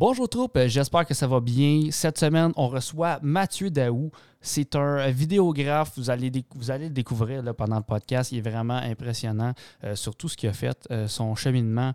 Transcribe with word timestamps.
Bonjour 0.00 0.28
troupe, 0.28 0.56
euh, 0.56 0.68
j'espère 0.68 1.04
que 1.04 1.12
ça 1.12 1.26
va 1.26 1.40
bien. 1.40 1.88
Cette 1.90 2.18
semaine, 2.18 2.52
on 2.54 2.68
reçoit 2.68 3.18
Mathieu 3.20 3.68
Daou. 3.68 4.12
C'est 4.40 4.76
un 4.76 5.10
vidéographe, 5.10 5.90
vous 5.96 6.08
allez, 6.08 6.30
vous 6.54 6.70
allez 6.70 6.84
le 6.84 6.94
découvrir 6.94 7.42
pendant 7.56 7.78
le 7.78 7.82
podcast. 7.82 8.30
Il 8.30 8.38
est 8.38 8.48
vraiment 8.48 8.76
impressionnant 8.76 9.54
euh, 9.82 9.96
sur 9.96 10.14
tout 10.14 10.28
ce 10.28 10.36
qu'il 10.36 10.48
a 10.50 10.52
fait, 10.52 10.86
euh, 10.92 11.08
son 11.08 11.34
cheminement, 11.34 11.94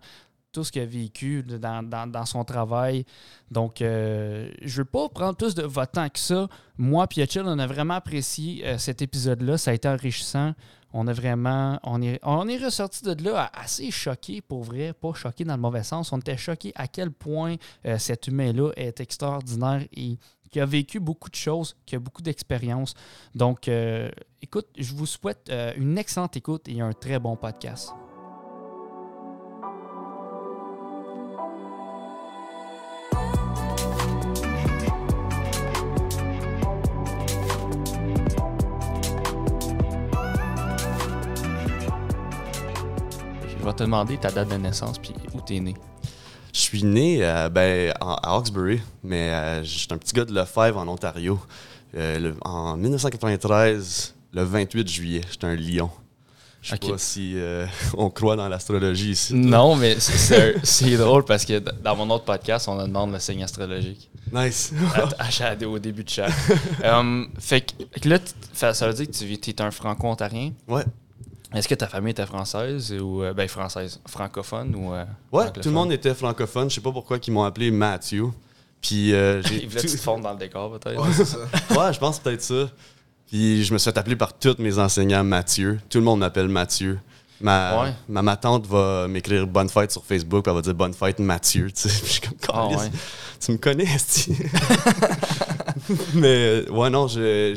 tout 0.52 0.64
ce 0.64 0.70
qu'il 0.70 0.82
a 0.82 0.84
vécu 0.84 1.42
dans, 1.42 2.26
son 2.26 2.44
travail. 2.44 3.06
Donc, 3.50 3.76
je 3.80 4.50
ne 4.60 4.68
veux 4.68 4.84
pas 4.84 5.08
prendre 5.08 5.34
plus 5.34 5.54
de 5.54 5.62
votre 5.62 5.92
temps 5.92 6.08
que 6.10 6.18
ça. 6.18 6.46
Moi 6.76 7.06
et 7.16 7.26
on 7.38 7.58
a 7.58 7.66
vraiment 7.66 7.94
apprécié 7.94 8.62
cet 8.76 9.00
épisode-là. 9.00 9.56
Ça 9.56 9.70
a 9.70 9.74
été 9.74 9.88
enrichissant 9.88 10.52
on 10.94 11.08
a 11.08 11.12
vraiment, 11.12 11.78
on 11.82 12.00
est, 12.00 12.20
on 12.22 12.48
est 12.48 12.64
ressorti 12.64 13.02
de 13.02 13.24
là 13.24 13.50
assez 13.52 13.90
choqué 13.90 14.40
pour 14.40 14.62
vrai, 14.62 14.92
pas 14.92 15.12
choqué 15.12 15.44
dans 15.44 15.56
le 15.56 15.60
mauvais 15.60 15.82
sens. 15.82 16.12
On 16.12 16.18
était 16.18 16.36
choqué 16.36 16.72
à 16.76 16.86
quel 16.86 17.10
point 17.10 17.56
euh, 17.84 17.98
cet 17.98 18.28
humain-là 18.28 18.70
est 18.76 19.00
extraordinaire 19.00 19.84
et 19.92 20.16
qui 20.52 20.60
a 20.60 20.66
vécu 20.66 21.00
beaucoup 21.00 21.28
de 21.28 21.34
choses, 21.34 21.76
qui 21.84 21.96
a 21.96 21.98
beaucoup 21.98 22.22
d'expérience. 22.22 22.94
Donc, 23.34 23.66
euh, 23.66 24.08
écoute, 24.40 24.68
je 24.78 24.94
vous 24.94 25.06
souhaite 25.06 25.48
euh, 25.50 25.72
une 25.76 25.98
excellente 25.98 26.36
écoute 26.36 26.68
et 26.68 26.80
un 26.80 26.92
très 26.92 27.18
bon 27.18 27.34
podcast. 27.34 27.92
Je 43.64 43.70
vais 43.70 43.76
te 43.76 43.82
demander 43.82 44.18
ta 44.18 44.30
date 44.30 44.50
de 44.50 44.56
naissance 44.56 44.98
puis 44.98 45.14
où 45.32 45.40
tu 45.40 45.56
es 45.56 45.60
né. 45.60 45.72
Je 46.52 46.58
suis 46.58 46.84
né 46.84 47.24
euh, 47.24 47.48
ben, 47.48 47.94
à 47.98 48.34
Hawkesbury, 48.34 48.82
mais 49.02 49.30
euh, 49.30 49.64
j'étais 49.64 49.94
un 49.94 49.96
petit 49.96 50.12
gars 50.12 50.26
de 50.26 50.34
Lefebvre 50.34 50.76
en 50.76 50.86
Ontario. 50.86 51.40
Euh, 51.96 52.34
en 52.42 52.76
1993, 52.76 54.14
le 54.34 54.42
28 54.42 54.86
juillet, 54.86 55.22
j'étais 55.30 55.46
un 55.46 55.54
lion. 55.54 55.88
Je 56.60 56.72
sais 56.72 56.76
pas 56.76 56.98
si 56.98 57.36
on 57.96 58.10
croit 58.10 58.36
dans 58.36 58.50
l'astrologie 58.50 59.12
ici. 59.12 59.34
Non, 59.34 59.76
mais 59.76 59.96
c'est 59.98 60.96
drôle 60.98 61.24
parce 61.24 61.46
que 61.46 61.58
dans 61.58 61.96
mon 61.96 62.10
autre 62.10 62.24
podcast, 62.24 62.68
on 62.68 62.76
demande 62.76 63.12
le 63.12 63.18
signe 63.18 63.44
astrologique. 63.44 64.10
Nice. 64.30 64.74
à, 65.18 65.66
au 65.66 65.78
début 65.78 66.04
de 66.04 66.10
chaque. 66.10 66.34
um, 66.84 67.30
fait 67.38 67.62
que 67.62 68.08
là, 68.10 68.18
ça 68.52 68.72
veut 68.86 68.92
dire 68.92 69.06
que 69.06 69.12
tu 69.12 69.50
es 69.50 69.62
un 69.62 69.70
franco-ontarien? 69.70 70.52
Ouais. 70.68 70.84
Est-ce 71.54 71.68
que 71.68 71.74
ta 71.74 71.86
famille 71.86 72.10
était 72.10 72.26
française 72.26 72.92
ou 72.92 73.22
euh, 73.22 73.32
ben 73.32 73.48
française, 73.48 74.00
francophone 74.06 74.74
ou 74.74 74.92
euh, 74.92 75.04
Ouais, 75.30 75.50
tout 75.52 75.68
le 75.68 75.74
monde 75.74 75.92
était 75.92 76.14
francophone. 76.14 76.68
Je 76.68 76.76
sais 76.76 76.80
pas 76.80 76.92
pourquoi 76.92 77.18
ils 77.24 77.32
m'ont 77.32 77.44
appelé 77.44 77.70
Matthew. 77.70 78.24
Puis 78.80 79.14
euh, 79.14 79.40
j'ai 79.46 79.62
ils 79.62 79.68
voulaient 79.68 79.82
tout... 79.82 79.88
te 79.88 79.96
fondre 79.96 80.24
dans 80.24 80.32
le 80.32 80.38
décor 80.38 80.78
peut-être. 80.78 81.00
Ouais, 81.00 81.12
c'est 81.12 81.24
ça. 81.24 81.38
ouais, 81.70 81.92
je 81.92 81.98
pense 81.98 82.18
peut-être 82.18 82.42
ça. 82.42 82.68
Puis 83.28 83.64
je 83.64 83.72
me 83.72 83.78
suis 83.78 83.90
fait 83.90 83.98
appeler 83.98 84.16
par 84.16 84.32
tous 84.32 84.56
mes 84.58 84.78
enseignants 84.78 85.24
Mathieu. 85.24 85.78
Tout 85.88 85.98
le 85.98 86.04
monde 86.04 86.20
m'appelle 86.20 86.48
Mathieu. 86.48 86.98
Ma, 87.40 87.92
ma, 88.08 88.36
tante 88.36 88.66
va 88.66 89.06
m'écrire 89.08 89.46
bonne 89.46 89.68
fête 89.68 89.90
sur 89.90 90.04
Facebook, 90.04 90.44
puis 90.44 90.50
elle 90.50 90.56
va 90.56 90.62
dire 90.62 90.74
bonne 90.74 90.94
fête 90.94 91.18
Mathieu. 91.18 91.70
Tu 91.70 91.88
sais, 91.88 91.88
je 92.04 92.10
suis 92.10 92.20
comme, 92.20 92.36
ah, 92.52 92.68
tu 93.38 93.52
me 93.52 93.58
connais, 93.58 93.86
Mais 96.14 96.68
ouais, 96.70 96.90
non, 96.90 97.08
j'ai, 97.08 97.54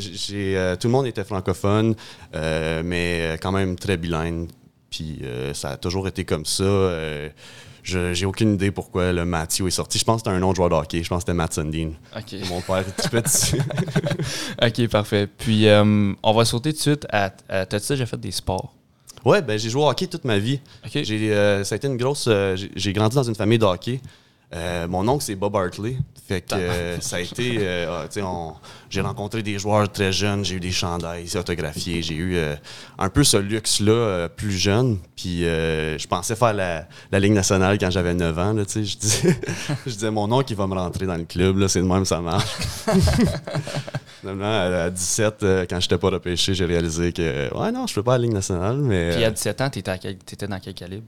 euh, 0.57 0.75
tout 0.75 0.87
le 0.87 0.91
monde 0.91 1.07
était 1.07 1.23
francophone, 1.23 1.95
euh, 2.35 2.81
mais 2.83 3.37
quand 3.41 3.51
même 3.51 3.77
très 3.77 3.97
bilingue. 3.97 4.47
Puis 4.89 5.19
euh, 5.23 5.53
ça 5.53 5.71
a 5.71 5.77
toujours 5.77 6.07
été 6.07 6.25
comme 6.25 6.45
ça. 6.45 6.63
J'ai 7.83 8.25
aucune 8.25 8.55
idée 8.55 8.71
pourquoi 8.71 9.13
le 9.13 9.23
Mathieu 9.23 9.67
est 9.67 9.71
sorti. 9.71 9.97
Je 9.97 10.03
pense 10.03 10.21
que 10.21 10.25
c'était 10.25 10.35
un 10.35 10.39
nom 10.39 10.51
de 10.51 10.55
joueur 10.57 10.69
de 10.69 10.75
hockey. 10.75 11.03
Je 11.03 11.09
pense 11.09 11.19
que 11.19 11.21
c'était 11.21 11.33
Matt 11.33 11.53
Sundin. 11.53 11.91
Mon 12.49 12.61
père 12.61 12.79
est 12.79 13.21
dessus. 13.21 13.61
OK, 14.61 14.87
parfait. 14.89 15.27
Puis, 15.27 15.67
on 15.69 16.33
va 16.33 16.45
sauter 16.45 16.71
tout 16.71 16.77
de 16.77 16.81
suite 16.81 17.07
à. 17.09 17.29
T'as-tu 17.29 17.87
déjà 17.93 18.05
fait 18.05 18.19
des 18.19 18.31
sports? 18.31 18.73
Ouais, 19.25 19.41
ben 19.41 19.57
j'ai 19.57 19.69
joué 19.69 19.81
au 19.81 19.89
hockey 19.89 20.07
toute 20.07 20.25
ma 20.25 20.37
vie. 20.37 20.59
J'ai, 20.93 21.33
ça 21.63 21.75
a 21.75 21.77
été 21.77 21.87
une 21.87 21.97
grosse. 21.97 22.29
j'ai 22.75 22.93
grandi 22.93 23.15
dans 23.15 23.23
une 23.23 23.35
famille 23.35 23.59
de 23.59 23.65
hockey. 23.65 24.01
Euh, 24.53 24.87
mon 24.87 25.05
oncle, 25.09 25.23
c'est 25.25 25.35
Bob 25.35 25.55
Hartley. 25.55 25.97
Fait 26.25 26.41
que 26.41 26.55
euh, 26.55 27.01
ça 27.01 27.17
a 27.17 27.19
été. 27.19 27.57
Euh, 27.59 28.05
ah, 28.07 28.53
j'ai 28.89 29.01
rencontré 29.01 29.43
des 29.43 29.59
joueurs 29.59 29.91
très 29.91 30.13
jeunes, 30.13 30.45
j'ai 30.45 30.55
eu 30.55 30.59
des 30.61 30.71
chandails 30.71 31.35
autographiés, 31.35 32.01
j'ai 32.01 32.15
eu 32.15 32.37
un 32.97 33.09
peu 33.09 33.25
ce 33.25 33.35
luxe-là 33.37 34.29
plus 34.29 34.51
jeune. 34.51 34.99
Puis 35.15 35.41
je 35.41 36.07
pensais 36.07 36.35
faire 36.35 36.53
la, 36.53 36.87
la, 37.11 37.19
Ligue 37.19 37.33
nationale 37.33 37.77
quand 37.77 37.91
j'avais 37.91 38.13
9 38.13 38.39
ans. 38.39 38.55
je, 38.57 38.63
disais, 38.97 39.37
je 39.85 39.91
disais, 39.91 40.11
mon 40.11 40.31
oncle, 40.31 40.51
il 40.51 40.55
va 40.55 40.67
me 40.67 40.75
rentrer 40.75 41.05
dans 41.05 41.17
le 41.17 41.25
club, 41.25 41.67
c'est 41.67 41.81
de 41.81 41.85
même 41.85 42.05
ça 42.05 42.21
marche. 42.21 42.55
Finalement, 44.21 44.61
à 44.85 44.89
17, 44.89 45.45
quand 45.69 45.79
j'étais 45.79 45.97
pas 45.97 46.09
repêché, 46.09 46.53
j'ai 46.53 46.65
réalisé 46.65 47.11
que, 47.11 47.53
ouais, 47.53 47.71
non, 47.71 47.85
je 47.85 47.93
peux 47.93 48.03
pas 48.03 48.15
à 48.15 48.17
la 48.17 48.23
Ligue 48.23 48.33
nationale. 48.33 48.77
Mais, 48.77 49.11
Puis 49.13 49.23
à 49.25 49.31
17 49.31 49.61
ans, 49.61 49.69
t'étais, 49.69 49.95
étais 50.11 50.47
dans 50.47 50.59
quel 50.59 50.73
calibre? 50.73 51.07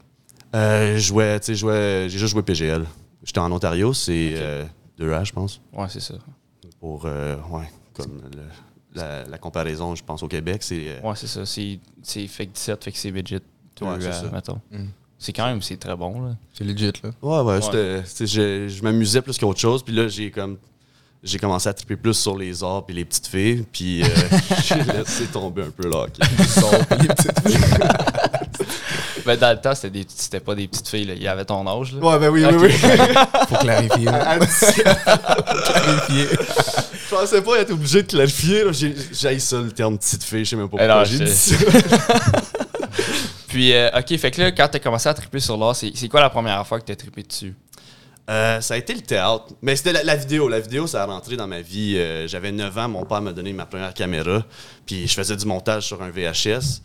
je 0.53 0.97
jouais, 0.97 1.39
tu 1.39 1.55
sais, 1.55 2.09
j'ai 2.09 2.19
juste 2.19 2.33
joué 2.33 2.41
PGL. 2.41 2.85
J'étais 3.23 3.39
en 3.39 3.51
Ontario, 3.51 3.93
c'est 3.93 4.33
2A, 4.99 5.01
euh, 5.01 5.25
je 5.25 5.33
pense. 5.33 5.61
Ouais, 5.73 5.87
c'est 5.89 5.99
ça. 5.99 6.15
Pour, 6.79 7.03
euh, 7.05 7.35
ouais, 7.51 7.69
comme 7.93 8.21
la, 8.95 9.37
comparaison, 9.37 9.95
je 9.95 10.03
pense, 10.03 10.23
au 10.23 10.27
Québec, 10.27 10.63
c'est. 10.63 10.85
Euh, 10.87 11.01
ouais, 11.01 11.15
c'est 11.15 11.27
ça. 11.27 11.45
C'est 11.45 11.79
fait 12.27 12.47
que 12.47 12.53
17, 12.53 12.83
fait 12.83 12.91
que 12.91 12.97
c'est 12.97 13.11
budget. 13.11 13.41
Ouais, 13.81 13.97
c'est 13.99 14.11
ça. 14.11 14.29
Mm. 14.71 14.85
C'est 15.17 15.33
quand 15.33 15.47
même, 15.47 15.61
c'est 15.61 15.77
très 15.77 15.95
bon, 15.97 16.21
là. 16.21 16.35
C'est 16.53 16.63
legit, 16.63 16.93
là. 17.03 17.11
Ouais, 17.21 17.41
ouais, 17.41 17.65
ouais. 17.65 18.03
je, 18.05 18.83
m'amusais 18.83 19.21
plus 19.21 19.37
qu'autre 19.37 19.59
chose. 19.59 19.83
Puis 19.83 19.93
là, 19.93 20.07
j'ai 20.07 20.31
comme 20.31 20.57
j'ai 21.21 21.37
commencé 21.37 21.67
à 21.67 21.73
triper 21.73 21.97
plus 21.97 22.13
sur 22.13 22.37
les 22.37 22.63
arts 22.63 22.85
et 22.87 22.93
les 22.93 23.03
petites 23.03 23.27
filles, 23.27 23.65
puis 23.69 24.01
j'ai 24.63 24.81
laissé 24.83 25.25
tomber 25.25 25.63
un 25.63 25.71
peu 25.71 25.89
là. 25.89 26.05
Les 26.17 26.63
arts 26.63 27.01
les 27.01 27.07
petites 27.09 27.39
filles. 27.41 27.59
Ben, 29.29 29.37
dans 29.37 29.51
le 29.51 29.61
temps, 29.61 29.75
c'était, 29.75 30.03
c'était 30.07 30.39
pas 30.39 30.55
des 30.55 30.67
petites 30.67 30.87
filles. 30.87 31.05
Là. 31.05 31.13
Il 31.13 31.21
y 31.21 31.27
avait 31.27 31.45
ton 31.45 31.67
âge. 31.67 31.93
Là. 31.93 31.99
Ouais, 31.99 32.17
ben 32.17 32.29
oui, 32.29 32.43
oui, 32.43 32.55
oui. 32.61 32.71
Faut 33.47 33.57
clarifier. 33.57 34.07
Faut 34.07 35.61
clarifier. 35.71 36.27
Je 36.91 37.15
pensais 37.15 37.41
pas 37.43 37.59
être 37.59 37.69
obligé 37.69 38.01
de 38.01 38.07
clarifier. 38.07 38.63
J'ai, 38.73 39.37
ça, 39.37 39.61
le 39.61 39.71
terme 39.71 39.99
petite 39.99 40.23
fille. 40.23 40.45
Je 40.45 40.49
sais 40.49 40.55
même 40.55 40.67
pas 40.67 40.77
pourquoi 40.79 41.03
j'ai 41.03 41.19
dit 41.19 41.31
ça. 41.31 41.55
Puis, 43.49 43.71
euh, 43.71 43.91
OK, 43.99 44.17
fait 44.17 44.31
que 44.31 44.41
là, 44.41 44.51
quand 44.51 44.67
t'as 44.67 44.79
commencé 44.79 45.07
à 45.07 45.13
triper 45.13 45.39
sur 45.39 45.57
l'art, 45.57 45.75
c'est, 45.75 45.91
c'est 45.93 46.07
quoi 46.07 46.21
la 46.21 46.31
première 46.31 46.65
fois 46.65 46.79
que 46.79 46.85
t'as 46.85 46.95
trippé 46.95 47.21
dessus? 47.21 47.53
Euh, 48.31 48.61
ça 48.61 48.73
a 48.73 48.77
été 48.77 48.95
le 48.95 49.01
théâtre. 49.01 49.45
Mais 49.61 49.75
c'était 49.75 50.03
la, 50.03 50.15
vidéo. 50.15 50.49
La 50.49 50.59
vidéo, 50.59 50.87
ça 50.87 51.03
a 51.03 51.05
rentré 51.05 51.35
dans 51.35 51.47
ma 51.47 51.61
vie. 51.61 51.97
Euh, 51.97 52.27
j'avais 52.27 52.51
9 52.51 52.77
ans, 52.79 52.87
mon 52.89 53.05
père 53.05 53.21
m'a 53.21 53.31
donné 53.31 53.53
ma 53.53 53.67
première 53.67 53.93
caméra. 53.93 54.43
Puis 54.87 55.07
je 55.07 55.13
faisais 55.13 55.35
du 55.35 55.45
montage 55.45 55.85
sur 55.85 56.01
un 56.01 56.09
VHS. 56.09 56.81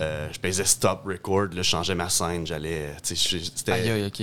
Euh, 0.00 0.28
je 0.32 0.38
faisais 0.38 0.64
stop 0.64 1.04
record, 1.06 1.48
je 1.52 1.62
changeais 1.62 1.94
ma 1.94 2.08
scène, 2.08 2.46
j'allais. 2.46 2.94
C'était. 3.02 3.72
Aïe, 3.72 4.06
ok, 4.06 4.22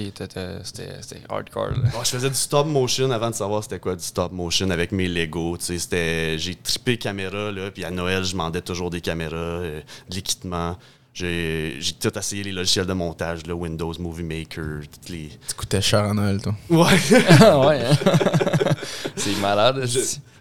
c'était 0.63 1.21
hardcore. 1.29 1.73
je 2.03 2.09
faisais 2.09 2.29
du 2.29 2.35
stop 2.35 2.67
motion 2.67 3.09
avant 3.11 3.29
de 3.29 3.35
savoir 3.35 3.63
c'était 3.63 3.79
quoi 3.79 3.95
du 3.95 4.03
stop 4.03 4.31
motion 4.31 4.69
avec 4.69 4.91
mes 4.91 5.07
Lego. 5.07 5.57
J'ai 5.59 6.55
trippé 6.61 6.97
caméra, 6.97 7.51
là, 7.51 7.71
puis 7.71 7.83
à 7.83 7.91
Noël, 7.91 8.23
je 8.23 8.33
demandais 8.33 8.61
toujours 8.61 8.89
des 8.89 9.01
caméras, 9.01 9.61
de 9.61 9.83
l'équipement. 10.11 10.77
J'ai 11.13 11.79
tout 11.99 12.17
essayé 12.17 12.43
les 12.43 12.51
logiciels 12.51 12.87
de 12.87 12.93
montage, 12.93 13.45
le 13.45 13.53
Windows 13.53 13.93
Movie 13.99 14.23
Maker, 14.23 14.81
toutes 14.91 15.09
les. 15.09 15.29
Tu 15.47 15.55
coûtais 15.55 15.81
cher 15.81 16.05
en 16.05 16.15
Noël, 16.15 16.41
toi. 16.41 16.55
Ouais. 16.71 16.85
ouais. 17.67 17.85
Hein? 17.85 17.95
C'est 19.15 19.39
malade. 19.39 19.87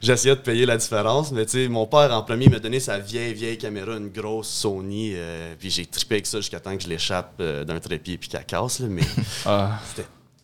J'essayais 0.01 0.35
de 0.35 0.41
payer 0.41 0.65
la 0.65 0.79
différence, 0.79 1.31
mais 1.31 1.45
tu 1.45 1.53
sais, 1.53 1.69
mon 1.69 1.87
père 1.87 2.11
en 2.13 2.23
premier 2.23 2.49
m'a 2.49 2.59
donné 2.59 2.81
sa 2.81 2.99
vieille, 2.99 3.35
vieille 3.35 3.59
caméra, 3.59 3.97
une 3.97 4.09
grosse 4.09 4.49
Sony, 4.49 5.13
euh, 5.15 5.55
puis 5.59 5.71
j'ai 5.71 5.85
trippé 5.85 6.17
avec 6.17 6.27
ça 6.27 6.39
jusqu'à 6.39 6.59
temps 6.59 6.75
que 6.75 6.83
je 6.83 6.89
l'échappe 6.89 7.35
euh, 7.41 7.65
d'un 7.65 7.79
trépied 7.79 8.17
puis 8.17 8.31
qu'elle 8.31 8.45
casse, 8.47 8.81
là, 8.81 8.87
mais 8.89 9.03
ah. 9.47 9.79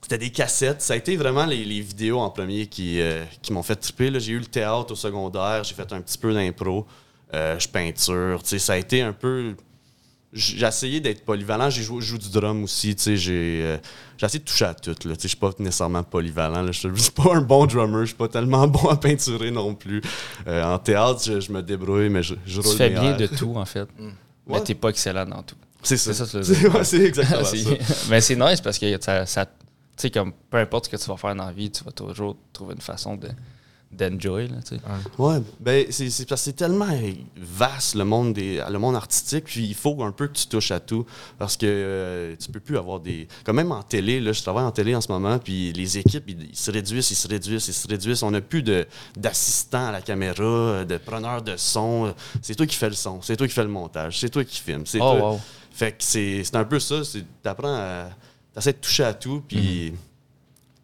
c'était 0.02 0.18
des 0.18 0.30
cassettes. 0.30 0.82
Ça 0.82 0.92
a 0.92 0.96
été 0.96 1.16
vraiment 1.16 1.46
les, 1.46 1.80
vidéos 1.80 2.20
en 2.20 2.28
premier 2.28 2.66
qui, 2.66 3.00
euh, 3.00 3.24
qui 3.40 3.54
m'ont 3.54 3.62
fait 3.62 3.76
tripper. 3.76 4.12
J'ai 4.20 4.32
eu 4.32 4.38
le 4.38 4.46
théâtre 4.46 4.92
au 4.92 4.96
secondaire, 4.96 5.64
j'ai 5.64 5.74
fait 5.74 5.90
un 5.92 6.02
petit 6.02 6.18
peu 6.18 6.34
d'impro, 6.34 6.86
je 7.32 7.66
peinture. 7.66 8.40
Ça 8.44 8.74
a 8.74 8.76
été 8.76 9.00
un 9.00 9.12
peu 9.14 9.54
j'ai 10.32 10.66
essayé 10.66 11.00
d'être 11.00 11.24
polyvalent. 11.24 11.70
J'ai 11.70 11.82
joué, 11.82 12.00
je 12.00 12.06
joue 12.06 12.18
du 12.18 12.30
drum 12.30 12.64
aussi. 12.64 12.94
J'ai 12.98 13.62
euh, 13.62 13.78
j'ai 14.16 14.26
essayé 14.26 14.40
de 14.40 14.44
toucher 14.44 14.66
à 14.66 14.74
tout. 14.74 14.94
Je 15.02 15.28
suis 15.28 15.36
pas 15.36 15.50
nécessairement 15.58 16.02
polyvalent. 16.02 16.62
Là. 16.62 16.72
Je 16.72 16.88
suis 16.94 17.10
pas 17.10 17.34
un 17.34 17.40
bon 17.40 17.66
drummer. 17.66 18.00
Je 18.00 18.06
suis 18.06 18.14
pas 18.14 18.28
tellement 18.28 18.66
bon 18.68 18.88
à 18.88 18.96
peinturer 18.96 19.50
non 19.50 19.74
plus. 19.74 20.02
Euh, 20.46 20.62
en 20.64 20.78
théâtre, 20.78 21.40
je, 21.40 21.52
me 21.52 21.62
débrouille, 21.62 22.10
mais 22.10 22.22
je, 22.22 22.34
je 22.46 22.60
Tu 22.60 22.76
fais 22.76 22.90
bien 22.90 23.16
de 23.16 23.26
tout, 23.26 23.54
en 23.56 23.64
fait. 23.64 23.88
Mm. 23.98 24.10
Mais 24.48 24.60
t'es 24.62 24.74
pas 24.74 24.90
excellent 24.90 25.26
dans 25.26 25.42
tout. 25.42 25.56
C'est 25.82 25.96
ça. 25.96 26.12
C'est 26.84 27.04
exactement 27.04 27.44
ça. 27.44 27.56
mais 28.10 28.20
c'est 28.20 28.36
nice 28.36 28.60
parce 28.60 28.78
que 28.78 29.00
ça, 29.00 29.24
ça 29.26 29.46
tu 29.46 29.52
sais, 30.02 30.10
comme 30.10 30.32
peu 30.32 30.58
importe 30.58 30.86
ce 30.86 30.90
que 30.90 30.96
tu 30.96 31.08
vas 31.08 31.16
faire 31.16 31.34
dans 31.34 31.46
la 31.46 31.52
vie, 31.52 31.70
tu 31.70 31.82
vas 31.82 31.90
toujours 31.90 32.36
trouver 32.52 32.74
une 32.74 32.80
façon 32.80 33.16
de 33.16 33.28
d'enjoy. 33.90 34.48
tu 34.48 34.76
sais. 34.76 34.80
Ouais, 35.18 35.38
ben 35.60 35.86
c'est 35.90 36.10
c'est 36.10 36.28
parce 36.28 36.42
que 36.42 36.44
c'est 36.46 36.52
tellement 36.52 36.86
vaste 37.36 37.94
le 37.94 38.04
monde 38.04 38.34
des 38.34 38.62
le 38.70 38.78
monde 38.78 38.94
artistique, 38.96 39.44
puis 39.44 39.64
il 39.66 39.74
faut 39.74 40.02
un 40.02 40.12
peu 40.12 40.28
que 40.28 40.34
tu 40.34 40.46
touches 40.46 40.70
à 40.72 40.80
tout 40.80 41.06
parce 41.38 41.56
que 41.56 41.66
euh, 41.66 42.36
tu 42.38 42.50
peux 42.50 42.60
plus 42.60 42.76
avoir 42.76 43.00
des 43.00 43.26
quand 43.44 43.54
même 43.54 43.72
en 43.72 43.82
télé 43.82 44.20
là, 44.20 44.32
je 44.32 44.42
travaille 44.42 44.64
en 44.64 44.70
télé 44.72 44.94
en 44.94 45.00
ce 45.00 45.10
moment, 45.10 45.38
puis 45.38 45.72
les 45.72 45.98
équipes 45.98 46.24
ils, 46.28 46.50
ils 46.50 46.56
se 46.56 46.70
réduisent, 46.70 47.10
ils 47.10 47.14
se 47.16 47.28
réduisent, 47.28 47.66
ils 47.68 47.72
se 47.74 47.88
réduisent, 47.88 48.22
on 48.22 48.30
n'a 48.30 48.40
plus 48.42 48.62
de 48.62 48.86
d'assistants 49.16 49.86
à 49.88 49.92
la 49.92 50.02
caméra, 50.02 50.84
de 50.84 50.96
preneurs 50.98 51.42
de 51.42 51.56
son, 51.56 52.14
c'est 52.42 52.54
toi 52.54 52.66
qui 52.66 52.76
fais 52.76 52.88
le 52.90 52.94
son, 52.94 53.20
c'est 53.22 53.36
toi 53.36 53.48
qui 53.48 53.54
fais 53.54 53.62
le 53.64 53.68
montage, 53.70 54.18
c'est 54.20 54.28
toi 54.30 54.44
qui 54.44 54.60
filme, 54.60 54.84
c'est 54.86 54.98
Oh, 55.00 55.16
toi. 55.18 55.30
wow. 55.32 55.40
Fait 55.72 55.92
que 55.92 55.98
c'est 56.00 56.42
c'est 56.44 56.56
un 56.56 56.64
peu 56.64 56.78
ça, 56.80 57.04
c'est 57.04 57.24
t'apprends 57.42 57.74
à 57.74 58.10
t'essaies 58.54 58.72
de 58.72 58.78
toucher 58.78 59.04
à 59.04 59.14
tout 59.14 59.42
puis 59.46 59.92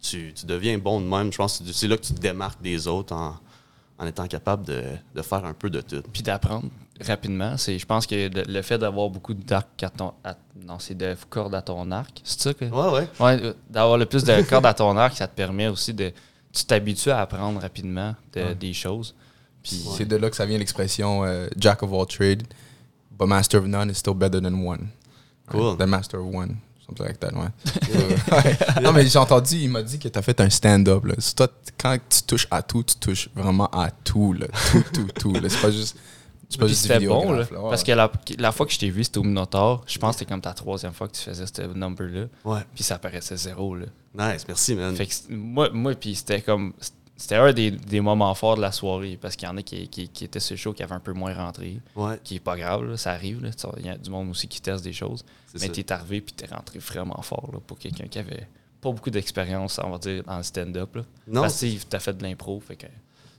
tu, 0.04 0.32
tu 0.34 0.46
deviens 0.46 0.76
bon 0.78 1.00
de 1.00 1.06
même, 1.06 1.32
je 1.32 1.38
pense 1.38 1.58
que 1.58 1.72
c'est 1.72 1.88
là 1.88 1.96
que 1.96 2.02
tu 2.02 2.12
te 2.14 2.20
démarques 2.20 2.60
des 2.62 2.86
autres 2.86 3.14
en 3.14 3.36
en 3.96 4.06
étant 4.08 4.26
capable 4.26 4.66
de, 4.66 4.82
de 5.14 5.22
faire 5.22 5.44
un 5.44 5.52
peu 5.54 5.70
de 5.70 5.80
tout. 5.80 6.02
Puis 6.12 6.20
d'apprendre 6.24 6.68
rapidement. 7.00 7.56
C'est, 7.56 7.78
je 7.78 7.86
pense 7.86 8.08
que 8.08 8.14
le, 8.28 8.42
le 8.42 8.62
fait 8.62 8.76
d'avoir 8.76 9.08
beaucoup 9.08 9.34
d'arc 9.34 9.68
à 9.84 9.88
ton. 9.88 10.12
à- 10.24 10.36
non, 10.66 10.80
c'est 10.80 10.96
de 10.96 11.14
cordes 11.30 11.54
à 11.54 11.62
ton 11.62 11.88
arc. 11.92 12.20
C'est 12.24 12.40
ça 12.40 12.54
que. 12.54 12.64
Ouais, 12.64 12.92
ouais. 12.92 13.08
Ouais, 13.20 13.40
euh, 13.44 13.54
d'avoir 13.70 13.96
le 13.96 14.06
plus 14.06 14.24
de 14.24 14.42
cordes 14.42 14.66
à 14.66 14.74
ton 14.74 14.96
arc, 14.96 15.16
ça 15.16 15.28
te 15.28 15.36
permet 15.36 15.68
aussi 15.68 15.94
de. 15.94 16.10
Tu 16.52 16.64
t'habitues 16.64 17.10
à 17.12 17.20
apprendre 17.20 17.60
rapidement 17.60 18.16
de- 18.32 18.52
des 18.54 18.72
choses. 18.72 19.14
Puis. 19.62 19.80
C'est 19.96 20.06
de 20.06 20.16
là 20.16 20.28
que 20.28 20.34
ça 20.36 20.44
vient 20.44 20.58
l'expression 20.58 21.24
euh, 21.24 21.46
Jack 21.56 21.84
of 21.84 21.92
all 21.92 22.04
trades, 22.06 22.42
but 23.16 23.26
master 23.28 23.60
of 23.60 23.66
none 23.68 23.90
is 23.90 23.94
still 23.94 24.14
better 24.14 24.40
than 24.40 24.54
one. 24.54 24.88
Cool. 25.46 25.76
The 25.76 25.86
master 25.86 26.18
of 26.20 26.34
one. 26.34 26.56
Something 26.86 27.06
like 27.06 27.18
that, 27.20 27.32
ouais. 27.34 28.82
Non, 28.82 28.92
mais 28.92 29.06
j'ai 29.06 29.18
entendu, 29.18 29.56
il 29.56 29.70
m'a 29.70 29.82
dit 29.82 29.98
que 29.98 30.08
tu 30.08 30.18
as 30.18 30.22
fait 30.22 30.38
un 30.40 30.50
stand-up. 30.50 31.02
Toi, 31.36 31.48
quand 31.78 31.96
tu 32.08 32.22
touches 32.22 32.46
à 32.50 32.62
tout, 32.62 32.82
tu 32.82 32.96
touches 32.96 33.28
vraiment 33.34 33.68
à 33.68 33.90
tout. 33.90 34.32
Là. 34.34 34.46
Tout, 34.70 34.84
tout, 34.92 35.06
tout. 35.18 35.48
C'est 35.48 35.60
pas 35.60 35.70
juste. 35.70 35.96
C'est 36.50 36.60
pas 36.60 36.66
juste 36.68 36.86
bon, 37.06 37.32
là, 37.32 37.46
parce 37.68 37.82
que 37.82 37.90
la, 37.90 38.12
la 38.38 38.52
fois 38.52 38.66
que 38.66 38.72
je 38.72 38.78
t'ai 38.78 38.90
vu, 38.90 39.02
c'était 39.02 39.18
au 39.18 39.24
Minotaur. 39.24 39.82
Je 39.88 39.98
pense 39.98 40.14
que 40.14 40.18
c'était 40.20 40.30
comme 40.30 40.42
ta 40.42 40.52
troisième 40.52 40.92
fois 40.92 41.08
que 41.08 41.14
tu 41.14 41.22
faisais 41.22 41.46
ce 41.46 41.62
number-là. 41.62 42.26
Ouais. 42.44 42.60
Puis 42.74 42.84
ça 42.84 42.98
paraissait 42.98 43.36
zéro. 43.36 43.74
Là. 43.74 43.86
Nice, 44.14 44.44
merci, 44.46 44.74
man. 44.74 44.94
Fait 44.94 45.06
que 45.06 45.14
c'est- 45.14 45.30
moi, 45.30 45.70
moi 45.72 45.94
puis 45.94 46.14
c'était 46.14 46.42
comme. 46.42 46.74
C'était 46.78 46.96
un 47.30 47.52
des, 47.52 47.70
des 47.70 48.00
moments 48.00 48.34
forts 48.34 48.56
de 48.56 48.60
la 48.60 48.72
soirée 48.72 49.18
parce 49.20 49.36
qu'il 49.36 49.46
y 49.48 49.50
en 49.50 49.56
a 49.56 49.62
qui, 49.62 49.88
qui, 49.88 50.08
qui 50.08 50.24
étaient 50.24 50.40
sur 50.40 50.54
le 50.54 50.58
show 50.58 50.72
qui 50.72 50.82
avaient 50.82 50.94
un 50.94 51.00
peu 51.00 51.12
moins 51.12 51.32
rentré. 51.34 51.80
Ouais, 51.94 52.18
Qui 52.24 52.36
est 52.36 52.40
pas 52.40 52.56
grave, 52.56 52.84
là, 52.84 52.96
ça 52.96 53.12
arrive. 53.12 53.40
Il 53.78 53.86
y 53.86 53.88
a 53.88 53.96
du 53.96 54.10
monde 54.10 54.30
aussi 54.30 54.48
qui 54.48 54.60
teste 54.60 54.82
des 54.84 54.92
choses. 54.92 55.24
Mais 55.60 55.68
t'es 55.68 55.92
arrivé 55.92 56.20
puis 56.20 56.34
t'es 56.34 56.46
rentré 56.46 56.78
vraiment 56.80 57.20
fort 57.22 57.50
là, 57.52 57.58
pour 57.64 57.78
quelqu'un 57.78 58.06
qui 58.08 58.18
avait 58.18 58.48
pas 58.80 58.90
beaucoup 58.90 59.10
d'expérience, 59.10 59.80
on 59.82 59.90
va 59.90 59.98
dire, 59.98 60.22
dans 60.24 60.36
le 60.36 60.42
stand-up. 60.42 60.98
Non, 61.28 61.42
Parce 61.42 61.60
que 61.60 61.66
t'as 61.88 62.00
fait 62.00 62.16
de 62.16 62.22
l'impro. 62.22 62.60
Fait 62.60 62.76
que. 62.76 62.86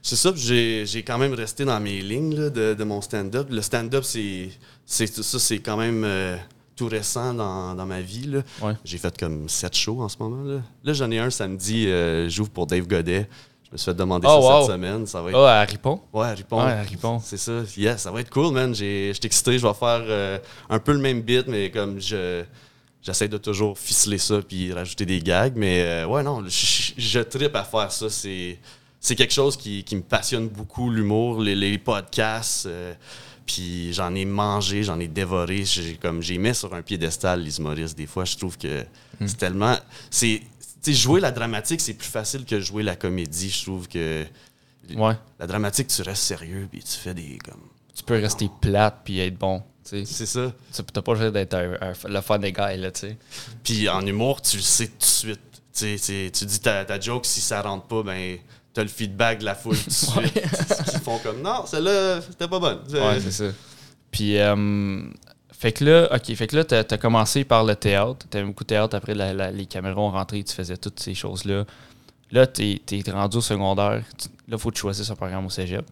c'est 0.02 0.16
ça, 0.16 0.32
j'ai 0.34 1.02
quand 1.06 1.18
même 1.18 1.34
resté 1.34 1.64
dans 1.64 1.78
mes 1.78 2.00
lignes 2.00 2.34
là, 2.34 2.50
de, 2.50 2.74
de 2.74 2.84
mon 2.84 3.00
stand-up. 3.00 3.48
Le 3.50 3.60
stand-up, 3.62 4.04
c'est 4.04 4.48
c'est- 4.86 5.22
ça, 5.22 5.38
c'est 5.38 5.58
quand 5.58 5.76
même 5.76 6.02
euh, 6.04 6.36
tout 6.74 6.88
récent 6.88 7.34
dans, 7.34 7.74
dans 7.74 7.86
ma 7.86 8.00
vie. 8.00 8.32
Ouais. 8.62 8.72
J'ai 8.84 8.98
fait 8.98 9.16
comme 9.18 9.48
sept 9.48 9.76
shows 9.76 10.00
en 10.02 10.08
ce 10.08 10.16
moment. 10.18 10.42
Là, 10.44 10.60
là 10.82 10.92
j'en 10.94 11.10
ai 11.10 11.18
un 11.18 11.30
samedi, 11.30 11.86
euh, 11.88 12.28
j'ouvre 12.28 12.50
pour 12.50 12.66
Dave 12.66 12.86
Godet. 12.86 13.28
Je 13.66 13.72
me 13.72 13.76
suis 13.78 13.84
fait 13.86 13.94
demander 13.94 14.26
Oh, 14.30 14.40
ça 14.42 14.48
wow. 14.58 14.62
cette 14.66 14.72
semaine. 14.74 15.06
Ça 15.06 15.20
va 15.22 15.30
être 15.30 15.38
Ah, 15.38 15.60
à 15.60 15.64
Ripon? 15.64 16.00
Ouais, 16.12 16.32
Ripon. 16.32 16.64
Ouais, 16.64 16.70
à 16.72 16.82
Ripon. 16.82 17.20
C'est 17.24 17.36
ça. 17.36 17.62
Yes, 17.76 18.02
ça 18.02 18.10
va 18.12 18.20
être 18.20 18.30
cool, 18.30 18.52
man. 18.52 18.70
Je 18.74 19.12
suis 19.12 19.26
excité. 19.26 19.58
Je 19.58 19.66
vais 19.66 19.74
faire 19.74 20.02
euh, 20.06 20.38
un 20.70 20.78
peu 20.78 20.92
le 20.92 21.00
même 21.00 21.20
beat, 21.22 21.46
mais 21.48 21.70
comme 21.70 22.00
je. 22.00 22.44
J'essaie 23.02 23.28
de 23.28 23.38
toujours 23.38 23.78
ficeler 23.78 24.18
ça 24.18 24.40
puis 24.42 24.72
rajouter 24.72 25.06
des 25.06 25.20
gags. 25.20 25.54
Mais 25.56 25.80
euh, 25.82 26.06
ouais, 26.06 26.22
non, 26.24 26.42
je, 26.46 26.92
je, 26.96 27.20
trippe 27.20 27.54
à 27.54 27.62
faire 27.62 27.92
ça. 27.92 28.10
C'est, 28.10 28.58
c'est 29.00 29.14
quelque 29.14 29.32
chose 29.32 29.56
qui, 29.56 29.84
qui 29.84 29.94
me 29.94 30.02
passionne 30.02 30.48
beaucoup, 30.48 30.90
l'humour, 30.90 31.40
les, 31.40 31.54
les 31.54 31.78
podcasts. 31.78 32.66
euh, 32.66 32.94
puis 33.46 33.92
j'en 33.92 34.12
ai 34.16 34.24
mangé, 34.24 34.82
j'en 34.82 34.98
ai 34.98 35.06
dévoré. 35.06 35.64
J'ai, 35.64 35.94
comme, 36.02 36.20
j'ai 36.20 36.36
mis 36.36 36.52
sur 36.52 36.74
un 36.74 36.82
piédestal 36.82 37.42
les 37.42 37.58
humoristes. 37.58 37.96
Des 37.96 38.06
fois, 38.06 38.24
je 38.24 38.36
trouve 38.36 38.58
que 38.58 38.84
c'est 39.24 39.36
tellement. 39.38 39.76
C'est, 40.10 40.40
sais, 40.86 40.92
jouer 40.94 41.20
la 41.20 41.30
dramatique, 41.32 41.80
c'est 41.80 41.94
plus 41.94 42.08
facile 42.08 42.44
que 42.44 42.60
jouer 42.60 42.82
la 42.82 42.96
comédie. 42.96 43.50
Je 43.50 43.62
trouve 43.64 43.88
que 43.88 44.24
Ouais. 44.94 45.14
la 45.40 45.46
dramatique, 45.46 45.88
tu 45.88 46.02
restes 46.02 46.22
sérieux 46.22 46.68
puis 46.70 46.80
tu 46.82 46.96
fais 46.96 47.14
des 47.14 47.38
comme. 47.44 47.60
Tu 47.94 48.02
peux 48.04 48.14
rester 48.20 48.48
plate 48.60 49.00
puis 49.04 49.18
être 49.20 49.36
bon. 49.38 49.62
C'est 49.82 50.04
ça. 50.04 50.52
Tu 50.74 50.82
T'as 50.92 51.02
pas 51.02 51.12
besoin 51.12 51.30
d'être 51.30 51.56
le 52.08 52.20
fun 52.20 52.38
des 52.40 52.52
gars, 52.52 52.76
là, 52.76 52.90
tu 52.90 53.00
sais. 53.00 53.16
Puis 53.62 53.88
en 53.88 54.04
humour, 54.04 54.42
tu 54.42 54.56
le 54.56 54.62
sais 54.62 54.88
tout 54.88 54.98
de 54.98 55.04
suite. 55.04 55.40
Tu 55.72 56.44
dis 56.46 56.60
ta, 56.60 56.84
ta 56.84 56.98
joke, 56.98 57.24
si 57.26 57.40
ça 57.40 57.62
rentre 57.62 57.86
pas, 57.86 58.02
ben 58.02 58.38
t'as 58.74 58.82
le 58.82 58.88
feedback 58.88 59.38
de 59.40 59.44
la 59.44 59.54
foule 59.54 59.76
tout 59.78 59.86
de 59.88 59.92
suite. 59.94 60.32
Ils 60.94 61.00
font 61.00 61.18
comme 61.18 61.40
non, 61.40 61.64
celle-là, 61.66 62.20
c'était 62.20 62.48
pas 62.48 62.58
bonne. 62.58 62.80
Ouais, 62.90 63.20
c'est 63.20 63.30
ça. 63.30 63.44
Puis, 64.10 64.38
euh, 64.38 65.02
fait 65.66 65.72
que 65.72 65.84
là, 65.84 66.08
OK, 66.14 66.34
fait 66.34 66.46
que 66.46 66.56
là, 66.56 66.64
t'as 66.64 66.84
as 66.88 66.98
commencé 66.98 67.44
par 67.44 67.64
le 67.64 67.74
théâtre. 67.74 68.26
T'avais 68.30 68.44
beaucoup 68.44 68.62
de 68.64 68.68
théâtre. 68.68 68.94
Après, 68.96 69.14
la- 69.14 69.34
la- 69.34 69.50
les 69.50 69.66
caméras 69.66 70.00
ont 70.00 70.10
rentré, 70.12 70.42
tu 70.44 70.54
faisais 70.54 70.76
toutes 70.76 71.00
ces 71.00 71.14
choses-là. 71.14 71.64
Là, 72.30 72.46
t'es 72.46 72.80
es 72.92 73.10
rendu 73.10 73.38
au 73.38 73.40
secondaire. 73.40 74.02
Tu- 74.16 74.28
là, 74.48 74.58
faut 74.58 74.70
que 74.70 74.74
tu 74.74 74.80
choisisses 74.82 75.10
un 75.10 75.16
programme 75.16 75.44
au 75.46 75.50
cégep. 75.50 75.84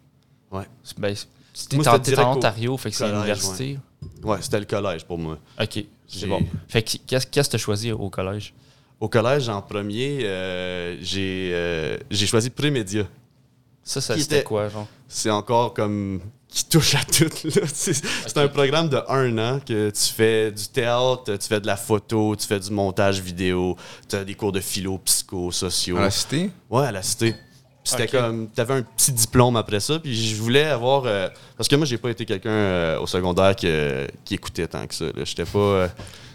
Ouais. 0.52 0.62
Ben, 0.98 1.12
en, 1.12 1.16
c'était 2.02 2.18
en 2.20 2.36
Ontario, 2.36 2.76
fait 2.76 2.90
que 2.90 2.96
c'est 2.96 3.10
l'université. 3.10 3.78
Ouais, 4.22 4.38
c'était 4.40 4.60
le 4.60 4.66
collège 4.66 5.04
pour 5.04 5.18
moi. 5.18 5.38
OK, 5.60 5.84
c'est 6.06 6.26
bon. 6.26 6.40
Fait 6.68 6.82
que 6.82 6.96
qu'est-ce 7.06 7.26
que 7.26 7.40
t'as 7.50 7.58
choisi 7.58 7.90
au 7.92 8.08
collège? 8.10 8.54
Au 9.00 9.08
collège, 9.08 9.48
en 9.48 9.60
premier, 9.60 10.20
euh, 10.22 10.96
j'ai 11.02 11.50
euh, 11.52 11.98
j'ai 12.10 12.26
choisi 12.26 12.50
Prémédia. 12.50 13.04
Ça, 13.82 14.00
ça 14.00 14.16
c'était 14.16 14.36
était- 14.36 14.44
quoi, 14.44 14.68
genre? 14.68 14.86
C'est 15.08 15.30
encore 15.30 15.74
comme 15.74 16.20
qui 16.54 16.64
touche 16.66 16.94
à 16.94 17.00
tout. 17.04 17.24
là. 17.44 17.62
C'est 17.66 18.36
un 18.38 18.48
programme 18.48 18.88
de 18.88 18.98
un 19.08 19.36
an 19.38 19.58
que 19.58 19.90
tu 19.90 20.12
fais 20.14 20.52
du 20.52 20.68
théâtre, 20.68 21.24
tu 21.36 21.48
fais 21.48 21.60
de 21.60 21.66
la 21.66 21.76
photo, 21.76 22.36
tu 22.36 22.46
fais 22.46 22.60
du 22.60 22.70
montage 22.70 23.20
vidéo, 23.20 23.76
tu 24.08 24.14
as 24.14 24.24
des 24.24 24.34
cours 24.34 24.52
de 24.52 24.60
philo, 24.60 24.98
psycho, 24.98 25.50
sociaux. 25.50 25.96
À 25.96 26.02
la 26.02 26.10
cité? 26.10 26.50
Ouais, 26.70 26.86
à 26.86 26.92
la 26.92 27.02
cité. 27.02 27.32
Puis 27.32 27.92
C'était 27.92 28.08
comme, 28.08 28.48
t'avais 28.48 28.74
un 28.74 28.82
petit 28.82 29.12
diplôme 29.12 29.56
après 29.56 29.80
ça, 29.80 29.98
puis 29.98 30.14
je 30.14 30.40
voulais 30.40 30.64
avoir, 30.64 31.02
euh, 31.04 31.28
parce 31.56 31.68
que 31.68 31.76
moi 31.76 31.84
j'ai 31.84 31.98
pas 31.98 32.08
été 32.10 32.24
quelqu'un 32.24 32.48
euh, 32.48 32.98
au 33.00 33.06
secondaire 33.06 33.54
qui, 33.54 33.66
euh, 33.68 34.06
qui 34.24 34.34
écoutait 34.34 34.66
tant 34.68 34.86
que 34.86 34.94
ça. 34.94 35.04
J'étais 35.22 35.44
pas, 35.44 35.58
euh, 35.58 35.88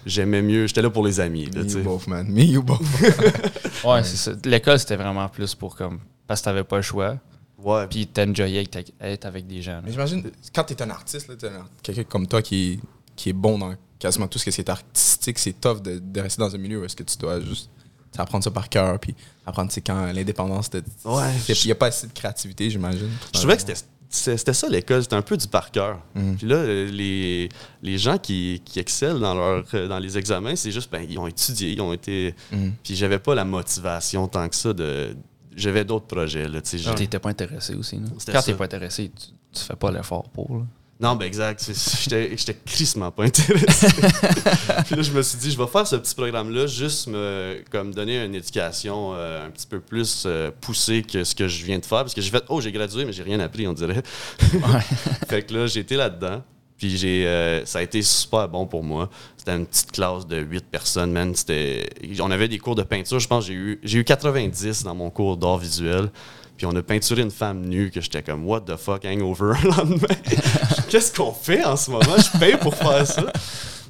j'aimais 0.05 0.43
mieux, 0.43 0.67
j'étais 0.67 0.83
là 0.83 0.91
pour 0.91 1.03
les 1.03 1.19
amis. 1.19 1.45
Là, 1.47 1.63
Me 1.63 1.67
tu 1.67 1.77
you 1.77 1.83
both, 1.83 2.05
man. 2.07 2.27
Me 2.29 2.43
you 2.43 2.61
both. 2.61 2.81
Ouais, 3.83 4.03
c'est 4.03 4.17
ça. 4.17 4.31
L'école, 4.45 4.77
c'était 4.77 4.97
vraiment 4.97 5.27
plus 5.29 5.55
pour 5.55 5.75
comme. 5.75 5.99
Parce 6.27 6.41
que 6.41 6.45
t'avais 6.45 6.63
pas 6.65 6.75
le 6.75 6.81
choix. 6.83 7.15
Ouais, 7.63 7.87
Puis 7.87 8.07
t'enjoyais 8.07 8.61
être 8.63 8.75
avec- 8.75 8.93
être 9.01 9.25
avec 9.25 9.47
des 9.47 9.61
gens. 9.61 9.73
là. 9.73 9.81
Mais 9.85 9.91
j'imagine, 9.91 10.23
quand 10.55 10.63
tu 10.63 10.73
es 10.73 10.81
un 10.81 10.89
artiste, 10.89 11.27
là, 11.27 11.35
t'es 11.35 11.47
un 11.47 11.55
art- 11.55 11.69
quelqu'un 11.83 12.03
comme 12.03 12.27
toi 12.27 12.41
qui 12.41 12.73
est, 12.73 12.79
qui 13.15 13.29
est 13.29 13.33
bon 13.33 13.57
dans 13.57 13.73
quasiment 13.99 14.27
tout 14.27 14.39
ce 14.39 14.49
qui 14.49 14.61
est 14.61 14.69
artistique, 14.69 15.37
c'est 15.39 15.59
tough 15.59 15.81
de, 15.81 15.99
de 15.99 16.21
rester 16.21 16.41
dans 16.41 16.53
un 16.53 16.57
milieu 16.57 16.79
où 16.81 16.85
est-ce 16.85 16.95
que 16.95 17.03
tu 17.03 17.17
dois 17.17 17.39
juste 17.41 17.69
apprendre 18.17 18.43
ça 18.43 18.51
par 18.51 18.69
cœur, 18.69 18.97
puis 18.99 19.13
apprendre 19.45 19.71
c'est 19.71 19.81
quand 19.81 20.11
l'indépendance, 20.11 20.69
il 20.73 21.55
n'y 21.65 21.71
a 21.71 21.75
pas 21.75 21.87
assez 21.87 22.07
de 22.07 22.13
créativité, 22.13 22.69
j'imagine. 22.69 23.09
je 23.33 23.39
trouvais 23.39 23.55
que 23.55 23.61
c'était 23.61 23.79
c'était 24.11 24.53
ça 24.55 24.67
l'école, 24.67 25.03
c'était 25.03 25.15
un 25.15 25.21
peu 25.21 25.37
du 25.37 25.47
par 25.47 25.69
cœur. 25.69 26.01
Mhm. 26.15 26.37
Puis 26.37 26.47
là, 26.47 26.65
les, 26.65 27.47
les 27.83 27.97
gens 27.99 28.17
qui, 28.17 28.59
qui 28.65 28.79
excellent 28.79 29.19
dans, 29.19 29.35
leur, 29.35 29.63
dans 29.87 29.99
les 29.99 30.17
examens, 30.17 30.55
c'est 30.55 30.71
juste, 30.71 30.91
ben, 30.91 31.05
ils 31.07 31.19
ont 31.19 31.27
étudié, 31.27 31.69
ils 31.73 31.79
ont 31.81 31.93
été. 31.93 32.33
Mhm. 32.51 32.73
Puis 32.83 32.95
j'avais 32.95 33.19
pas 33.19 33.35
la 33.35 33.45
motivation 33.45 34.27
tant 34.27 34.49
que 34.49 34.55
ça 34.55 34.73
de. 34.73 35.15
J'avais 35.59 35.85
d'autres 35.85 36.07
projets, 36.07 36.47
là, 36.47 36.61
tu 36.61 36.77
j'ai- 36.77 36.95
T'étais 36.95 37.19
pas 37.19 37.29
intéressé 37.29 37.75
aussi. 37.75 37.99
C'était 38.17 38.31
Quand 38.33 38.39
ça. 38.41 38.45
t'es 38.51 38.53
pas 38.57 38.65
intéressé, 38.65 39.09
tu, 39.09 39.27
tu 39.53 39.63
fais 39.63 39.75
pas 39.75 39.91
l'effort 39.91 40.29
pour. 40.29 40.57
là. 40.57 40.63
Non, 41.01 41.15
ben 41.15 41.25
exact. 41.27 41.71
J'étais 42.09 42.57
crissement 42.65 43.09
pas 43.09 43.23
intéressé. 43.23 43.87
Puis 44.85 44.95
là, 44.95 45.01
je 45.01 45.11
me 45.13 45.21
suis 45.21 45.37
dit, 45.37 45.49
je 45.49 45.57
vais 45.57 45.67
faire 45.67 45.87
ce 45.87 45.95
petit 45.95 46.13
programme-là, 46.13 46.67
juste 46.67 47.07
me 47.07 47.63
comme 47.71 47.93
donner 47.93 48.21
une 48.25 48.35
éducation 48.35 49.13
euh, 49.15 49.47
un 49.47 49.49
petit 49.49 49.65
peu 49.65 49.79
plus 49.79 50.23
euh, 50.25 50.51
poussée 50.59 51.03
que 51.03 51.23
ce 51.23 51.33
que 51.35 51.47
je 51.47 51.63
viens 51.63 51.79
de 51.79 51.85
faire. 51.85 51.99
Parce 51.99 52.13
que 52.13 52.19
j'ai 52.19 52.29
fait, 52.31 52.43
oh, 52.49 52.59
j'ai 52.59 52.73
gradué, 52.73 53.05
mais 53.05 53.13
j'ai 53.13 53.23
rien 53.23 53.39
appris, 53.39 53.65
on 53.65 53.71
dirait. 53.73 54.03
fait 55.29 55.43
que 55.43 55.53
là, 55.53 55.67
j'ai 55.67 55.79
été 55.79 55.95
là-dedans. 55.95 56.43
Puis 56.79 56.97
j'ai, 56.97 57.27
euh, 57.27 57.65
ça 57.65 57.79
a 57.79 57.81
été 57.81 58.01
super 58.01 58.47
bon 58.47 58.65
pour 58.65 58.83
moi. 58.83 59.09
C'était 59.37 59.55
une 59.55 59.65
petite 59.65 59.91
classe 59.91 60.25
de 60.25 60.37
8 60.37 60.65
personnes, 60.65 61.11
man. 61.11 61.35
C'était, 61.35 61.89
on 62.21 62.31
avait 62.31 62.47
des 62.47 62.57
cours 62.57 62.75
de 62.75 62.83
peinture. 62.83 63.19
Je 63.19 63.27
pense 63.27 63.45
que 63.45 63.51
j'ai 63.51 63.57
eu, 63.57 63.79
j'ai 63.83 63.99
eu 63.99 64.03
90 64.05 64.83
dans 64.83 64.95
mon 64.95 65.09
cours 65.09 65.35
d'art 65.35 65.57
visuel. 65.57 66.09
Puis 66.55 66.65
on 66.65 66.75
a 66.75 66.81
peinturé 66.81 67.21
une 67.21 67.31
femme 67.31 67.65
nue 67.65 67.91
que 67.91 68.01
j'étais 68.01 68.23
comme, 68.23 68.45
what 68.45 68.61
the 68.61 68.77
fuck, 68.77 69.05
hangover 69.05 69.53
le 69.63 69.69
lendemain. 69.69 70.15
Qu'est-ce 70.89 71.13
qu'on 71.13 71.33
fait 71.33 71.63
en 71.65 71.75
ce 71.75 71.91
moment? 71.91 72.17
Je 72.17 72.39
paye 72.39 72.57
pour 72.57 72.75
faire 72.75 73.05
ça. 73.05 73.31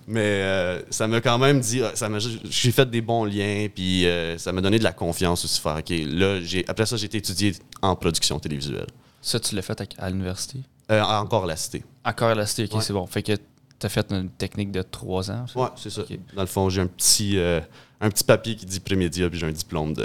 Mais 0.08 0.20
euh, 0.22 0.82
ça 0.90 1.08
m'a 1.08 1.22
quand 1.22 1.38
même 1.38 1.60
dit, 1.60 1.84
ah, 1.84 1.92
ça 1.94 2.10
m'a, 2.10 2.18
j'ai 2.20 2.72
fait 2.72 2.90
des 2.90 3.02
bons 3.02 3.26
liens, 3.26 3.68
puis 3.74 4.08
euh, 4.08 4.40
ça 4.40 4.52
m'a 4.52 4.62
donné 4.62 4.80
de 4.80 4.84
la 4.84 4.92
confiance 4.92 5.46
aussi. 5.46 5.62
Faire, 5.62 5.78
OK, 5.78 5.90
là, 5.90 6.42
j'ai, 6.42 6.66
après 6.68 6.88
ça, 6.88 6.98
j'ai 6.98 7.06
été 7.06 7.20
étudié 7.20 7.54
en 7.84 7.96
production 7.96 8.40
télévisuelle. 8.40 8.88
Ça, 9.22 9.40
tu 9.40 9.54
l'as 9.56 9.62
fait 9.62 9.80
à, 9.80 9.86
à 10.00 10.10
l'université? 10.10 10.60
Euh, 10.92 11.02
encore 11.04 11.44
à 11.44 11.48
la 11.48 11.56
cité. 11.56 11.84
Encore 12.04 12.30
à 12.30 12.36
la 12.36 12.46
cité, 12.46 12.66
ok, 12.66 12.76
Ouais. 12.76 12.82
c'est 12.82 12.94
bon. 12.94 13.06
Fait 13.06 13.22
que 13.24 13.34
t'as 13.78 13.90
fait 13.90 14.12
une 14.12 14.30
technique 14.30 14.72
de 14.72 14.82
trois 14.82 15.30
ans. 15.32 15.46
Ouais, 15.56 15.68
c'est 15.76 15.90
ça. 15.90 16.02
Dans 16.36 16.42
le 16.42 16.48
fond, 16.48 16.70
j'ai 16.70 16.82
un 16.82 16.88
petit, 16.88 17.38
euh, 17.38 17.62
un 18.02 18.10
petit 18.10 18.24
papier 18.24 18.56
qui 18.56 18.66
dit 18.66 18.80
prémédia, 18.80 19.30
puis 19.30 19.40
j'ai 19.40 19.46
un 19.48 19.52
diplôme 19.52 19.94
de, 19.94 20.04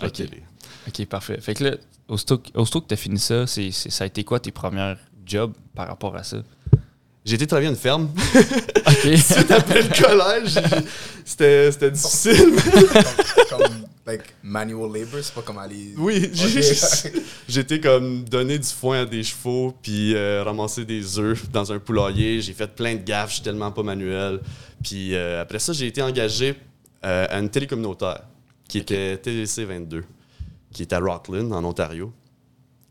de 0.00 0.06
Ok. 0.06 0.12
télé. 0.12 0.42
Ok, 0.88 1.04
parfait. 1.06 1.40
Fait 1.40 1.54
que 1.54 1.64
là, 1.64 1.76
aussitôt, 2.08 2.38
que- 2.38 2.56
aussitôt 2.58 2.80
que 2.80 2.88
tu 2.88 2.94
as 2.94 2.96
fini 2.96 3.18
ça, 3.18 3.46
c'est- 3.46 3.70
ça 3.72 4.04
a 4.04 4.06
été 4.06 4.24
quoi 4.24 4.40
tes 4.40 4.50
premières 4.52 4.98
jobs 5.26 5.52
par 5.74 5.86
rapport 5.88 6.16
à 6.16 6.22
ça? 6.24 6.38
J'ai 7.24 7.36
été 7.36 7.46
travailler 7.46 7.68
à 7.68 7.70
une 7.70 7.76
ferme. 7.76 8.08
Ok. 8.34 9.16
Suite 9.16 9.50
après 9.50 9.82
le 9.82 9.88
collège, 10.02 10.58
c'était 11.24 11.70
c'était 11.70 11.90
difficile. 11.92 12.52
comme, 13.48 13.58
comme, 13.60 13.72
like, 14.06 14.22
manual 14.42 14.92
labor, 14.92 15.20
c'est 15.22 15.32
pas 15.32 15.42
comme 15.42 15.58
aller. 15.58 15.94
Oui, 15.96 16.30
j'ai- 16.32 16.72
Ok. 17.08 17.12
j'étais 17.48 17.78
comme 17.80 18.24
donner 18.24 18.58
du 18.58 18.66
foin 18.66 19.02
à 19.02 19.04
des 19.04 19.22
chevaux, 19.22 19.72
puis 19.82 20.14
euh, 20.16 20.42
ramasser 20.44 20.84
des 20.84 21.18
œufs 21.20 21.48
dans 21.50 21.72
un 21.72 21.78
poulailler. 21.78 22.40
J'ai 22.40 22.54
fait 22.54 22.66
plein 22.74 22.94
de 22.96 23.02
gaffes, 23.04 23.30
je 23.30 23.34
suis 23.34 23.42
tellement 23.44 23.70
pas 23.70 23.84
manuel. 23.84 24.40
Puis 24.82 25.14
euh, 25.14 25.42
après 25.42 25.60
ça, 25.60 25.72
j'ai 25.72 25.86
été 25.86 26.02
engagé 26.02 26.56
euh, 27.04 27.26
à 27.30 27.38
une 27.38 27.48
télé 27.50 27.68
communautaire 27.68 28.22
qui 28.68 28.78
était 28.78 29.16
TDC 29.18 29.64
22, 29.64 30.02
qui 30.72 30.82
est 30.82 30.92
à 30.92 30.98
Rockland, 30.98 31.52
en 31.52 31.62
Ontario. 31.62 32.12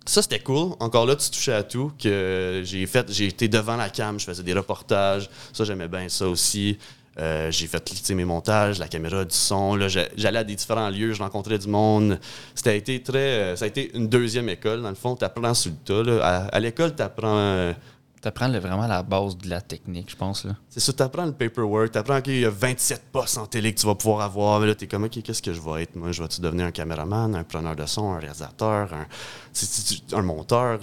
Ça, 0.05 0.21
c'était 0.21 0.39
cool. 0.39 0.73
Encore 0.79 1.05
là, 1.05 1.15
tu 1.15 1.29
touchais 1.29 1.53
à 1.53 1.63
tout. 1.63 1.91
Que 2.01 2.61
j'ai 2.65 2.85
fait, 2.87 3.11
j'ai 3.11 3.27
été 3.27 3.47
devant 3.47 3.75
la 3.77 3.89
cam, 3.89 4.19
je 4.19 4.25
faisais 4.25 4.43
des 4.43 4.53
reportages. 4.53 5.29
Ça, 5.53 5.63
j'aimais 5.63 5.87
bien 5.87 6.09
ça 6.09 6.27
aussi. 6.27 6.77
Euh, 7.19 7.51
j'ai 7.51 7.67
fait 7.67 8.09
mes 8.15 8.23
montages, 8.25 8.79
la 8.79 8.87
caméra, 8.87 9.23
du 9.25 9.35
son. 9.35 9.75
Là, 9.75 9.89
j'a- 9.89 10.07
j'allais 10.15 10.39
à 10.39 10.43
des 10.43 10.55
différents 10.55 10.89
lieux, 10.89 11.13
je 11.13 11.21
rencontrais 11.21 11.57
du 11.59 11.67
monde. 11.67 12.17
C'était 12.55 12.77
été 12.77 13.03
très, 13.03 13.17
euh, 13.17 13.55
ça 13.55 13.65
a 13.65 13.67
été 13.67 13.91
une 13.95 14.07
deuxième 14.07 14.47
école. 14.49 14.81
Dans 14.81 14.89
le 14.89 14.95
fond, 14.95 15.15
tu 15.15 15.25
apprends 15.25 15.53
sur 15.53 15.71
le 15.71 15.77
tas. 15.77 16.09
là. 16.09 16.23
À, 16.25 16.37
à 16.55 16.59
l'école, 16.59 16.95
tu 16.95 17.03
apprends. 17.03 17.73
T'apprends 18.21 18.47
le- 18.47 18.59
vraiment 18.59 18.85
la 18.85 19.01
base 19.01 19.35
de 19.35 19.49
la 19.49 19.61
technique, 19.61 20.11
je 20.11 20.15
pense. 20.15 20.45
Là. 20.45 20.55
c'est 20.69 20.79
ça, 20.79 20.93
tu 20.93 21.01
apprends 21.01 21.25
le 21.25 21.31
paperwork. 21.31 21.91
Tu 21.91 21.97
apprends 21.97 22.21
qu'il 22.21 22.39
y 22.39 22.45
a 22.45 22.51
27 22.51 23.05
postes 23.11 23.37
en 23.39 23.47
télé 23.47 23.73
que 23.73 23.79
tu 23.79 23.87
vas 23.87 23.95
pouvoir 23.95 24.21
avoir. 24.21 24.59
Mais 24.59 24.67
là, 24.67 24.75
tu 24.75 24.85
es 24.85 24.87
comme, 24.87 25.05
OK, 25.05 25.21
qu'est-ce 25.23 25.41
que 25.41 25.51
je 25.53 25.59
vais 25.59 25.83
être? 25.83 25.95
Moi, 25.95 26.11
je 26.11 26.21
vais-tu 26.21 26.39
devenir 26.39 26.67
un 26.67 26.71
caméraman, 26.71 27.33
un 27.35 27.43
preneur 27.43 27.75
de 27.75 27.85
son, 27.87 28.13
un 28.13 28.19
réalisateur, 28.19 28.93
un, 28.93 29.07
tu- 29.53 29.65
tu- 29.65 30.01
tu- 30.01 30.15
un 30.15 30.21
monteur? 30.21 30.79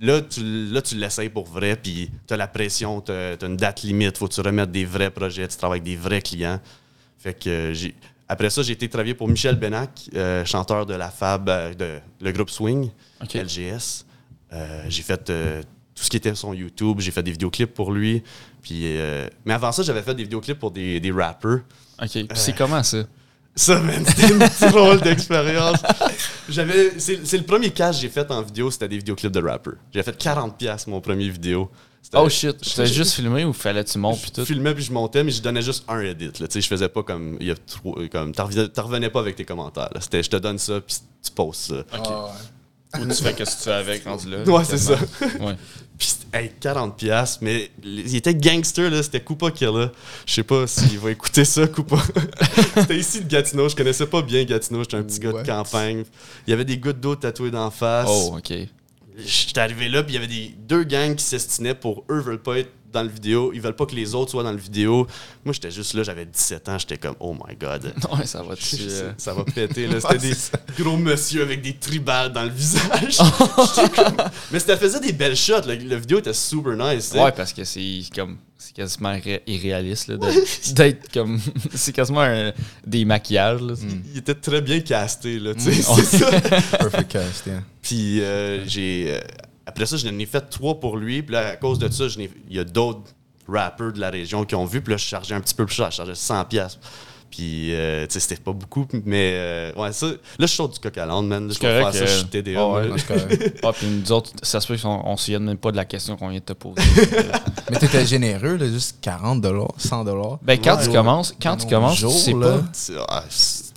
Là, 0.00 0.20
tu, 0.22 0.40
là, 0.72 0.80
tu 0.82 0.96
l'essayes 0.96 1.28
pour 1.28 1.44
vrai, 1.46 1.76
puis 1.76 2.10
tu 2.26 2.32
as 2.34 2.36
la 2.38 2.48
pression, 2.48 3.00
tu 3.02 3.12
as, 3.12 3.36
une 3.42 3.56
date 3.56 3.82
limite, 3.82 4.16
faut 4.18 4.26
que 4.26 4.32
tu 4.34 4.40
remettes 4.40 4.72
des 4.72 4.84
vrais 4.86 5.10
projets, 5.10 5.46
tu 5.46 5.56
travailles 5.56 5.80
avec 5.80 5.84
des 5.84 5.96
vrais 5.96 6.22
clients. 6.22 6.58
Fait 7.18 7.34
que 7.34 7.50
euh, 7.50 7.72
j'ai. 7.74 7.94
Après 8.28 8.48
ça, 8.48 8.62
j'ai 8.62 8.72
été 8.72 8.88
travailler 8.88 9.14
pour 9.14 9.28
Michel 9.28 9.56
Benac, 9.56 9.90
euh, 10.14 10.42
chanteur 10.46 10.86
de 10.86 10.94
la 10.94 11.10
Fab, 11.10 11.48
euh, 11.50 11.74
de 11.74 11.98
le 12.22 12.32
groupe 12.32 12.48
Swing. 12.50 12.90
LGS. 13.42 14.06
Euh, 14.54 14.84
j'ai 14.88 15.02
fait 15.02 15.30
tout 16.02 16.06
ce 16.06 16.10
qui 16.10 16.16
était 16.16 16.34
son 16.34 16.52
YouTube, 16.52 16.98
j'ai 16.98 17.12
fait 17.12 17.22
des 17.22 17.30
vidéoclips 17.30 17.72
pour 17.72 17.92
lui. 17.92 18.24
Puis, 18.60 18.96
euh, 18.98 19.28
mais 19.44 19.54
avant 19.54 19.70
ça, 19.70 19.84
j'avais 19.84 20.02
fait 20.02 20.16
des 20.16 20.24
vidéoclips 20.24 20.58
pour 20.58 20.72
des, 20.72 20.98
des 20.98 21.12
rappers. 21.12 21.60
Ok. 22.02 22.18
C'est 22.34 22.56
comment 22.56 22.82
ça? 22.82 23.04
Ça, 23.54 23.78
man, 23.78 24.04
c'était 24.04 24.32
une 24.32 24.70
drôle 24.70 25.00
d'expérience. 25.00 25.78
J'avais, 26.48 26.98
c'est, 26.98 27.24
c'est 27.24 27.38
le 27.38 27.44
premier 27.44 27.70
cash 27.70 27.96
que 27.96 28.02
j'ai 28.02 28.08
fait 28.08 28.28
en 28.32 28.42
vidéo, 28.42 28.70
c'était 28.72 28.88
des 28.88 28.96
vidéoclips 28.96 29.30
de 29.30 29.40
rappers. 29.42 29.74
J'ai 29.94 30.02
fait 30.02 30.18
40$ 30.20 30.56
piastres, 30.56 30.88
mon 30.88 31.00
premier 31.00 31.28
vidéo. 31.28 31.70
C'était- 32.02 32.18
Oh 32.18 32.28
shit, 32.28 32.60
tu 32.60 32.68
je- 32.68 32.84
je- 32.84 32.92
juste 32.94 33.12
filmé 33.12 33.44
ou 33.44 33.52
fallait 33.52 33.84
que 33.84 33.90
tu 33.90 33.98
montes 33.98 34.16
je 34.16 34.22
puis 34.22 34.30
tout? 34.32 34.44
filmais 34.44 34.74
puis 34.74 34.82
je 34.82 34.92
montais, 34.92 35.22
mais 35.22 35.30
je 35.30 35.40
donnais 35.40 35.62
juste 35.62 35.84
un 35.86 36.00
edit. 36.00 36.32
Là. 36.40 36.48
Tu 36.48 36.54
sais, 36.54 36.60
Je 36.60 36.66
faisais 36.66 36.88
pas 36.88 37.04
comme. 37.04 37.36
Il 37.38 37.46
y 37.46 37.50
a 37.52 37.54
trop, 37.54 37.96
comme 38.10 38.32
t'en 38.34 38.46
revenais, 38.46 38.68
t'en 38.68 38.82
revenais 38.82 39.08
pas 39.10 39.20
avec 39.20 39.36
tes 39.36 39.44
commentaires. 39.44 39.90
là. 39.94 40.00
C'était 40.00 40.20
je 40.20 40.30
te 40.30 40.36
donne 40.36 40.58
ça, 40.58 40.80
puis 40.80 40.96
tu 41.24 41.30
postes 41.30 41.60
ça. 41.68 41.84
Ah, 41.92 41.98
ouais. 41.98 42.30
Ou 43.00 43.06
tu 43.06 43.22
fais 43.22 43.32
qu'est-ce 43.32 43.52
que 43.52 43.58
tu 43.58 43.64
fais 43.64 43.72
avec 43.72 44.04
rendu 44.04 44.28
là? 44.28 44.42
Ouais, 44.44 44.64
c'est 44.64 44.78
ça. 44.78 44.98
Ouais. 45.40 45.56
Puis, 45.98 46.08
c'était- 46.08 46.38
hey, 46.38 46.50
40$, 46.60 46.96
piastres, 46.96 47.38
mais 47.42 47.70
il 47.84 48.16
était 48.16 48.34
gangster, 48.34 48.90
là, 48.90 49.02
c'était 49.02 49.20
Koopa 49.20 49.50
Killa. 49.50 49.92
Je 50.26 50.34
sais 50.34 50.42
pas 50.42 50.66
s'il 50.66 50.98
va 50.98 51.10
écouter 51.10 51.44
ça, 51.44 51.66
Koopa. 51.66 51.96
c'était 52.76 52.98
ici 52.98 53.20
de 53.20 53.28
Gatineau, 53.28 53.68
je 53.68 53.76
connaissais 53.76 54.06
pas 54.06 54.22
bien 54.22 54.44
Gatineau, 54.44 54.80
j'étais 54.80 54.96
un 54.96 55.02
petit 55.02 55.20
gars 55.20 55.32
de 55.32 55.46
campagne. 55.46 56.04
Il 56.46 56.50
y 56.50 56.52
avait 56.52 56.64
des 56.64 56.78
gouttes 56.78 57.00
d'eau 57.00 57.14
tatouées 57.14 57.50
d'en 57.50 57.70
face. 57.70 58.08
Oh, 58.10 58.36
ok. 58.38 58.52
J'étais 59.18 59.60
arrivé 59.60 59.88
là, 59.88 60.02
puis 60.02 60.14
il 60.14 60.16
y 60.16 60.18
avait 60.18 60.26
des, 60.26 60.54
deux 60.58 60.84
gangs 60.84 61.14
qui 61.14 61.24
s'estinaient 61.24 61.74
pour 61.74 62.04
eux 62.10 62.20
veulent 62.20 62.42
pas 62.42 62.58
être 62.58 62.72
dans 62.92 63.02
le 63.02 63.08
vidéo, 63.08 63.50
ils 63.54 63.60
veulent 63.60 63.76
pas 63.76 63.86
que 63.86 63.94
les 63.94 64.14
autres 64.14 64.30
soient 64.32 64.42
dans 64.42 64.52
le 64.52 64.58
vidéo. 64.58 65.06
Moi, 65.44 65.52
j'étais 65.52 65.70
juste 65.70 65.94
là, 65.94 66.02
j'avais 66.02 66.26
17 66.26 66.68
ans, 66.68 66.78
j'étais 66.78 66.98
comme, 66.98 67.14
oh 67.20 67.34
my 67.34 67.56
god. 67.56 67.92
Ça 68.24 68.42
va 68.42 68.54
dessus. 68.54 68.76
euh. 68.88 69.12
Ça 69.16 69.32
va 69.34 69.44
péter, 69.44 69.86
là. 69.86 70.00
C'était 70.00 70.18
des 70.18 70.34
ça. 70.34 70.58
gros 70.78 70.96
monsieur 70.96 71.42
avec 71.42 71.62
des 71.62 71.74
tribales 71.74 72.32
dans 72.32 72.42
le 72.44 72.50
visage. 72.50 73.18
Comme- 73.96 74.16
Mais 74.50 74.58
ça 74.60 74.76
faisait 74.76 75.00
des 75.00 75.12
belles 75.12 75.36
shots. 75.36 75.66
Le, 75.66 75.74
le 75.76 75.96
vidéo 75.96 76.18
était 76.18 76.32
super 76.34 76.76
nice. 76.76 77.12
Ouais, 77.14 77.32
parce 77.32 77.52
que 77.52 77.64
c'est 77.64 78.02
comme. 78.14 78.36
C'est 78.58 78.74
quasiment 78.74 79.12
irré- 79.14 79.42
irréaliste 79.46 80.06
là, 80.08 80.16
de- 80.18 80.72
d'être 80.74 81.12
comme. 81.12 81.40
c'est 81.74 81.92
quasiment 81.92 82.20
un- 82.20 82.52
des 82.86 83.04
maquillages. 83.04 83.60
Là. 83.60 83.74
Il 84.12 84.18
était 84.18 84.34
très 84.36 84.60
bien 84.60 84.80
casté, 84.80 85.38
là, 85.40 85.52
tu 85.54 85.60
sais, 85.62 85.70
Mm. 85.70 85.94
c'est 86.04 86.18
ça. 86.18 86.40
Perfect 86.78 87.10
cast, 87.10 87.46
yeah. 87.46 87.62
Puis 87.82 88.20
euh, 88.22 88.64
j'ai... 88.66 89.06
euh, 89.08 89.20
après 89.72 89.86
ça, 89.86 89.96
je 89.96 90.06
n'en 90.06 90.18
ai 90.18 90.26
fait 90.26 90.42
trois 90.42 90.78
pour 90.78 90.96
lui. 90.96 91.22
Puis 91.22 91.32
là, 91.32 91.48
à 91.48 91.56
cause 91.56 91.78
de 91.78 91.90
ça, 91.90 92.08
je 92.08 92.20
il 92.20 92.30
y 92.56 92.58
a 92.58 92.64
d'autres 92.64 93.00
rappers 93.48 93.92
de 93.92 94.00
la 94.00 94.10
région 94.10 94.44
qui 94.44 94.54
ont 94.54 94.66
vu. 94.66 94.82
Puis 94.82 94.92
là, 94.92 94.96
je 94.98 95.04
chargeais 95.04 95.34
un 95.34 95.40
petit 95.40 95.54
peu 95.54 95.64
plus 95.66 95.74
cher. 95.74 95.90
Je 95.90 95.96
chargeais 95.96 96.14
100 96.14 96.44
pièces. 96.44 96.78
Puis, 97.30 97.74
euh, 97.74 98.06
tu 98.06 98.12
sais, 98.12 98.20
c'était 98.20 98.42
pas 98.42 98.52
beaucoup. 98.52 98.86
Mais, 99.06 99.32
euh, 99.34 99.72
ouais, 99.76 99.90
ça... 99.92 100.06
Là, 100.08 100.14
je 100.40 100.46
sors 100.48 100.68
du 100.68 100.78
coq 100.78 100.98
à 100.98 101.06
l'âne, 101.06 101.26
man. 101.26 101.48
Je 101.48 101.54
C'est 101.54 101.66
vais 101.66 101.80
faire 101.80 101.92
ça, 101.94 101.98
je 102.04 102.12
euh, 102.12 102.16
suis 102.18 102.26
TDA. 102.26 102.68
ouais. 102.68 102.90
Ah, 103.62 103.72
puis 103.72 103.86
nous 103.86 104.12
autres, 104.12 104.32
ça 104.42 104.60
se 104.60 104.66
peut 104.66 104.76
qu'on 104.76 105.00
on 105.06 105.16
se 105.16 105.24
souvienne 105.24 105.44
même 105.44 105.56
pas 105.56 105.70
de 105.72 105.76
la 105.76 105.86
question 105.86 106.14
qu'on 106.18 106.28
vient 106.28 106.40
de 106.40 106.44
te 106.44 106.52
poser. 106.52 106.82
Mais 107.70 107.78
t'étais 107.78 108.04
généreux, 108.04 108.56
là, 108.56 108.68
juste 108.68 108.98
40 109.00 109.42
100 109.78 110.04
ben, 110.42 110.58
quand 110.62 110.76
Ouais. 110.76 110.84
tu 110.84 110.92
commences, 110.92 111.34
quand 111.40 111.56
tu 111.56 111.66
commences, 111.66 112.02
nos 112.02 112.10
tu 112.10 112.18
sais 112.18 112.34
pas. 112.34 112.60
ah, 113.08 113.24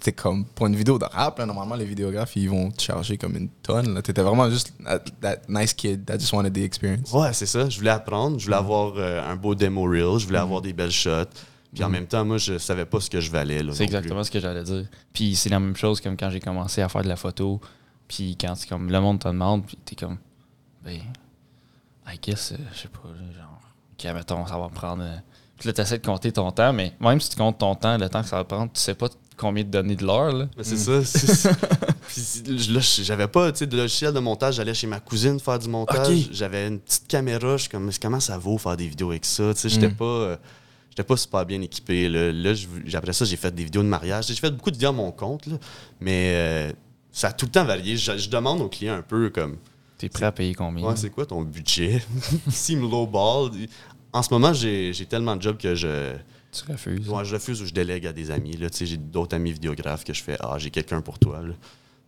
c'est- 0.05 0.11
comme 0.13 0.45
pour 0.45 0.67
une 0.67 0.75
vidéo 0.75 0.97
de 0.99 1.05
rap, 1.05 1.37
là, 1.39 1.45
normalement 1.45 1.75
les 1.75 1.85
vidéographes 1.85 2.35
ils 2.35 2.49
vont 2.49 2.71
te 2.71 2.81
charger 2.81 3.17
comme 3.17 3.35
une 3.35 3.49
tonne. 3.49 3.93
là. 3.93 4.01
T'étais 4.01 4.21
vraiment 4.21 4.49
juste 4.49 4.73
that, 4.83 4.99
that 5.21 5.37
nice 5.49 5.73
kid 5.73 6.05
that 6.05 6.17
just 6.19 6.31
wanted 6.33 6.53
the 6.53 6.59
experience. 6.59 7.11
Ouais, 7.11 7.33
c'est 7.33 7.45
ça. 7.45 7.69
Je 7.69 7.77
voulais 7.77 7.89
apprendre. 7.91 8.37
Mm. 8.37 8.39
Je 8.39 8.45
voulais 8.45 8.57
avoir 8.57 8.93
euh, 8.97 9.21
un 9.29 9.35
beau 9.35 9.53
demo 9.55 9.83
reel. 9.83 10.19
Je 10.19 10.25
voulais 10.27 10.39
avoir 10.39 10.61
des 10.61 10.73
belles 10.73 10.91
shots. 10.91 11.29
Puis 11.73 11.83
en 11.83 11.89
même 11.89 12.07
temps, 12.07 12.23
moi, 12.23 12.37
je 12.37 12.57
savais 12.57 12.85
pas 12.85 13.01
ce 13.01 13.09
que 13.09 13.19
je 13.19 13.29
valais. 13.29 13.61
là, 13.61 13.71
Mm. 13.71 13.73
C'est 13.73 13.77
plus. 13.79 13.95
exactement 13.95 14.23
ce 14.23 14.31
que 14.31 14.39
j'allais 14.39 14.63
dire. 14.63 14.85
Puis 15.11 15.35
c'est 15.35 15.49
la 15.49 15.59
même 15.59 15.75
chose 15.75 15.99
comme 15.99 16.15
quand 16.15 16.29
j'ai 16.29 16.39
commencé 16.39 16.81
à 16.81 16.87
faire 16.87 17.03
de 17.03 17.09
la 17.09 17.17
photo. 17.17 17.59
Puis 18.07 18.37
quand 18.39 18.55
c'est 18.55 18.69
comme 18.69 18.89
le 18.89 18.99
monde 19.01 19.19
te 19.19 19.27
demande, 19.27 19.65
puis 19.65 19.77
t'es 19.83 19.95
comme, 19.95 20.17
ben, 20.83 20.99
I 22.07 22.19
guess, 22.21 22.51
euh, 22.53 22.57
je 22.73 22.81
sais 22.81 22.87
pas, 22.87 23.09
là, 23.09 23.31
genre, 23.37 23.59
ok, 23.93 24.13
mettons, 24.13 24.45
ça 24.45 24.57
va 24.57 24.67
me 24.69 24.73
prendre. 24.73 25.03
euh, 25.03 25.17
Puis 25.57 25.67
là, 25.67 25.73
t'essaies 25.73 25.97
de 25.99 26.05
compter 26.05 26.31
ton 26.31 26.51
temps, 26.51 26.71
mais 26.73 26.93
même 26.99 27.19
si 27.19 27.29
tu 27.29 27.35
comptes 27.37 27.57
ton 27.57 27.75
temps, 27.75 27.97
le 27.97 28.09
temps 28.09 28.21
que 28.21 28.27
ça 28.27 28.35
va 28.37 28.43
prendre, 28.43 28.71
tu 28.73 28.79
sais 28.79 28.93
pas 28.93 29.07
combien 29.37 29.63
te 29.63 29.69
donner 29.69 29.95
de 29.95 30.05
l'heure, 30.05 30.31
là. 30.33 30.47
Mais 30.57 30.63
c'est 30.63 30.77
ça. 30.77 31.03
c'est 31.03 31.27
ça. 31.33 31.49
Puis 32.07 32.21
c'est- 32.21 32.47
là, 32.47 32.79
j'avais 33.03 33.27
pas 33.27 33.51
de 33.51 33.77
logiciel 33.77 34.13
de 34.13 34.19
montage. 34.19 34.55
J'allais 34.55 34.73
chez 34.73 34.87
ma 34.87 34.99
cousine 34.99 35.39
faire 35.39 35.59
du 35.59 35.67
montage. 35.69 36.29
J'avais 36.31 36.67
une 36.67 36.79
petite 36.79 37.07
caméra. 37.07 37.57
Je 37.57 37.61
suis 37.63 37.69
comme, 37.69 37.85
mais 37.85 37.91
comment 38.01 38.19
ça 38.19 38.37
vaut 38.37 38.57
faire 38.57 38.77
des 38.77 38.87
vidéos 38.87 39.09
avec 39.11 39.25
ça? 39.25 39.53
Tu 39.53 39.61
sais, 39.61 39.69
j'étais 39.69 39.89
Mm. 39.89 39.95
pas. 39.95 40.05
euh, 40.05 40.37
J'étais 40.91 41.03
pas 41.07 41.17
super 41.17 41.45
bien 41.45 41.59
équipé. 41.61 42.07
Là, 42.07 42.31
Là, 42.31 42.53
je- 42.53 42.95
après 42.95 43.11
ça, 43.11 43.25
j'ai 43.25 43.35
fait 43.35 43.53
des 43.53 43.65
vidéos 43.65 43.83
de 43.83 43.87
mariage. 43.89 44.27
J'ai 44.27 44.35
fait 44.35 44.49
beaucoup 44.51 44.71
de 44.71 44.75
vidéos 44.77 44.91
à 44.91 44.93
mon 44.93 45.11
compte, 45.11 45.45
là, 45.45 45.57
mais 45.99 46.31
euh, 46.35 46.71
ça 47.11 47.27
a 47.27 47.33
tout 47.33 47.45
le 47.47 47.51
temps 47.51 47.65
varié. 47.65 47.97
Je, 47.97 48.17
je 48.17 48.29
demande 48.29 48.61
aux 48.61 48.69
clients 48.69 48.93
un 48.95 49.01
peu 49.01 49.29
comme 49.29 49.57
T'es 49.97 50.07
prêt 50.07 50.25
à 50.25 50.31
payer 50.31 50.53
combien? 50.53 50.87
Ouais, 50.87 50.95
c'est 50.95 51.09
quoi 51.09 51.25
ton 51.25 51.41
budget? 51.41 52.01
S'il 52.49 52.77
me 52.79 52.89
lowball. 52.89 53.51
En 54.13 54.23
ce 54.23 54.33
moment, 54.33 54.53
j'ai 54.53 54.93
j'ai 54.93 55.05
tellement 55.05 55.35
de 55.35 55.41
jobs 55.41 55.57
que 55.57 55.75
je, 55.75 56.13
tu 56.63 56.71
refuses. 56.71 57.05
je 57.23 57.33
refuse 57.33 57.61
ou 57.61 57.65
je 57.65 57.73
délègue 57.73 58.07
à 58.07 58.13
des 58.13 58.31
amis. 58.31 58.57
J'ai 58.81 58.97
d'autres 58.97 59.35
amis 59.35 59.51
vidéographes 59.51 60.03
que 60.03 60.13
je 60.13 60.23
fais 60.23 60.37
Ah, 60.39 60.55
j'ai 60.57 60.69
quelqu'un 60.69 61.01
pour 61.01 61.19
toi. 61.19 61.41
là. 61.41 61.53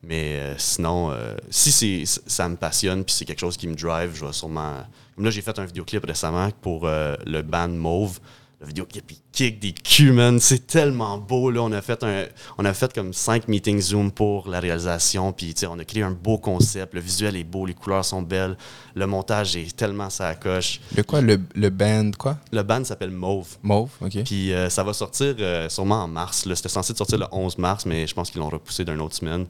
Mais 0.03 0.37
euh, 0.39 0.55
sinon, 0.57 1.11
euh, 1.11 1.35
si 1.49 2.05
ça 2.05 2.47
me 2.47 2.55
passionne 2.55 3.03
puis 3.03 3.13
c'est 3.13 3.25
quelque 3.25 3.39
chose 3.39 3.57
qui 3.57 3.67
me 3.67 3.75
drive, 3.75 4.11
je 4.13 4.25
vais 4.25 4.33
sûrement. 4.33 4.75
Comme 5.15 5.25
là, 5.25 5.31
j'ai 5.31 5.41
fait 5.41 5.57
un 5.57 5.65
vidéoclip 5.65 6.05
récemment 6.05 6.49
pour 6.61 6.85
euh, 6.85 7.15
le 7.25 7.41
band 7.41 7.67
Mauve. 7.69 8.19
Le 8.59 8.65
vidéoclip, 8.65 9.11
il 9.11 9.17
kick 9.31 9.59
des 9.59 9.71
culs, 9.71 10.13
man. 10.13 10.39
C'est 10.39 10.65
tellement 10.65 11.19
beau, 11.19 11.51
là. 11.51 11.61
On 11.61 11.71
a 11.71 11.81
fait, 11.83 12.03
un, 12.03 12.25
on 12.57 12.65
a 12.65 12.73
fait 12.73 12.91
comme 12.91 13.13
cinq 13.13 13.47
meetings 13.47 13.79
Zoom 13.79 14.11
pour 14.11 14.49
la 14.49 14.59
réalisation. 14.59 15.31
Puis, 15.31 15.53
tu 15.53 15.59
sais, 15.59 15.67
on 15.67 15.77
a 15.77 15.85
créé 15.85 16.01
un 16.01 16.09
beau 16.09 16.39
concept. 16.39 16.95
Le 16.95 16.99
visuel 16.99 17.35
est 17.35 17.43
beau, 17.43 17.67
les 17.67 17.75
couleurs 17.75 18.03
sont 18.03 18.23
belles. 18.23 18.57
Le 18.95 19.05
montage 19.05 19.55
est 19.55 19.75
tellement 19.75 20.09
ça 20.09 20.33
coche. 20.33 20.81
Le 20.95 21.03
quoi, 21.03 21.21
le, 21.21 21.39
le 21.53 21.69
band 21.69 22.09
quoi? 22.17 22.39
Le 22.51 22.63
band 22.63 22.83
s'appelle 22.83 23.11
Mauve. 23.11 23.57
Mauve, 23.61 23.91
ok. 24.01 24.23
Puis 24.23 24.51
euh, 24.51 24.71
ça 24.71 24.83
va 24.83 24.93
sortir 24.93 25.35
euh, 25.39 25.69
sûrement 25.69 26.05
en 26.05 26.07
mars. 26.07 26.47
C'était 26.55 26.67
censé 26.67 26.95
sortir 26.95 27.19
le 27.19 27.27
11 27.31 27.59
mars, 27.59 27.85
mais 27.85 28.07
je 28.07 28.15
pense 28.15 28.31
qu'ils 28.31 28.41
l'ont 28.41 28.49
repoussé 28.49 28.83
d'une 28.83 29.01
autre 29.01 29.15
semaine. 29.15 29.45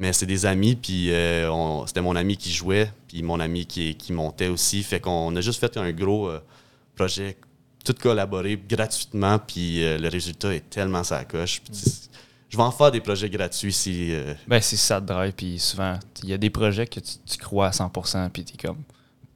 Mais 0.00 0.12
c'est 0.12 0.26
des 0.26 0.44
amis, 0.44 0.74
puis 0.74 1.12
euh, 1.12 1.86
c'était 1.86 2.00
mon 2.00 2.16
ami 2.16 2.36
qui 2.36 2.50
jouait, 2.50 2.90
puis 3.06 3.22
mon 3.22 3.38
ami 3.38 3.64
qui, 3.66 3.94
qui 3.94 4.12
montait 4.12 4.48
aussi. 4.48 4.82
Fait 4.82 4.98
qu'on 4.98 5.36
a 5.36 5.40
juste 5.40 5.60
fait 5.60 5.76
un 5.76 5.92
gros 5.92 6.30
projet, 6.96 7.36
tout 7.84 7.94
collaboré 8.00 8.60
gratuitement, 8.68 9.38
puis 9.38 9.84
euh, 9.84 9.98
le 9.98 10.08
résultat 10.08 10.54
est 10.54 10.68
tellement 10.68 11.02
ça 11.04 11.24
coche. 11.24 11.62
Tu 11.64 11.72
Je 12.50 12.56
vais 12.56 12.62
en 12.62 12.70
faire 12.70 12.90
des 12.90 13.00
projets 13.00 13.30
gratuits 13.30 13.72
si. 13.72 14.12
euh, 14.12 14.34
Ben, 14.46 14.60
c'est 14.60 14.76
ça 14.76 15.00
de 15.00 15.06
drive, 15.06 15.32
puis 15.32 15.58
souvent, 15.58 15.98
il 16.22 16.28
y 16.28 16.32
a 16.32 16.38
des 16.38 16.50
projets 16.50 16.86
que 16.86 17.00
tu, 17.00 17.12
tu 17.26 17.38
crois 17.38 17.68
à 17.68 17.70
100%, 17.70 18.28
puis 18.30 18.44
t'es 18.44 18.66
comme, 18.66 18.82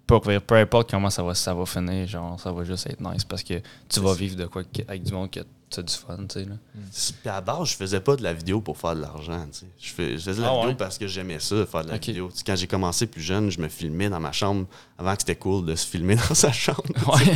peu, 0.07 0.21
peu 0.41 0.55
importe 0.57 0.91
comment 0.91 1.11
ça 1.11 1.23
va, 1.23 1.35
ça 1.35 1.55
va 1.55 1.65
finir, 1.65 2.07
genre, 2.07 2.39
ça 2.39 2.53
va 2.53 2.65
juste 2.65 2.87
être 2.89 3.01
nice 3.01 3.25
parce 3.25 3.43
que 3.43 3.55
tu 3.89 4.01
vas 4.01 4.15
vivre 4.15 4.37
de 4.37 4.47
quoi 4.47 4.63
avec 4.89 5.03
du 5.03 5.13
monde 5.13 5.31
que 5.31 5.41
du 5.83 5.93
fun, 5.95 6.19
tu 6.29 6.41
sais. 6.41 6.45
là. 6.45 6.55
Puis 6.75 7.29
à 7.31 7.33
la 7.35 7.41
base, 7.41 7.69
je 7.71 7.75
faisais 7.77 8.01
pas 8.01 8.17
de 8.17 8.23
la 8.23 8.33
vidéo 8.33 8.61
pour 8.61 8.79
faire 8.79 8.95
de 8.95 9.01
l'argent. 9.01 9.45
tu 9.53 9.59
sais. 9.61 9.67
Je, 9.81 9.91
fais- 9.93 10.13
je 10.13 10.25
faisais 10.25 10.37
de 10.37 10.43
la 10.43 10.49
Ah 10.49 10.55
vidéo 10.55 10.69
ouais? 10.69 10.75
parce 10.77 10.99
que 10.99 11.07
j'aimais 11.07 11.41
ça, 11.41 11.67
faire 11.67 11.85
de 11.85 11.91
la 11.91 11.99
vidéo. 11.99 12.29
Tu 12.31 12.39
sais, 12.39 12.45
Quand 12.47 12.57
j'ai 12.57 12.67
commencé 12.67 13.07
plus 13.07 13.23
jeune, 13.23 13.51
je 13.51 13.61
me 13.61 13.69
filmais 13.69 14.09
dans 14.09 14.21
ma 14.21 14.33
chambre 14.33 14.67
avant 14.99 15.15
que 15.15 15.23
c'était 15.23 15.37
cool 15.37 15.67
de 15.67 15.75
se 15.75 15.87
filmer 15.87 16.15
dans 16.29 16.35
sa 16.35 16.53
chambre. 16.53 16.83
Ouais. 17.07 17.35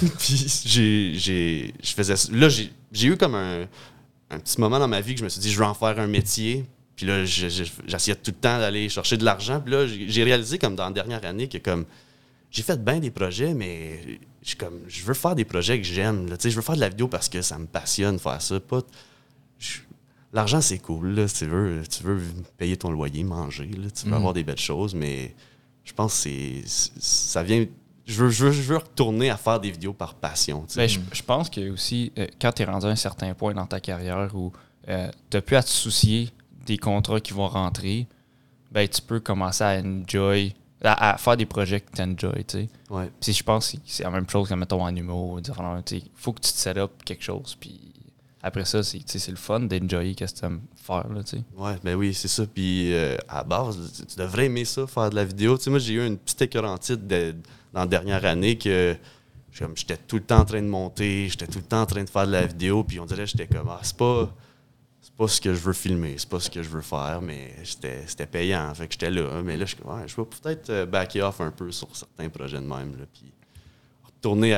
Puis 0.18 0.46
j'ai, 0.64 1.12
j'ai, 1.14 1.74
je 1.82 1.92
faisais. 1.92 2.14
Là, 2.32 2.48
j'ai, 2.48 2.72
j'ai 2.92 3.08
eu 3.08 3.16
comme 3.16 3.34
un, 3.34 3.66
un 4.30 4.38
petit 4.38 4.60
moment 4.60 4.78
dans 4.78 4.88
ma 4.88 5.00
vie 5.00 5.14
que 5.14 5.20
je 5.20 5.24
me 5.24 5.28
suis 5.28 5.40
dit, 5.40 5.50
je 5.52 5.58
vais 5.58 5.64
en 5.66 5.74
faire 5.74 5.98
un 5.98 6.06
métier. 6.06 6.64
Puis 6.96 7.06
là, 7.06 7.24
je- 7.24 7.48
je- 7.48 7.64
j'essayais 7.86 8.16
tout 8.16 8.32
le 8.32 8.36
temps 8.40 8.58
d'aller 8.58 8.88
chercher 8.88 9.16
de 9.16 9.24
l'argent. 9.24 9.60
Puis 9.60 9.72
là, 9.72 9.86
j'ai 9.86 10.08
j'ai 10.08 10.24
réalisé, 10.24 10.58
comme 10.58 10.74
dans 10.74 10.86
la 10.86 10.90
dernière 10.92 11.24
année, 11.24 11.48
que 11.48 11.58
comme 11.58 11.84
j'ai 12.50 12.62
fait 12.62 12.82
bien 12.82 12.98
des 12.98 13.10
projets, 13.10 13.54
mais 13.54 14.18
je, 14.42 14.48
suis 14.48 14.56
comme, 14.56 14.80
je 14.88 15.02
veux 15.04 15.14
faire 15.14 15.34
des 15.34 15.44
projets 15.44 15.78
que 15.80 15.86
j'aime. 15.86 16.28
là. 16.28 16.36
Tu 16.36 16.44
sais, 16.44 16.50
Je 16.50 16.56
veux 16.56 16.62
faire 16.62 16.74
de 16.76 16.80
la 16.80 16.88
vidéo 16.88 17.08
parce 17.08 17.28
que 17.28 17.42
ça 17.42 17.58
me 17.58 17.66
passionne 17.66 18.18
faire 18.18 18.40
ça. 18.40 18.58
Pas, 18.60 18.80
L'argent, 20.32 20.60
c'est 20.60 20.78
cool. 20.78 21.14
là. 21.14 21.26
Tu, 21.28 21.46
veux, 21.46 21.82
tu 21.88 22.02
veux 22.02 22.20
payer 22.58 22.76
ton 22.76 22.90
loyer, 22.90 23.24
manger. 23.24 23.66
là. 23.66 23.88
Tu 23.90 24.04
veux 24.04 24.10
Mhm. 24.10 24.16
avoir 24.16 24.34
des 24.34 24.44
belles 24.44 24.58
choses, 24.58 24.94
mais 24.94 25.34
je 25.84 25.92
pense 25.92 26.14
que 26.24 26.30
c'est, 26.30 26.62
ça 27.00 27.42
vient. 27.42 27.64
Je 28.06 28.24
veux, 28.24 28.30
je, 28.30 28.44
veux, 28.46 28.52
je 28.52 28.62
veux 28.62 28.76
retourner 28.76 29.30
à 29.30 29.36
faire 29.36 29.58
des 29.60 29.70
vidéos 29.70 29.92
par 29.94 30.14
passion. 30.14 30.62
tu 30.66 30.74
sais. 30.74 30.80
Ben, 30.80 30.88
je, 30.88 31.00
je 31.12 31.22
pense 31.22 31.48
que 31.50 31.70
aussi, 31.70 32.12
euh, 32.18 32.26
quand 32.40 32.52
tu 32.52 32.62
es 32.62 32.64
rendu 32.66 32.86
à 32.86 32.90
un 32.90 32.96
certain 32.96 33.32
point 33.34 33.54
dans 33.54 33.66
ta 33.66 33.80
carrière 33.80 34.34
où 34.34 34.52
tu 34.86 34.92
n'as 34.92 35.40
plus 35.42 35.56
à 35.56 35.62
te 35.62 35.68
soucier 35.68 36.30
des 36.66 36.78
contrats 36.78 37.20
qui 37.20 37.32
vont 37.32 37.48
rentrer, 37.48 38.06
ben, 38.70 38.86
tu 38.88 39.00
peux 39.02 39.20
commencer 39.20 39.64
à 39.64 39.80
enjoy, 39.82 40.54
à, 40.82 41.10
à 41.14 41.18
faire 41.18 41.36
des 41.36 41.46
projets 41.46 41.80
que 41.80 41.90
tu 41.94 42.02
enjoy. 42.02 42.44
Ouais. 42.90 43.10
Puis 43.20 43.32
je 43.32 43.42
pense 43.42 43.72
que 43.72 43.78
c'est 43.86 44.04
la 44.04 44.10
même 44.10 44.28
chose 44.28 44.48
que, 44.48 44.54
mettons, 44.54 44.82
en 44.82 44.94
humour. 44.94 45.40
Il 45.40 46.02
faut 46.14 46.32
que 46.32 46.40
tu 46.40 46.52
te 46.52 46.58
set 46.58 46.76
up 46.76 46.92
quelque 47.04 47.22
chose. 47.22 47.56
Puis 47.58 47.80
après 48.42 48.64
ça, 48.64 48.82
c'est 48.82 49.00
sais, 49.08 49.30
le 49.30 49.36
fun 49.36 49.60
d'enjoyer 49.60 50.14
ce 50.18 50.24
que 50.32 50.38
tu 50.38 50.44
aimes 50.44 50.60
faire. 50.76 51.08
Là, 51.12 51.22
tu 51.24 51.36
sais. 51.38 51.42
Ouais, 51.56 51.74
ben 51.82 51.94
oui, 51.96 52.14
c'est 52.14 52.28
ça. 52.28 52.44
Puis 52.46 52.94
euh, 52.94 53.16
à 53.28 53.42
base, 53.42 54.06
tu- 54.08 54.16
devrais 54.16 54.46
aimer 54.46 54.64
ça, 54.64 54.86
faire 54.86 55.10
de 55.10 55.16
la 55.16 55.24
vidéo. 55.24 55.58
Tu 55.58 55.64
sais, 55.64 55.70
moi, 55.70 55.78
j'ai 55.80 55.94
eu 55.94 56.06
une 56.06 56.16
petite 56.18 56.42
écœurantite 56.42 57.06
de, 57.06 57.34
dans 57.72 57.80
la 57.80 57.86
dernière 57.86 58.24
année 58.24 58.56
que 58.56 58.96
j'étais 59.74 59.96
tout 59.96 60.16
le 60.16 60.22
temps 60.22 60.38
en 60.40 60.44
train 60.44 60.62
de 60.62 60.68
monter, 60.68 61.28
j'étais 61.28 61.48
tout 61.48 61.58
le 61.58 61.64
temps 61.64 61.80
en 61.82 61.86
train 61.86 62.04
de 62.04 62.08
faire 62.08 62.26
de 62.28 62.32
la 62.32 62.46
vidéo, 62.46 62.84
puis 62.84 63.00
on 63.00 63.06
dirait 63.06 63.24
que 63.24 63.30
j'étais 63.30 63.48
comme, 63.48 63.68
ah, 63.68 63.80
c'est 63.82 63.96
pas, 63.96 64.32
pas 65.18 65.26
ce 65.26 65.40
que 65.40 65.52
je 65.52 65.58
veux 65.58 65.72
filmer, 65.72 66.14
c'est 66.16 66.28
pas 66.28 66.38
ce 66.38 66.48
que 66.48 66.62
je 66.62 66.68
veux 66.68 66.80
faire, 66.80 67.20
mais 67.20 67.52
c'était 67.64 68.26
payant, 68.26 68.72
fait 68.72 68.86
que 68.86 68.92
j'étais 68.92 69.10
là. 69.10 69.42
Mais 69.42 69.56
là, 69.56 69.66
je 69.66 69.74
ouais, 69.74 70.06
je 70.06 70.14
vais 70.14 70.24
peut-être 70.24 70.70
euh, 70.70 70.86
backer 70.86 71.26
off 71.26 71.40
un 71.40 71.50
peu 71.50 71.72
sur 71.72 71.88
certains 71.94 72.28
projets 72.28 72.60
de 72.60 72.66
même, 72.66 72.94
puis 73.12 73.32
retourner 74.06 74.56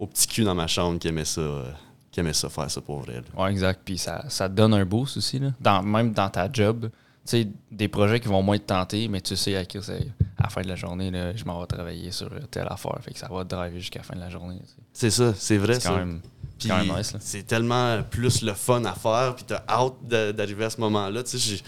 au 0.00 0.08
petit 0.08 0.26
cul 0.26 0.42
dans 0.42 0.56
ma 0.56 0.66
chambre 0.66 0.98
qui 0.98 1.06
aimait 1.06 1.24
ça, 1.24 1.40
euh, 1.40 1.70
qui 2.10 2.18
aimait 2.18 2.32
ça, 2.32 2.48
faire 2.48 2.68
ça 2.68 2.80
pour 2.80 3.02
vrai. 3.02 3.22
Ouais, 3.36 3.52
exact. 3.52 3.82
Puis 3.84 3.98
ça, 3.98 4.28
ça 4.28 4.48
donne 4.48 4.74
un 4.74 4.84
boost 4.84 5.16
aussi. 5.16 5.38
Là. 5.38 5.82
Même 5.82 6.12
dans 6.12 6.28
ta 6.28 6.50
job, 6.52 6.90
sais, 7.30 7.48
des 7.70 7.88
projets 7.88 8.20
qui 8.20 8.28
vont 8.28 8.42
moins 8.42 8.58
te 8.58 8.64
tenter, 8.64 9.08
mais 9.08 9.20
tu 9.20 9.36
sais 9.36 9.56
à, 9.56 9.64
qui 9.64 9.82
c'est- 9.82 10.08
à 10.38 10.44
la 10.44 10.48
fin 10.50 10.62
de 10.62 10.68
la 10.68 10.76
journée, 10.76 11.10
là, 11.10 11.34
je 11.34 11.44
m'en 11.44 11.60
vais 11.60 11.66
travailler 11.66 12.10
sur 12.10 12.30
telle 12.50 12.66
affaire. 12.68 12.98
Fait 13.02 13.12
que 13.12 13.18
ça 13.18 13.28
va 13.28 13.44
te 13.44 13.50
driver 13.54 13.78
jusqu'à 13.80 14.00
la 14.00 14.04
fin 14.04 14.14
de 14.14 14.20
la 14.20 14.30
journée. 14.30 14.58
C'est 14.92 15.10
ça, 15.10 15.32
c'est 15.36 15.56
vrai, 15.58 15.80
C'est 15.80 15.88
quand 15.88 15.96
même, 15.96 16.20
Puis 16.58 16.68
quand 16.68 16.84
même 16.84 16.96
nice. 16.96 17.14
C'est 17.20 17.46
tellement 17.46 18.02
plus 18.02 18.42
le 18.42 18.52
fun 18.54 18.84
à 18.84 18.92
faire, 18.94 19.34
puis 19.36 19.44
t'as 19.46 19.62
hâte 19.68 19.94
d'arriver 20.36 20.64
à 20.66 20.70
ce 20.70 20.80
moment-là. 20.80 21.22
Tu 21.22 21.30
sais, 21.30 21.38
j'ai- 21.38 21.62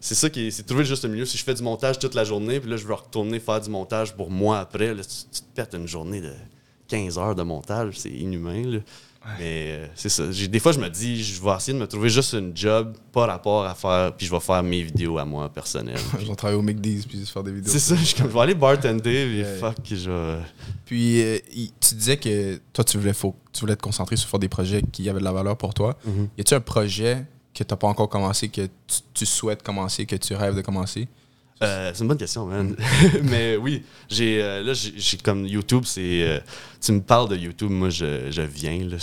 c'est 0.00 0.14
ça 0.16 0.28
qui 0.30 0.46
est, 0.46 0.50
c'est 0.50 0.64
trouver 0.64 0.82
le 0.82 0.88
juste 0.88 1.04
milieu. 1.04 1.24
Si 1.24 1.36
je 1.38 1.44
fais 1.44 1.54
du 1.54 1.62
montage 1.62 1.98
toute 1.98 2.14
la 2.14 2.24
journée, 2.24 2.58
puis 2.58 2.68
là, 2.70 2.76
je 2.76 2.84
veux 2.86 2.94
retourner 2.94 3.38
faire 3.38 3.60
du 3.60 3.70
montage 3.70 4.14
pour 4.14 4.30
moi 4.30 4.58
après, 4.60 4.94
là, 4.94 5.02
tu, 5.04 5.10
tu 5.32 5.40
te 5.42 5.54
pètes 5.54 5.74
une 5.74 5.86
journée 5.86 6.20
de 6.20 6.32
15 6.88 7.18
heures 7.18 7.34
de 7.34 7.42
montage, 7.42 7.98
c'est 7.98 8.10
inhumain. 8.10 8.62
là. 8.66 8.78
Mais 9.38 9.66
euh, 9.70 9.86
c'est 9.94 10.08
ça. 10.08 10.24
Des 10.26 10.58
fois, 10.58 10.72
je 10.72 10.80
me 10.80 10.88
dis, 10.88 11.22
je 11.22 11.40
vais 11.40 11.50
essayer 11.56 11.72
de 11.72 11.78
me 11.78 11.86
trouver 11.86 12.08
juste 12.08 12.32
une 12.32 12.56
job, 12.56 12.96
pas 13.12 13.26
rapport 13.26 13.64
à 13.64 13.74
faire, 13.74 14.12
puis 14.16 14.26
je 14.26 14.32
vais 14.32 14.40
faire 14.40 14.62
mes 14.62 14.82
vidéos 14.82 15.18
à 15.18 15.24
moi 15.24 15.48
personnelles. 15.48 15.98
Je 16.20 16.26
vais 16.26 16.34
travailler 16.34 16.58
au 16.58 16.62
McDee's 16.62 17.06
puis 17.06 17.18
juste 17.18 17.32
faire 17.32 17.42
des 17.42 17.52
vidéos. 17.52 17.72
c'est 17.72 17.78
ça, 17.78 17.94
je, 17.94 18.04
suis 18.04 18.16
comme, 18.16 18.28
je 18.28 18.34
vais 18.34 18.40
aller 18.40 18.54
bartender, 18.54 19.26
puis 19.26 19.60
fuck, 19.60 19.76
je 19.90 20.10
vais. 20.10 20.42
Puis 20.84 21.22
euh, 21.22 21.38
tu 21.80 21.94
disais 21.94 22.16
que 22.16 22.60
toi, 22.72 22.84
tu 22.84 22.98
voulais, 22.98 23.12
faut, 23.12 23.36
tu 23.52 23.60
voulais 23.60 23.76
te 23.76 23.82
concentrer 23.82 24.16
sur 24.16 24.28
faire 24.28 24.40
des 24.40 24.48
projets 24.48 24.82
qui 24.82 25.08
avaient 25.08 25.20
de 25.20 25.24
la 25.24 25.32
valeur 25.32 25.56
pour 25.56 25.74
toi. 25.74 25.96
Y 26.36 26.40
a-tu 26.40 26.54
un 26.54 26.60
projet 26.60 27.24
que 27.54 27.62
tu 27.62 27.72
n'as 27.72 27.76
pas 27.76 27.88
encore 27.88 28.08
commencé, 28.08 28.48
que 28.48 28.62
tu, 28.62 29.00
tu 29.14 29.26
souhaites 29.26 29.62
commencer, 29.62 30.06
que 30.06 30.16
tu 30.16 30.34
rêves 30.34 30.56
de 30.56 30.62
commencer? 30.62 31.06
Euh, 31.62 31.92
c'est 31.94 32.02
une 32.02 32.08
bonne 32.08 32.18
question, 32.18 32.44
man. 32.46 32.74
Mais 33.22 33.56
oui, 33.56 33.84
j'ai 34.08 34.42
euh, 34.42 34.62
là, 34.64 34.72
j'ai 34.74 35.16
comme 35.18 35.46
YouTube, 35.46 35.84
c'est. 35.86 36.00
euh, 36.22 36.40
tu 36.84 36.90
me 36.90 37.00
parles 37.00 37.28
de 37.28 37.36
YouTube, 37.36 37.70
moi, 37.70 37.88
je, 37.88 38.30
je 38.32 38.42
viens. 38.42 38.84
là. 38.88 38.96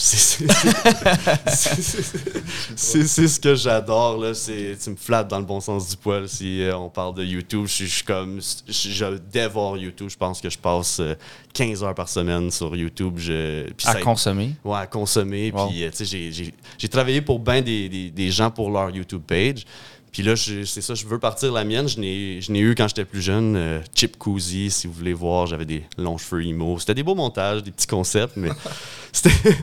C'est- 2.75 3.27
ce 3.27 3.39
que 3.39 3.55
j'adore. 3.55 4.17
là. 4.17 4.33
C'est- 4.33 4.77
Tu 4.83 4.89
me 4.91 4.95
flattes 4.95 5.27
dans 5.29 5.39
le 5.39 5.45
bon 5.45 5.59
sens 5.59 5.89
du 5.89 5.97
poil 5.97 6.27
si 6.27 6.62
euh, 6.63 6.75
on 6.77 6.89
parle 6.89 7.15
de 7.15 7.23
YouTube. 7.23 7.65
Je 7.67 7.85
suis- 7.85 8.03
comme. 8.03 8.39
Je, 8.67 8.89
je 8.89 9.05
dévore 9.31 9.77
YouTube. 9.77 10.09
Je 10.09 10.17
pense 10.17 10.41
que 10.41 10.49
je 10.49 10.57
passe 10.57 10.99
euh, 10.99 11.15
15 11.53 11.83
heures 11.83 11.95
par 11.95 12.09
semaine 12.09 12.51
sur 12.51 12.75
YouTube. 12.75 13.13
Je, 13.17 13.67
À 13.85 13.93
ça- 13.93 14.01
consommer? 14.01 14.55
Ouais, 14.63 14.77
à 14.79 14.88
consommer. 14.88 15.51
Wow. 15.53 15.67
Puis, 15.69 15.85
tu 15.95 16.05
sais, 16.05 16.51
j'ai 16.77 16.88
travaillé 16.89 17.21
pour 17.21 17.39
bien 17.39 17.62
des, 17.62 17.89
des- 17.89 18.09
des 18.12 18.31
gens 18.31 18.51
pour 18.51 18.69
leur 18.69 18.89
YouTube 18.89 19.21
page. 19.25 19.65
Puis 20.11 20.23
là, 20.23 20.35
c'est 20.35 20.65
ça, 20.81 20.95
je 20.95 21.05
veux 21.05 21.19
partir 21.19 21.51
la 21.51 21.63
mienne. 21.63 21.87
Je 21.87 21.99
n'ai 21.99 22.59
eu 22.59 22.75
quand 22.75 22.87
j'étais 22.87 23.05
plus 23.05 23.21
jeune. 23.21 23.55
euh, 23.55 23.79
Chip 23.93 24.17
Cousy, 24.17 24.71
si 24.71 24.87
vous 24.87 24.93
voulez 24.93 25.13
voir, 25.13 25.45
j'avais 25.45 25.65
des 25.65 25.83
longs 25.97 26.17
cheveux 26.17 26.43
emo. 26.45 26.79
C'était 26.79 26.95
des 26.95 27.03
beaux 27.03 27.15
montages, 27.15 27.63
des 27.63 27.71
petits 27.71 27.87
concepts, 27.87 28.35
mais 28.35 28.49
c'était. 29.11 29.55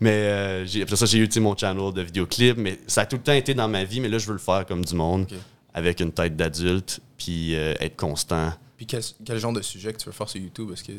Mais 0.00 0.12
euh, 0.12 0.66
après 0.82 0.96
ça, 0.96 1.06
j'ai 1.06 1.18
eu 1.18 1.28
mon 1.40 1.56
channel 1.56 1.92
de 1.92 2.02
vidéoclip. 2.02 2.56
Mais 2.56 2.78
ça 2.86 3.02
a 3.02 3.06
tout 3.06 3.16
le 3.16 3.22
temps 3.22 3.32
été 3.32 3.54
dans 3.54 3.68
ma 3.68 3.84
vie, 3.84 4.00
mais 4.00 4.08
là, 4.08 4.18
je 4.18 4.26
veux 4.26 4.32
le 4.34 4.38
faire 4.38 4.66
comme 4.66 4.84
du 4.84 4.94
monde, 4.94 5.26
avec 5.72 6.00
une 6.00 6.12
tête 6.12 6.36
d'adulte, 6.36 7.00
puis 7.16 7.54
euh, 7.54 7.74
être 7.80 7.96
constant. 7.96 8.52
Puis 8.76 8.86
quel, 8.86 9.02
quel 9.24 9.38
genre 9.38 9.52
de 9.54 9.62
sujet 9.62 9.92
que 9.92 9.98
tu 9.98 10.06
veux 10.06 10.12
faire 10.12 10.28
sur 10.28 10.40
YouTube? 10.40 10.70
Est-ce 10.72 10.84
que 10.84 10.92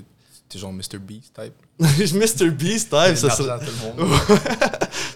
t'es 0.50 0.60
genre 0.60 0.74
Mr. 0.74 0.98
Beast 1.00 1.34
type? 1.40 1.54
Mr. 1.80 2.50
Beast, 2.52 2.90
type, 2.90 3.16
ça 3.16 3.30
serait-. 3.30 3.60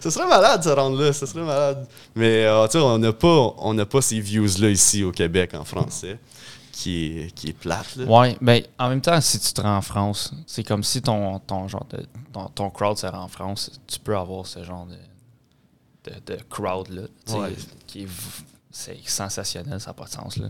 Ce 0.01 0.09
serait 0.09 0.27
malade 0.27 0.59
de 0.59 0.65
se 0.65 0.69
rendre 0.69 1.01
là, 1.01 1.13
ce 1.13 1.25
serait 1.25 1.43
malade. 1.43 1.87
Mais 2.15 2.45
euh, 2.45 2.65
tu 2.67 2.73
sais, 2.73 2.77
on 2.79 2.97
n'a 2.97 3.13
pas, 3.13 3.53
on 3.57 3.73
n'a 3.73 3.85
pas 3.85 4.01
ces 4.01 4.19
views-là 4.19 4.69
ici 4.69 5.03
au 5.03 5.11
Québec 5.11 5.53
en 5.53 5.63
français, 5.63 6.17
qui 6.71 7.05
est, 7.19 7.31
qui 7.35 7.49
est 7.49 7.53
plate. 7.53 7.95
Là. 7.97 8.05
Ouais, 8.05 8.37
ben 8.41 8.61
en 8.79 8.89
même 8.89 9.01
temps, 9.01 9.19
si 9.21 9.39
tu 9.39 9.53
te 9.53 9.61
rends 9.61 9.77
en 9.77 9.81
France, 9.81 10.33
c'est 10.47 10.63
comme 10.63 10.83
si 10.83 11.01
ton, 11.01 11.39
ton 11.39 11.67
genre 11.67 11.85
de 11.91 12.05
ton, 12.33 12.45
ton 12.49 12.69
crowd 12.69 12.97
se 12.97 13.05
rend 13.07 13.23
en 13.23 13.27
France, 13.27 13.71
tu 13.87 13.99
peux 13.99 14.17
avoir 14.17 14.45
ce 14.47 14.63
genre 14.63 14.87
de, 14.87 16.11
de, 16.11 16.33
de 16.35 16.39
crowd 16.49 16.89
là, 16.89 17.03
tu 17.25 17.33
sais, 17.33 17.37
Ouais. 17.39 17.53
qui 17.87 18.03
est 18.03 18.07
c'est 18.71 18.97
sensationnel, 19.05 19.79
ça 19.79 19.89
n'a 19.89 19.93
pas 19.93 20.05
de 20.05 20.09
sens 20.09 20.37
là. 20.37 20.47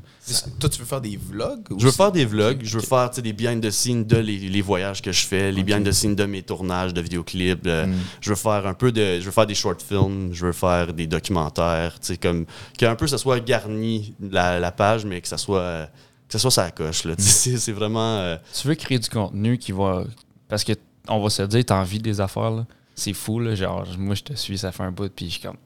Toi, 0.59 0.69
tu 0.69 0.79
veux 0.79 0.85
faire 0.85 1.01
des 1.01 1.17
vlogs? 1.17 1.71
ou 1.71 1.79
Je 1.79 1.85
veux 1.85 1.91
faire 1.91 2.11
des 2.11 2.25
vlogs, 2.25 2.59
je 2.63 2.77
veux 2.77 2.83
faire 2.85 3.09
tu 3.09 3.15
sais, 3.17 3.21
des 3.21 3.33
behind 3.33 3.63
the 3.63 3.71
scenes 3.71 4.05
de 4.05 4.17
les, 4.17 4.37
les 4.37 4.61
voyages 4.61 5.01
que 5.01 5.11
je 5.11 5.25
fais, 5.25 5.51
les 5.51 5.63
behind 5.63 5.87
the 5.87 5.91
scenes 5.91 6.15
de 6.15 6.25
mes 6.25 6.43
tournages 6.43 6.93
de 6.93 7.01
vidéoclips. 7.01 7.65
euh, 7.65 7.87
Mm. 7.87 7.95
Je 8.21 8.29
veux 8.29 8.35
faire 8.35 8.67
un 8.67 8.73
peu 8.73 8.91
de, 8.91 9.19
je 9.19 9.25
veux 9.25 9.31
faire 9.31 9.47
des 9.47 9.55
short 9.55 9.81
films, 9.81 10.33
je 10.33 10.45
veux 10.45 10.51
faire 10.51 10.93
des 10.93 11.07
documentaires, 11.07 11.99
tu 11.99 12.07
sais 12.07 12.17
comme 12.17 12.45
qu'un 12.77 12.95
peu 12.95 13.07
ça 13.07 13.17
soit 13.17 13.39
garni 13.39 14.13
la, 14.19 14.59
la 14.59 14.71
page, 14.71 15.05
mais 15.05 15.19
que 15.21 15.27
ça 15.27 15.37
soit 15.37 15.89
que 16.27 16.33
ça 16.33 16.39
soit 16.39 16.51
ça 16.51 16.71
coche 16.71 17.01
sais, 17.03 17.15
C'est 17.17 17.57
c'est 17.65 17.71
vraiment 17.71 18.17
euh, 18.19 18.37
Tu 18.53 18.67
veux 18.67 18.75
créer 18.75 18.99
du 18.99 19.09
contenu 19.09 19.57
qui 19.57 19.71
va 19.71 20.03
parce 20.47 20.63
que 20.63 20.73
on 21.07 21.19
va 21.21 21.29
se 21.29 21.41
dire, 21.43 21.65
t'as 21.65 21.79
envie 21.81 21.99
des 21.99 22.21
affaires 22.21 22.51
là. 22.51 22.65
C'est 23.03 23.13
fou, 23.13 23.39
là. 23.39 23.55
Genre, 23.55 23.87
moi, 23.97 24.13
je 24.13 24.21
te 24.21 24.33
suis, 24.35 24.57
ça 24.59 24.71
fait 24.71 24.83
un 24.83 24.91
bout, 24.91 25.11
puis 25.11 25.25
je 25.25 25.31
suis 25.31 25.41
comme, 25.41 25.57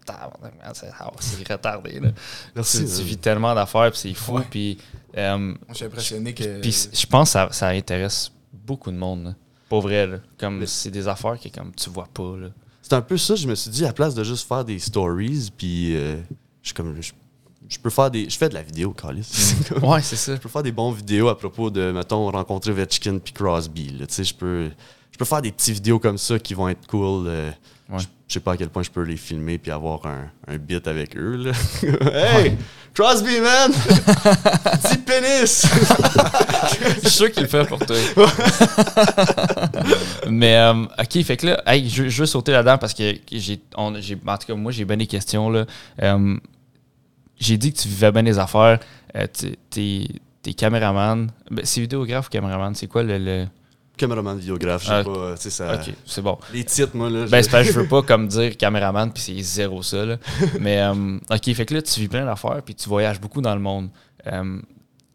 c'est 0.71 1.51
retardé, 1.51 1.99
là. 1.99 2.09
Merci, 2.55 2.79
tu, 2.79 2.85
tu 2.85 2.91
man. 2.97 3.01
vis 3.03 3.17
tellement 3.17 3.55
d'affaires, 3.55 3.91
puis 3.91 3.99
c'est 3.99 4.13
fou, 4.13 4.35
Ouais. 4.37 4.43
puis 4.49 4.77
euh, 5.17 5.53
je 5.69 5.73
suis 5.73 5.85
impressionné 5.85 6.33
que. 6.33 6.61
Puis 6.61 6.87
je 6.93 7.05
pense 7.05 7.29
que 7.29 7.33
ça, 7.33 7.49
ça 7.51 7.67
intéresse 7.69 8.31
beaucoup 8.53 8.89
de 8.91 8.97
monde. 8.97 9.23
là. 9.25 9.35
Pour 9.67 9.81
vrai, 9.81 10.07
là. 10.07 10.17
Comme 10.37 10.59
Mais- 10.59 10.65
c'est 10.65 10.91
des 10.91 11.07
affaires 11.07 11.37
que 11.39 11.49
comme 11.49 11.73
tu 11.75 11.89
vois 11.89 12.07
pas. 12.13 12.37
Là. 12.37 12.47
C'est 12.81 12.93
un 12.93 13.01
peu 13.01 13.17
ça, 13.17 13.35
je 13.35 13.47
me 13.47 13.55
suis 13.55 13.71
dit, 13.71 13.83
à 13.83 13.87
la 13.87 13.93
place 13.93 14.13
de 14.15 14.23
juste 14.23 14.47
faire 14.47 14.63
des 14.63 14.79
stories, 14.79 15.51
puis 15.57 15.95
euh, 15.95 16.17
je 16.61 16.67
suis 16.67 16.73
comme. 16.73 16.95
Je, 17.01 17.11
je 17.67 17.79
peux 17.79 17.89
faire 17.89 18.11
des. 18.11 18.29
Je 18.29 18.37
fais 18.37 18.47
de 18.47 18.53
la 18.53 18.61
vidéo, 18.63 18.91
Calis. 18.93 19.55
Ouais, 19.81 20.01
c'est 20.01 20.15
ça. 20.15 20.35
je 20.35 20.39
peux 20.39 20.47
faire 20.49 20.63
des 20.63 20.71
bons 20.71 20.91
vidéos 20.91 21.27
à 21.27 21.37
propos 21.37 21.69
de, 21.69 21.91
mettons, 21.91 22.29
rencontrer 22.31 22.71
Vetchkin 22.71 23.17
puis 23.19 23.33
Crosby. 23.33 23.89
là. 23.89 24.05
Tu 24.07 24.13
sais, 24.13 24.23
je 24.23 24.35
peux. 24.35 24.69
Je 25.15 25.17
peux 25.17 25.23
faire 25.23 25.41
des 25.41 25.53
petites 25.53 25.75
vidéos 25.75 25.97
comme 25.97 26.17
ça 26.17 26.37
qui 26.39 26.53
vont 26.53 26.67
être 26.67 26.85
cool. 26.87 27.27
euh, 27.27 27.49
Ouais. 27.87 27.99
Je 27.99 28.05
je 28.27 28.33
sais 28.33 28.39
pas 28.41 28.53
à 28.53 28.57
quel 28.57 28.67
point 28.69 28.81
je 28.83 28.89
peux 28.89 29.03
les 29.03 29.15
filmer 29.15 29.57
puis 29.59 29.71
avoir 29.71 30.03
un, 30.07 30.25
un 30.47 30.57
bit 30.57 30.85
avec 30.89 31.15
eux. 31.15 31.35
Là. 31.37 31.51
hey! 32.41 32.57
Crosby, 32.93 33.39
man! 33.39 33.71
Petit 34.81 34.97
pénis! 34.97 35.67
Je 36.95 36.99
suis 37.01 37.09
sûr 37.11 37.31
qu'il 37.31 37.43
le 37.43 37.47
fait 37.47 37.65
pour 37.67 37.77
toi. 37.79 37.95
Mais, 40.27 40.55
euh, 40.57 40.83
OK, 40.99 41.23
fait 41.23 41.37
que 41.37 41.45
là, 41.47 41.61
hey, 41.67 41.87
je, 41.87 42.09
je 42.09 42.19
veux 42.21 42.25
sauter 42.25 42.51
là-dedans 42.51 42.77
parce 42.79 42.93
que 42.93 43.13
j'ai, 43.31 43.61
en 43.75 43.93
tout 43.93 44.47
cas, 44.47 44.55
moi, 44.55 44.71
j'ai 44.71 44.83
bien 44.85 44.97
des 44.97 45.07
questions. 45.07 45.49
Là. 45.49 45.65
Euh, 46.01 46.35
j'ai 47.39 47.57
dit 47.57 47.71
que 47.71 47.77
tu 47.79 47.87
vivais 47.87 48.11
bien 48.11 48.23
des 48.23 48.39
affaires. 48.39 48.79
Euh, 49.15 49.27
t'es, 49.31 49.57
t'es, 49.69 50.07
t'es 50.41 50.53
caméraman. 50.53 51.29
Ben, 51.51 51.63
c'est 51.63 51.81
vidéographe 51.81 52.27
ou 52.27 52.29
caméraman? 52.29 52.73
C'est 52.75 52.87
quoi 52.87 53.03
le. 53.03 53.17
le- 53.19 53.47
caméraman 53.97 54.37
vidéographe, 54.37 54.83
je 54.83 54.87
sais 54.87 54.93
Ah, 54.93 55.03
pas, 55.03 55.35
tu 55.35 55.41
sais, 55.43 55.49
ça... 55.49 55.75
Ok, 55.75 55.93
c'est 56.05 56.21
bon. 56.21 56.37
Les 56.53 56.63
titres, 56.63 56.95
moi, 56.95 57.09
là... 57.09 57.25
Ben, 57.27 57.37
je- 57.37 57.43
c'est 57.43 57.51
parce 57.51 57.67
que 57.67 57.73
je 57.73 57.79
veux 57.79 57.87
pas 57.89 58.01
comme 58.01 58.27
dire 58.27 58.55
caméraman, 58.57 59.11
puis 59.11 59.21
c'est 59.23 59.41
zéro 59.41 59.81
ça. 59.83 60.05
Là. 60.05 60.17
Mais, 60.59 60.79
euh, 60.81 61.17
ok, 61.29 61.53
fait 61.53 61.65
que 61.65 61.73
là, 61.73 61.81
tu 61.81 61.99
vis 61.99 62.07
plein 62.07 62.25
d'affaires, 62.25 62.61
puis 62.63 62.75
tu 62.75 62.87
voyages 62.89 63.19
beaucoup 63.19 63.41
dans 63.41 63.53
le 63.55 63.61
monde. 63.61 63.89
Euh, 64.27 64.59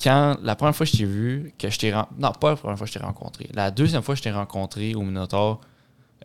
quand 0.03 0.37
la 0.43 0.55
première 0.57 0.75
fois 0.75 0.87
que 0.87 0.93
je 0.93 0.99
t'ai 0.99 1.05
vu, 1.05 1.53
que 1.59 1.69
je 1.69 1.79
t'ai 1.79 1.93
ren- 1.93 2.09
Non, 2.19 2.33
pas 2.33 2.51
la 2.51 2.57
première 2.57 2.79
fois 2.79 2.87
que 2.87 2.93
je 2.93 2.99
t'ai 2.99 3.05
rencontré. 3.05 3.49
La 3.53 3.71
deuxième 3.71 4.03
fois 4.03 4.15
que 4.15 4.19
je 4.19 4.23
t'ai 4.23 4.31
rencontré 4.31 4.95
au 4.95 5.03
Minotaur, 5.03 5.61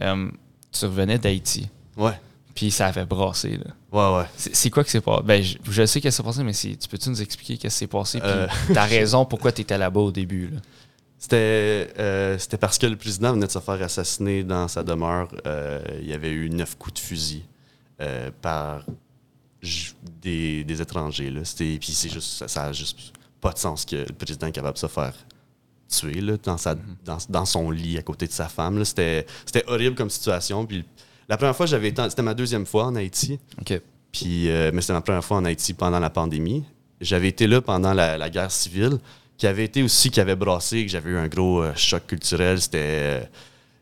euh, 0.01 0.29
tu 0.71 0.85
revenais 0.85 1.17
d'Haïti. 1.17 1.67
Ouais, 1.97 2.13
Puis 2.53 2.71
ça 2.71 2.87
avait 2.87 3.05
brassé. 3.05 3.57
Là. 3.57 3.71
ouais, 3.91 4.17
ouais. 4.19 4.25
C'est 4.37 4.55
c'est 4.55 4.69
quoi 4.69 4.83
qui 4.85 4.91
s'est 4.91 5.01
passé? 5.01 5.23
Ben, 5.25 5.41
je, 5.43 5.57
je 5.69 5.85
sais 5.85 5.99
qu'est-ce 5.99 6.17
qui 6.17 6.23
s'est 6.23 6.27
passé, 6.29 6.43
mais 6.43 6.53
c'est- 6.53 6.77
tu 6.79 6.87
peux-tu 6.87 7.09
nous 7.09 7.21
expliquer 7.21 7.57
qu'est-ce 7.57 7.75
qui 7.75 7.79
s'est 7.79 7.87
passé? 7.87 8.19
Puis 8.21 8.29
Euh. 8.29 8.47
ta 8.73 8.83
raison 8.85 9.25
pourquoi 9.25 9.51
tu 9.51 9.61
étais 9.61 9.77
là-bas 9.77 9.99
au 9.99 10.11
début. 10.11 10.47
Là? 10.53 10.59
C'était 11.17 11.93
euh, 11.97 12.37
c'était 12.37 12.57
parce 12.57 12.77
que 12.77 12.85
le 12.85 12.97
président 12.97 13.33
venait 13.33 13.47
de 13.47 13.51
se 13.51 13.59
faire 13.59 13.81
assassiner 13.81 14.43
dans 14.43 14.67
sa 14.67 14.83
demeure. 14.83 15.29
Euh, 15.47 15.81
il 16.01 16.07
y 16.09 16.13
avait 16.13 16.31
eu 16.31 16.49
neuf 16.49 16.77
coups 16.77 16.95
de 16.95 16.99
fusil 16.99 17.43
euh, 18.01 18.29
par 18.41 18.85
des, 20.21 20.63
des 20.63 20.81
étrangers. 20.81 21.31
Là. 21.31 21.41
Puis 21.57 21.79
c'est 21.93 22.09
juste, 22.09 22.37
ça, 22.37 22.47
ça 22.47 22.63
a 22.65 22.73
juste 22.73 23.13
pas 23.41 23.51
de 23.51 23.57
sens 23.57 23.85
que 23.85 23.95
le 23.95 24.13
président 24.13 24.47
est 24.47 24.51
capable 24.51 24.75
de 24.75 24.79
se 24.79 24.87
faire 24.87 25.13
tuer 25.87 26.19
là, 26.19 26.35
dans, 26.43 26.57
sa, 26.57 26.75
dans, 27.05 27.17
dans 27.29 27.45
son 27.45 27.71
lit 27.71 27.97
à 27.97 28.01
côté 28.01 28.27
de 28.27 28.31
sa 28.31 28.47
femme. 28.49 28.83
C'était 28.83 29.25
horrible 29.67 29.95
comme 29.95 30.09
situation. 30.09 30.65
Puis 30.65 30.83
la 31.29 31.37
première 31.37 31.55
fois, 31.55 31.65
j'avais 31.65 31.93
c'était 32.09 32.21
ma 32.21 32.33
deuxième 32.33 32.65
fois 32.65 32.85
en 32.85 32.95
Haïti. 32.95 33.39
Puis, 34.11 34.47
mais 34.47 34.81
c'était 34.81 34.93
ma 34.93 35.01
première 35.01 35.23
fois 35.23 35.37
en 35.37 35.45
Haïti 35.45 35.73
pendant 35.73 35.99
la 35.99 36.09
pandémie. 36.09 36.63
J'avais 37.01 37.29
été 37.29 37.47
là 37.47 37.61
pendant 37.61 37.93
la, 37.93 38.17
la 38.17 38.29
guerre 38.29 38.51
civile, 38.51 38.99
qui 39.37 39.47
avait 39.47 39.65
été 39.65 39.83
aussi, 39.83 40.09
qui 40.11 40.19
avait 40.19 40.35
brassé, 40.35 40.85
que 40.85 40.91
j'avais 40.91 41.11
eu 41.11 41.17
un 41.17 41.27
gros 41.27 41.61
euh, 41.63 41.73
choc 41.75 42.07
culturel. 42.07 42.61
C'était. 42.61 42.77
euh, 42.81 43.21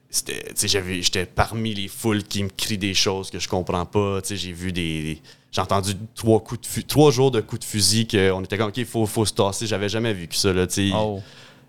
c'était, 0.10 0.44
tu 0.44 0.52
sais, 0.56 0.68
j'avais- 0.68 1.02
j'étais 1.02 1.26
parmi 1.26 1.74
les 1.74 1.88
foules 1.88 2.24
qui 2.24 2.44
me 2.44 2.50
crient 2.50 2.78
des 2.78 2.94
choses 2.94 3.32
que 3.32 3.40
je 3.40 3.48
comprends 3.48 3.86
pas. 3.86 4.20
J'ai 4.30 4.52
vu 4.52 4.72
des. 4.72 5.20
J'ai 5.52 5.62
entendu 5.62 5.94
trois, 6.16 6.40
coups 6.40 6.62
de 6.78 6.82
trois 6.82 7.12
jours 7.12 7.30
de 7.32 7.42
coups 7.42 7.62
de 7.62 7.66
fusil 7.66 8.08
qu'on 8.08 8.44
était 8.44 8.58
comme, 8.58 8.70
OK, 8.70 8.78
il 8.78 8.86
faut, 8.86 9.06
faut 9.06 9.26
se 9.26 9.34
tasser. 9.34 9.66
J'avais 9.68 9.90
jamais 9.90 10.14
vu 10.14 10.28
que 10.28 10.36
ça. 10.36 10.52
Là. 10.54 10.66
Oh. 10.96 11.22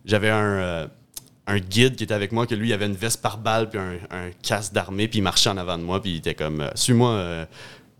J'avais 0.06 0.30
un, 0.30 0.42
euh, 0.42 0.86
un 1.46 1.58
guide 1.58 1.96
qui 1.96 2.04
était 2.04 2.14
avec 2.14 2.32
moi, 2.32 2.46
que 2.46 2.54
lui, 2.54 2.68
il 2.68 2.72
avait 2.72 2.86
une 2.86 2.96
veste 2.96 3.20
par 3.20 3.36
balle, 3.38 3.68
puis 3.68 3.78
un, 3.78 3.92
un 4.10 4.30
casque 4.42 4.72
d'armée, 4.72 5.08
puis 5.08 5.18
il 5.18 5.22
marchait 5.22 5.50
en 5.50 5.56
avant 5.58 5.76
de 5.78 5.82
moi, 5.82 6.00
puis 6.00 6.12
il 6.12 6.16
était 6.16 6.34
comme, 6.34 6.66
suis-moi. 6.74 7.10
euh. 7.10 7.44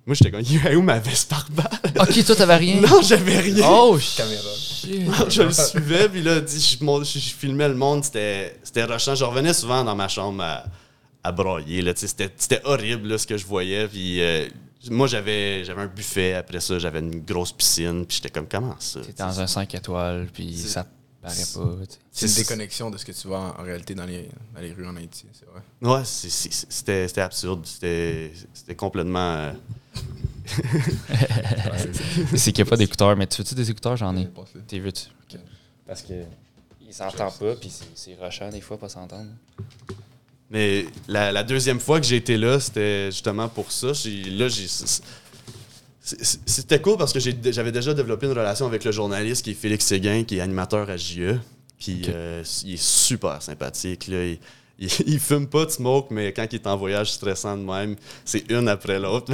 Moi, 0.07 0.15
j'étais 0.15 0.31
comme, 0.31 0.41
il 0.49 0.67
est 0.67 0.75
où 0.77 0.83
ma 0.83 0.99
veste 0.99 1.31
par 1.31 1.47
balle? 1.51 1.69
Ok, 2.01 2.25
toi, 2.25 2.37
t'avais 2.37 2.57
rien? 2.57 2.81
non, 2.81 3.01
j'avais 3.03 3.39
rien. 3.39 3.67
Oh, 3.69 3.99
Caméra. 4.17 5.29
je 5.29 5.43
le 5.43 5.53
suivais, 5.53 6.09
puis 6.09 6.23
là, 6.23 6.41
dis, 6.41 6.61
je, 6.79 6.85
mon- 6.85 7.03
je- 7.03 7.19
je 7.19 7.35
filmais 7.35 7.69
le 7.69 7.75
monde, 7.75 8.05
c'était 8.05 8.59
c'était 8.63 8.85
rushant. 8.85 9.15
Je 9.15 9.25
revenais 9.25 9.55
souvent 9.55 9.83
dans 9.83 9.95
ma 9.97 10.09
chambre 10.09 10.43
à, 10.43 10.65
à 11.23 11.33
broyer. 11.33 11.81
là, 11.83 11.95
tu 11.95 12.01
sais, 12.01 12.07
C'était 12.09 12.31
c'était 12.37 12.61
horrible 12.65 13.09
là, 13.09 13.19
ce 13.19 13.27
que 13.27 13.39
je 13.39 13.47
voyais. 13.47 13.89
Puis 13.89 14.21
euh, 14.21 14.47
moi, 14.91 15.07
j'avais 15.07 15.65
j'avais 15.65 15.83
un 15.83 15.87
buffet 15.87 16.35
après 16.35 16.61
ça, 16.61 16.79
j'avais 16.79 16.99
une 16.99 17.21
grosse 17.25 17.53
piscine, 17.53 18.05
puis 18.05 18.17
j'étais 18.17 18.29
comme, 18.31 18.47
comment 18.47 18.77
ça? 18.79 19.01
T'es 19.01 19.13
dans 19.15 19.41
un 19.41 19.47
5 19.47 19.75
étoiles, 19.75 20.29
puis 20.31 20.55
C'est- 20.55 20.69
ça 20.69 20.87
paraît 21.23 21.35
pas. 21.35 21.71
C'est 22.13 22.27
une 22.27 22.33
C'est- 22.33 22.43
déconnexion 22.43 22.91
de 22.91 22.99
ce 22.99 23.07
que 23.07 23.13
tu 23.13 23.27
vois 23.27 23.39
en, 23.57 23.61
en 23.61 23.65
réalité 23.65 23.95
dans 23.95 24.05
les, 24.05 24.29
dans 24.55 24.61
les 24.61 24.73
rues 24.75 24.87
en 24.87 24.97
Haïti, 24.97 25.25
c'est 25.33 25.47
vrai. 25.47 25.63
Ouais, 25.81 26.05
c'est- 26.05 26.29
c'est- 26.29 26.67
c'était 26.69 27.09
c'était 27.09 27.23
absurde. 27.23 27.65
C'était 27.65 28.33
c'était 28.53 28.75
complètement. 28.75 29.33
euh, 29.37 29.53
C'est 32.37 32.53
qu'il 32.53 32.63
n'y 32.65 32.69
a 32.69 32.71
pas 32.71 32.77
d'écouteurs, 32.77 33.17
mais 33.17 33.27
tu 33.27 33.39
veux-tu 33.43 33.55
des 33.55 33.71
écouteurs? 33.71 33.97
J'en 33.97 34.17
ai. 34.17 34.29
T'es 34.67 34.79
veux-tu? 34.79 35.05
Parce 35.87 36.03
que 36.03 36.13
il 36.87 36.93
s'entend 36.95 37.31
pas, 37.31 37.57
puis 37.57 37.71
c'est- 37.95 38.15
rushant 38.21 38.49
des 38.51 38.61
fois, 38.61 38.79
pas 38.79 38.89
s'entendre. 38.89 39.31
Mais 40.51 40.87
la, 41.09 41.33
la 41.33 41.43
deuxième 41.43 41.81
fois 41.81 42.01
que 42.01 42.07
j'ai 42.07 42.17
été 42.17 42.37
là, 42.37 42.61
c'était 42.61 43.11
justement 43.11 43.49
pour 43.49 43.73
ça. 43.73 43.89
Là, 43.89 44.49
j'ai. 44.49 44.67
C'était 46.01 46.81
cool 46.83 46.99
parce 46.99 47.13
que 47.15 47.19
j'avais 47.19 47.73
déjà 47.73 47.95
développé 47.95 48.27
une 48.27 48.33
relation 48.33 48.67
avec 48.67 48.85
le 48.85 48.93
journaliste 48.93 49.43
qui 49.45 49.53
est 49.53 49.55
Félix 49.55 49.87
Séguin, 49.87 50.25
qui 50.25 50.37
est 50.37 50.41
animateur 50.41 50.91
à 50.91 50.97
JE. 50.99 51.39
Puis 51.79 52.03
euh, 52.09 52.43
il 52.65 52.75
est 52.75 52.83
super 52.83 53.41
sympathique. 53.43 54.09
Là. 54.09 54.25
Il, 54.27 54.39
il, 54.79 54.89
il 55.07 55.19
fume 55.21 55.47
pas 55.47 55.65
de 55.65 55.71
smoke, 55.71 56.09
mais 56.11 56.33
quand 56.33 56.47
il 56.51 56.57
est 56.57 56.67
en 56.67 56.77
voyage 56.77 57.13
stressant 57.13 57.57
de 57.57 57.63
même, 57.63 57.97
c'est 58.25 58.51
une 58.51 58.69
après 58.69 58.99
l'autre. 58.99 59.33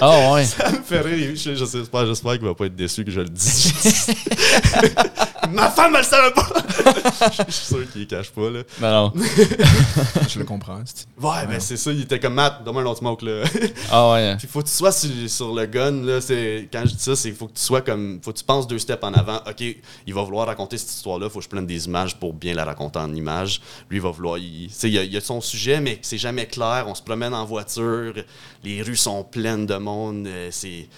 Ah 0.00 0.32
ouais. 0.32 0.44
Ça 0.46 0.70
me 0.70 0.82
fait 0.82 1.00
rire. 1.00 1.30
Je- 1.34 1.54
je- 1.54 1.64
J'espère, 1.64 2.06
j'espère 2.06 2.32
qu'il 2.32 2.44
va 2.46 2.54
pas 2.54 2.66
être 2.66 2.76
déçu 2.76 3.04
que 3.04 3.10
je 3.10 3.20
le 3.20 3.28
dise. 3.28 3.72
Ma 5.50 5.70
femme, 5.70 5.94
elle 5.96 6.04
savait 6.04 6.32
pas! 6.32 6.46
Je 7.46 7.52
suis 7.52 7.64
sûr 7.66 7.90
qu'il 7.90 8.06
cache 8.06 8.30
pas, 8.30 8.50
là. 8.50 8.60
Non, 8.80 8.90
non. 8.90 9.12
Je 10.28 10.38
le 10.38 10.44
comprends. 10.44 10.76
Ouais, 11.20 11.46
ben 11.48 11.58
c'est 11.58 11.76
ça, 11.78 11.90
il 11.90 12.02
était 12.02 12.20
comme 12.20 12.34
Matt, 12.34 12.62
donne-moi 12.64 12.82
un 12.82 12.86
autre 12.86 12.98
smoke, 12.98 13.24
là. 13.24 13.44
Ah 13.90 14.12
ouais. 14.12 14.36
Puis 14.36 14.46
faut 14.46 14.60
que 14.60 14.66
tu 14.68 14.74
sois 14.74 14.92
sur, 14.92 15.08
sur 15.28 15.54
le 15.54 15.64
gun, 15.66 16.02
là. 16.04 16.20
C'est, 16.20 16.68
quand 16.70 16.82
je 16.84 16.94
dis 16.94 17.02
ça, 17.02 17.16
c'est 17.16 17.32
faut 17.32 17.46
que 17.46 17.54
tu 17.54 17.62
sois 17.62 17.80
comme. 17.80 18.20
Faut 18.22 18.32
que 18.32 18.38
tu 18.38 18.44
penses 18.44 18.66
deux 18.68 18.78
steps 18.78 19.02
en 19.02 19.14
avant. 19.14 19.38
OK, 19.48 19.60
il 20.06 20.14
va 20.14 20.22
vouloir 20.22 20.46
raconter 20.46 20.76
cette 20.76 20.90
histoire-là, 20.90 21.30
faut 21.30 21.38
que 21.38 21.44
je 21.44 21.48
prenne 21.48 21.66
des 21.66 21.86
images 21.86 22.18
pour 22.18 22.34
bien 22.34 22.52
la 22.54 22.64
raconter 22.66 22.98
en 22.98 23.14
images. 23.14 23.60
Lui, 23.88 23.98
il 23.98 24.02
va 24.02 24.10
vouloir. 24.10 24.36
Il, 24.38 24.67
il, 24.84 24.94
il 24.94 25.16
a 25.16 25.20
son 25.20 25.40
sujet, 25.40 25.80
mais 25.80 25.98
c'est 26.02 26.18
jamais 26.18 26.46
clair. 26.46 26.84
On 26.88 26.94
se 26.94 27.02
promène 27.02 27.34
en 27.34 27.44
voiture, 27.44 28.14
les 28.64 28.82
rues 28.82 28.96
sont 28.96 29.24
pleines 29.24 29.66
de 29.66 29.76
monde. 29.76 30.26
euh, 30.26 30.48
C'est. 30.50 30.88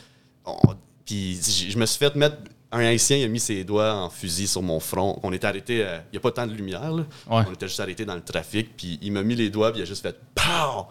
on- 0.44 0.74
Puis 1.04 1.38
je 1.70 1.76
me 1.78 1.86
suis 1.86 1.98
fait 1.98 2.14
mettre. 2.14 2.36
Un 2.72 2.84
haïtien 2.84 3.16
il 3.16 3.24
a 3.24 3.28
mis 3.28 3.40
ses 3.40 3.64
doigts 3.64 3.92
en 3.94 4.10
fusil 4.10 4.46
sur 4.46 4.62
mon 4.62 4.78
front. 4.78 5.18
On 5.24 5.32
était 5.32 5.46
arrêté. 5.48 5.84
euh, 5.84 5.98
Il 6.08 6.12
n'y 6.12 6.18
a 6.18 6.20
pas 6.20 6.30
tant 6.30 6.46
de 6.46 6.52
lumière, 6.52 6.92
là. 6.92 7.02
Ouais. 7.28 7.42
On 7.48 7.52
était 7.52 7.66
juste 7.66 7.80
arrêté 7.80 8.04
dans 8.04 8.14
le 8.14 8.20
trafic. 8.22 8.76
Puis 8.76 8.96
il 9.02 9.10
m'a 9.10 9.24
mis 9.24 9.34
les 9.34 9.50
doigts, 9.50 9.72
puis 9.72 9.80
il 9.80 9.82
a 9.82 9.86
juste 9.86 10.02
fait 10.02 10.16
POW! 10.36 10.86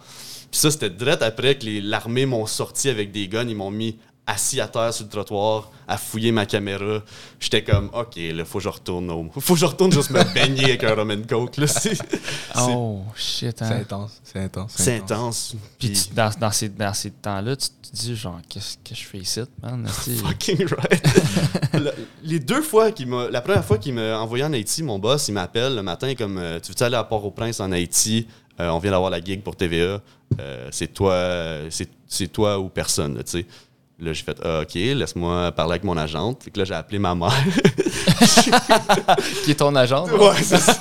Puis 0.50 0.60
ça, 0.60 0.70
c'était 0.70 0.90
direct 0.90 1.22
après 1.22 1.56
que 1.56 1.64
l'armée 1.82 2.26
m'ont 2.26 2.44
sorti 2.44 2.90
avec 2.90 3.12
des 3.12 3.28
guns. 3.28 3.48
Ils 3.48 3.56
m'ont 3.56 3.70
mis 3.70 3.96
assis 4.26 4.60
à 4.60 4.68
terre 4.68 4.94
sur 4.94 5.04
le 5.06 5.10
trottoir, 5.10 5.70
à 5.88 5.96
fouiller 5.96 6.30
ma 6.30 6.46
caméra. 6.46 7.00
J'étais 7.40 7.64
comme, 7.64 7.90
OK, 7.92 8.14
là, 8.16 8.44
faut 8.44 8.58
que 8.58 8.64
je 8.64 8.68
retourne 8.68 9.10
au... 9.10 9.28
Faut 9.40 9.54
que 9.54 9.60
je 9.60 9.64
retourne 9.66 9.90
juste 9.92 10.10
me 10.10 10.22
baigner 10.34 10.64
avec 10.64 10.84
un 10.84 10.94
rum 10.94 11.10
and 11.10 11.22
coke, 11.28 11.56
là. 11.56 11.66
C'est 11.66 11.96
c'est- 11.96 12.04
Oh 12.56 13.00
shit, 13.16 13.56
C'est 13.58 13.64
hein. 13.64 13.78
intense. 13.80 14.20
C'est 14.22 14.38
intense. 14.38 14.72
c'est 14.76 14.96
intense. 14.98 15.56
Puis 15.78 15.88
Puis, 15.88 16.02
tu- 16.08 16.14
dans, 16.14 16.30
dans 16.38 16.50
ces, 16.52 16.68
dans 16.68 16.94
ces 16.94 17.10
temps-là, 17.10 17.56
tu 17.56 17.68
te 17.70 17.96
dis 17.96 18.14
genre, 18.14 18.38
qu'est-ce 18.48 18.76
que 18.78 18.94
je 18.94 19.04
fais 19.04 19.18
ici, 19.18 19.40
man? 19.62 19.84
fucking 19.88 20.66
right. 20.66 21.72
Le- 21.74 21.92
les 22.22 22.38
deux 22.38 22.62
fois 22.62 22.92
qu'il 22.92 23.08
m'a... 23.08 23.28
La 23.30 23.40
première 23.40 23.64
fois 23.64 23.78
qu'il 23.78 23.94
m'a 23.94 24.18
envoyé 24.20 24.44
en 24.44 24.52
Haïti, 24.52 24.82
mon 24.84 24.98
boss, 25.00 25.26
il 25.26 25.32
m'appelle 25.32 25.74
le 25.74 25.82
matin 25.82 26.14
comme, 26.14 26.38
euh, 26.38 26.60
tu 26.60 26.70
veux 26.72 26.82
aller 26.86 26.96
à 26.96 27.02
Port-au-Prince 27.04 27.58
en 27.58 27.72
Haïti? 27.72 28.28
Euh, 28.60 28.68
on 28.68 28.78
vient 28.78 28.90
d'avoir 28.92 29.10
la 29.10 29.20
gig 29.20 29.42
pour 29.42 29.56
TVA. 29.56 30.00
Euh, 30.38 30.68
c'est 30.70 30.92
toi, 30.92 31.16
c'est, 31.70 31.88
c'est 32.06 32.28
toi 32.28 32.58
ou 32.60 32.68
personne, 32.68 33.16
tu 33.24 33.38
sais. 33.40 33.46
Là, 34.00 34.12
j'ai 34.14 34.22
fait, 34.22 34.36
Ah, 34.42 34.60
OK, 34.62 34.74
laisse-moi 34.74 35.52
parler 35.52 35.72
avec 35.72 35.84
mon 35.84 35.96
agente. 35.96 36.42
Fait 36.44 36.50
que 36.50 36.58
là, 36.58 36.64
j'ai 36.64 36.74
appelé 36.74 36.98
ma 36.98 37.14
mère. 37.14 37.32
Qui 39.44 39.50
est 39.50 39.54
ton 39.54 39.74
agent? 39.76 40.06
là? 40.06 40.14
Ouais, 40.14 40.36
c'est 40.42 40.58
ça. 40.58 40.74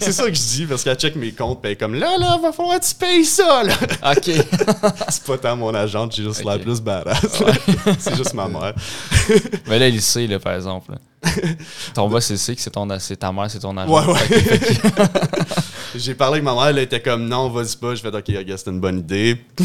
c'est 0.00 0.12
ça 0.12 0.22
que 0.24 0.34
je 0.34 0.40
dis, 0.40 0.66
parce 0.66 0.82
qu'elle 0.82 0.96
check 0.96 1.14
mes 1.16 1.32
comptes, 1.32 1.60
puis 1.60 1.68
elle 1.68 1.72
est 1.72 1.76
comme, 1.76 1.94
là, 1.94 2.16
là, 2.18 2.38
va 2.42 2.50
falloir 2.52 2.80
que 2.80 2.84
tu 2.86 2.94
payes 2.94 3.24
ça, 3.24 3.62
là. 3.62 3.74
Ok. 4.10 4.24
c'est 5.08 5.24
pas 5.24 5.38
tant 5.38 5.56
mon 5.56 5.74
agente, 5.74 6.14
j'ai 6.16 6.22
juste 6.22 6.44
l'air 6.44 6.58
plus 6.60 6.80
badass. 6.80 7.20
c'est 7.98 8.16
juste 8.16 8.34
ma 8.34 8.48
mère. 8.48 8.72
Mais 9.68 9.78
là, 9.78 9.88
il 9.88 9.94
le 9.96 10.00
sait, 10.00 10.26
là, 10.26 10.38
par 10.38 10.54
exemple. 10.54 10.92
là. 10.92 10.98
Ton 11.94 12.08
boss, 12.08 12.30
il 12.30 12.38
sait 12.38 12.56
que 12.56 12.60
c'est 12.62 12.70
ton, 12.70 12.88
c'est 12.98 13.16
ta 13.16 13.30
mère, 13.32 13.50
c'est 13.50 13.60
ton 13.60 13.76
agent. 13.76 13.92
Ouais, 13.92 14.12
ouais. 14.12 14.42
J'ai 15.94 16.14
parlé 16.14 16.34
avec 16.34 16.44
ma 16.44 16.54
mère, 16.54 16.66
elle 16.68 16.78
était 16.78 17.00
comme 17.00 17.28
non, 17.28 17.48
vas-y 17.50 17.76
pas. 17.76 17.94
Je 17.94 18.00
fait 18.00 18.08
ok, 18.14 18.24
regarde, 18.28 18.58
c'était 18.58 18.70
une 18.70 18.80
bonne 18.80 18.98
idée. 19.00 19.36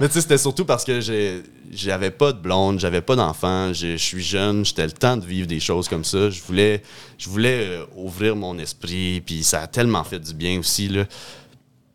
Mais 0.00 0.08
tu 0.08 0.14
sais, 0.14 0.20
c'était 0.20 0.38
surtout 0.38 0.64
parce 0.64 0.84
que 0.84 1.00
j'ai- 1.00 1.42
j'avais 1.72 2.10
pas 2.10 2.32
de 2.32 2.38
blonde, 2.38 2.78
j'avais 2.80 3.00
pas 3.00 3.16
d'enfant, 3.16 3.72
je 3.72 3.96
suis 3.96 4.22
jeune, 4.22 4.64
j'étais 4.64 4.84
le 4.84 4.92
temps 4.92 5.16
de 5.16 5.24
vivre 5.24 5.46
des 5.46 5.60
choses 5.60 5.88
comme 5.88 6.04
ça. 6.04 6.30
Je 6.30 6.40
voulais, 6.42 6.82
je 7.18 7.28
voulais 7.28 7.66
euh, 7.66 7.84
ouvrir 7.96 8.36
mon 8.36 8.58
esprit, 8.58 9.20
puis 9.24 9.42
ça 9.42 9.62
a 9.62 9.66
tellement 9.66 10.04
fait 10.04 10.18
du 10.20 10.34
bien 10.34 10.58
aussi. 10.58 10.88
Là. 10.88 11.04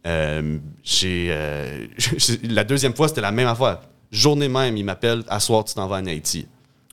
Euh, 0.07 0.57
j'ai, 0.83 1.27
euh, 1.29 1.85
la 2.43 2.63
deuxième 2.63 2.95
fois, 2.95 3.07
c'était 3.07 3.21
la 3.21 3.31
même 3.31 3.47
affaire. 3.47 3.79
Journée 4.11 4.49
même, 4.49 4.75
il 4.77 4.83
m'appelle, 4.83 5.23
à 5.29 5.39
soir, 5.39 5.63
tu 5.63 5.73
t'en 5.73 5.87
vas 5.87 5.97
en 5.97 6.05
Haïti. 6.05 6.47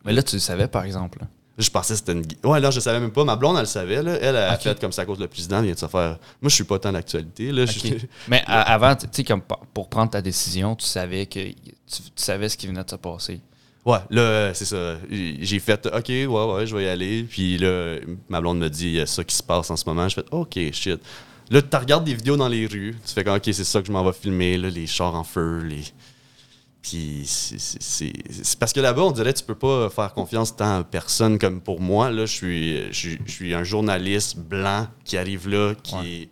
Mais 0.04 0.12
là, 0.12 0.22
tu 0.22 0.36
le 0.36 0.40
savais, 0.40 0.68
par 0.68 0.84
exemple. 0.84 1.18
Je 1.58 1.70
pensais 1.70 1.94
que 1.94 1.98
c'était 1.98 2.12
une. 2.12 2.24
Ouais, 2.48 2.60
là, 2.60 2.70
je 2.70 2.78
savais 2.78 3.00
même 3.00 3.10
pas. 3.10 3.24
Ma 3.24 3.34
blonde, 3.34 3.56
elle 3.56 3.62
le 3.62 3.66
savait. 3.66 4.02
Là. 4.02 4.16
Elle 4.20 4.36
a 4.36 4.56
fait 4.56 4.78
comme 4.80 4.92
ça 4.92 5.02
à 5.02 5.04
cause 5.06 5.18
le 5.18 5.26
président 5.26 5.60
vient 5.60 5.74
de 5.74 5.78
se 5.78 5.86
faire. 5.86 6.18
Moi, 6.40 6.48
je 6.48 6.54
suis 6.54 6.64
pas 6.64 6.78
tant 6.78 6.92
d'actualité. 6.92 7.50
Là. 7.50 7.66
Je-. 7.66 8.06
Mais 8.28 8.42
avant, 8.46 8.94
tu 8.94 9.06
sais, 9.10 9.24
comme 9.24 9.42
pour 9.74 9.88
prendre 9.88 10.10
ta 10.10 10.22
décision, 10.22 10.76
tu 10.76 10.86
savais 10.86 11.26
que 11.26 11.40
tu, 11.40 11.54
tu 11.86 12.00
savais 12.14 12.48
ce 12.48 12.56
qui 12.56 12.68
venait 12.68 12.84
de 12.84 12.90
se 12.90 12.96
passer. 12.96 13.40
Ouais, 13.84 13.98
là, 14.10 14.52
c'est 14.54 14.66
ça. 14.66 14.98
J'ai 15.10 15.58
fait 15.58 15.86
OK, 15.86 16.08
ouais, 16.08 16.26
ouais, 16.26 16.66
je 16.66 16.76
vais 16.76 16.84
y 16.84 16.88
aller. 16.88 17.24
Puis 17.24 17.58
là, 17.58 17.96
ma 18.28 18.40
blonde 18.40 18.58
me 18.58 18.68
dit 18.68 18.86
il 18.88 18.94
y 18.94 19.00
a 19.00 19.06
ça 19.06 19.24
qui 19.24 19.34
se 19.34 19.42
passe 19.42 19.70
en 19.70 19.76
ce 19.76 19.84
moment. 19.88 20.08
Je 20.08 20.16
fais 20.16 20.26
OK, 20.30 20.58
shit. 20.72 21.00
Là, 21.50 21.62
tu 21.62 21.76
regardes 21.76 22.04
des 22.04 22.14
vidéos 22.14 22.36
dans 22.36 22.48
les 22.48 22.66
rues. 22.66 22.96
Tu 23.06 23.14
fais 23.14 23.24
comme 23.24 23.36
OK, 23.36 23.44
c'est 23.44 23.64
ça 23.64 23.80
que 23.80 23.86
je 23.86 23.92
m'en 23.92 24.04
vais 24.04 24.12
filmer, 24.12 24.58
là, 24.58 24.68
les 24.68 24.86
chars 24.86 25.14
en 25.14 25.24
feu, 25.24 25.62
les. 25.64 25.82
Puis 26.88 27.22
c'est- 27.26 28.58
parce 28.58 28.72
que 28.72 28.80
là-bas, 28.80 29.02
on 29.02 29.10
dirait 29.10 29.32
que 29.32 29.38
tu 29.38 29.44
peux 29.44 29.54
pas 29.54 29.90
faire 29.90 30.12
confiance 30.14 30.54
tant 30.56 30.78
à 30.78 30.84
personne 30.84 31.38
comme 31.38 31.60
pour 31.60 31.80
moi. 31.80 32.10
Là, 32.10 32.24
je 32.26 32.32
suis, 32.32 32.76
je, 32.92 32.92
suis- 32.98 33.18
je 33.26 33.30
suis 33.30 33.54
un 33.54 33.64
journaliste 33.64 34.38
blanc 34.38 34.86
qui 35.04 35.16
arrive 35.18 35.48
là, 35.48 35.74
qui. 35.82 36.28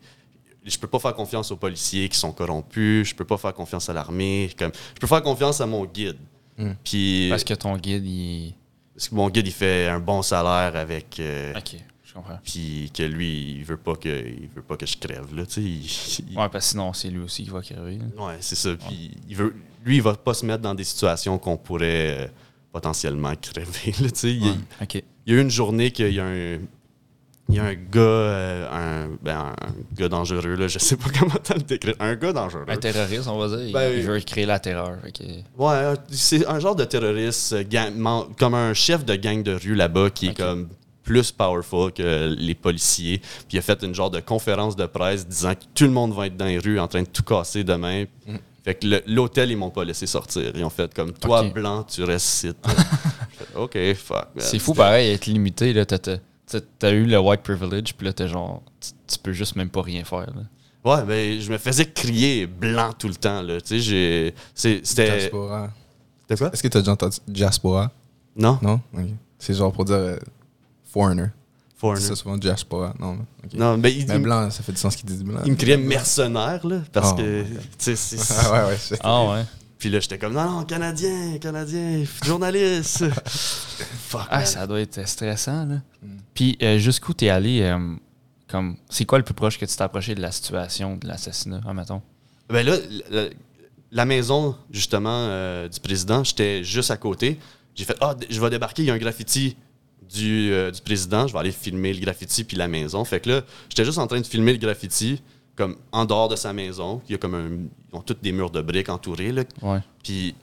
Je 0.65 0.79
peux 0.79 0.89
pas 0.89 0.99
faire 0.99 1.15
confiance 1.15 1.51
aux 1.53 1.57
policiers 1.57 2.09
qui 2.09 2.19
sont 2.19 2.33
corrompus. 2.33 3.09
Je 3.11 3.15
peux 3.15 3.25
pas 3.25 3.37
faire 3.37 3.55
confiance 3.55 3.89
à 3.89 3.93
l'armée. 3.93 4.51
Comme, 4.59 4.73
je 4.95 4.99
peux 5.01 5.07
faire 5.07 5.23
confiance 5.23 5.61
à 5.61 5.67
mon 5.67 5.85
guide. 5.85 6.17
Hmm. 6.59 6.73
Puis 6.83 7.29
Parce 7.31 7.45
que 7.45 7.55
ton 7.55 7.77
guide, 7.77 8.05
il. 8.05 8.55
parce 8.95 9.09
que 9.09 9.15
mon 9.15 9.29
guide, 9.31 9.47
il 9.47 9.53
fait 9.53 9.87
un 9.89 10.01
bon 10.01 10.23
salaire 10.23 10.75
avec. 10.75 11.21
euh, 11.21 11.53
Ok, 11.57 11.77
je 12.03 12.15
comprends. 12.15 12.39
puis 12.43 12.91
que 12.93 13.03
lui, 13.05 13.59
il 13.59 13.65
veut 13.65 13.77
pas 13.77 13.95
que, 13.95 14.09
il 14.27 14.49
veut 14.57 14.63
pas 14.63 14.77
que 14.77 14.87
je 14.87 14.97
crève 14.97 15.33
là. 15.37 15.45
Tu 15.47 15.83
sais, 15.87 16.23
Ouais, 16.35 16.49
parce 16.49 16.65
que 16.67 16.71
sinon, 16.71 16.93
c'est 16.95 17.11
lui 17.11 17.21
aussi 17.21 17.45
qui 17.45 17.51
va 17.51 17.61
crever. 17.61 17.99
là. 17.99 18.25
Ouais, 18.27 18.37
c'est 18.41 18.57
ça. 18.57 18.71
Puis 18.75 19.13
il 19.29 19.37
veut, 19.37 19.55
lui, 19.87 19.97
il 19.97 20.03
va 20.03 20.15
pas 20.15 20.35
se 20.35 20.45
mettre 20.45 20.63
dans 20.63 20.75
des 20.75 20.85
situations 20.85 21.39
qu'on 21.39 21.57
pourrait 21.57 22.17
euh, 22.21 22.27
potentiellement 22.73 23.33
crever. 23.41 23.95
là, 24.03 24.09
il, 24.25 24.45
y 24.45 24.49
a- 24.49 24.83
Ok. 24.83 24.95
il 25.27 25.33
y 25.33 25.37
a 25.37 25.39
eu 25.39 25.43
une 25.43 25.51
journée 25.51 25.91
qu'il 25.93 26.13
y 26.13 26.21
a 26.21 26.25
un, 26.27 26.59
il 27.49 27.55
y 27.55 27.59
a 27.61 27.65
un 27.65 27.75
gars, 27.75 28.01
euh, 28.01 28.69
un, 29.07 29.17
ben, 29.23 29.55
un 29.61 29.95
gars 29.97 30.09
dangereux, 30.09 30.57
là, 30.57 30.67
je 30.67 30.79
sais 30.81 30.97
pas 30.97 31.09
comment 31.19 31.35
le 31.55 31.63
décrire. 31.63 31.95
Un 32.01 32.17
gars 32.17 32.33
dangereux. 32.33 32.65
Un 32.67 32.77
terroriste, 32.77 33.29
on 33.29 33.39
va 33.39 33.49
dire. 33.57 33.67
il- 33.69 33.73
Ben, 33.73 33.93
il 33.97 34.03
veut 34.03 34.19
créer 34.21 34.47
la 34.47 34.59
terreur. 34.59 34.97
que- 35.15 35.23
Ouais, 35.63 35.75
un- 35.77 35.95
c'est 36.11 36.45
un 36.47 36.59
genre 36.59 36.75
de 36.75 36.85
terroriste, 36.85 37.53
euh, 37.53 37.63
gang- 37.63 37.95
comme 38.37 38.55
un 38.55 38.75
chef 38.75 39.05
de 39.05 39.15
gang 39.15 39.43
de 39.43 39.55
rue 39.55 39.75
là-bas 39.77 40.11
qui 40.11 40.27
est 40.29 40.37
comme 40.37 40.69
plus 41.05 41.31
powerful 41.31 41.93
que 41.93 42.35
les 42.37 42.57
policiers. 42.57 43.19
Puis 43.19 43.47
il 43.53 43.59
a 43.59 43.63
fait 43.63 43.81
une 43.85 43.95
genre 43.95 44.11
de 44.11 44.19
conférence 44.19 44.75
de 44.75 44.87
presse 44.87 45.25
disant 45.25 45.55
que 45.55 45.61
tout 45.73 45.85
le 45.85 45.91
monde 45.93 46.13
va 46.13 46.27
être 46.27 46.37
dans 46.37 46.47
les 46.47 46.59
rues 46.59 46.81
en 46.81 46.89
train 46.89 47.03
de 47.03 47.07
tout 47.09 47.23
casser 47.23 47.63
demain. 47.63 48.07
Mm. 48.27 48.35
Fait 48.67 48.75
que 48.75 49.03
l'hôtel, 49.07 49.51
ils 49.53 49.57
m'ont 49.57 49.71
pas 49.71 49.85
laissé 49.85 50.07
sortir. 50.07 50.51
Ils 50.55 50.65
ont 50.65 50.71
fait 50.71 50.93
comme 50.93 51.13
toi, 51.13 51.43
blanc, 51.55 51.85
tu 51.85 52.03
restes 52.03 52.27
ici. 52.45 52.53
OK, 53.55 53.79
fuck. 53.95 54.27
C'est 54.39 54.59
fou, 54.59 54.75
pareil, 54.75 55.13
être 55.13 55.27
limité. 55.27 55.73
là. 55.73 55.87
T'as- 55.87 55.99
t'as- 56.01 56.19
t'as- 56.47 56.61
T'as 56.79 56.91
eu 56.93 57.07
le 57.07 57.19
white 57.19 57.43
privilege, 57.43 57.95
puis 57.97 58.07
là, 58.07 58.13
t'es 58.13 58.27
genre. 58.29 58.63
Tu, 59.07 59.19
peux 59.21 59.33
juste 59.33 59.57
même 59.57 59.71
pas 59.71 59.83
rien 59.83 60.03
faire. 60.05 60.27
là. 60.35 60.43
Ouais, 60.85 61.05
ben, 61.05 61.41
je 61.41 61.51
me 61.51 61.59
faisais 61.59 61.87
crier 61.87 62.47
blanc 62.47 62.93
tout 62.93 63.09
le 63.09 63.15
temps. 63.15 63.41
Là. 63.43 63.61
Tu 63.61 63.69
sais, 63.69 63.79
j'ai. 63.81 64.35
c'est- 64.55 64.85
C'était. 64.85 65.17
Diaspora. 65.19 65.71
C'était 66.23 66.37
quoi? 66.37 66.53
Est-ce 66.53 66.63
que 66.63 66.69
tu 66.69 66.77
as 66.77 66.81
déjà 66.81 66.93
entendu 66.93 67.19
diaspora? 67.29 67.93
Non? 68.37 68.59
Non? 68.63 68.81
C'est 69.39 69.55
genre 69.55 69.73
pour 69.73 69.85
dire 69.85 69.95
euh, 69.95 70.19
foreigner. 70.85 71.27
Foreigner. 71.77 72.01
C'est 72.07 72.15
souvent 72.17 72.37
diaspora. 72.39 72.95
Non, 72.99 73.19
ok. 73.45 73.53
Non, 73.55 73.77
mais 73.77 73.93
il, 73.95 74.07
Mais 74.07 74.19
blanc, 74.19 74.51
ça 74.51 74.63
fait 74.63 74.73
du 74.73 74.79
sens 74.79 74.97
qu'ils 74.97 75.07
disent 75.07 75.23
blanc. 75.23 75.41
il 75.45 75.53
me 75.53 75.57
criait 75.57 75.77
mercenaire, 75.77 76.67
là, 76.67 76.81
parce 76.93 77.11
Oh, 77.13 77.17
que. 77.17 77.45
c'est- 77.79 78.17
Ah 78.45 78.53
ouais, 78.53 78.69
ouais. 78.71 78.77
c'est- 78.81 78.99
Ah 79.03 79.25
ouais. 79.25 79.45
Puis 79.79 79.91
là, 79.91 80.01
j'étais 80.01 80.17
comme, 80.19 80.33
non, 80.33 80.51
non, 80.51 80.65
Canadien, 80.65 81.37
Canadien, 81.39 82.05
journaliste. 82.25 83.05
Fuck. 84.09 84.23
Ah, 84.31 84.39
man. 84.39 84.47
ça 84.47 84.67
doit 84.67 84.81
être 84.81 85.07
stressant, 85.07 85.67
là. 85.67 85.75
Mm. 86.03 86.09
Puis 86.35 86.57
euh, 86.63 86.79
jusqu'où 86.79 87.13
t'es 87.13 87.29
allé, 87.29 87.61
euh, 87.63 87.95
comme, 88.49 88.77
c'est 88.89 89.05
quoi 89.05 89.19
le 89.19 89.25
plus 89.25 89.35
proche 89.35 89.59
que 89.59 89.67
tu 89.67 89.77
t'es 89.77 89.83
approché 89.83 90.15
de 90.15 90.23
la 90.23 90.33
situation 90.33 90.97
de 90.97 91.07
l'assassinat, 91.07 91.61
admettons? 91.69 92.01
Ben 92.49 92.65
là, 92.65 92.77
la, 93.11 93.25
la 93.93 94.05
maison, 94.07 94.57
justement, 94.71 95.11
euh, 95.29 95.69
du 95.69 95.79
président, 95.81 96.25
j'étais 96.25 96.65
juste 96.65 96.91
à 96.91 96.97
côté. 96.97 97.39
J'ai 97.75 97.85
fait, 97.85 97.97
ah, 98.01 98.15
d- 98.15 98.27
je 98.31 98.41
vais 98.41 98.49
débarquer, 98.49 98.83
il 98.83 98.87
y 98.87 98.91
a 98.91 98.95
un 98.95 98.99
graffiti 98.99 99.57
du, 100.13 100.53
euh, 100.53 100.71
du 100.71 100.81
président, 100.81 101.27
je 101.27 101.33
vais 101.33 101.39
aller 101.39 101.53
filmer 101.53 101.93
le 101.93 102.01
graffiti 102.01 102.45
puis 102.45 102.57
la 102.57 102.69
maison. 102.69 103.05
Fait 103.05 103.21
que 103.21 103.31
là, 103.31 103.43
j'étais 103.69 103.85
juste 103.85 103.99
en 103.99 104.07
train 104.07 104.21
de 104.21 104.27
filmer 104.27 104.53
le 104.53 104.59
graffiti, 104.59 105.23
comme 105.57 105.77
en 105.93 106.05
dehors 106.05 106.29
de 106.29 106.37
sa 106.37 106.53
maison. 106.53 107.01
Il 107.09 107.13
y 107.13 107.15
a 107.15 107.19
comme 107.19 107.35
un. 107.35 107.51
Ils 107.93 107.97
ont 107.97 108.03
tous 108.03 108.17
des 108.21 108.33
murs 108.33 108.51
de 108.51 108.61
briques 108.61 108.89
entourés, 108.89 109.33
là. 109.33 109.45
Ouais. 109.63 109.81
Puis 110.03 110.35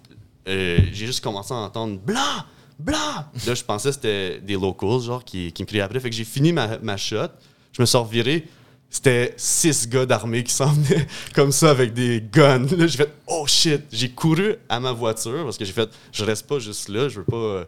euh, 0.47 0.79
j'ai 0.91 1.05
juste 1.05 1.23
commencé 1.23 1.53
à 1.53 1.57
entendre 1.57 1.99
blanc, 1.99 2.43
blanc. 2.79 3.25
Là, 3.47 3.53
je 3.53 3.63
pensais 3.63 3.89
que 3.89 3.95
c'était 3.95 4.39
des 4.39 4.55
locals, 4.55 5.01
genre, 5.01 5.23
qui, 5.23 5.51
qui 5.51 5.63
me 5.63 5.67
criaient 5.67 5.81
après. 5.81 5.99
Fait 5.99 6.09
que 6.09 6.15
j'ai 6.15 6.25
fini 6.25 6.51
ma, 6.51 6.77
ma 6.79 6.97
shot. 6.97 7.29
Je 7.71 7.81
me 7.81 7.85
suis 7.85 7.97
reviré. 7.97 8.47
C'était 8.89 9.33
six 9.37 9.89
gars 9.89 10.05
d'armée 10.05 10.43
qui 10.43 10.53
s'en 10.53 10.71
venaient 10.71 11.07
comme 11.35 11.51
ça 11.51 11.71
avec 11.71 11.93
des 11.93 12.21
guns. 12.21 12.67
Là, 12.77 12.85
j'ai 12.85 12.97
fait 12.97 13.11
oh 13.25 13.45
shit. 13.47 13.81
J'ai 13.91 14.09
couru 14.09 14.55
à 14.69 14.79
ma 14.79 14.91
voiture 14.91 15.43
parce 15.43 15.57
que 15.57 15.65
j'ai 15.65 15.73
fait 15.73 15.89
je 16.11 16.23
reste 16.23 16.45
pas 16.45 16.59
juste 16.59 16.89
là. 16.89 17.09
Je 17.09 17.19
veux 17.19 17.25
pas. 17.25 17.65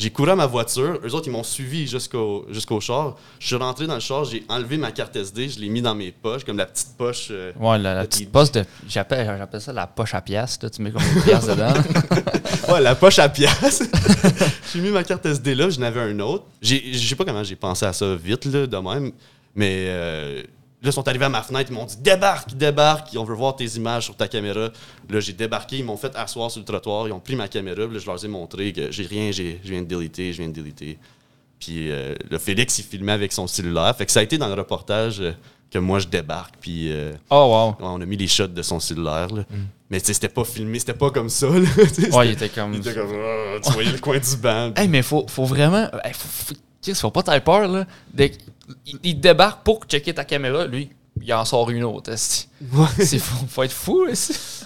J'ai 0.00 0.08
couru 0.10 0.30
à 0.30 0.34
ma 0.36 0.46
voiture. 0.46 0.98
Eux 1.04 1.14
autres, 1.14 1.28
ils 1.28 1.30
m'ont 1.30 1.42
suivi 1.42 1.86
jusqu'au 1.86 2.46
jusqu'au 2.50 2.80
char. 2.80 3.16
Je 3.38 3.46
suis 3.48 3.56
rentré 3.56 3.86
dans 3.86 3.94
le 3.94 4.00
char. 4.00 4.24
J'ai 4.24 4.42
enlevé 4.48 4.78
ma 4.78 4.92
carte 4.92 5.14
SD. 5.14 5.50
Je 5.50 5.60
l'ai 5.60 5.68
mis 5.68 5.82
dans 5.82 5.94
mes 5.94 6.10
poches, 6.10 6.42
comme 6.42 6.56
la 6.56 6.64
petite 6.64 6.96
poche. 6.96 7.28
euh, 7.30 7.52
Ouais, 7.60 7.78
la, 7.78 8.04
petite 8.06 8.22
petit- 8.22 8.30
poche 8.32 8.50
de. 8.52 8.64
J'appelle, 8.88 9.26
j'appelle 9.36 9.60
ça 9.60 9.74
la 9.74 9.86
poche 9.86 10.14
à 10.14 10.22
pièces. 10.22 10.58
Tu 10.74 10.80
mets 10.80 10.90
comme 10.90 11.02
une 11.02 11.22
pièce 11.22 11.46
dedans. 11.46 11.74
Ouais, 12.72 12.80
la 12.80 12.94
poche 12.94 13.18
à 13.18 13.28
pièces. 13.28 13.82
j'ai 14.72 14.80
mis 14.80 14.90
ma 14.90 15.02
carte 15.02 15.26
SD 15.26 15.54
là, 15.54 15.68
je 15.70 15.80
n'avais 15.80 16.00
un 16.00 16.18
autre. 16.20 16.44
Je 16.62 16.76
sais 16.96 17.16
pas 17.16 17.24
comment 17.24 17.42
j'ai 17.44 17.56
pensé 17.56 17.84
à 17.84 17.92
ça 17.92 18.14
vite, 18.14 18.44
là, 18.46 18.66
de 18.66 18.76
même. 18.76 19.10
Mais 19.54 19.86
euh, 19.88 20.42
là, 20.82 20.88
ils 20.90 20.92
sont 20.92 21.06
arrivés 21.08 21.24
à 21.26 21.28
ma 21.28 21.42
fenêtre, 21.42 21.70
ils 21.70 21.74
m'ont 21.74 21.84
dit 21.84 21.96
débarque, 21.98 22.54
débarque, 22.54 23.08
on 23.16 23.24
veut 23.24 23.34
voir 23.34 23.56
tes 23.56 23.66
images 23.66 24.04
sur 24.04 24.16
ta 24.16 24.28
caméra. 24.28 24.68
Là, 25.08 25.20
j'ai 25.20 25.32
débarqué, 25.32 25.78
ils 25.78 25.84
m'ont 25.84 25.96
fait 25.96 26.14
asseoir 26.16 26.50
sur 26.50 26.60
le 26.60 26.64
trottoir, 26.66 27.06
ils 27.08 27.12
ont 27.12 27.20
pris 27.20 27.36
ma 27.36 27.48
caméra, 27.48 27.84
puis 27.86 27.94
là, 27.94 27.98
je 28.00 28.06
leur 28.06 28.24
ai 28.24 28.28
montré 28.28 28.72
que 28.72 28.90
j'ai 28.90 29.04
rien, 29.06 29.30
je 29.32 29.42
viens 29.64 29.82
de 29.82 29.86
déliter, 29.86 30.32
je 30.32 30.38
viens 30.38 30.48
de 30.48 30.54
déliter. 30.54 30.98
Puis 31.58 31.90
euh, 31.90 32.14
le 32.30 32.38
Félix, 32.38 32.78
il 32.78 32.84
filmait 32.84 33.12
avec 33.12 33.32
son 33.32 33.46
cellulaire. 33.46 33.94
Fait 33.96 34.06
que 34.06 34.12
ça 34.12 34.20
a 34.20 34.22
été 34.22 34.38
dans 34.38 34.48
le 34.48 34.54
reportage 34.54 35.20
euh, 35.20 35.32
que 35.70 35.78
moi, 35.78 35.98
je 35.98 36.08
débarque, 36.08 36.54
puis. 36.60 36.90
euh, 36.90 37.12
Oh, 37.28 37.74
wow. 37.78 37.86
On 37.86 38.00
a 38.00 38.06
mis 38.06 38.16
les 38.16 38.26
shots 38.26 38.46
de 38.46 38.62
son 38.62 38.80
cellulaire. 38.80 39.28
là. 39.28 39.44
Mais 39.90 40.00
tu 40.00 40.06
sais, 40.06 40.14
c'était 40.14 40.28
pas 40.30 40.44
filmé, 40.44 40.78
c'était 40.78 40.94
pas 40.94 41.10
comme 41.10 41.28
ça. 41.28 41.46
Là, 41.50 41.58
Ouais, 42.12 42.28
il 42.28 42.32
était 42.32 42.48
comme. 42.48 42.72
il 42.74 42.80
était 42.80 42.94
comme, 42.94 43.10
Ah, 43.12 43.58
tu 43.62 43.72
voyais 43.72 43.92
le 43.92 43.98
coin 43.98 44.18
du 44.18 44.36
banc. 44.36 44.72
Hey, 44.76 44.88
mais 44.88 45.02
faut, 45.02 45.26
faut 45.28 45.44
vraiment. 45.44 45.88
Hey, 46.02 46.12
faut, 46.14 46.54
faut, 46.82 46.94
faut 46.94 47.10
pas 47.10 47.22
t'avoir 47.22 47.42
peur, 47.60 47.68
là. 47.68 47.84
Dès 48.14 48.32
il, 48.86 48.98
il 49.04 49.20
débarque 49.20 49.62
pour 49.64 49.84
checker 49.84 50.14
ta 50.14 50.24
caméra, 50.24 50.66
lui, 50.66 50.90
il 51.22 51.34
en 51.34 51.44
sort 51.44 51.68
une 51.70 51.84
autre. 51.84 52.12
C'est 52.16 53.18
faut, 53.18 53.46
faut 53.46 53.62
être 53.62 53.72
fou. 53.72 54.06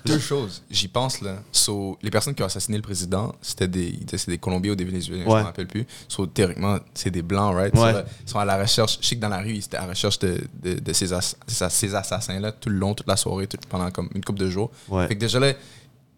Deux 0.04 0.18
choses. 0.18 0.62
J'y 0.70 0.88
pense, 0.88 1.20
là. 1.20 1.36
So, 1.50 1.98
les 2.02 2.10
personnes 2.10 2.34
qui 2.34 2.42
ont 2.42 2.46
assassiné 2.46 2.76
le 2.76 2.82
président, 2.82 3.34
c'était 3.40 3.66
des, 3.66 3.88
ils 3.88 4.04
des 4.26 4.38
Colombiens 4.38 4.72
ou 4.72 4.76
des 4.76 4.84
Vénézuéliens, 4.84 5.24
je 5.24 5.28
Ouais. 5.30 5.36
ne 5.36 5.40
me 5.40 5.46
rappelle 5.46 5.66
plus. 5.66 5.86
So, 6.08 6.26
théoriquement, 6.26 6.78
c'est 6.92 7.10
des 7.10 7.22
Blancs, 7.22 7.54
right? 7.56 7.74
Ouais. 7.74 7.80
So, 7.80 7.96
là, 7.98 8.04
Ils 8.26 8.30
sont 8.30 8.38
à 8.38 8.44
la 8.44 8.58
recherche. 8.60 8.98
Je 9.00 9.06
sais 9.06 9.16
que 9.16 9.20
dans 9.20 9.28
la 9.30 9.38
rue, 9.40 9.54
ils 9.54 9.64
étaient 9.64 9.78
à 9.78 9.82
la 9.82 9.88
recherche 9.88 10.18
de, 10.20 10.40
de, 10.62 10.74
de 10.78 10.92
ces, 10.92 11.12
ass- 11.12 11.36
ces- 11.46 11.70
ces 11.70 11.94
assassins-là 11.94 12.52
tout 12.52 12.68
le 12.68 12.76
long, 12.76 12.94
toute 12.94 13.08
la 13.08 13.16
soirée, 13.16 13.46
tout- 13.46 13.56
pendant 13.68 13.90
comme 13.90 14.10
une 14.14 14.22
couple 14.24 14.40
de 14.40 14.50
jours. 14.50 14.70
Ouais. 14.88 15.08
Fait 15.08 15.14
que 15.14 15.20
déjà 15.20 15.40
là, 15.40 15.52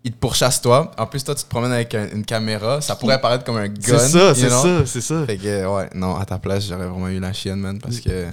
ils 0.07 0.13
te 0.13 0.17
pourchassent 0.19 0.63
toi. 0.63 0.91
En 0.97 1.07
plus, 1.07 1.23
toi, 1.25 1.35
tu 1.35 1.43
te 1.45 1.49
promènes 1.49 1.73
avec 1.73 1.95
un- 1.95 2.09
une 2.15 2.25
caméra. 2.25 2.81
Ça 2.81 2.95
pourrait 2.97 3.15
apparaître 3.17 3.45
comme 3.45 3.57
un 3.59 3.67
gun. 3.69 3.99
C'est 3.99 4.09
ça, 4.09 4.29
you 4.29 4.35
c'est 4.37 4.47
know? 4.49 4.63
ça, 4.63 4.87
c'est 4.87 5.01
ça. 5.01 5.27
Fait 5.27 5.37
que, 5.37 5.67
ouais, 5.67 5.91
non, 5.95 6.17
à 6.17 6.25
ta 6.25 6.39
place, 6.39 6.67
j'aurais 6.69 6.87
vraiment 6.87 7.09
eu 7.09 7.19
la 7.21 7.33
chienne, 7.33 7.59
man, 7.61 7.79
parce 7.81 8.01
que. 8.01 8.27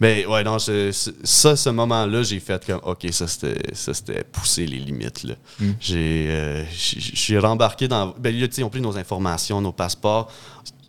Mais 0.00 0.24
ouais, 0.26 0.44
non, 0.44 0.58
ça, 0.60 1.56
ce 1.56 1.68
moment-là, 1.70 2.22
j'ai 2.22 2.38
fait 2.40 2.64
comme, 2.64 2.80
OK, 2.84 3.06
ça, 3.10 3.26
c'était 3.26 3.74
ça, 3.74 3.92
c'était 3.92 4.22
pousser 4.24 4.64
les 4.64 4.78
limites. 4.78 5.24
là. 5.24 5.34
Mm. 5.60 5.70
J'ai 5.80 6.26
euh, 6.30 6.64
j'ai- 6.72 7.00
je 7.00 7.16
suis 7.16 7.38
rembarqué 7.38 7.88
dans. 7.88 8.14
Ben, 8.18 8.34
là, 8.34 8.46
tu 8.48 8.54
sais, 8.54 8.60
ils 8.60 8.64
ont 8.64 8.70
pris 8.70 8.80
nos 8.80 8.96
informations, 8.96 9.60
nos 9.60 9.72
passeports. 9.72 10.30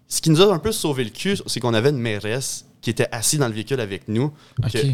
Ce 0.08 0.22
qui 0.22 0.30
nous 0.30 0.42
a 0.42 0.54
un 0.54 0.60
peu 0.60 0.72
sauvé 0.72 1.04
le 1.04 1.10
cul, 1.12 1.38
c'est 1.48 1.60
qu'on 1.60 1.74
avait 1.74 1.90
une 1.90 1.98
mairesse 2.00 2.66
qui 2.82 2.90
était 2.90 3.08
assise 3.12 3.40
dans 3.40 3.48
le 3.48 3.54
véhicule 3.54 3.80
avec 3.80 4.08
nous. 4.08 4.32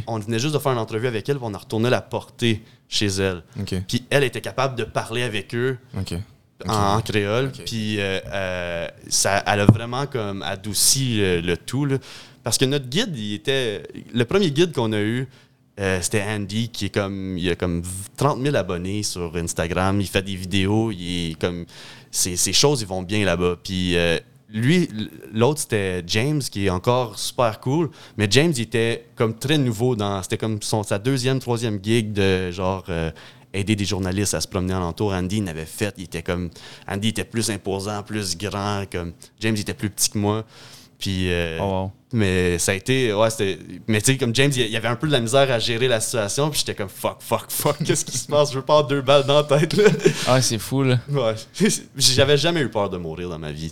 On 0.08 0.20
venait 0.20 0.40
juste 0.40 0.54
de 0.54 0.60
faire 0.60 0.72
une 0.72 0.78
entrevue 0.80 1.08
avec 1.08 1.28
elle, 1.30 1.38
puis 1.38 1.46
on 1.48 1.54
a 1.54 1.58
retourné 1.58 1.90
la 1.90 2.02
porter 2.02 2.64
chez 2.90 3.08
elle. 3.08 3.44
Puis 3.88 4.04
elle 4.10 4.24
était 4.24 4.42
capable 4.42 4.76
de 4.76 4.84
parler 4.84 5.22
avec 5.24 5.54
eux 5.54 5.78
en, 6.68 6.74
en 6.98 7.02
créole. 7.02 7.52
Puis 7.66 8.00
euh, 8.00 8.20
euh, 8.28 8.88
ça, 9.10 9.44
elle 9.46 9.60
a 9.60 9.66
vraiment 9.66 10.06
comme 10.08 10.42
adouci 10.42 11.22
euh, 11.22 11.42
le 11.42 11.58
tout. 11.58 11.86
là. 11.86 11.98
Parce 12.44 12.58
que 12.58 12.66
notre 12.66 12.88
guide, 12.88 13.16
il 13.18 13.34
était. 13.34 13.84
Le 14.14 14.24
premier 14.26 14.52
guide 14.52 14.72
qu'on 14.72 14.94
a 14.94 15.02
eu, 15.02 15.28
euh, 15.80 16.00
c'était 16.02 16.24
Andy, 16.24 16.70
qui 16.70 16.86
est 16.86 16.90
comme. 16.90 17.38
Il 17.38 17.50
a 17.50 17.56
comme 17.56 17.82
30 18.18 18.42
000 18.42 18.56
abonnés 18.56 19.04
sur 19.04 19.36
Instagram. 19.36 20.00
Il 20.00 20.08
fait 20.08 20.22
des 20.22 20.36
vidéos. 20.36 20.92
Il 20.92 21.32
est 21.32 21.40
comme. 21.42 21.66
Ces, 22.12 22.38
ces 22.38 22.54
choses, 22.54 22.82
ils 22.82 22.88
vont 22.88 23.02
bien 23.04 23.26
là-bas. 23.26 23.58
Puis. 23.64 23.96
euh, 23.98 24.18
lui, 24.50 24.88
l'autre, 25.34 25.62
c'était 25.62 26.04
James, 26.08 26.40
qui 26.40 26.68
est 26.68 26.70
encore 26.70 27.18
super 27.18 27.60
cool. 27.60 27.90
Mais 28.18 28.28
James, 28.30 28.54
était 28.58 29.08
comme 29.16 29.38
très 29.38 29.58
nouveau 29.58 29.96
dans. 29.96 30.22
C'était 30.24 30.38
comme 30.38 30.62
sa 30.62 31.00
deuxième, 31.00 31.40
troisième 31.40 31.80
gig 31.84 32.14
de 32.14 32.52
genre. 32.52 32.86
euh, 32.90 33.12
aider 33.56 33.76
des 33.76 33.86
journalistes 33.86 34.34
à 34.34 34.42
se 34.42 34.48
promener 34.48 34.74
alentour. 34.74 35.14
Andy 35.14 35.38
il 35.38 35.50
avait 35.50 35.66
fait, 35.66 35.94
il 35.98 36.04
était 36.04 36.22
comme 36.22 36.50
Andy 36.88 37.10
était 37.10 37.24
plus 37.24 37.50
imposant, 37.50 38.04
plus 38.04 38.38
grand, 38.38 38.84
comme 38.92 39.14
James 39.40 39.56
était 39.56 39.74
plus 39.74 39.90
petit 39.90 40.10
que 40.10 40.18
moi. 40.18 40.44
Puis 41.06 41.32
euh, 41.32 41.60
Oh, 41.62 41.64
wow. 41.84 41.92
mais 42.14 42.58
ça 42.58 42.72
a 42.72 42.76
été 42.76 43.14
ouais, 43.14 43.30
c'était 43.30 43.60
mais 43.88 44.02
tu 44.02 44.12
sais 44.14 44.18
comme 44.18 44.34
James 44.34 44.52
il 44.56 44.68
y 44.72 44.76
avait 44.76 44.88
un 44.88 44.96
peu 44.96 45.06
de 45.06 45.12
la 45.12 45.20
misère 45.20 45.52
à 45.52 45.60
gérer 45.60 45.88
la 45.88 46.00
situation, 46.00 46.50
puis 46.50 46.58
j'étais 46.62 46.74
comme 46.74 46.90
fuck 46.90 47.18
fuck 47.22 47.46
fuck, 47.52 47.78
qu'est-ce 47.86 48.04
qui 48.04 48.18
se 48.18 48.26
passe? 48.26 48.50
Je 48.52 48.56
veux 48.58 48.66
pas 48.66 48.74
avoir 48.78 48.88
deux 48.88 49.02
balles 49.04 49.24
dans 49.28 49.36
la 49.36 49.44
tête 49.44 49.74
là. 49.74 49.84
Ah, 50.26 50.42
c'est 50.42 50.58
fou, 50.58 50.82
là. 50.82 50.98
Ouais. 51.08 51.36
J'avais 51.96 52.38
jamais 52.38 52.62
eu 52.62 52.70
peur 52.70 52.90
de 52.90 52.98
mourir 52.98 53.30
dans 53.30 53.38
ma 53.38 53.52
vie. 53.52 53.72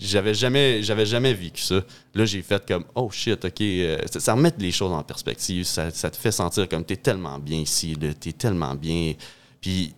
J'avais 0.00 0.32
jamais, 0.32 0.82
j'avais 0.82 1.04
jamais 1.04 1.34
vécu 1.34 1.60
ça. 1.60 1.82
Là, 2.14 2.24
j'ai 2.24 2.40
fait 2.40 2.64
comme, 2.66 2.84
oh 2.94 3.10
shit, 3.12 3.44
ok. 3.44 3.60
euh, 3.60 3.98
ça, 4.10 4.18
ça 4.20 4.32
remet 4.32 4.52
les 4.58 4.72
choses 4.72 4.92
en 4.92 5.02
perspective. 5.02 5.64
Ça, 5.64 5.90
ça 5.90 6.08
te 6.10 6.16
fait 6.16 6.32
sentir 6.32 6.66
comme, 6.70 6.84
t'es 6.84 6.96
tellement 6.96 7.38
bien 7.38 7.58
ici, 7.58 7.94
là, 8.00 8.08
t'es 8.18 8.32
tellement 8.32 8.74
bien. 8.74 9.12
Puis, 9.60 9.92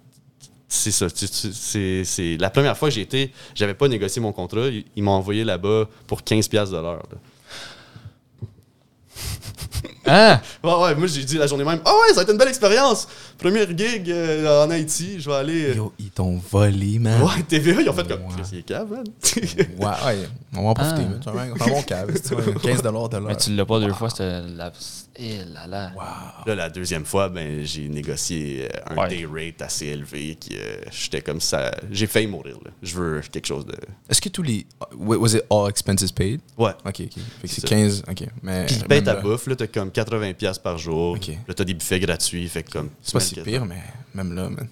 c'est 0.75 0.91
ça. 0.91 1.07
C'est 1.09 2.37
la 2.39 2.51
première 2.51 2.77
fois 2.77 2.89
que 2.89 2.95
j'ai 2.95 3.03
été, 3.03 3.33
j'avais 3.55 3.75
pas 3.75 3.89
négocié 3.89 4.21
mon 4.21 4.33
contrat. 4.33 4.69
Ils, 4.97 5.03
m'ont 5.03 5.13
envoyé 5.13 5.45
là-bas 5.45 5.89
pour 6.07 6.21
15$ 6.23 6.49
piastres 6.49 6.75
de 6.75 6.81
l'heure. 6.81 7.03
Hein? 10.07 10.41
Ouais, 10.65 10.75
ouais, 10.83 10.95
moi 10.95 11.07
j'ai 11.07 11.25
dit 11.25 11.37
la 11.37 11.47
journée 11.47 11.65
même, 11.65 11.81
ah 11.85 11.93
ouais, 11.93 12.15
ça 12.15 12.21
a 12.21 12.23
été 12.23 12.33
une 12.33 12.39
belle 12.39 12.49
expérience. 12.49 13.07
Première 13.39 13.67
gig 13.77 14.11
euh, 14.11 14.65
en 14.65 14.71
Haïti, 14.71 15.17
je 15.21 15.29
vais 15.29 15.37
aller. 15.37 15.65
euh, 15.71 15.75
Yo, 15.75 15.93
ils 15.99 16.11
t'ont 16.11 16.41
volé, 16.51 16.99
man. 16.99 17.23
Ouais, 17.23 17.43
TVA, 17.49 17.83
ils 17.83 17.89
ont 17.89 17.93
fait 17.93 18.07
comme. 18.09 18.23
Ouais. 18.23 18.33
Chris, 18.37 18.49
il 18.53 18.59
est 18.61 18.63
cave, 18.63 18.91
man. 18.91 19.05
Ouais, 19.45 19.87
ouais, 20.07 20.29
on 20.57 20.63
va 20.63 20.69
en 20.71 20.75
profiter, 20.75 21.03
Ah. 21.03 21.09
man. 21.09 21.21
C'est 21.23 21.31
un, 21.31 21.55
c'est 21.57 21.71
un 21.71 21.75
bon 21.75 21.83
cave. 21.83 22.11
c'est 22.23 22.35
un 22.35 22.53
15 22.63 22.83
de 22.83 22.89
l'heure. 22.89 23.09
Mais 23.23 23.37
tu 23.37 23.55
l'as 23.55 23.67
pas 23.67 23.81
deux 23.81 23.93
fois, 23.93 24.09
c'était 24.11 24.41
la. 24.41 24.73
Eh 25.17 25.39
là 25.53 25.67
là. 25.69 25.93
Là, 26.45 26.55
la 26.57 26.69
deuxième 26.71 27.05
fois, 27.05 27.29
ben, 27.29 27.65
j'ai 27.65 27.89
négocié 27.89 28.65
euh, 28.75 28.81
un 28.91 28.97
Ouais. 28.97 29.09
day 29.09 29.27
rate 29.31 29.63
assez 29.63 29.87
élevé. 29.87 30.37
Qui, 30.41 30.57
euh, 30.57 30.77
j'étais 30.91 31.21
comme 31.21 31.41
ça. 31.41 31.71
J'ai 31.91 32.07
failli 32.09 32.27
mourir, 32.27 32.57
là. 32.65 32.71
Je 32.83 32.97
veux 32.97 33.21
quelque 33.31 33.47
chose 33.47 33.65
de. 33.65 33.77
Est-ce 34.11 34.21
que 34.21 34.29
tous 34.29 34.43
les. 34.43 34.67
wa- 34.99 35.17
Was 35.19 35.35
it 35.37 35.45
all 35.51 35.69
expenses 35.69 36.11
paid? 36.11 36.41
Ouais. 36.59 36.73
Ok, 36.85 36.87
ok. 36.87 36.97
Fait 36.99 37.07
que 37.07 37.13
C'est 37.45 37.49
c'est 37.49 37.61
ça. 37.61 37.69
15. 37.69 38.03
Ok. 38.11 38.25
Mais. 38.43 38.67
Puis 38.67 38.77
même 38.89 39.05
ta 39.05 39.15
bouffe, 39.17 39.47
là, 39.47 39.55
t'as 39.57 39.67
comme 39.69 39.91
80$ 39.95 40.35
piastres 40.35 40.63
par 40.63 40.79
jour. 40.79 41.13
Ok. 41.17 41.29
Là, 41.49 41.55
t'as 41.55 41.65
des 41.65 41.75
buffets 41.75 42.01
gratuits. 42.01 42.49
Fait 42.49 42.63
que 42.63 42.71
comme. 42.71 42.91
C'est 43.03 43.13
pas 43.13 43.21
si 43.21 43.35
pire, 43.37 43.65
mais 43.65 43.83
même 44.15 44.35
là, 44.35 44.49
man. 44.49 44.69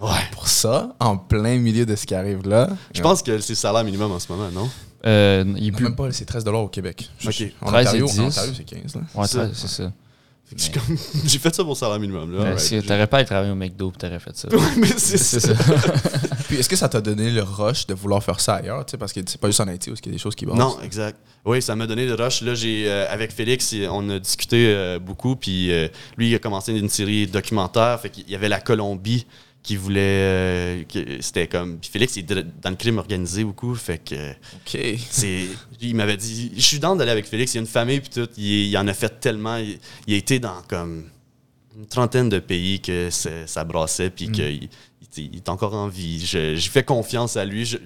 Ouais. 0.00 0.10
Pour 0.32 0.48
ça, 0.48 0.94
en 0.98 1.16
plein 1.16 1.56
milieu 1.58 1.86
de 1.86 1.94
ce 1.96 2.04
qui 2.06 2.14
arrive 2.14 2.46
là. 2.48 2.68
Je 2.94 3.00
pense 3.00 3.22
que 3.22 3.38
c'est 3.40 3.52
le 3.52 3.56
salaire 3.56 3.84
minimum 3.84 4.10
en 4.12 4.18
ce 4.18 4.30
moment, 4.32 4.50
non? 4.50 4.68
Euh, 5.06 5.44
il 5.56 5.68
est 5.68 5.70
Non, 5.70 5.76
plus. 5.76 5.84
Même 5.84 5.96
pas, 5.96 6.10
c'est 6.12 6.24
13 6.24 6.44
au 6.64 6.68
Québec. 6.68 7.08
Je- 7.18 7.28
Ok. 7.28 7.52
En 7.60 7.66
13 7.66 7.86
et 7.94 8.02
Ontario, 8.02 8.06
10. 8.06 8.20
en 8.20 8.24
Ontario, 8.26 8.52
c'est 8.56 8.64
15. 8.64 8.94
Là. 8.96 9.00
Ouais, 9.14 9.26
Ça. 9.26 9.48
c'est 9.54 9.68
ça. 9.68 9.92
J'ai 10.56 10.70
comme- 10.72 10.96
fait 11.40 11.54
ça 11.54 11.62
pour 11.62 11.72
le 11.72 11.78
salaire 11.78 11.98
minimum, 11.98 12.32
si 12.58 12.80
T'aurais 12.82 13.06
pas 13.06 13.18
à 13.18 13.24
travailler 13.24 13.52
au 13.52 13.54
McDo 13.56 13.90
t'aurais 13.98 14.18
fait 14.18 14.36
ça. 14.36 14.48
Ouais, 14.48 14.58
mais 14.76 14.86
c'est 14.96 15.16
C'est 15.18 15.40
ça. 15.40 15.52
Puis 16.54 16.60
est-ce 16.60 16.68
que 16.68 16.76
ça 16.76 16.88
t'a 16.88 17.00
donné 17.00 17.32
le 17.32 17.42
rush 17.42 17.84
de 17.88 17.94
vouloir 17.94 18.22
faire 18.22 18.38
ça 18.38 18.54
ailleurs? 18.54 18.86
Parce 18.96 19.12
que 19.12 19.18
c'est 19.26 19.40
pas 19.40 19.48
juste 19.48 19.58
en 19.58 19.66
Haïti 19.66 19.90
où 19.90 19.94
il 19.94 20.06
y 20.06 20.08
a 20.10 20.12
des 20.12 20.18
choses 20.18 20.36
qui 20.36 20.46
bossent. 20.46 20.56
Non, 20.56 20.78
exact. 20.84 21.18
Oui, 21.44 21.60
ça 21.60 21.74
m'a 21.74 21.88
donné 21.88 22.06
le 22.06 22.14
rush. 22.14 22.42
Là, 22.42 22.54
j'ai 22.54 22.84
euh, 22.86 23.10
avec 23.10 23.32
Félix, 23.32 23.74
on 23.90 24.08
a 24.08 24.20
discuté 24.20 24.68
euh, 24.68 25.00
beaucoup. 25.00 25.34
Puis 25.34 25.72
euh, 25.72 25.88
lui, 26.16 26.30
il 26.30 26.34
a 26.36 26.38
commencé 26.38 26.72
une 26.72 26.88
série 26.88 27.26
documentaire. 27.26 27.98
Fait 28.00 28.08
qu'il 28.10 28.30
y 28.30 28.36
avait 28.36 28.48
la 28.48 28.60
Colombie 28.60 29.26
qui 29.64 29.74
voulait. 29.74 30.86
C'était 31.18 31.48
comme. 31.48 31.78
Puis 31.78 31.90
Félix, 31.90 32.14
il 32.14 32.30
est 32.30 32.46
dans 32.62 32.70
le 32.70 32.76
crime 32.76 32.98
organisé 32.98 33.42
beaucoup. 33.42 33.74
Fait 33.74 33.98
que 33.98 34.30
Ok. 34.34 34.80
c'est. 35.10 35.46
Il 35.80 35.96
m'avait 35.96 36.16
dit 36.16 36.52
Je 36.54 36.62
suis 36.62 36.78
dans 36.78 36.94
d'aller 36.94 37.10
avec 37.10 37.26
Félix. 37.26 37.54
Il 37.54 37.56
y 37.56 37.58
a 37.58 37.62
une 37.62 37.66
famille, 37.66 37.98
puis 37.98 38.10
tout. 38.10 38.28
Il, 38.36 38.44
il 38.68 38.78
en 38.78 38.86
a 38.86 38.94
fait 38.94 39.18
tellement. 39.18 39.56
Il, 39.56 39.80
il 40.06 40.14
a 40.14 40.16
été 40.18 40.38
dans 40.38 40.62
comme 40.68 41.06
une 41.76 41.86
trentaine 41.86 42.28
de 42.28 42.38
pays 42.38 42.80
que 42.80 43.08
ça 43.10 43.64
brassait, 43.64 44.10
puis 44.10 44.30
qu'il 44.30 44.68
il, 45.18 45.36
est 45.36 45.48
encore 45.48 45.74
en 45.74 45.88
vie. 45.88 46.24
Je- 46.24 46.56
J'ai 46.56 46.70
fait 46.70 46.82
confiance 46.84 47.36
à 47.36 47.44
lui. 47.44 47.64
Je- 47.64 47.78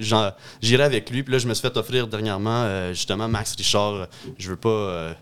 J'irai 0.62 0.83
avec 0.85 1.11
lui. 1.11 1.23
Puis 1.23 1.33
là, 1.33 1.38
je 1.38 1.47
me 1.49 1.55
suis 1.55 1.62
fait 1.62 1.77
offrir 1.77 2.07
dernièrement, 2.09 2.62
euh, 2.64 2.93
justement, 2.93 3.29
Max 3.29 3.55
Richard. 3.57 4.07
Je 4.38 4.51
veux 4.51 4.57
pas. 4.57 4.69
euh, 4.69 5.14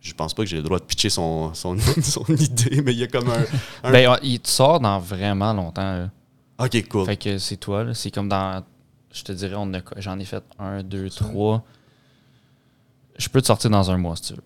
je 0.00 0.12
pense 0.12 0.34
pas 0.34 0.42
que 0.42 0.48
j'ai 0.48 0.56
le 0.58 0.62
droit 0.62 0.78
de 0.78 0.84
pitcher 0.84 1.08
son, 1.10 1.54
son, 1.54 1.76
son 2.02 2.24
idée, 2.34 2.82
mais 2.82 2.92
il 2.92 2.98
y 2.98 3.02
a 3.04 3.06
comme 3.06 3.28
un. 3.30 3.44
un- 3.84 3.92
Ben, 3.92 4.16
il 4.22 4.40
te 4.40 4.48
sort 4.48 4.80
dans 4.80 4.98
vraiment 4.98 5.52
longtemps. 5.52 5.82
là. 5.98 6.10
ok, 6.58 6.88
cool. 6.88 7.06
Fait 7.06 7.16
que 7.16 7.38
c'est 7.38 7.56
toi, 7.56 7.84
là. 7.84 7.94
C'est 7.94 8.10
comme 8.10 8.28
dans. 8.28 8.62
Je 9.12 9.22
te 9.22 9.32
dirais, 9.32 9.54
j'en 9.98 10.18
ai 10.18 10.24
fait 10.24 10.42
un, 10.58 10.82
deux, 10.82 11.08
trois. 11.08 11.62
Je 13.16 13.28
peux 13.28 13.40
te 13.40 13.46
sortir 13.46 13.70
dans 13.70 13.90
un 13.90 13.96
mois 13.96 14.16
si 14.16 14.22
tu 14.22 14.32
veux. 14.34 14.42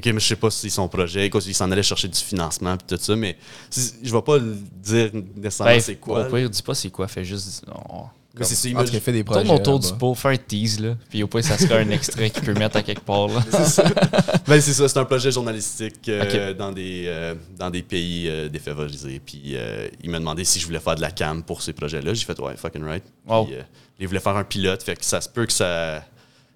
Ok, 0.00 0.12
mais 0.14 0.20
je 0.20 0.26
sais 0.26 0.36
pas 0.36 0.50
si 0.50 0.70
son 0.70 0.88
projet, 0.88 1.28
quoi, 1.30 1.40
il 1.46 1.54
s'en 1.54 1.70
allait 1.70 1.82
chercher 1.82 2.08
du 2.08 2.18
financement, 2.18 2.76
puis 2.76 2.96
tout 2.96 3.02
ça, 3.02 3.14
mais 3.16 3.36
si- 3.68 3.94
je 4.02 4.12
vais 4.12 4.22
pas 4.22 4.38
le 4.38 4.56
dire 4.82 5.10
nécessairement 5.36 5.74
Ben, 5.74 5.80
c'est 5.80 5.96
quoi. 5.96 6.26
Au 6.26 6.32
pire, 6.34 6.48
dis 6.50 6.62
pas 6.62 6.74
c'est 6.74 6.90
quoi, 6.90 7.06
fais 7.08 7.24
juste. 7.24 7.64
on- 7.68 8.04
Mais 8.38 8.44
c'est 8.46 8.54
ça, 8.54 8.68
il 8.68 9.00
fait 9.00 9.12
des 9.12 9.24
projets. 9.24 9.42
Tourne 9.44 9.56
autour 9.60 9.80
du 9.80 9.98
pot, 9.98 10.14
fais 10.14 10.28
un 10.28 10.36
tease, 10.36 10.78
là. 10.80 10.96
Puis 11.10 11.22
au 11.22 11.26
pire, 11.26 11.44
ça 11.44 11.58
sera 11.58 11.78
un 11.78 11.90
extrait 11.90 12.30
qu'il 12.30 12.44
peut 12.44 12.54
mettre 12.54 12.76
à 12.76 12.82
quelque 12.82 13.00
part, 13.02 13.26
là. 13.28 13.42
Ben, 14.46 14.60
c'est 14.60 14.72
ça, 14.72 14.88
c'est 14.88 14.98
un 14.98 15.04
projet 15.04 15.30
journalistique 15.32 16.08
euh, 16.08 16.54
dans, 16.54 16.72
des, 16.72 17.04
euh, 17.06 17.34
dans 17.58 17.70
des 17.70 17.82
pays 17.82 18.28
euh, 18.28 18.48
défavorisés. 18.48 19.20
Puis 19.24 19.52
euh, 19.56 19.88
il 20.02 20.10
m'a 20.10 20.18
demandé 20.18 20.44
si 20.44 20.58
je 20.60 20.66
voulais 20.66 20.78
faire 20.80 20.94
de 20.94 21.00
la 21.00 21.10
cam 21.10 21.42
pour 21.42 21.60
ces 21.62 21.72
projets-là. 21.72 22.14
J'ai 22.14 22.24
fait, 22.24 22.38
ouais, 22.40 22.56
fucking 22.56 22.84
right. 22.84 23.04
Wow. 23.26 23.46
Puis, 23.46 23.54
euh, 23.56 23.62
il 23.98 24.06
voulait 24.08 24.20
faire 24.20 24.36
un 24.36 24.44
pilote, 24.44 24.82
fait 24.82 24.96
que 24.96 25.04
ça 25.04 25.20
se 25.20 25.28
peut 25.28 25.44
que 25.46 25.52
ça, 25.52 26.02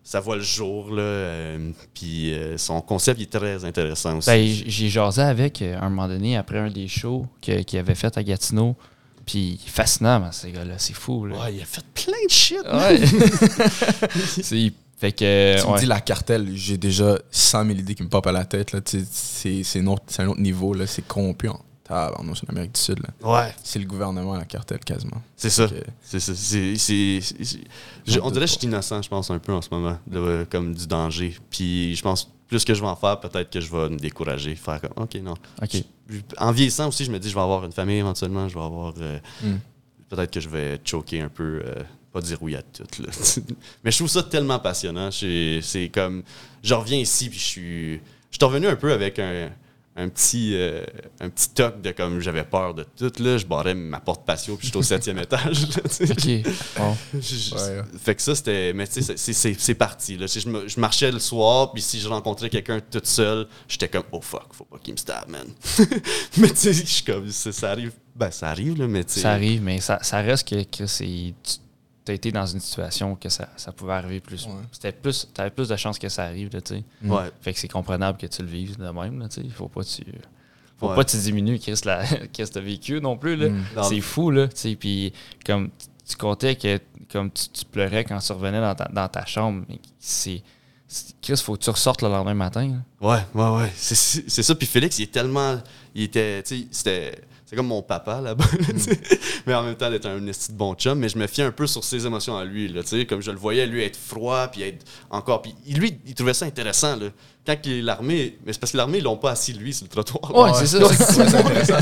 ça 0.05 0.21
voit 0.21 0.37
le 0.37 0.43
jour. 0.43 0.91
Là, 0.93 1.03
euh, 1.03 1.71
puis 1.95 2.33
euh, 2.35 2.57
son 2.59 2.81
concept 2.83 3.19
il 3.19 3.25
est 3.25 3.33
très 3.33 3.65
intéressant 3.65 4.19
aussi. 4.19 4.29
Ben, 4.31 4.47
j'ai 4.67 4.89
jasé 4.91 5.23
avec 5.23 5.61
euh, 5.63 5.77
à 5.81 5.85
un 5.87 5.89
moment 5.89 6.07
donné, 6.09 6.37
après 6.37 6.59
un 6.59 6.71
des 6.71 6.87
shows 6.87 7.27
que- 7.43 7.63
qu'il 7.63 7.79
avait 7.79 7.95
fait 7.97 8.17
à 8.17 8.23
Gatineau. 8.23 8.77
Puis 9.27 9.59
fascinant, 9.67 10.21
man, 10.21 10.31
ces 10.33 10.53
gars-là, 10.53 10.75
c'est 10.77 10.93
fou, 10.93 11.25
là. 11.25 11.37
ouais, 11.39 11.55
il 11.55 11.63
a 11.63 11.65
fait 11.65 11.83
plein 11.95 12.13
de 12.29 12.31
shit. 12.31 12.63
man. 12.63 12.93
Ouais. 12.93 13.01
C'est- 14.43 14.73
fait 14.99 15.13
que. 15.13 15.61
Tu 15.61 15.67
me 15.67 15.79
dis 15.79 15.87
la 15.87 16.01
cartelle, 16.01 16.51
j'ai 16.55 16.77
déjà 16.79 17.19
100 17.31 17.65
000 17.67 17.79
idées 17.79 17.95
qui 17.95 18.03
me 18.03 18.09
popent 18.09 18.27
à 18.29 18.33
la 18.33 18.45
tête. 18.45 18.73
C'est 19.11 19.81
un, 19.81 19.87
autre- 19.87 20.03
c'est 20.07 20.23
un 20.23 20.29
autre 20.29 20.41
niveau. 20.41 20.73
là. 20.75 20.87
C'est 20.87 21.07
corrompu 21.07 21.49
en 21.91 22.09
tabarnouche 22.09 22.41
en 22.47 22.51
Amérique 22.51 22.73
du 22.75 22.81
Sud. 22.81 22.99
là. 23.01 23.11
Ouais, 23.29 23.55
C'est 23.63 23.79
le 23.79 23.85
gouvernement, 23.87 24.35
la 24.37 24.45
cartelle, 24.45 24.81
quasiment. 24.81 25.21
c'est 25.37 25.51
ça. 25.51 25.69
C'est 26.03 26.21
ça. 26.21 26.35
c'est- 26.35 26.75
c'est- 26.77 27.21
c'est- 27.21 27.45
c'est- 27.45 27.61
je- 28.07 28.21
on 28.21 28.31
dirait 28.31 28.47
que 28.47 28.53
je 28.53 28.59
suis 28.59 28.67
innocent, 28.67 29.03
je 29.03 29.09
pense, 29.09 29.31
un 29.31 29.39
peu 29.39 29.53
en 29.53 29.63
ce 29.63 29.69
moment, 29.71 29.99
comme 30.51 30.75
du 30.75 30.87
danger. 30.87 31.37
Puis 31.51 31.95
je 31.97 32.03
pense, 32.03 32.31
plus 32.49 32.65
que 32.65 32.75
je 32.75 32.81
vais 32.81 32.87
en 32.87 32.97
faire, 32.97 33.19
peut-être 33.21 33.51
que 33.51 33.61
je 33.61 33.71
vais 33.71 33.89
me 33.89 33.97
décourager. 33.99 34.55
Faire 34.55 34.81
comme, 34.81 34.93
OK, 35.05 35.15
non. 35.17 35.35
Je- 36.09 36.19
En 36.39 36.53
vieillissant 36.53 36.89
aussi, 36.89 37.05
je 37.05 37.11
me 37.11 37.19
dis, 37.19 37.29
je 37.31 37.35
vais 37.35 37.41
avoir 37.41 37.65
une 37.65 37.73
famille 37.73 37.97
éventuellement, 37.99 38.49
je 38.49 38.55
vais 38.55 38.65
avoir. 38.65 38.93
euh, 39.01 39.19
Mm. 39.43 39.55
Peut-être 40.11 40.31
que 40.31 40.41
je 40.41 40.49
vais 40.51 40.79
choquer 40.85 41.23
un 41.23 41.29
peu, 41.31 41.63
euh, 41.65 41.83
pas 42.13 42.21
dire 42.21 42.39
oui 42.43 42.55
à 42.55 42.63
tout. 42.63 42.85
là. 43.03 43.09
Mais 43.83 43.91
je 43.91 43.97
trouve 43.97 44.09
ça 44.11 44.23
tellement 44.23 44.59
passionnant. 44.59 45.11
C'est 45.11 45.61
c'est 45.63 45.89
comme. 45.89 46.23
Je 46.63 46.75
reviens 46.75 46.99
ici, 46.99 47.29
puis 47.31 47.39
je 47.39 47.45
suis. 47.45 47.95
Je 48.31 48.37
suis 48.39 48.45
revenu 48.45 48.67
un 48.69 48.77
peu 48.77 48.93
avec 48.93 49.19
un. 49.19 49.51
Un 49.97 50.09
petit, 50.09 50.55
euh, 50.55 50.85
un 51.21 51.29
petit 51.31 51.51
toc 51.51 51.81
de 51.81 51.93
comme 51.93 52.19
j'avais 52.19 52.43
peur 52.43 52.75
de 52.75 52.83
tout. 52.83 53.13
Là. 53.23 53.39
Je 53.39 53.47
barrais 53.47 53.75
ma 53.77 54.01
porte 54.01 54.27
patio 54.27 54.57
puis 54.57 54.67
j'étais 54.67 54.79
au 54.79 54.83
septième 54.83 55.19
étage. 55.21 55.69
là. 55.69 55.83
Ok. 56.11 56.53
Bon. 56.77 56.97
Je- 57.15 57.21
je- 57.21 57.55
Ouais. 57.55 57.83
Fait 58.03 58.17
que 58.17 58.23
ça, 58.23 58.35
c'était. 58.35 58.73
Mais 58.73 58.89
tu 58.89 58.95
sais, 58.95 59.03
c'est- 59.03 59.17
c'est- 59.17 59.33
c'est 59.33 59.55
c'est 59.57 59.75
parti. 59.75 60.17
Là. 60.17 60.27
Je, 60.27 60.41
je 60.41 60.81
marchais 60.81 61.13
le 61.13 61.21
soir, 61.21 61.73
puis 61.73 61.81
si 61.81 62.01
je 62.01 62.09
rencontrais 62.09 62.51
quelqu'un 62.51 62.81
toute 62.81 63.07
seule, 63.07 63.47
j'étais 63.69 63.87
comme, 63.89 64.03
oh 64.11 64.21
fuck, 64.21 64.49
faut 64.53 64.65
pas 64.65 64.79
qu'il 64.79 64.95
me 64.95 64.99
stab, 64.99 65.29
man. 65.29 65.47
mais 66.39 66.49
tu 66.51 66.57
sais, 66.57 66.73
je 66.73 66.85
suis 66.87 67.05
comme, 67.05 67.31
ça, 67.31 67.53
ça 67.53 67.71
arrive. 67.71 67.93
Ben, 68.17 68.31
ça 68.33 68.49
arrive, 68.49 68.77
là, 68.79 68.89
mais 68.89 69.05
tu 69.05 69.13
sais. 69.15 69.21
Ça 69.21 69.31
arrive, 69.33 69.63
mais 69.63 69.81
ça, 69.81 70.01
ça 70.03 70.21
reste 70.21 70.49
que, 70.49 70.65
que 70.65 70.87
c'est. 70.87 71.35
Tu 72.05 72.13
as 72.13 72.15
été 72.15 72.31
dans 72.33 72.45
une 72.45 72.61
situation 72.61 73.15
que 73.17 73.29
ça, 73.31 73.49
ça 73.57 73.73
pouvait 73.73 73.95
arriver 73.95 74.21
plus. 74.21 74.45
Ouais. 74.47 74.53
C'était 74.73 74.93
plus. 74.93 75.27
Tu 75.35 75.41
avais 75.41 75.51
plus 75.51 75.69
de 75.69 75.77
chances 75.77 75.99
que 75.99 76.09
ça 76.11 76.25
arrive, 76.25 76.51
là, 76.53 76.61
tu 76.61 76.75
sais. 76.75 76.85
Ouais. 77.03 77.31
Fait 77.41 77.53
que 77.55 77.59
c'est 77.59 77.69
comprenable 77.69 78.19
que 78.19 78.27
tu 78.27 78.43
le 78.43 78.49
vives 78.49 78.77
de 78.77 78.89
même, 78.91 79.19
là, 79.21 79.29
tu 79.29 79.41
sais. 79.43 79.49
Faut 79.49 79.69
pas 79.69 79.83
que 79.83 79.89
tu. 79.89 80.05
Faut 80.79 80.89
Ouais. 80.89 80.97
pas 80.97 81.05
que 81.05 81.11
tu 81.11 81.17
diminues 81.19 81.59
Chris, 81.59 81.81
la, 81.85 82.05
Chris 82.33 82.49
t'as 82.53 82.61
vécu 82.61 83.01
non 83.01 83.17
plus, 83.17 83.37
là. 83.37 83.49
Mm. 83.49 83.65
C'est 83.89 84.01
fou, 84.03 84.31
là, 84.31 84.49
tu 84.49 84.55
sais. 84.57 84.77
Puis 84.77 85.13
comme 85.47 85.71
tu- 85.79 85.87
tu 86.11 86.17
comptais 86.17 86.57
que 86.57 86.79
comme 87.11 87.31
tu, 87.31 87.49
tu 87.49 87.65
pleurais 87.65 88.05
quand 88.05 88.19
tu 88.19 88.33
revenais 88.33 88.61
dans 88.61 88.75
ta, 88.75 88.85
dans 88.93 89.09
ta 89.09 89.25
chambre, 89.25 89.65
c'est. 89.99 90.43
Chris, 91.23 91.37
faut 91.43 91.57
que 91.57 91.63
tu 91.65 91.71
ressortes 91.71 92.03
le 92.03 92.09
lendemain 92.09 92.35
matin. 92.35 92.69
là. 93.01 93.09
Ouais, 93.09 93.21
ouais, 93.43 93.57
ouais. 93.63 93.73
C'est- 93.75 94.43
ça. 94.43 94.55
Puis 94.55 94.67
Félix, 94.67 94.99
il 94.99 95.05
est 95.05 95.13
tellement. 95.13 95.59
Il 95.95 96.03
était. 96.03 96.43
Tu 96.43 96.69
c'était. 96.71 97.19
C'est 97.55 97.59
comme 97.59 97.69
mon 97.69 97.83
papa 97.83 98.21
là-bas, 98.21 98.45
là, 98.59 98.67
sais. 98.77 98.99
mais 99.47 99.55
en 99.55 99.63
même 99.63 99.77
temps 99.77 99.89
d'être 99.89 100.07
un 100.07 100.27
esti 100.27 100.51
de 100.51 100.57
bon 100.57 100.75
chum. 100.75 100.99
Mais 100.99 101.09
je 101.09 101.17
me 101.17 101.29
fie 101.29 101.41
un 101.43 101.53
peu 101.53 101.69
sur 101.69 101.85
ses 101.85 102.05
émotions 102.05 102.37
à 102.37 102.45
lui, 102.45 102.67
là, 102.67 102.83
tu 102.83 102.89
sais, 102.89 103.07
comme 103.07 103.23
je 103.23 103.31
le 103.31 103.37
voyais 103.37 103.65
lui 103.65 103.85
être 103.85 103.97
froid, 103.97 104.49
puis 104.49 104.63
être 104.63 104.85
encore. 105.09 105.41
Puis 105.41 105.55
lui, 105.69 106.01
il 106.05 106.15
trouvait 106.15 106.35
ça 106.35 106.47
intéressant. 106.47 106.97
Là. 106.97 107.07
Quand 107.47 107.55
il- 107.65 107.85
l'armée, 107.85 108.39
mais 108.45 108.53
c'est 108.53 108.59
parce 108.59 108.73
que 108.73 108.77
l'armée 108.77 108.99
ils 108.99 109.05
l'ont 109.05 109.17
pas 109.19 109.31
assis 109.31 109.53
lui 109.53 109.73
sur 109.73 109.85
le 109.85 109.91
trottoir. 109.91 110.35
Ouais, 110.35 110.51
c'est 110.59 110.67
ça. 110.67 110.93
C'est 110.93 111.21
intéressant. 111.21 111.79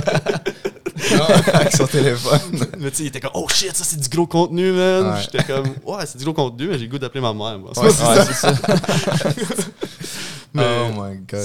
Non, 1.17 1.25
avec 1.55 1.73
son 1.75 1.87
téléphone. 1.87 2.67
Mais 2.79 2.91
tu 2.91 2.99
sais, 2.99 3.03
il 3.05 3.07
était 3.07 3.21
comme 3.21 3.31
oh 3.33 3.49
shit, 3.49 3.75
ça 3.75 3.83
c'est 3.85 3.99
du 3.99 4.11
gros 4.11 4.27
contenu, 4.27 4.73
man. 4.73 5.07
Ouais. 5.15 5.21
J'étais 5.23 5.43
comme 5.45 5.69
ouais, 5.87 6.05
c'est 6.05 6.19
du 6.19 6.25
gros 6.25 6.35
contenu, 6.35 6.69
mais 6.69 6.75
j'ai 6.79 6.85
le 6.85 6.91
goût 6.91 6.99
d'appeler 6.99 7.23
ma 7.23 7.33
mère. 7.33 7.59
Moi. 7.59 7.71
Ouais, 7.79 7.91
c'est 7.91 8.35
ça. 8.35 8.53
Mais 10.55 10.65
oh 10.87 10.93
my 11.03 11.17
god. 11.27 11.41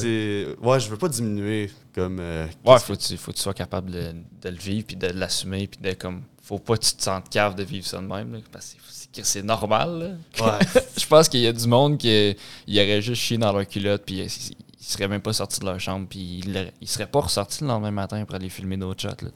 Ouais, 0.62 0.80
je 0.80 0.90
veux 0.90 0.98
pas 0.98 1.10
diminuer 1.10 1.72
comme. 1.94 2.20
euh, 2.20 2.48
Ouais, 2.66 2.80
faut 2.80 2.94
que 2.96 3.00
tu, 3.02 3.18
faut 3.18 3.32
que 3.32 3.38
tu 3.38 3.44
sois 3.44 3.54
capable 3.54 3.92
de, 3.92 4.14
de 4.42 4.50
le 4.50 4.56
vivre, 4.58 4.86
puis 4.88 4.96
de 4.96 5.08
l'assumer, 5.08 5.68
puis 5.68 5.80
de 5.82 5.94
comme. 5.94 6.24
Faut 6.42 6.60
pas 6.60 6.78
que 6.78 6.86
tu 6.86 6.94
te 6.96 7.04
sentes 7.04 7.30
cave 7.30 7.56
de 7.56 7.64
vivre 7.64 7.86
ça 7.86 7.98
de 7.98 8.08
même, 8.08 8.32
là, 8.34 8.40
parce 8.52 8.74
que 9.14 9.24
c'est- 9.24 9.42
normal. 9.44 10.18
là. 10.40 10.46
Ouais. 10.46 10.82
Je 10.98 11.06
pense 11.08 11.28
qu'il 11.28 11.40
y 11.42 11.48
a 11.48 11.52
du 11.54 11.68
monde 11.68 11.98
qui 11.98 12.36
il 12.68 12.80
aurait 12.80 13.02
juste 13.02 13.22
chié 13.22 13.38
dans 13.38 13.52
leur 13.52 13.68
culotte, 13.68 14.04
puis 14.06 14.20
ils 14.20 14.56
seraient 14.92 15.08
même 15.08 15.22
pas 15.22 15.34
sortis 15.34 15.60
de 15.60 15.66
leur 15.66 15.80
chambre, 15.80 16.08
puis 16.10 16.42
ils, 16.46 16.72
ils 16.82 16.88
seraient 16.88 17.08
pas 17.08 17.20
ressortis 17.22 17.62
le 17.64 17.68
lendemain 17.68 17.92
matin 17.92 18.24
pour 18.26 18.36
aller 18.36 18.50
filmer 18.50 18.78
d'autres 18.78 19.02
shots, 19.02 19.24
là, 19.24 19.30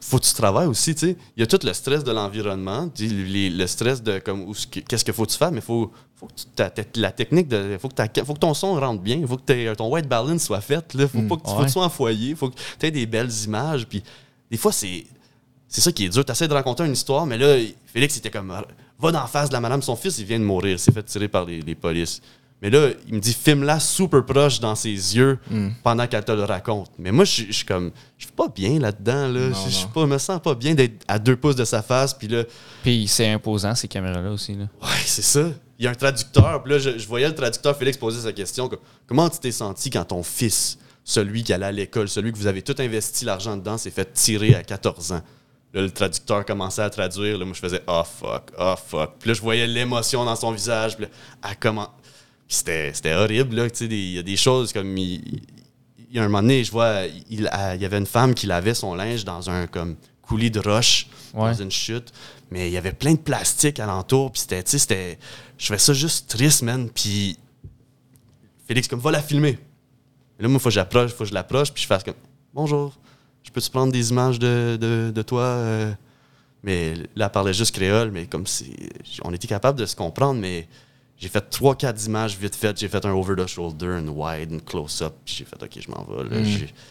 faut 0.00 0.18
que 0.18 0.24
tu 0.24 0.32
travailles 0.34 0.66
aussi, 0.66 0.94
tu 0.94 1.06
sais. 1.08 1.16
Il 1.36 1.40
y 1.40 1.42
a 1.42 1.46
tout 1.46 1.58
le 1.64 1.72
stress 1.72 2.02
de 2.04 2.12
l'environnement, 2.12 2.90
le 2.98 3.66
stress 3.66 4.02
de 4.02 4.18
comme 4.18 4.52
que- 4.52 4.80
qu'est-ce 4.80 5.04
qu'il 5.04 5.14
faut 5.14 5.24
que 5.26 5.30
tu 5.32 5.38
fasses, 5.38 5.52
mais 5.52 5.60
faut 5.60 5.90
faut 6.18 6.26
que 6.28 6.32
tu, 6.92 7.00
la 7.00 7.12
technique 7.12 7.46
de 7.48 7.76
faut 7.78 7.88
que 7.88 8.24
faut 8.24 8.32
que 8.34 8.38
ton 8.38 8.54
son 8.54 8.74
rentre 8.80 9.02
bien, 9.02 9.24
faut 9.26 9.36
que 9.36 9.74
ton 9.74 9.88
white 9.92 10.08
balance 10.08 10.44
soit 10.44 10.60
fait 10.62 10.94
là, 10.94 11.06
faut 11.06 11.18
Mm. 11.18 11.28
pas 11.28 11.36
que 11.36 11.42
tu 11.42 11.48
faut 11.50 11.56
Ouais. 11.56 11.62
que 11.62 11.66
tu 11.66 11.72
sois 11.72 11.84
en 11.84 11.90
foyer, 11.90 12.34
faut 12.34 12.48
que 12.50 12.56
tu 12.78 12.86
aies 12.86 12.90
des 12.90 13.04
belles 13.06 13.30
images 13.44 13.86
puis 13.86 14.02
des 14.50 14.56
fois 14.56 14.72
c'est 14.72 15.04
c'est 15.68 15.80
ça 15.80 15.90
qui 15.92 16.04
est 16.06 16.08
dur. 16.08 16.24
Tu 16.24 16.32
essaies 16.32 16.46
de 16.48 16.54
raconter 16.54 16.84
une 16.84 16.92
histoire, 16.92 17.26
mais 17.26 17.36
là, 17.36 17.56
Félix 17.86 18.16
était 18.16 18.30
comme 18.30 18.54
va 18.98 19.12
d'en 19.12 19.26
face 19.26 19.48
de 19.48 19.52
la 19.54 19.60
madame, 19.60 19.82
son 19.82 19.96
fils, 19.96 20.16
il 20.18 20.24
vient 20.24 20.38
de 20.38 20.44
mourir, 20.44 20.72
il 20.72 20.78
s'est 20.78 20.92
fait 20.92 21.02
tirer 21.02 21.28
par 21.28 21.44
les, 21.44 21.60
les 21.60 21.74
polices. 21.74 22.22
Mais 22.62 22.70
là, 22.70 22.88
il 23.06 23.14
me 23.14 23.20
dit 23.20 23.34
filme-la 23.34 23.78
super 23.80 24.24
proche 24.24 24.60
dans 24.60 24.74
ses 24.74 24.90
yeux 24.90 25.38
Hmm. 25.50 25.68
pendant 25.82 26.06
qu'elle 26.06 26.24
te 26.24 26.32
le 26.32 26.44
raconte. 26.44 26.90
Mais 26.98 27.12
moi, 27.12 27.24
je 27.24 27.52
suis 27.52 27.64
comme, 27.66 27.90
je 28.16 28.24
suis 28.24 28.32
pas 28.34 28.48
bien 28.48 28.78
là-dedans. 28.78 29.28
Là. 29.28 29.48
Je- 29.50 29.70
Je 29.70 29.74
suis 29.74 29.86
pas- 29.88 30.06
me 30.06 30.16
sens 30.18 30.40
pas 30.40 30.54
bien 30.54 30.74
d'être 30.74 31.04
à 31.06 31.18
deux 31.18 31.36
pouces 31.36 31.56
de 31.56 31.64
sa 31.66 31.82
face. 31.82 32.14
Puis 32.14 32.28
là, 32.28 32.44
Puis 32.82 33.06
c'est 33.08 33.28
imposant, 33.28 33.74
ces 33.74 33.88
caméras-là 33.88 34.30
aussi. 34.30 34.54
Là. 34.54 34.64
ouais, 34.82 34.88
c'est 35.04 35.22
ça. 35.22 35.48
Il 35.78 35.84
y 35.84 35.88
a 35.88 35.90
un 35.90 35.94
traducteur. 35.94 36.62
Puis 36.62 36.72
là, 36.72 36.78
je, 36.78 36.98
je 36.98 37.06
voyais 37.06 37.28
le 37.28 37.34
traducteur 37.34 37.76
Félix 37.76 37.98
poser 37.98 38.22
sa 38.22 38.32
question. 38.32 38.68
comme, 38.68 38.78
Comment 39.06 39.28
tu 39.28 39.38
t'es 39.38 39.52
senti 39.52 39.90
quand 39.90 40.06
ton 40.06 40.22
fils, 40.22 40.78
celui 41.04 41.42
qui 41.42 41.52
allait 41.52 41.66
à 41.66 41.72
l'école, 41.72 42.08
celui 42.08 42.32
que 42.32 42.38
vous 42.38 42.46
avez 42.46 42.62
tout 42.62 42.74
investi 42.78 43.26
l'argent 43.26 43.56
dedans, 43.58 43.76
s'est 43.76 43.90
fait 43.90 44.10
tirer 44.14 44.54
à 44.54 44.62
14 44.62 45.12
ans? 45.12 45.20
Là, 45.74 45.82
le 45.82 45.90
traducteur 45.90 46.46
commençait 46.46 46.80
à 46.80 46.88
traduire. 46.88 47.36
Là, 47.36 47.44
moi, 47.44 47.52
je 47.54 47.60
faisais 47.60 47.82
«Oh 47.86 48.02
fuck, 48.02 48.50
oh 48.58 48.74
fuck». 48.82 49.16
Puis 49.20 49.28
là, 49.28 49.34
je 49.34 49.42
voyais 49.42 49.66
l'émotion 49.66 50.24
dans 50.24 50.34
son 50.36 50.50
visage. 50.52 50.96
Puis 50.96 51.04
là, 51.04 51.10
elle 51.50 51.56
comment... 51.60 51.90
C'était 52.48 53.14
horrible, 53.14 53.56
là. 53.56 53.68
Tu 53.70 53.76
sais, 53.76 53.88
des- 53.88 53.96
il 53.96 54.12
y 54.12 54.18
a 54.18 54.22
des 54.22 54.36
choses 54.36 54.72
comme... 54.72 54.96
Il, 54.96 55.40
il 56.08 56.14
y 56.16 56.18
a 56.18 56.22
un 56.22 56.28
moment 56.28 56.42
donné, 56.42 56.62
je 56.64 56.70
vois, 56.70 57.02
il, 57.28 57.40
il 57.74 57.80
y 57.82 57.84
avait 57.84 57.98
une 57.98 58.06
femme 58.06 58.32
qui 58.34 58.46
lavait 58.46 58.74
son 58.74 58.94
linge 58.94 59.24
dans 59.24 59.50
un 59.50 59.66
comme 59.66 59.96
coulis 60.22 60.50
de 60.50 60.60
roche, 60.60 61.08
Ouais. 61.34 61.50
dans 61.52 61.62
une 61.62 61.70
chute. 61.70 62.12
Mais 62.50 62.68
il 62.68 62.72
y 62.72 62.76
avait 62.76 62.92
plein 62.92 63.12
de 63.12 63.18
plastique 63.18 63.80
alentour. 63.80 64.30
Puis 64.32 64.42
c'était, 64.42 64.62
tu 64.62 64.70
sais, 64.70 64.78
c'était... 64.78 65.18
Je 65.58 65.66
fais 65.66 65.78
ça 65.78 65.92
juste 65.92 66.28
triste, 66.30 66.62
man. 66.62 66.88
Puis 66.88 67.36
Félix, 68.66 68.88
comme, 68.88 69.00
va 69.00 69.10
la 69.10 69.22
filmer. 69.22 69.58
Et 70.38 70.42
là, 70.42 70.48
moi, 70.48 70.58
faut 70.60 70.68
que 70.68 70.74
j'approche, 70.74 71.10
faut 71.12 71.24
que 71.24 71.30
je 71.30 71.34
l'approche, 71.34 71.72
puis 71.72 71.82
je 71.82 71.86
fasse 71.88 72.02
comme, 72.04 72.14
bonjour, 72.54 72.94
je 73.42 73.50
peux-tu 73.50 73.70
prendre 73.70 73.92
des 73.92 74.10
images 74.10 74.38
de, 74.38 74.76
de, 74.80 75.10
de 75.14 75.22
toi? 75.22 75.42
euh? 75.42 75.92
Mais 76.62 76.94
là, 77.14 77.26
elle 77.26 77.30
parlait 77.30 77.54
juste 77.54 77.74
créole, 77.74 78.10
mais 78.10 78.26
comme 78.26 78.46
si 78.46 78.74
on 79.22 79.32
était 79.32 79.46
capable 79.48 79.78
de 79.78 79.86
se 79.86 79.94
comprendre, 79.96 80.40
mais 80.40 80.66
j'ai 81.18 81.28
fait 81.28 81.40
trois, 81.50 81.74
quatre 81.74 82.04
images 82.06 82.36
vite 82.36 82.54
faites. 82.54 82.78
J'ai 82.78 82.88
fait 82.88 83.04
un 83.06 83.12
over 83.12 83.34
the 83.36 83.46
shoulder, 83.46 83.98
une 84.00 84.10
wide, 84.10 84.52
une 84.52 84.60
close-up, 84.60 85.14
puis 85.24 85.34
j'ai 85.38 85.44
fait, 85.44 85.62
OK, 85.62 85.78
je 85.80 85.90
m'en 85.90 86.04
vais. 86.04 86.24
là. 86.28 86.42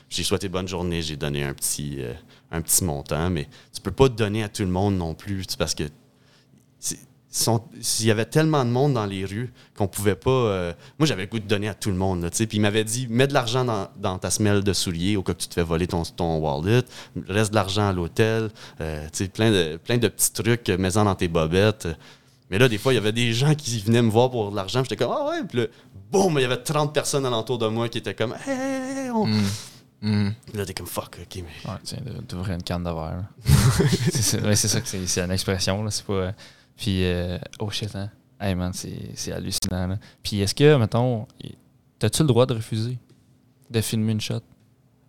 J'ai- 0.10 0.24
souhaité 0.24 0.50
bonne 0.50 0.68
journée, 0.68 1.02
j'ai 1.02 1.16
donné 1.16 1.44
un 1.44 1.54
petit, 1.54 1.98
euh, 2.00 2.14
un 2.52 2.62
petit 2.62 2.84
montant, 2.84 3.30
mais 3.30 3.48
tu 3.74 3.82
peux 3.82 3.92
pas 3.92 4.10
donner 4.10 4.44
à 4.44 4.50
tout 4.50 4.64
le 4.64 4.70
monde 4.70 4.98
non 4.98 5.14
plus, 5.14 5.46
parce 5.58 5.76
que 5.76 5.84
s'il 7.82 8.06
y 8.08 8.12
avait 8.12 8.26
tellement 8.26 8.64
de 8.64 8.70
monde 8.70 8.94
dans 8.94 9.06
les 9.06 9.26
rues 9.26 9.52
qu'on 9.78 9.88
pouvait 9.90 10.16
pas. 10.16 10.30
euh, 10.32 10.74
moi, 10.98 11.06
j'avais 11.06 11.24
le 11.24 11.28
goût 11.28 11.40
de 11.40 11.46
donner 11.48 11.68
à 11.68 11.74
tout 11.74 11.90
le 11.90 11.98
monde. 11.98 12.26
Puis 12.32 12.48
il 12.54 12.62
m'avait 12.62 12.86
dit 12.86 13.08
mets 13.10 13.28
de 13.28 13.34
l'argent 13.34 13.66
dans, 13.66 13.90
dans 13.98 14.18
ta 14.18 14.30
semelle 14.30 14.64
de 14.64 14.72
souliers 14.72 15.18
au 15.18 15.22
cas 15.24 15.34
que 15.34 15.42
tu 15.42 15.50
te 15.50 15.54
fais 15.54 15.64
voler 15.64 15.86
ton, 15.86 16.04
ton 16.04 16.38
wallet, 16.38 16.84
reste 17.28 17.50
de 17.52 17.56
l'argent 17.56 17.90
à 17.90 17.94
l'hôtel, 17.94 18.50
euh, 18.80 19.06
plein 19.34 19.52
de, 19.52 19.76
plein 19.84 19.98
de 19.98 20.08
petits 20.08 20.32
trucs, 20.32 20.70
mets-en 20.70 21.04
dans 21.04 21.16
tes 21.16 21.28
bobettes. 21.28 21.90
Mais 22.50 22.60
là, 22.60 22.68
des 22.70 22.78
fois, 22.78 22.94
il 22.94 22.96
y 22.96 23.00
avait 23.00 23.12
des 23.12 23.34
gens 23.34 23.56
qui 23.56 23.80
venaient 23.80 24.02
me 24.02 24.10
voir 24.10 24.30
pour 24.30 24.52
de 24.52 24.56
l'argent. 24.56 24.84
J'étais 24.84 24.96
comme 24.96 25.14
Ah 25.18 25.28
ouais, 25.30 25.44
puis 25.44 25.60
là, 25.60 25.66
boum, 26.12 26.38
il 26.38 26.42
y 26.42 26.46
avait 26.46 26.62
30 26.62 26.94
personnes 26.94 27.26
alentour 27.26 27.58
de 27.58 27.68
moi 27.68 27.90
qui 27.90 27.98
étaient 27.98 28.14
comme 28.14 28.36
Hey, 28.46 29.06
hey, 29.06 29.10
on. 29.12 29.26
Hmm. 30.02 30.32
Puis 30.48 30.58
Là, 30.58 30.66
t'es 30.66 30.74
comme 30.74 30.86
fuck, 30.86 31.18
ok, 31.22 31.36
mais. 31.44 31.72
Ouais, 31.72 31.78
tiens, 31.84 31.98
d'ouvrir 32.28 32.56
une 32.56 32.64
canne 32.64 32.84
de 32.84 32.90
verre. 32.90 33.24
c'est 34.12 34.22
ça, 34.22 34.38
ouais, 34.40 34.56
c'est 34.56 34.68
ça 34.68 34.82
que 34.82 34.88
c'est, 34.88 35.22
une 35.22 35.32
expression, 35.32 35.84
là. 35.84 35.90
C'est 35.90 36.06
pas. 36.06 36.14
euh, 36.14 36.32
Puis, 36.78 37.04
euh, 37.06 37.40
oh 37.60 37.70
shit, 37.72 37.96
hein. 37.96 38.12
Hey 38.40 38.54
man, 38.54 38.72
c'est, 38.74 39.32
hallucinant, 39.32 39.88
là. 39.88 39.98
Puis, 40.22 40.42
est-ce 40.42 40.54
que, 40.54 40.76
mettons, 40.76 41.26
t'as-tu 41.98 42.22
le 42.22 42.28
droit 42.28 42.46
de 42.46 42.54
refuser? 42.54 43.00
De 43.70 43.82
filmer 43.82 44.12
une 44.12 44.22
shot? 44.22 44.42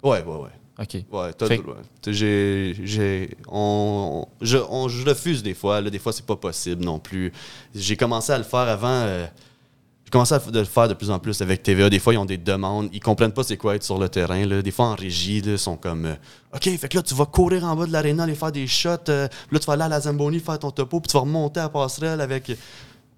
Ouais, 0.03 0.23
ouais, 0.23 0.37
ouais. 0.37 0.51
Ok. 0.79 0.95
Ouais. 1.11 1.33
T'sais, 1.33 2.13
J'ai, 2.13 2.77
j'ai, 2.85 3.31
on, 3.49 4.27
je, 4.43 4.59
on- 4.69 4.89
je 4.89 5.07
refuse 5.09 5.43
des 5.43 5.55
fois. 5.55 5.81
Là, 5.81 5.89
des 5.91 5.99
fois, 5.99 6.13
c'est 6.13 6.27
pas 6.27 6.37
possible 6.37 6.85
non 6.85 6.99
plus. 6.99 7.33
J'ai 7.75 7.97
commencé 7.97 8.31
à 8.33 8.39
le 8.39 8.45
faire 8.45 8.61
avant. 8.61 8.89
euh, 8.89 9.27
j'ai 10.05 10.11
commencé 10.11 10.35
à 10.35 10.41
le 10.53 10.65
faire 10.65 10.87
de 10.89 10.95
plus 10.95 11.11
en 11.11 11.19
plus 11.19 11.41
avec 11.43 11.63
TVA. 11.63 11.89
Des 11.91 11.99
fois, 11.99 12.13
ils 12.15 12.19
ont 12.19 12.25
des 12.27 12.37
demandes. 12.37 12.91
Ils 12.93 13.01
comprennent 13.01 13.33
pas 13.33 13.43
c'est 13.43 13.57
quoi 13.57 13.75
être 13.75 13.83
sur 13.83 13.99
le 13.99 14.09
terrain. 14.09 14.45
Là. 14.47 14.61
Des 14.63 14.71
fois, 14.71 14.87
en 14.87 14.95
régie, 14.95 15.39
ils 15.39 15.59
sont 15.59 15.77
comme 15.77 16.05
euh, 16.07 16.15
OK, 16.55 16.63
fait 16.79 16.89
que 16.89 16.97
là, 16.99 17.03
tu 17.03 17.15
vas 17.15 17.25
courir 17.27 17.65
en 17.65 17.75
bas 17.75 17.87
de 17.87 17.93
l'aréna, 17.93 18.23
aller 18.25 18.35
faire 18.35 18.53
des 18.53 18.67
shots. 18.67 19.09
euh, 19.09 19.27
puis 19.29 19.55
là, 19.57 19.59
tu 19.59 19.67
vas 19.67 19.73
aller 19.73 19.83
à 19.83 19.89
la 19.89 20.01
Zamboni 20.01 20.39
faire 20.41 20.59
ton 20.59 20.71
topo, 20.71 21.01
puis 21.01 21.09
tu 21.09 21.15
vas 21.15 21.23
remonter 21.23 21.59
à 21.61 21.65
la 21.65 21.69
passerelle 21.71 22.21
avec. 22.21 22.53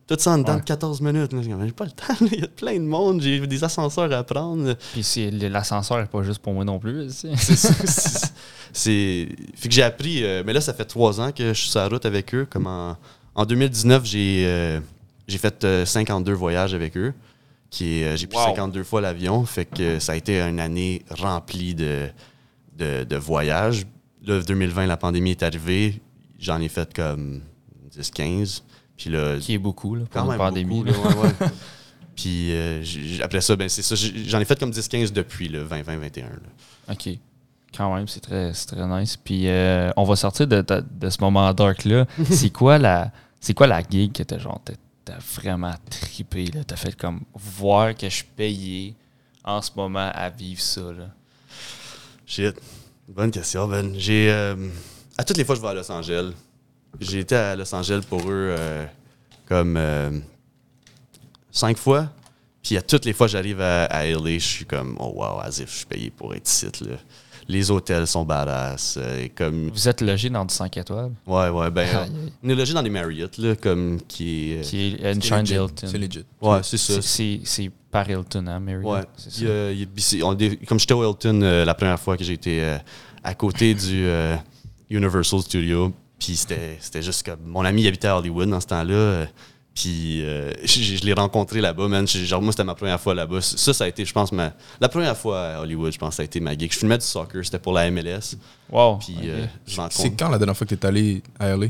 Tout 0.09 0.17
ça 0.19 0.33
en 0.33 0.39
dedans 0.39 0.55
Ouais. 0.55 0.61
de 0.61 0.65
14 0.65 1.01
minutes. 1.03 1.31
J'ai 1.43 1.73
pas 1.73 1.85
le 1.85 1.91
temps. 1.91 2.05
là. 2.21 2.29
Il 2.33 2.41
y 2.41 2.45
a 2.45 2.49
plein 2.49 2.75
de 2.75 2.85
monde. 2.87 3.21
J'ai 3.21 3.47
des 3.47 3.63
ascenseurs 3.63 4.11
à 4.13 4.25
prendre. 4.25 4.75
Puis, 4.93 5.03
c'est, 5.05 5.31
l'ascenseur 5.31 6.01
est 6.01 6.07
pas 6.07 6.23
juste 6.23 6.41
pour 6.41 6.55
moi 6.55 6.65
non 6.65 6.79
plus. 6.79 7.25
C'est 8.73 9.29
fait 9.55 9.69
que 9.69 9.75
j'ai 9.75 9.83
appris 9.83 10.25
euh, 10.25 10.43
mais 10.45 10.53
là 10.53 10.61
ça 10.61 10.75
fait 10.75 10.85
trois 10.85 11.21
ans 11.21 11.33
que 11.33 11.49
je 11.49 11.59
suis 11.61 11.71
sur 11.71 11.81
la 11.81 11.89
route 11.89 12.05
avec 12.05 12.35
eux 12.35 12.47
comme 12.49 12.67
en, 12.67 12.97
en 13.35 13.45
2019 13.47 14.05
j'ai 14.05 14.45
euh, 14.47 14.81
j'ai 15.27 15.39
fait 15.39 15.65
euh, 15.65 15.85
52 15.87 16.33
voyages 16.33 16.75
avec 16.75 16.97
eux 16.97 17.15
qui 17.71 18.05
euh, 18.05 18.17
j'ai 18.17 18.27
pris 18.27 18.39
Wow. 18.39 18.49
52 18.49 18.83
fois 18.85 19.01
l'avion 19.01 19.45
fait 19.47 19.65
que 19.65 19.99
ça 19.99 20.13
a 20.13 20.17
été 20.17 20.41
une 20.41 20.61
année 20.61 21.03
remplie 21.11 21.75
de 21.75 22.09
de, 22.77 23.05
de 23.05 23.17
voyages 23.17 23.87
là 24.27 24.41
2020 24.41 24.87
la 24.87 24.97
pandémie 24.99 25.31
est 25.31 25.43
arrivée 25.43 26.01
j'en 26.39 26.61
ai 26.61 26.69
fait 26.69 26.93
comme 26.95 27.41
10 27.97 28.11
15 28.11 28.65
puis 28.99 29.09
là 29.09 29.39
Qui 29.39 29.55
est 29.55 29.59
beaucoup, 29.59 29.95
là, 29.95 30.05
quand 30.13 30.21
pour 30.25 30.33
même 30.33 30.41
une 30.41 30.47
pandémie. 30.47 30.83
beaucoup, 30.83 30.99
là. 31.03 31.09
là, 31.15 31.17
ouais, 31.17 31.27
ouais. 31.41 31.47
puis 32.17 32.49
euh, 32.53 32.83
après 33.23 33.41
ça 33.41 33.55
ben 33.57 33.69
c'est 33.69 33.83
ça 33.83 33.95
j'en 33.95 34.41
ai 34.41 34.45
fait 34.45 34.59
comme 34.59 34.73
10 34.73 34.89
15 34.89 35.13
depuis 35.13 35.49
le 35.49 35.63
20 35.63 35.83
20 35.83 35.97
21 35.99 36.25
là. 36.27 36.31
OK. 36.93 37.09
Quand 37.77 37.95
même, 37.95 38.09
c'est 38.09 38.21
très, 38.21 38.51
très 38.53 38.87
nice. 38.87 39.17
Puis 39.19 39.47
euh, 39.47 39.91
on 39.97 40.05
va 40.05 40.17
sortir 40.17 40.47
de, 40.47 40.63
de- 40.63 40.85
de 40.91 41.11
ce 41.11 41.21
moment 41.21 41.53
dark-là. 41.53 42.07
c'est 42.31 42.51
quoi 42.51 42.79
la 42.79 43.13
c'est 43.41 43.55
quoi 43.55 43.67
la 43.67 43.83
gig 43.83 44.13
que 44.13 44.23
t'as 44.23 44.39
genre 44.39 44.61
t'as, 44.65 45.19
vraiment 45.37 45.75
trippé 45.91 46.47
là? 46.47 46.65
T'as 46.65 46.77
fait 46.77 46.97
comme 46.97 47.21
voir 47.35 47.95
que 47.95 48.09
je 48.09 48.15
suis 48.17 48.25
payé 48.25 48.95
en 49.45 49.61
ce 49.63 49.71
moment 49.77 50.11
à 50.13 50.29
vivre 50.31 50.61
ça 50.61 50.81
là? 50.81 51.09
Shit. 52.27 52.57
Bonne 53.09 53.31
question, 53.31 53.69
Ben. 53.69 53.95
J'ai. 53.97 54.31
euh, 54.31 54.55
à 55.17 55.25
toutes 55.25 55.37
les 55.37 55.45
fois 55.45 55.55
que 55.55 55.61
je 55.61 55.67
vais 55.67 55.71
à 55.71 55.75
Los 55.75 55.91
Angeles, 55.91 56.33
j'ai 57.01 57.21
été 57.21 57.35
à 57.35 57.57
Los 57.57 57.75
Angeles 57.75 58.03
pour 58.09 58.21
eux 58.23 58.55
euh, 58.59 58.85
comme 59.47 59.77
euh, 59.77 60.11
cinq 61.51 61.77
fois. 61.77 62.09
Puis 62.63 62.77
à 62.77 62.83
toutes 62.83 63.05
les 63.05 63.13
fois 63.13 63.27
que 63.27 63.33
j'arrive 63.33 63.61
à, 63.61 63.85
à 63.85 64.05
LA, 64.07 64.35
je 64.35 64.39
suis 64.39 64.65
comme, 64.65 64.97
oh 64.99 65.13
wow, 65.15 65.41
as 65.41 65.59
if 65.61 65.71
je 65.71 65.77
suis 65.79 65.87
payé 65.87 66.11
pour 66.11 66.35
être 66.35 66.49
ici. 66.49 66.67
Là. 66.83 66.97
Les 67.51 67.71
hôtels 67.71 68.07
sont 68.07 68.27
badass. 68.27 68.99
euh, 68.99 69.25
et 69.25 69.29
comme, 69.31 69.71
Vous 69.71 69.89
êtes 69.89 70.03
logé 70.03 70.29
dans 70.29 70.45
du 70.45 70.53
5 70.55 70.77
étoiles? 70.77 71.13
Ouais, 71.27 71.49
ouais, 71.49 71.71
ben. 71.71 71.89
On 72.45 72.49
est 72.51 72.55
logé 72.55 72.75
dans 72.75 72.83
des 72.83 72.91
Marriott, 72.91 73.39
là, 73.39 73.57
comme 73.57 73.99
qui 74.07 74.53
est. 74.53 74.61
qui 74.61 74.99
est 75.03 75.13
une 75.15 75.23
chaîne. 75.23 75.47
Hilton. 75.47 75.87
C'est 75.87 75.97
legit. 75.97 76.25
ouais, 76.43 76.59
c'est 76.63 76.77
ça. 76.77 77.01
C'est, 77.01 77.71
par 77.91 78.09
Hilton, 78.11 78.47
hein, 78.49 78.61
Marriott? 78.61 78.85
Ouais. 78.85 79.01
Il 79.39 79.89
ça. 80.03 80.13
il 80.19 80.25
on 80.25 80.37
comme 80.67 80.79
j'étais 80.79 80.93
au 80.93 81.09
Hilton 81.11 81.41
euh, 81.41 81.65
la 81.65 81.73
première 81.75 81.99
fois 81.99 82.19
que 82.19 82.25
j'ai 82.25 82.35
été 82.35 82.63
euh, 82.63 82.77
à 83.25 83.33
côté 83.35 83.73
du 83.75 84.05
euh, 84.05 84.37
Universal 84.91 85.41
Studio, 85.41 85.95
puis 86.19 86.37
c'était 86.37 86.77
c'était 86.81 87.03
juste 87.03 87.25
comme 87.25 87.41
mon 87.47 87.65
ami 87.65 87.83
il 87.83 87.89
habitait 87.89 88.09
à 88.09 88.17
Hollywood 88.19 88.49
dans 88.49 88.61
ce 88.61 88.67
temps-là, 88.67 88.95
euh, 88.95 89.27
puis 89.75 90.23
euh, 90.25 90.53
je, 90.65 90.81
je 90.83 91.05
l'ai 91.05 91.13
rencontré 91.13 91.61
là-bas, 91.61 91.87
man. 91.89 92.07
Genre 92.09 92.43
moi 92.43 92.53
c'était 92.53 92.65
ma 92.65 92.75
première 92.75 93.01
fois 93.01 93.15
là-bas. 93.15 93.41
Ça 93.41 93.73
ça 93.73 93.85
a 93.85 93.89
été 93.89 94.05
je 94.05 94.13
pense 94.13 94.33
ma 94.33 94.53
la 94.81 94.89
première 94.89 95.17
fois 95.17 95.41
à 95.41 95.61
Hollywood, 95.61 95.93
je 95.93 95.99
pense 95.99 96.17
ça 96.17 96.23
a 96.23 96.25
été 96.25 96.41
ma 96.41 96.57
gig. 96.59 96.73
Je 96.73 96.79
filmais 96.79 96.99
du 96.99 97.05
soccer, 97.05 97.45
c'était 97.45 97.59
pour 97.61 97.73
la 97.73 97.91
MLS, 97.91 98.37
Wow. 98.71 98.97
puis 98.97 99.15
ok. 99.17 99.25
euh, 99.25 99.47
je 99.67 99.81
C'est 99.91 100.11
quand 100.17 100.29
la 100.29 100.39
dernière 100.39 100.57
fois 100.57 100.67
que 100.67 100.75
tu 100.75 100.81
es 100.81 100.87
allé 100.87 101.23
à 101.39 101.57
LA 101.57 101.67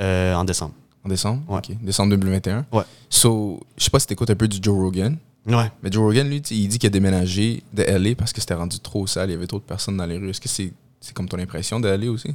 euh, 0.00 0.34
en 0.34 0.44
décembre. 0.44 0.74
En 1.04 1.08
décembre? 1.08 1.42
Ouais. 1.48 1.58
Ok. 1.58 1.76
Décembre 1.82 2.10
2021 2.10 2.66
Ouais. 2.72 2.82
So, 3.08 3.60
je 3.76 3.84
sais 3.84 3.90
pas 3.90 4.00
si 4.00 4.06
t'écoutes 4.06 4.30
un 4.30 4.34
peu 4.36 4.48
du 4.48 4.58
Joe 4.62 4.74
Rogan. 4.76 5.16
Ouais. 5.46 5.70
Mais 5.82 5.90
Joe 5.90 6.02
Rogan, 6.02 6.28
lui, 6.28 6.38
il 6.50 6.68
dit 6.68 6.78
qu'il 6.78 6.86
a 6.88 6.90
déménagé 6.90 7.62
de 7.72 7.82
LA 7.84 8.14
parce 8.14 8.32
que 8.32 8.40
c'était 8.40 8.54
rendu 8.54 8.78
trop 8.80 9.06
sale, 9.06 9.30
il 9.30 9.32
y 9.32 9.36
avait 9.36 9.46
trop 9.46 9.58
de 9.58 9.64
personnes 9.64 9.96
dans 9.96 10.04
les 10.04 10.18
rues. 10.18 10.30
Est-ce 10.30 10.40
que 10.40 10.48
c'est 10.48 10.72
c'est 11.00 11.14
comme 11.14 11.28
ton 11.28 11.38
impression 11.38 11.80
de 11.80 11.88
LA 11.88 12.10
aussi? 12.10 12.34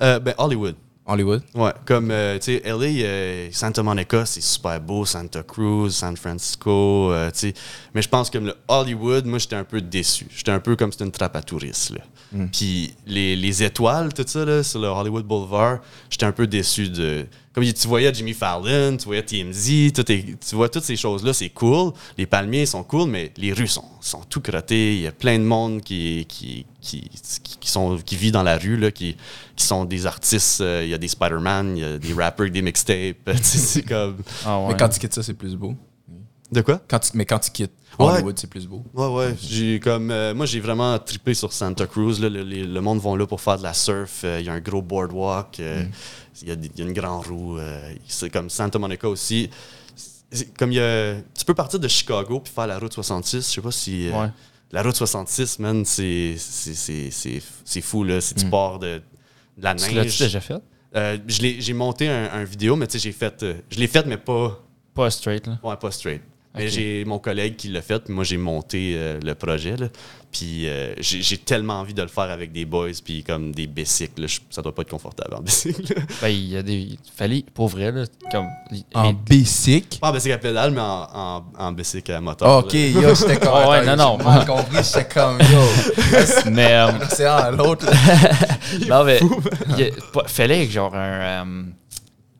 Euh, 0.00 0.18
ben 0.18 0.34
Hollywood. 0.38 0.76
Hollywood 1.04 1.42
Ouais, 1.54 1.72
comme, 1.84 2.10
euh, 2.10 2.38
tu 2.38 2.58
sais, 2.58 2.62
LA, 2.64 3.04
euh, 3.04 3.48
Santa 3.50 3.82
Monica, 3.82 4.24
c'est 4.24 4.40
super 4.40 4.80
beau, 4.80 5.04
Santa 5.04 5.42
Cruz, 5.42 5.90
San 5.90 6.16
Francisco, 6.16 7.10
euh, 7.10 7.30
tu 7.32 7.38
sais. 7.38 7.54
Mais 7.94 8.02
je 8.02 8.08
pense 8.08 8.30
que 8.30 8.38
le 8.38 8.54
Hollywood, 8.68 9.26
moi, 9.26 9.38
j'étais 9.38 9.56
un 9.56 9.64
peu 9.64 9.80
déçu. 9.80 10.26
J'étais 10.30 10.52
un 10.52 10.60
peu 10.60 10.76
comme 10.76 10.92
c'était 10.92 11.04
une 11.04 11.10
trappe 11.10 11.34
à 11.34 11.42
touristes, 11.42 11.90
là. 11.90 12.02
Mm. 12.32 12.46
Puis 12.52 12.94
les, 13.06 13.34
les 13.34 13.62
étoiles, 13.62 14.14
tout 14.14 14.24
ça, 14.26 14.44
là, 14.44 14.62
sur 14.62 14.80
le 14.80 14.88
Hollywood 14.88 15.24
Boulevard, 15.24 15.80
j'étais 16.08 16.26
un 16.26 16.32
peu 16.32 16.46
déçu 16.46 16.88
de... 16.88 17.26
Comme 17.54 17.64
tu 17.70 17.86
voyais 17.86 18.12
Jimmy 18.14 18.32
Fallon, 18.32 18.96
tu 18.96 19.04
voyais 19.04 19.22
TMZ, 19.22 19.92
tout 19.92 20.10
est- 20.10 20.38
tu 20.48 20.54
vois 20.56 20.70
toutes 20.70 20.84
ces 20.84 20.96
choses-là, 20.96 21.34
c'est 21.34 21.50
cool. 21.50 21.92
Les 22.16 22.24
palmiers 22.24 22.64
sont 22.64 22.82
cool, 22.82 23.10
mais 23.10 23.30
les 23.36 23.52
rues 23.52 23.66
sont, 23.68 23.84
sont 24.00 24.22
tout 24.28 24.40
crottées. 24.40 24.94
Il 24.94 25.00
y 25.02 25.06
a 25.06 25.12
plein 25.12 25.38
de 25.38 25.44
monde 25.44 25.82
qui, 25.82 26.24
qui, 26.26 26.64
qui, 26.80 27.10
qui, 27.42 27.58
qui 27.60 27.70
sont, 27.70 27.98
qui 27.98 28.16
vit 28.16 28.32
dans 28.32 28.42
la 28.42 28.56
rue, 28.56 28.78
là, 28.78 28.90
qui, 28.90 29.16
qui 29.54 29.66
sont 29.66 29.84
des 29.84 30.06
artistes. 30.06 30.62
Euh, 30.62 30.80
Il 30.84 30.88
y 30.90 30.94
a 30.94 30.98
des 30.98 31.08
Spider-Man, 31.08 31.76
il 31.76 31.80
y 31.82 31.84
a 31.84 31.98
des 31.98 32.14
rappers, 32.14 32.50
des 32.50 32.62
mixtapes. 32.62 33.30
C'est 33.42 33.82
comme... 33.82 34.16
Ah 34.46 34.58
ouais. 34.60 34.68
Mais 34.68 34.76
quand 34.78 34.88
tu 34.88 34.98
quittes 34.98 35.12
ça, 35.14 35.22
c'est 35.22 35.34
plus 35.34 35.54
beau. 35.54 35.74
De 36.50 36.60
quoi? 36.62 36.80
Quand 36.88 36.98
tu- 37.00 37.10
mais 37.14 37.26
quand 37.26 37.38
tu 37.38 37.50
quittes 37.50 37.72
Ouais. 37.98 38.06
Hollywood, 38.14 38.38
c'est 38.38 38.48
plus 38.48 38.66
beau. 38.66 38.82
Ouais, 38.94 39.06
ouais. 39.06 39.34
J'ai 39.40 39.78
comme, 39.80 40.10
euh, 40.10 40.34
moi, 40.34 40.46
j'ai 40.46 40.60
vraiment 40.60 40.98
trippé 40.98 41.34
sur 41.34 41.52
Santa 41.52 41.86
Cruz. 41.86 42.18
là. 42.20 42.28
Le, 42.28 42.42
le- 42.42 42.64
le 42.64 42.80
monde 42.80 42.98
vont 43.00 43.14
là 43.16 43.26
pour 43.26 43.40
faire 43.40 43.58
de 43.58 43.62
la 43.62 43.74
surf. 43.74 44.22
Euh, 44.24 44.38
Il 44.40 44.46
y 44.46 44.48
a 44.48 44.54
un 44.54 44.60
gros 44.60 44.80
boardwalk. 44.82 45.60
euh, 45.60 45.84
Il 46.40 46.48
y, 46.48 46.50
a 46.50 46.56
des- 46.56 46.70
il 46.74 46.80
y 46.80 46.82
a 46.82 46.86
une 46.86 46.94
grande 46.94 47.26
roue. 47.26 47.58
c'est 48.08 48.30
comme 48.30 48.48
Santa 48.50 48.78
Monica 48.78 49.08
aussi. 49.08 49.50
Comme 50.58 50.72
y 50.72 50.80
a, 50.80 51.16
tu 51.38 51.44
peux 51.44 51.52
partir 51.54 51.78
de 51.78 51.86
Chicago 51.88 52.40
puis 52.40 52.50
faire 52.52 52.66
la 52.66 52.78
route 52.78 52.92
66. 52.94 53.46
Je 53.48 53.54
sais 53.56 53.60
pas 53.60 53.70
si. 53.70 54.08
Ouais. 54.08 54.28
La 54.70 54.82
route 54.82 54.96
66, 54.96 55.58
man, 55.58 55.84
c'est 55.84 56.36
fou. 57.82 58.04
Là. 58.04 58.20
Si 58.20 58.34
tu 58.34 58.46
pars 58.46 58.78
de, 58.78 58.86
de 58.96 59.02
la 59.62 59.74
Tu 59.74 59.84
l'as-tu 59.94 59.94
neige. 60.08 60.18
déjà 60.18 60.40
fait? 60.40 60.62
J'ai 61.28 61.72
monté 61.74 62.08
un, 62.08 62.30
un 62.32 62.44
vidéo, 62.44 62.76
mais 62.76 62.86
tu 62.86 62.92
sais, 62.92 62.98
j'ai 62.98 63.12
fait. 63.12 63.44
je 63.70 63.78
l'ai 63.78 63.86
fait, 63.86 64.06
mais 64.06 64.16
pas. 64.16 64.58
Pas 64.94 65.10
straight, 65.10 65.46
là. 65.46 65.58
Ouais, 65.62 65.76
pas 65.76 65.90
straight. 65.90 66.22
Mais 66.54 66.68
j'ai 66.68 67.04
mon 67.06 67.18
collègue 67.18 67.56
qui 67.56 67.68
l'a 67.68 67.80
fait, 67.80 67.98
puis 68.04 68.12
moi 68.12 68.24
j'ai 68.24 68.36
monté 68.36 68.92
euh, 68.96 69.18
le 69.24 69.34
projet. 69.34 69.76
Là. 69.76 69.86
Puis 70.30 70.68
euh, 70.68 70.94
j'ai 71.00 71.38
tellement 71.38 71.80
envie 71.80 71.94
de 71.94 72.02
le 72.02 72.08
faire 72.08 72.24
avec 72.30 72.52
des 72.52 72.64
boys, 72.66 72.90
puis 73.04 73.22
comme 73.24 73.52
des 73.54 73.66
bicycles. 73.66 74.26
Ça 74.50 74.60
doit 74.60 74.74
pas 74.74 74.82
être 74.82 74.90
confortable 74.90 75.34
en 75.34 75.40
bicycle. 75.42 75.94
Ben, 76.20 76.28
il 76.28 76.48
y 76.48 76.56
a 76.58 76.62
des. 76.62 76.98
Fallait, 77.16 77.44
pour 77.54 77.68
vrai, 77.68 77.90
là, 77.90 78.04
comme. 78.30 78.46
En 78.94 79.12
mais- 79.12 79.16
basic. 79.28 79.98
Pas 80.00 80.10
en 80.10 80.12
bicycle 80.12 80.34
à 80.34 80.38
pédale, 80.38 80.70
mais 80.72 80.80
en, 80.80 81.08
en, 81.14 81.44
en 81.58 81.72
bicycle 81.72 82.12
à 82.12 82.20
moteur. 82.20 82.48
Ah, 82.48 82.58
ok, 82.58 82.72
là. 82.72 82.78
yo, 82.88 83.14
j'étais 83.14 83.36
comme. 83.40 83.68
Ouais, 83.68 83.84
non, 83.86 83.96
non. 83.96 84.16
j'ai 84.18 84.24
mal 84.24 84.46
compris, 84.46 84.76
j'étais 84.84 85.08
comme, 85.08 85.38
yo. 85.40 85.62
mais. 86.50 86.72
euh, 86.72 86.90
C'est 87.10 87.26
un 87.26 87.50
l'autre. 87.50 87.86
là. 87.86 87.92
non, 88.88 89.04
mais. 89.04 89.20
il 89.78 89.84
a- 89.84 90.28
fallait 90.28 90.66
que, 90.66 90.72
genre, 90.72 90.94
un. 90.94 90.98
euh, 91.46 91.62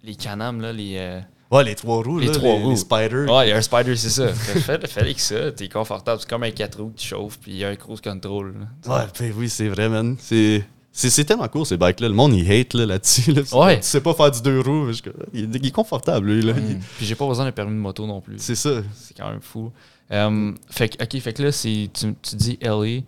les 0.04 0.14
canams, 0.16 0.60
là, 0.60 0.72
les. 0.72 1.20
Ouais, 1.52 1.64
les 1.64 1.74
trois 1.74 2.02
roues, 2.02 2.18
Les 2.18 2.26
là, 2.28 2.32
trois 2.32 2.54
les, 2.56 2.62
roues. 2.62 2.70
les 2.70 2.76
spiders. 2.76 3.30
Ouais, 3.30 3.46
il 3.46 3.50
y 3.50 3.52
a 3.52 3.56
un 3.56 3.62
spider, 3.62 3.94
c'est 3.96 4.08
ça. 4.10 4.28
Fallait, 4.32 4.86
fallait 4.88 5.14
que 5.14 5.20
ça, 5.20 5.52
t'es 5.52 5.68
confortable. 5.68 6.20
C'est 6.20 6.28
comme 6.30 6.42
un 6.44 6.50
4 6.50 6.80
roues 6.80 6.92
qui 6.96 7.06
chauffe, 7.06 7.38
puis 7.38 7.52
il 7.52 7.58
y 7.58 7.64
a 7.64 7.68
un 7.68 7.76
cruise 7.76 8.00
control. 8.00 8.54
là. 8.86 8.94
Ouais, 8.96 9.04
ben 9.20 9.32
oui, 9.36 9.48
c'est 9.48 9.68
vrai, 9.68 9.88
man. 9.88 10.16
C'est. 10.18 10.64
C'est 10.94 11.24
tellement 11.24 11.48
cool 11.48 11.64
ces 11.64 11.78
bikes-là. 11.78 12.08
Le 12.08 12.14
monde, 12.14 12.34
il 12.34 12.50
hate 12.52 12.74
là, 12.74 12.84
là-dessus. 12.84 13.32
Là, 13.32 13.42
Tu- 13.42 13.54
Ouais. 13.54 13.76
Tu 13.80 13.86
sais 13.86 14.00
pas 14.02 14.12
faire 14.12 14.30
du 14.30 14.42
deux 14.42 14.60
roues. 14.60 14.92
je- 14.92 15.00
il, 15.32 15.48
il 15.56 15.66
est 15.66 15.70
confortable, 15.70 16.30
lui. 16.30 16.42
Là. 16.42 16.52
Il- 16.56 16.78
Puis 16.98 17.06
j'ai 17.06 17.14
pas 17.14 17.26
besoin 17.26 17.46
d'un 17.46 17.52
permis 17.52 17.72
de 17.72 17.80
moto 17.80 18.06
non 18.06 18.20
plus. 18.20 18.34
C'est 18.38 18.54
ça. 18.54 18.82
C'est 18.94 19.16
quand 19.16 19.30
même 19.30 19.40
fou. 19.40 19.72
Euh, 20.10 20.52
fait 20.68 20.90
que, 20.90 21.02
ok, 21.02 21.18
fait 21.22 21.32
que 21.32 21.42
là, 21.44 21.50
tu, 21.52 21.88
tu 21.88 22.36
dis 22.36 22.58
LA, 22.60 23.00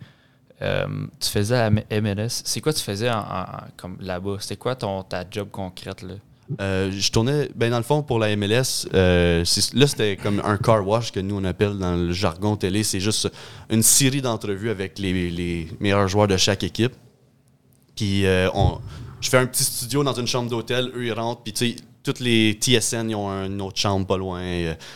euh, 0.63 0.87
tu 1.19 1.29
faisais 1.29 1.57
à 1.57 1.69
MLS. 1.69 2.41
C'est 2.43 2.59
quoi 2.61 2.73
tu 2.73 2.81
faisais 2.81 3.09
en, 3.11 3.19
en- 3.19 3.45
comme 3.77 3.97
là-bas? 3.99 4.37
C'était 4.39 4.55
quoi 4.55 4.75
ton, 4.75 5.03
ta 5.03 5.23
job 5.29 5.49
concrète 5.51 6.01
là? 6.01 6.15
Euh, 6.61 6.91
je 6.91 7.11
tournais, 7.11 7.49
ben 7.55 7.71
dans 7.71 7.77
le 7.77 7.83
fond, 7.83 8.03
pour 8.03 8.19
la 8.19 8.35
MLS, 8.35 8.87
euh, 8.93 9.43
là, 9.73 9.87
c'était 9.87 10.15
comme 10.15 10.41
un 10.45 10.57
car 10.57 10.87
wash 10.87 11.11
que 11.11 11.19
nous, 11.19 11.37
on 11.37 11.43
appelle 11.43 11.77
dans 11.77 11.95
le 11.95 12.11
jargon 12.11 12.55
télé. 12.55 12.83
C'est 12.83 12.99
juste 12.99 13.31
une 13.69 13.81
série 13.81 14.21
d'entrevues 14.21 14.69
avec 14.69 14.99
les, 14.99 15.67
meilleurs 15.79 16.07
joueurs 16.07 16.27
de 16.27 16.37
chaque 16.37 16.63
équipe. 16.63 16.93
Puis, 17.95 18.25
euh, 18.25 18.49
je 19.21 19.29
fais 19.29 19.37
un 19.37 19.47
petit 19.47 19.63
studio 19.63 20.03
dans 20.03 20.13
une 20.13 20.27
chambre 20.27 20.49
d'hôtel. 20.49 20.91
Eux, 20.95 21.05
ils 21.05 21.13
rentrent. 21.13 21.41
Puis, 21.41 21.53
tu 21.53 21.71
sais, 21.71 21.75
toutes 22.03 22.19
les 22.19 22.53
TSN, 22.53 23.09
ils 23.09 23.15
ont 23.15 23.29
une 23.29 23.61
autre 23.61 23.79
chambre 23.79 24.05
pas 24.05 24.17
loin. 24.17 24.41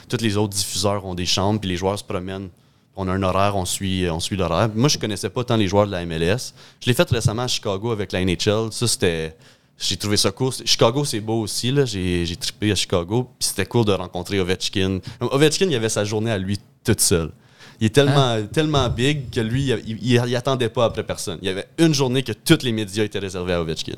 Tous 0.07 0.21
les 0.21 0.37
autres 0.37 0.53
diffuseurs 0.53 1.03
ont 1.05 1.15
des 1.15 1.25
chambres. 1.25 1.59
Puis, 1.59 1.69
les 1.69 1.77
joueurs 1.77 1.97
se 1.97 2.03
promènent. 2.03 2.49
On 2.95 3.07
a 3.07 3.13
un 3.13 3.23
horaire, 3.23 3.55
on 3.55 3.65
suit, 3.65 4.07
on 4.09 4.19
suit 4.19 4.35
l'horaire. 4.35 4.69
Moi, 4.75 4.89
je 4.89 4.99
connaissais 4.99 5.29
pas 5.29 5.43
tant 5.43 5.55
les 5.55 5.67
joueurs 5.67 5.87
de 5.87 5.91
la 5.91 6.05
MLS. 6.05 6.53
Je 6.81 6.87
l'ai 6.87 6.93
fait 6.93 7.09
récemment 7.09 7.43
à 7.43 7.47
Chicago 7.47 7.91
avec 7.91 8.11
la 8.11 8.23
NHL. 8.23 8.71
Ça, 8.71 8.87
c'était. 8.87 9.35
J'ai 9.79 9.95
trouvé 9.97 10.17
ça 10.17 10.31
cool. 10.31 10.51
Chicago, 10.65 11.05
c'est 11.05 11.21
beau 11.21 11.41
aussi. 11.41 11.71
Là. 11.71 11.85
J'ai, 11.85 12.25
j'ai 12.25 12.35
trippé 12.35 12.71
à 12.71 12.75
Chicago. 12.75 13.29
Puis 13.39 13.47
c'était 13.47 13.65
cool 13.65 13.85
de 13.85 13.93
rencontrer 13.93 14.39
Ovechkin. 14.39 14.99
Ovechkin, 15.21 15.67
il 15.69 15.75
avait 15.75 15.89
sa 15.89 16.03
journée 16.03 16.31
à 16.31 16.37
lui 16.37 16.59
toute 16.83 16.99
seule. 16.99 17.31
Il 17.79 17.85
est 17.87 17.89
tellement, 17.91 18.45
tellement 18.51 18.89
big 18.89 19.29
que 19.29 19.39
lui, 19.39 19.71
il, 19.87 19.97
il 20.03 20.35
attendait 20.35 20.67
pas 20.67 20.83
après 20.83 21.03
personne. 21.05 21.39
Il 21.41 21.45
y 21.47 21.49
avait 21.49 21.67
une 21.77 21.93
journée 21.93 22.23
que 22.23 22.33
tous 22.33 22.61
les 22.63 22.73
médias 22.73 23.05
étaient 23.05 23.19
réservés 23.19 23.53
à 23.53 23.61
Ovechkin. 23.61 23.95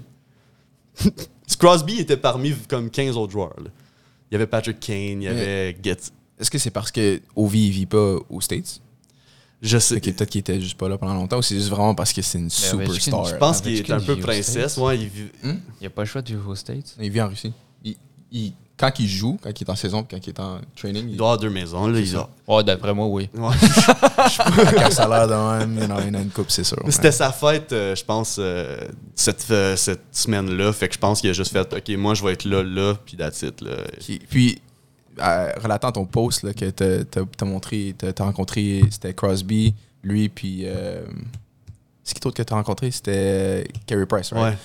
Crosby 1.60 2.00
était 2.00 2.18
parmi 2.18 2.54
comme 2.70 2.90
15 2.90 3.18
autres 3.18 3.32
joueurs. 3.32 3.56
là. 3.58 3.70
Il 4.30 4.36
y 4.36 4.36
avait 4.36 4.48
Patrick 4.48 4.80
Kane, 4.80 5.22
il 5.22 5.24
y 5.24 5.28
avait 5.28 5.76
Getz. 5.84 6.12
Est-ce 6.40 6.50
que 6.50 6.58
c'est 6.58 6.72
parce 6.72 6.92
que 6.92 7.20
Ovi 7.36 7.68
il 7.68 7.72
vit 7.72 7.86
pas 7.86 8.16
aux 8.30 8.40
States? 8.42 8.82
Je 9.62 9.78
sais. 9.78 10.02
Que 10.02 10.10
peut-être 10.10 10.30
qu'il 10.30 10.40
était 10.40 10.60
juste 10.60 10.78
pas 10.78 10.90
là 10.90 10.98
pendant 10.98 11.14
longtemps 11.14 11.38
ou 11.38 11.42
c'est 11.42 11.56
juste 11.56 11.70
vraiment 11.70 11.94
parce 11.96 12.12
que 12.14 12.22
c'est 12.22 12.40
une 12.40 12.50
superstar? 12.50 13.26
Je 13.26 13.36
pense 13.36 13.62
qu'il 13.62 13.76
était 13.78 13.94
un 13.94 14.00
il 14.00 14.06
peu 14.06 14.16
princesse. 14.18 14.78
Ouais, 14.78 14.98
il 14.98 15.08
vit- 15.08 15.32
Il 15.44 15.58
n'y 15.82 15.88
a 15.88 15.90
pas 15.92 16.02
le 16.02 16.08
choix 16.08 16.22
de 16.22 16.28
vivre 16.30 16.50
aux 16.50 16.56
States. 16.56 16.96
Il 17.00 17.12
vit 17.12 17.22
en 17.22 17.28
Russie. 17.30 17.54
Il- 17.84 17.96
il- 18.32 18.54
quand 18.78 18.92
il 18.98 19.08
joue, 19.08 19.38
quand 19.44 19.52
il 19.62 19.64
est 19.64 19.70
en 19.70 19.76
saison, 19.76 20.04
quand 20.10 20.18
il 20.26 20.30
est 20.30 20.40
en 20.40 20.60
training, 20.76 21.04
il 21.06 21.12
il 21.12 21.18
doit 21.18 21.28
avoir 21.34 21.38
deux 21.40 21.52
maisons. 21.52 21.86
Là, 21.86 22.00
il 22.00 22.16
a- 22.16 22.28
Ouais, 22.48 22.64
d'après 22.64 22.92
moi, 22.96 23.06
oui. 23.06 23.30
Ouais. 23.36 23.54
a 24.18 24.86
un 24.88 24.90
salaire 24.90 25.28
de 25.28 25.34
même, 25.60 25.78
il 25.78 25.84
y 25.84 25.86
en 25.86 25.96
a, 25.98 26.02
il 26.08 26.16
a 26.16 26.20
une 26.20 26.30
coupe, 26.32 26.50
c'est 26.50 26.64
sûr. 26.64 26.80
C'était 26.90 27.12
sa 27.12 27.32
fête, 27.32 27.72
euh, 27.74 27.96
je 27.96 28.04
pense, 28.04 28.38
euh, 28.40 28.80
cette, 29.14 29.46
euh, 29.52 29.76
cette 29.76 30.02
semaine-là. 30.12 30.74
Fait 30.74 30.88
que 30.88 30.96
je 30.96 31.00
pense 31.00 31.22
qu'il 31.22 31.30
a 31.30 31.34
juste 31.34 31.52
fait 31.52 31.72
OK, 31.72 31.90
moi, 31.98 32.16
je 32.16 32.24
vais 32.24 32.34
être 32.34 32.46
là, 32.46 32.64
là, 32.64 32.96
puis 33.06 33.16
that's 33.18 33.44
it. 33.44 33.62
Là. 33.62 33.72
Puis, 34.30 34.60
relatant 35.18 35.92
ton 35.92 36.06
post 36.06 36.44
là, 36.44 36.54
que 36.54 36.70
t'as 36.70 37.46
montré, 37.46 37.96
t'as 37.98 38.24
rencontré, 38.24 38.84
c'était 38.90 39.14
Crosby, 39.14 39.74
lui, 40.04 40.30
puis. 40.30 40.64
Euh, 40.66 41.02
c'est 42.04 42.16
qui 42.16 42.20
d'autre 42.22 42.36
que 42.38 42.42
t'as 42.42 42.56
rencontré? 42.56 42.90
C'était 42.90 43.68
Carey 43.86 44.08
Price, 44.08 44.34
right? 44.34 44.54
Ouais. 44.56 44.58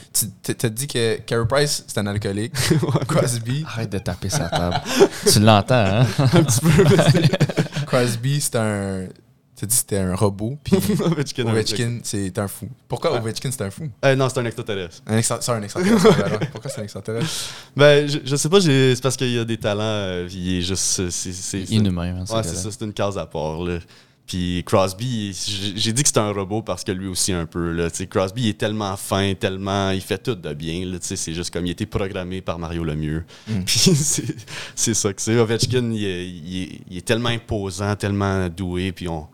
Tu 0.43 0.55
t'as- 0.55 0.71
dit 0.71 0.87
que 0.87 1.19
Carey 1.21 1.47
Price, 1.47 1.85
c'était 1.87 2.01
un 2.01 2.07
alcoolique. 2.07 2.55
Crosby, 3.09 3.63
Arrête 3.67 3.91
de 3.91 3.99
taper 3.99 4.31
sa 4.31 4.49
table. 4.49 4.81
tu 5.31 5.39
l'entends, 5.41 5.75
hein? 5.75 6.07
Crosby, 7.87 8.41
c'était 8.41 8.59
un. 8.59 9.05
T'as 9.59 9.67
dit 9.67 9.73
que 9.75 9.79
c'était 9.81 9.97
un 9.99 10.15
robot, 10.15 10.59
puis 10.63 10.77
Ovechkin. 11.01 11.47
Ovechkin, 11.47 11.99
c'est 12.03 12.39
un 12.39 12.47
fou. 12.47 12.69
Pourquoi 12.89 13.19
Ovechkin, 13.19 13.51
c'est 13.51 13.63
un 13.63 13.71
fou? 13.71 13.89
Euh, 14.05 14.15
non, 14.15 14.29
c'est 14.29 14.39
un 14.41 14.45
extraterrestre. 14.45 15.03
Un 15.07 15.17
extra- 15.17 15.41
c'est 15.41 15.51
un 15.53 15.63
extraterrestre. 15.63 16.13
voilà. 16.13 16.39
Pourquoi 16.53 16.71
c'est 16.71 16.81
un 16.81 16.85
extraterrestre? 16.85 17.31
Ben, 17.75 18.07
je, 18.07 18.19
je 18.25 18.37
sais 18.37 18.49
pas, 18.51 18.61
j'ai- 18.61 18.95
c'est 18.95 19.03
parce 19.03 19.17
qu'il 19.17 19.31
y 19.33 19.39
a 19.39 19.45
des 19.47 19.57
talents, 19.57 19.81
euh, 19.83 20.29
il 20.31 20.59
est 20.59 20.61
juste. 20.61 20.83
C'est, 20.83 21.11
c'est, 21.11 21.33
c'est- 21.33 21.71
Inhumain, 21.75 22.17
hein, 22.21 22.25
Ouais, 22.37 22.43
c'est 22.43 22.55
ça, 22.57 22.71
c'est 22.71 22.85
une 22.85 22.93
case 22.93 23.17
à 23.17 23.25
part. 23.25 23.63
Là. 23.63 23.79
Puis 24.27 24.63
Crosby, 24.67 25.33
j'ai 25.77 25.93
dit 25.93 26.03
que 26.03 26.09
c'était 26.09 26.19
un 26.21 26.33
robot 26.33 26.61
parce 26.61 26.83
que 26.85 26.91
lui 26.93 27.07
aussi 27.07 27.33
un 27.33 27.47
peu. 27.47 27.71
Là. 27.71 27.89
Crosby 28.11 28.43
il 28.43 28.49
est 28.49 28.59
tellement 28.59 28.95
fin, 28.97 29.33
tellement. 29.35 29.91
Il 29.93 30.01
fait 30.03 30.19
tout 30.19 30.35
de 30.35 30.53
bien. 30.53 30.85
Là. 30.85 30.99
C'est 31.01 31.33
juste 31.33 31.51
comme 31.53 31.65
il 31.65 31.69
a 31.69 31.73
été 31.73 31.87
programmé 31.87 32.41
par 32.43 32.59
Mario 32.59 32.83
Lemieux. 32.85 33.25
Puis 33.65 33.79
c'est 33.95 34.25
c'est 34.75 34.95
ça 34.95 35.13
que 35.15 35.23
c'est. 35.23 35.39
Ovechkin, 35.39 35.93
il 35.93 36.05
est, 36.05 36.29
il 36.29 36.63
est- 36.63 36.81
il 36.91 36.97
est 36.99 37.07
tellement 37.07 37.29
imposant, 37.29 37.95
tellement 37.97 38.49
doué. 38.49 38.91
Puis 38.93 39.07
on. 39.09 39.29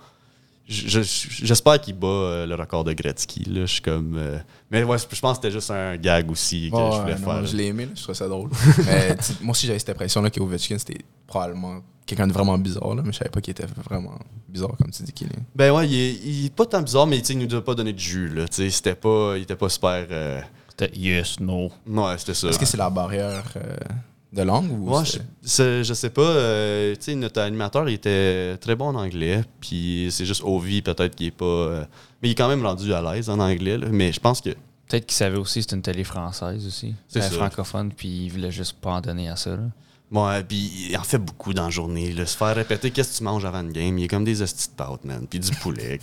Je- 0.68 1.02
je- 1.02 1.44
J'espère 1.44 1.80
qu'il 1.80 1.94
bat 1.94 2.06
euh, 2.06 2.46
le 2.46 2.54
record 2.54 2.84
de 2.84 2.92
Gretzky. 2.92 3.44
Là. 3.44 3.62
Je 3.62 3.72
suis 3.72 3.82
comme. 3.82 4.16
euh, 4.16 4.38
Mais 4.70 4.82
ouais, 4.84 4.96
je 4.98 5.20
pense 5.20 5.38
que 5.38 5.42
c'était 5.44 5.50
juste 5.52 5.70
un 5.70 5.96
gag 5.96 6.30
aussi 6.30 6.70
que 6.70 6.76
je 6.76 7.00
voulais 7.00 7.14
non, 7.18 7.24
faire. 7.24 7.46
Je 7.46 7.56
l'ai 7.56 7.66
aimé, 7.66 7.86
là, 7.86 7.92
je 7.94 8.02
trouvais 8.02 8.16
ça 8.16 8.28
drôle. 8.28 8.50
mais 8.86 9.16
moi 9.42 9.52
aussi, 9.52 9.66
j'avais 9.66 9.78
cette 9.78 9.90
impression-là 9.90 10.30
qu'Ovechkin, 10.30 10.78
c'était 10.78 11.02
probablement 11.26 11.80
quelqu'un 12.06 12.26
de 12.26 12.32
vraiment 12.32 12.58
bizarre, 12.58 12.94
là, 12.94 13.02
mais 13.04 13.12
je 13.12 13.18
savais 13.18 13.30
pas 13.30 13.40
qu'il 13.40 13.52
était 13.52 13.66
vraiment 13.84 14.18
bizarre, 14.48 14.76
comme 14.80 14.90
tu 14.90 15.02
dis 15.02 15.12
qu'il 15.12 15.28
est. 15.28 15.38
Ben 15.54 15.72
ouais, 15.72 15.88
il 15.88 15.94
est, 15.94 16.12
il 16.24 16.46
est 16.46 16.54
pas 16.54 16.66
tant 16.66 16.82
bizarre, 16.82 17.06
mais 17.06 17.18
il 17.18 17.38
nous 17.38 17.54
a 17.54 17.62
pas 17.64 17.74
donné 17.74 17.92
de 17.92 17.98
jus. 17.98 18.28
Là. 18.28 18.44
C'était 18.50 18.94
pas, 18.94 19.34
il 19.36 19.42
était 19.42 19.56
pas 19.56 19.68
super. 19.68 20.06
euh, 20.10 20.40
C'était 20.70 20.96
yes, 20.98 21.38
no. 21.40 21.70
Ouais, 21.86 22.18
c'était 22.18 22.34
ça. 22.34 22.48
Est-ce 22.48 22.58
que 22.58 22.66
c'est 22.66 22.76
la 22.76 22.90
barrière 22.90 23.44
euh, 23.56 23.76
de 24.32 24.42
langue 24.42 24.70
ou 24.72 24.90
Ouais, 24.96 25.02
je, 25.04 25.82
je 25.82 25.92
sais 25.94 26.10
pas. 26.10 26.22
euh, 26.22 26.94
tu 26.94 27.02
sais, 27.02 27.14
notre 27.14 27.40
animateur, 27.40 27.88
il 27.88 27.94
était 27.94 28.56
très 28.58 28.74
bon 28.76 28.86
en 28.88 28.94
anglais. 28.94 29.42
Puis 29.60 30.08
c'est 30.10 30.24
juste 30.26 30.42
Ovi, 30.44 30.80
peut-être 30.82 31.14
qu'il 31.14 31.26
est 31.26 31.30
pas. 31.30 31.44
euh, 31.44 31.84
mais 32.22 32.28
il 32.28 32.32
est 32.32 32.34
quand 32.36 32.48
même 32.48 32.64
rendu 32.64 32.92
à 32.94 33.02
l'aise 33.02 33.28
en 33.28 33.38
anglais. 33.38 33.76
là. 33.78 33.88
mais 33.90 34.12
je 34.12 34.20
pense 34.20 34.40
que. 34.40 34.50
Peut-être 34.88 35.06
qu'il 35.06 35.16
savait 35.16 35.38
aussi 35.38 35.60
que 35.60 35.62
c'était 35.62 35.76
une 35.76 35.82
télé 35.82 36.04
française 36.04 36.66
aussi. 36.66 36.94
C'est 37.08 37.20
C'était 37.22 37.34
ça. 37.34 37.40
francophone, 37.40 37.92
puis 37.96 38.08
il 38.26 38.28
voulait 38.30 38.50
juste 38.50 38.74
pas 38.80 38.90
en 38.90 39.00
donner 39.00 39.28
à 39.28 39.36
ça. 39.36 39.50
Là. 39.56 39.62
Ouais, 40.12 40.44
puis 40.44 40.88
il 40.90 40.96
en 40.98 41.04
fait 41.04 41.16
beaucoup 41.18 41.54
dans 41.54 41.64
la 41.64 41.70
journée. 41.70 42.12
Là. 42.12 42.26
Se 42.26 42.36
faire 42.36 42.54
répéter 42.54 42.90
qu'est-ce 42.90 43.12
que 43.12 43.18
tu 43.18 43.24
manges 43.24 43.46
avant 43.46 43.62
une 43.62 43.72
game? 43.72 43.98
Il 43.98 44.04
est 44.04 44.08
comme 44.08 44.24
des 44.24 44.42
hosties 44.42 44.68
de 44.68 44.74
pâtes, 44.74 45.04
man. 45.04 45.26
Puis 45.28 45.38
du 45.40 45.50
poulet. 45.52 45.98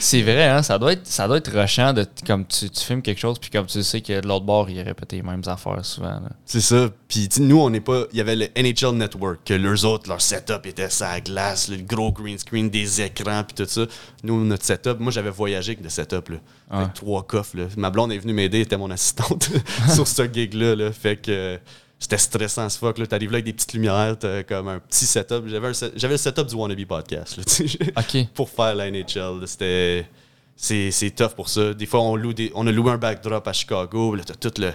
C'est 0.00 0.22
vrai, 0.22 0.48
hein? 0.48 0.64
Ça 0.64 0.76
doit 0.80 0.94
être, 0.94 1.06
ça 1.06 1.28
doit 1.28 1.36
être 1.36 1.56
rushant 1.56 1.92
de 1.92 2.04
comme 2.26 2.44
tu, 2.46 2.68
tu 2.68 2.80
filmes 2.84 3.02
quelque 3.02 3.20
chose, 3.20 3.38
puis 3.38 3.50
comme 3.50 3.66
tu 3.66 3.80
sais 3.84 4.00
que 4.00 4.20
de 4.20 4.26
l'autre 4.26 4.44
bord, 4.44 4.68
il 4.68 4.80
répète 4.80 5.12
les 5.12 5.22
mêmes 5.22 5.42
affaires 5.46 5.84
souvent. 5.84 6.20
C'est 6.44 6.60
ça. 6.60 6.88
Puis 7.06 7.28
nous, 7.38 7.60
on 7.60 7.70
n'est 7.70 7.80
pas. 7.80 8.06
Il 8.10 8.18
y 8.18 8.20
avait 8.20 8.34
le 8.34 8.48
NHL 8.56 8.96
Network, 8.96 9.40
que 9.44 9.54
leurs 9.54 9.84
autres, 9.84 10.08
leur 10.08 10.20
setup 10.20 10.66
était 10.66 10.90
ça 10.90 11.20
glace, 11.20 11.68
le 11.68 11.76
gros 11.76 12.10
green 12.10 12.38
screen, 12.38 12.70
des 12.70 13.00
écrans, 13.02 13.44
puis 13.44 13.54
tout 13.54 13.70
ça. 13.70 13.82
Nous, 14.24 14.44
notre 14.44 14.64
setup, 14.64 14.98
moi, 14.98 15.12
j'avais 15.12 15.30
voyagé 15.30 15.72
avec 15.72 15.84
le 15.84 15.90
setup, 15.90 16.28
là. 16.30 16.36
Avec 16.70 16.94
trois 16.94 17.22
coffres, 17.22 17.58
là. 17.58 17.64
Ma 17.76 17.90
blonde 17.90 18.10
est 18.12 18.18
venue 18.18 18.32
m'aider, 18.32 18.58
elle 18.58 18.64
était 18.64 18.76
mon 18.76 18.90
assistante 18.90 19.50
sur 19.94 20.08
ce 20.08 20.22
gig-là, 20.22 20.74
là. 20.74 20.90
Fait 20.90 21.16
que. 21.16 21.51
Euh, 21.54 21.58
C'était 21.98 22.18
stressant 22.18 22.68
ce 22.68 22.78
fuck. 22.78 22.96
T'arrives 23.08 23.30
là 23.30 23.36
avec 23.36 23.44
des 23.44 23.52
petites 23.52 23.72
lumières, 23.72 24.16
t'as 24.18 24.42
comme 24.42 24.68
un 24.68 24.78
petit 24.78 25.06
setup. 25.06 25.44
J'avais, 25.46 25.74
set- 25.74 26.02
le 26.02 26.16
setup 26.16 26.46
du 26.46 26.54
Wannabe 26.54 26.84
Podcast, 26.84 27.36
là, 27.36 28.02
pour 28.34 28.50
faire 28.50 28.74
la 28.74 28.90
NHL. 28.90 29.46
C'était. 29.46 30.06
C'est, 30.54 31.14
tough 31.16 31.34
pour 31.34 31.48
ça. 31.48 31.74
Des 31.74 31.86
fois, 31.86 32.02
on, 32.02 32.14
loue 32.14 32.32
des, 32.32 32.52
on 32.54 32.66
a 32.66 32.72
loué 32.72 32.92
un 32.92 32.98
backdrop 32.98 33.46
à 33.48 33.52
Chicago. 33.52 34.14
Là, 34.14 34.22
t'as 34.24 34.34
tout 34.34 34.52
le. 34.60 34.72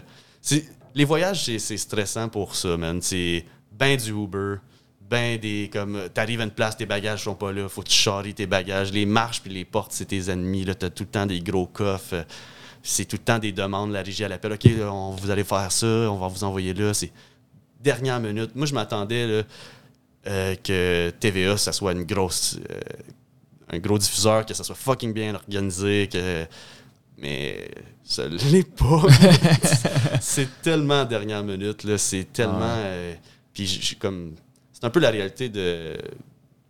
les 0.95 1.05
voyages, 1.05 1.45
c'est, 1.45 1.59
c'est 1.59 1.77
stressant 1.77 2.27
pour 2.27 2.55
ça, 2.55 2.75
man. 2.75 3.01
C'est 3.01 3.45
ben 3.71 3.95
du 3.95 4.11
Uber. 4.11 4.55
ben 5.09 5.37
des 5.37 5.69
comme 5.71 6.09
t'arrives 6.13 6.41
à 6.41 6.43
une 6.43 6.51
place 6.51 6.75
tes 6.75 6.85
bagages 6.85 7.23
sont 7.23 7.35
pas 7.35 7.51
là 7.51 7.69
faut 7.69 7.81
que 7.81 7.89
tu 7.89 7.95
charries 7.95 8.33
tes 8.33 8.47
bagages 8.47 8.91
les 8.91 9.05
marches 9.05 9.41
puis 9.41 9.53
les 9.53 9.65
portes 9.65 9.91
c'est 9.93 10.05
tes 10.05 10.29
ennemis 10.29 10.65
là 10.65 10.75
t'as 10.75 10.89
tout 10.89 11.03
le 11.03 11.09
temps 11.09 11.25
des 11.25 11.39
gros 11.39 11.67
coffres 11.67 12.25
c'est 12.87 13.05
tout 13.05 13.17
le 13.17 13.23
temps 13.23 13.39
des 13.39 13.51
demandes 13.51 13.91
la 13.91 14.01
régie 14.01 14.23
à 14.23 14.29
l'appel 14.29 14.53
ok 14.53 14.67
on, 14.81 15.11
vous 15.11 15.29
allez 15.29 15.43
faire 15.43 15.71
ça 15.71 15.85
on 15.85 16.17
va 16.17 16.27
vous 16.27 16.43
envoyer 16.43 16.73
là 16.73 16.93
c'est 16.93 17.11
dernière 17.79 18.19
minute. 18.19 18.55
Moi 18.55 18.65
je 18.65 18.73
m'attendais 18.73 19.45
euh, 20.27 20.55
que 20.55 21.09
TVA 21.19 21.57
ça 21.57 21.71
soit 21.71 21.93
une 21.93 22.03
grosse 22.03 22.59
euh, 22.69 22.79
un 23.69 23.79
gros 23.79 23.97
diffuseur 23.97 24.45
que 24.45 24.53
ça 24.53 24.63
soit 24.63 24.75
fucking 24.75 25.13
bien 25.13 25.35
organisé 25.35 26.09
que 26.11 26.45
mais 27.17 27.69
ça 28.03 28.27
l'est 28.51 28.75
pas. 28.75 29.03
C'est 30.21 30.61
tellement 30.61 31.05
dernière 31.05 31.43
minute 31.43 31.83
là 31.83 31.97
c'est 31.97 32.31
tellement 32.31 32.75
euh, 32.77 33.13
puis 33.53 33.65
je 33.65 33.95
comme 33.95 34.35
c'est 34.71 34.85
un 34.85 34.91
peu 34.91 34.99
la 34.99 35.09
réalité 35.09 35.49
de, 35.49 35.97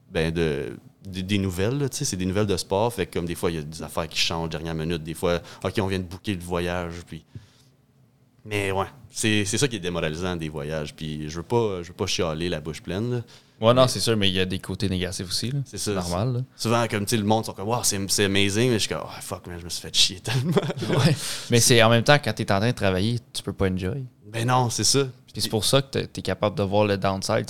ben 0.09 0.31
de, 0.31 0.77
des 1.07 1.37
nouvelles. 1.37 1.87
C'est 1.91 2.15
des 2.15 2.25
nouvelles 2.25 2.47
de 2.47 2.57
sport. 2.57 2.93
Fait 2.93 3.07
comme 3.07 3.25
des 3.25 3.35
fois, 3.35 3.51
il 3.51 3.55
y 3.55 3.59
a 3.59 3.63
des 3.63 3.81
affaires 3.81 4.07
qui 4.07 4.19
changent 4.19 4.49
dernière 4.49 4.75
minute. 4.75 5.03
Des 5.03 5.13
fois, 5.13 5.39
OK, 5.63 5.73
on 5.79 5.87
vient 5.87 5.99
de 5.99 6.03
booker 6.03 6.35
le 6.35 6.41
voyage. 6.41 6.93
Puis... 7.05 7.23
Mais 8.45 8.71
ouais, 8.71 8.85
c'est 9.11 9.45
ça 9.45 9.67
qui 9.67 9.77
est 9.77 9.79
démoralisant 9.79 10.35
des 10.35 10.49
voyages. 10.49 10.93
Puis 10.93 11.29
je 11.29 11.37
veux 11.37 11.43
pas, 11.43 11.81
je 11.81 11.89
veux 11.89 11.93
pas 11.93 12.05
chialer 12.05 12.49
la 12.49 12.59
bouche 12.59 12.81
pleine. 12.81 13.23
Ouais, 13.59 13.73
non, 13.73 13.87
c'est 13.87 13.99
sûr, 13.99 14.15
mais 14.15 14.29
il 14.29 14.35
y 14.35 14.39
a 14.39 14.45
des 14.45 14.59
côtés 14.59 14.87
négatifs 14.87 15.27
aussi. 15.27 15.51
C'est 15.65 15.79
ça. 15.79 15.93
normal. 15.93 16.43
Souvent, 16.55 16.87
comme 16.87 17.05
tu 17.05 17.11
sais, 17.11 17.17
le 17.17 17.23
monde 17.23 17.43
sont 17.43 17.53
comme, 17.53 17.67
wow, 17.67 17.81
c'est 17.81 18.25
amazing. 18.25 18.69
Mais 18.69 18.73
je 18.73 18.79
suis 18.79 18.89
comme, 18.89 19.01
oh, 19.03 19.09
fuck, 19.19 19.47
man, 19.47 19.57
je 19.59 19.65
me 19.65 19.69
suis 19.69 19.81
fait 19.81 19.95
chier 19.95 20.19
tellement. 20.19 20.51
ouais. 20.99 21.15
Mais 21.49 21.59
c'est 21.59 21.81
en 21.81 21.89
même 21.89 22.03
temps, 22.03 22.17
quand 22.23 22.33
tu 22.33 22.43
es 22.43 22.51
en 22.51 22.59
train 22.59 22.69
de 22.69 22.75
travailler, 22.75 23.19
tu 23.33 23.41
peux 23.41 23.53
pas 23.53 23.69
enjoy. 23.69 24.05
Ben 24.31 24.45
non, 24.47 24.69
c'est 24.69 24.83
ça. 24.83 25.07
C'est 25.35 25.49
pour 25.49 25.65
ça 25.65 25.81
que 25.81 26.05
tu 26.05 26.19
es 26.19 26.21
capable 26.23 26.57
de 26.57 26.63
voir 26.63 26.85
le 26.85 26.97
downside 26.97 27.45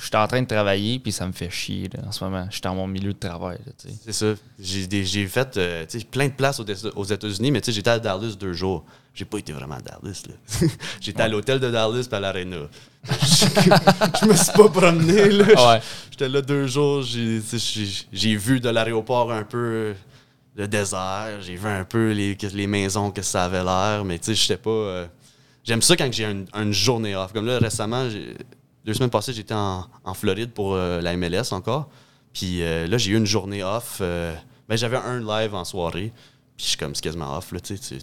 je 0.00 0.06
suis 0.06 0.16
en 0.16 0.26
train 0.26 0.40
de 0.40 0.46
travailler, 0.46 0.98
puis 0.98 1.12
ça 1.12 1.26
me 1.26 1.32
fait 1.32 1.50
chier 1.50 1.90
en 2.06 2.10
ce 2.10 2.24
moment. 2.24 2.46
Je 2.48 2.54
suis 2.54 2.62
dans 2.62 2.74
mon 2.74 2.86
milieu 2.86 3.12
de 3.12 3.18
travail. 3.18 3.58
C'est 4.02 4.12
ça. 4.12 4.26
J'ai 4.58 5.26
fait 5.26 5.56
euh, 5.58 5.84
plein 6.10 6.28
de 6.28 6.32
places 6.32 6.58
aux, 6.60 7.04
États-Unis, 7.04 7.50
mais 7.50 7.60
j'étais 7.66 7.90
à 7.90 7.98
Dallas 7.98 8.34
deux 8.38 8.54
jours. 8.54 8.84
J'ai 9.12 9.26
pas 9.26 9.38
été 9.38 9.52
vraiment 9.52 9.74
à 9.74 9.80
Dallas. 9.80 10.22
J'étais 11.00 11.20
à 11.20 11.28
l'hôtel 11.28 11.60
de 11.60 11.70
Dallas 11.70 12.08
et 12.10 12.14
à 12.14 12.20
l'Arena. 12.20 12.56
je 13.04 14.26
me 14.26 14.34
suis 14.34 14.52
pas 14.52 14.68
promené. 14.68 15.44
J'étais 16.10 16.28
là 16.28 16.40
deux 16.40 16.66
jours. 16.66 17.02
J'ai 17.02 18.36
vu 18.36 18.60
de 18.60 18.70
l'aéroport 18.70 19.30
un 19.30 19.44
peu 19.44 19.94
le 20.56 20.68
désert. 20.68 21.40
J'ai 21.42 21.56
vu 21.56 21.66
un 21.66 21.84
peu 21.84 22.12
les, 22.12 22.38
les 22.54 22.66
maisons 22.66 23.10
que 23.10 23.22
ça 23.22 23.44
avait 23.44 23.64
l'air, 23.64 24.04
mais 24.04 24.18
je 24.26 24.32
sais 24.32 24.56
pas. 24.56 24.70
Euh, 24.70 25.06
j'aime 25.62 25.82
ça 25.82 25.96
quand 25.96 26.10
j'ai 26.10 26.24
une, 26.24 26.72
journée 26.72 27.14
off. 27.14 27.32
Comme 27.32 27.46
là, 27.46 27.58
récemment, 27.58 28.08
deux 28.84 28.94
semaines 28.94 29.10
passées, 29.10 29.32
j'étais 29.32 29.54
en, 29.54 29.84
Floride 30.14 30.52
pour 30.52 30.74
euh, 30.74 31.00
la 31.00 31.16
MLS 31.16 31.52
encore. 31.52 31.88
Puis 32.32 32.62
euh, 32.62 32.86
là, 32.86 32.98
j'ai 32.98 33.12
eu 33.12 33.16
une 33.16 33.26
journée 33.26 33.62
off. 33.62 33.98
Euh, 34.00 34.34
ben, 34.68 34.76
j'avais 34.76 34.96
un 34.96 35.20
live 35.20 35.54
en 35.54 35.64
soirée. 35.64 36.12
Puis 36.56 36.64
je 36.64 36.70
suis 36.70 36.78
comme, 36.78 36.94
c'est 36.94 37.02
quasiment 37.02 37.36
off, 37.36 37.52
là, 37.52 37.60
tu, 37.60 37.78
tu, 37.78 37.94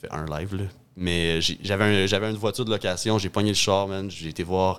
fais 0.00 0.10
un 0.10 0.26
live, 0.26 0.54
là. 0.54 0.64
Mais 0.96 1.40
j'avais 1.40 2.06
un, 2.06 2.30
une 2.30 2.36
voiture 2.36 2.64
de 2.64 2.70
location, 2.70 3.18
j'ai 3.18 3.28
pogné 3.28 3.48
le 3.48 3.56
char, 3.56 3.88
man. 3.88 4.08
J'ai 4.08 4.28
été 4.28 4.44
voir 4.44 4.78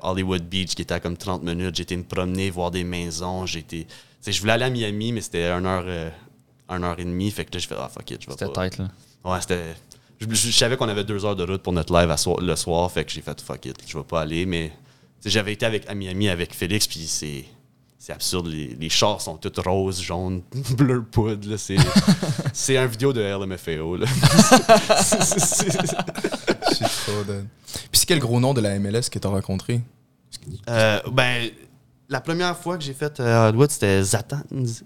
Hollywood 0.00 0.42
Beach, 0.42 0.74
qui 0.74 0.80
était 0.80 0.94
à 0.94 1.00
comme 1.00 1.16
30 1.16 1.42
minutes. 1.42 1.76
J'ai 1.76 1.82
été 1.82 1.96
me 1.96 2.04
promener, 2.04 2.48
voir 2.50 2.70
des 2.70 2.84
maisons. 2.84 3.44
J'ai 3.44 3.64
je 4.26 4.40
voulais 4.40 4.52
aller 4.52 4.64
à 4.64 4.70
Miami, 4.70 5.12
mais 5.12 5.20
c'était 5.20 5.50
une 5.50 5.66
heure, 5.66 5.84
une 6.70 6.84
heure 6.84 6.98
et 6.98 7.04
demie. 7.04 7.30
Fait 7.30 7.44
que 7.44 7.52
là, 7.52 7.58
j'ai 7.58 7.66
fait, 7.66 7.76
ah, 7.78 7.88
fuck 7.88 8.10
it, 8.10 8.22
je 8.22 8.30
vais 8.30 8.36
pas. 8.36 8.46
C'était 8.46 8.52
tête, 8.52 8.78
là. 8.78 8.88
Ouais, 9.24 9.40
c'était 9.42 9.74
je, 10.30 10.50
savais 10.50 10.76
qu'on 10.76 10.88
avait 10.88 11.04
deux 11.04 11.24
heures 11.24 11.36
de 11.36 11.44
route 11.44 11.62
pour 11.62 11.72
notre 11.72 11.92
live 11.92 12.14
le 12.40 12.56
soir, 12.56 12.90
fait 12.90 13.04
que 13.04 13.12
j'ai 13.12 13.22
fait 13.22 13.40
fuck 13.40 13.64
it, 13.66 13.76
je 13.86 13.98
vais 13.98 14.04
pas 14.04 14.22
aller, 14.22 14.46
mais 14.46 14.72
j'avais 15.24 15.52
été 15.52 15.66
avec, 15.66 15.88
à 15.88 15.94
Miami 15.94 16.28
avec 16.28 16.54
Félix, 16.54 16.86
puis 16.86 17.06
c'est. 17.06 17.44
C'est 18.04 18.12
absurde, 18.12 18.48
les, 18.48 18.88
chars 18.88 19.20
sont 19.20 19.36
tous 19.36 19.60
roses, 19.60 20.02
jaunes, 20.02 20.42
bleu 20.76 21.04
poudre. 21.04 21.56
C'est 22.52 22.76
un 22.76 22.86
vidéo 22.86 23.12
de 23.12 23.20
LMFAO. 23.20 23.98
C'est 25.00 25.18
trop 26.80 27.22
Puis 27.24 27.78
c'est 27.92 28.06
quel 28.06 28.18
gros 28.18 28.40
nom 28.40 28.54
de 28.54 28.60
la 28.60 28.76
MLS 28.80 29.02
que 29.08 29.20
tu 29.20 29.26
as 29.28 29.30
rencontré? 29.30 29.82
Euh, 30.68 31.00
ben, 31.12 31.48
la 32.12 32.20
première 32.20 32.56
fois 32.56 32.76
que 32.76 32.84
j'ai 32.84 32.92
fait 32.92 33.18
euh, 33.20 33.46
Hardwood, 33.46 33.70
c'était 33.70 34.02
Zatan. 34.02 34.42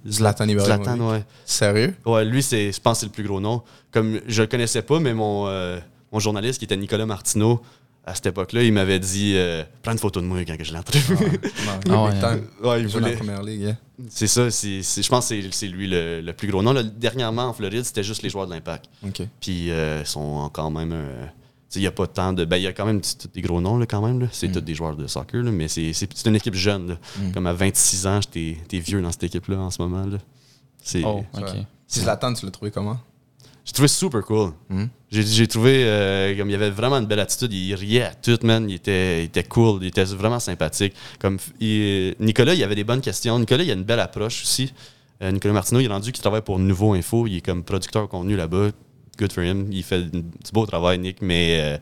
Zlatan 0.09 0.47
Zlatan, 0.47 1.01
ouais. 1.11 1.24
Sérieux? 1.45 1.95
Ouais, 2.07 2.24
lui, 2.24 2.43
c'est, 2.43 2.70
je 2.72 2.81
pense 2.81 2.99
que 2.99 3.01
c'est 3.01 3.07
le 3.07 3.12
plus 3.12 3.24
gros 3.24 3.41
nom. 3.41 3.62
Comme 3.91 4.20
je 4.27 4.43
le 4.43 4.49
connaissais 4.49 4.83
pas, 4.83 5.01
mais 5.01 5.12
mon, 5.12 5.49
euh, 5.49 5.79
mon 6.12 6.20
journaliste, 6.20 6.61
qui 6.61 6.64
était 6.64 6.77
Nicolas 6.77 7.05
Martineau, 7.05 7.61
à 8.05 8.14
cette 8.14 8.27
époque-là, 8.27 8.62
il 8.62 8.72
m'avait 8.72 9.01
dit 9.01 9.33
euh, 9.35 9.64
Prends 9.83 9.91
une 9.91 9.99
photo 9.99 10.20
de 10.20 10.27
moi 10.27 10.39
quand 10.47 10.57
je 10.62 10.72
l'ai 10.72 10.79
entré. 10.79 11.01
Ah, 11.91 12.37
ouais, 12.62 12.81
il 12.81 12.87
voulait. 12.87 13.11
la 13.11 13.16
première 13.16 13.43
ligue. 13.43 13.64
Hein. 13.66 13.77
C'est 14.09 14.29
ça, 14.29 14.49
c'est, 14.53 14.83
je 14.83 15.09
pense 15.09 15.29
que 15.29 15.51
c'est, 15.51 15.66
lui 15.66 15.89
le, 15.89 16.31
plus 16.33 16.49
gros 16.49 16.62
nom. 16.62 16.74
dernièrement, 16.97 17.49
en 17.49 17.53
Floride, 17.53 17.85
c'était 17.85 18.05
juste 18.05 18.22
les 18.22 18.31
joueurs 18.31 18.47
de 18.47 18.53
l'Impact. 18.53 18.89
Puis 19.41 19.68
ils 19.70 20.07
sont 20.07 20.49
quand 20.53 20.70
même 20.70 20.95
il 21.75 21.81
n'y 21.81 21.87
a 21.87 21.93
pas 21.93 22.07
tant 22.07 22.33
de. 22.33 22.45
Ben, 22.45 22.57
il 22.57 22.62
y 22.62 22.67
a 22.67 22.73
quand 22.73 22.87
même 22.87 23.01
des 23.35 23.43
gros 23.43 23.61
noms 23.61 23.79
là, 23.79 23.87
quand 23.87 24.05
même. 24.07 24.29
C'est 24.33 24.49
mm. 24.49 24.53
tous 24.53 24.61
des 24.61 24.75
joueurs 24.75 24.97
de 24.97 25.07
soccer, 25.07 25.43
là, 25.43 25.51
mais 25.51 25.69
c'est 25.69 26.27
une 26.27 26.37
équipe 26.37 26.55
jeune. 26.55 26.99
Mm. 27.19 27.33
Comme 27.33 27.47
à 27.47 27.53
26 27.53 28.07
ans, 28.07 28.21
t'es 28.31 28.57
vieux 28.73 29.03
dans 29.03 29.11
cette 29.11 29.25
équipe-là 29.25 29.59
en 29.59 29.71
ce 29.71 29.83
moment. 29.83 30.07
C'est 30.83 31.03
oh, 31.05 31.25
Si 31.87 32.01
Zlatan, 32.01 32.35
tu 32.35 32.47
l'as 32.47 32.53
trouvé 32.53 32.71
comment? 32.71 32.99
J'ai 33.64 33.73
trouvé 33.73 33.89
super 33.89 34.23
cool. 34.23 34.53
Mm. 34.69 34.85
J'ai 35.11 35.47
trouvé 35.49 35.83
euh, 35.85 36.37
comme 36.37 36.49
il 36.49 36.53
y 36.53 36.57
avait 36.57 36.71
vraiment 36.71 36.97
une 36.97 37.07
belle 37.07 37.21
attitude. 37.21 37.53
Il 37.53 37.75
riait 37.75 38.03
à 38.03 38.14
tout, 38.14 38.39
man. 38.45 38.71
Il 38.71 38.77
était, 38.77 39.23
il 39.23 39.25
était 39.25 39.43
cool. 39.43 39.83
Il 39.83 39.89
était 39.89 40.05
vraiment 40.05 40.39
sympathique. 40.39 40.95
Comme 41.19 41.39
Nicolas, 41.61 42.55
il 42.55 42.62
avait 42.62 42.77
des 42.77 42.85
bonnes 42.85 43.01
questions. 43.01 43.39
Nicolas, 43.39 43.64
il 43.64 43.71
a 43.71 43.75
une 43.75 43.83
belle 43.83 44.01
approche 44.01 44.43
aussi. 44.43 44.73
Euh, 45.23 45.33
Nicolas 45.33 45.55
Martineau, 45.55 45.81
il 45.81 45.87
est 45.87 45.93
rendu 45.93 46.12
qu'il 46.12 46.21
travaille 46.21 46.43
pour 46.43 46.59
Nouveau 46.61 46.93
Info. 46.93 47.27
Il 47.27 47.39
est 47.39 47.41
comme 47.41 47.64
producteur 47.64 48.03
de 48.03 48.09
contenu 48.09 48.37
là-bas 48.37 48.71
good 49.17 49.33
for 49.33 49.43
him. 49.43 49.69
Il 49.71 49.83
fait 49.83 50.03
du 50.03 50.23
beau 50.53 50.67
travail, 50.67 50.99
Nick, 50.99 51.23
mais. 51.23 51.59
Euh, 51.61 51.79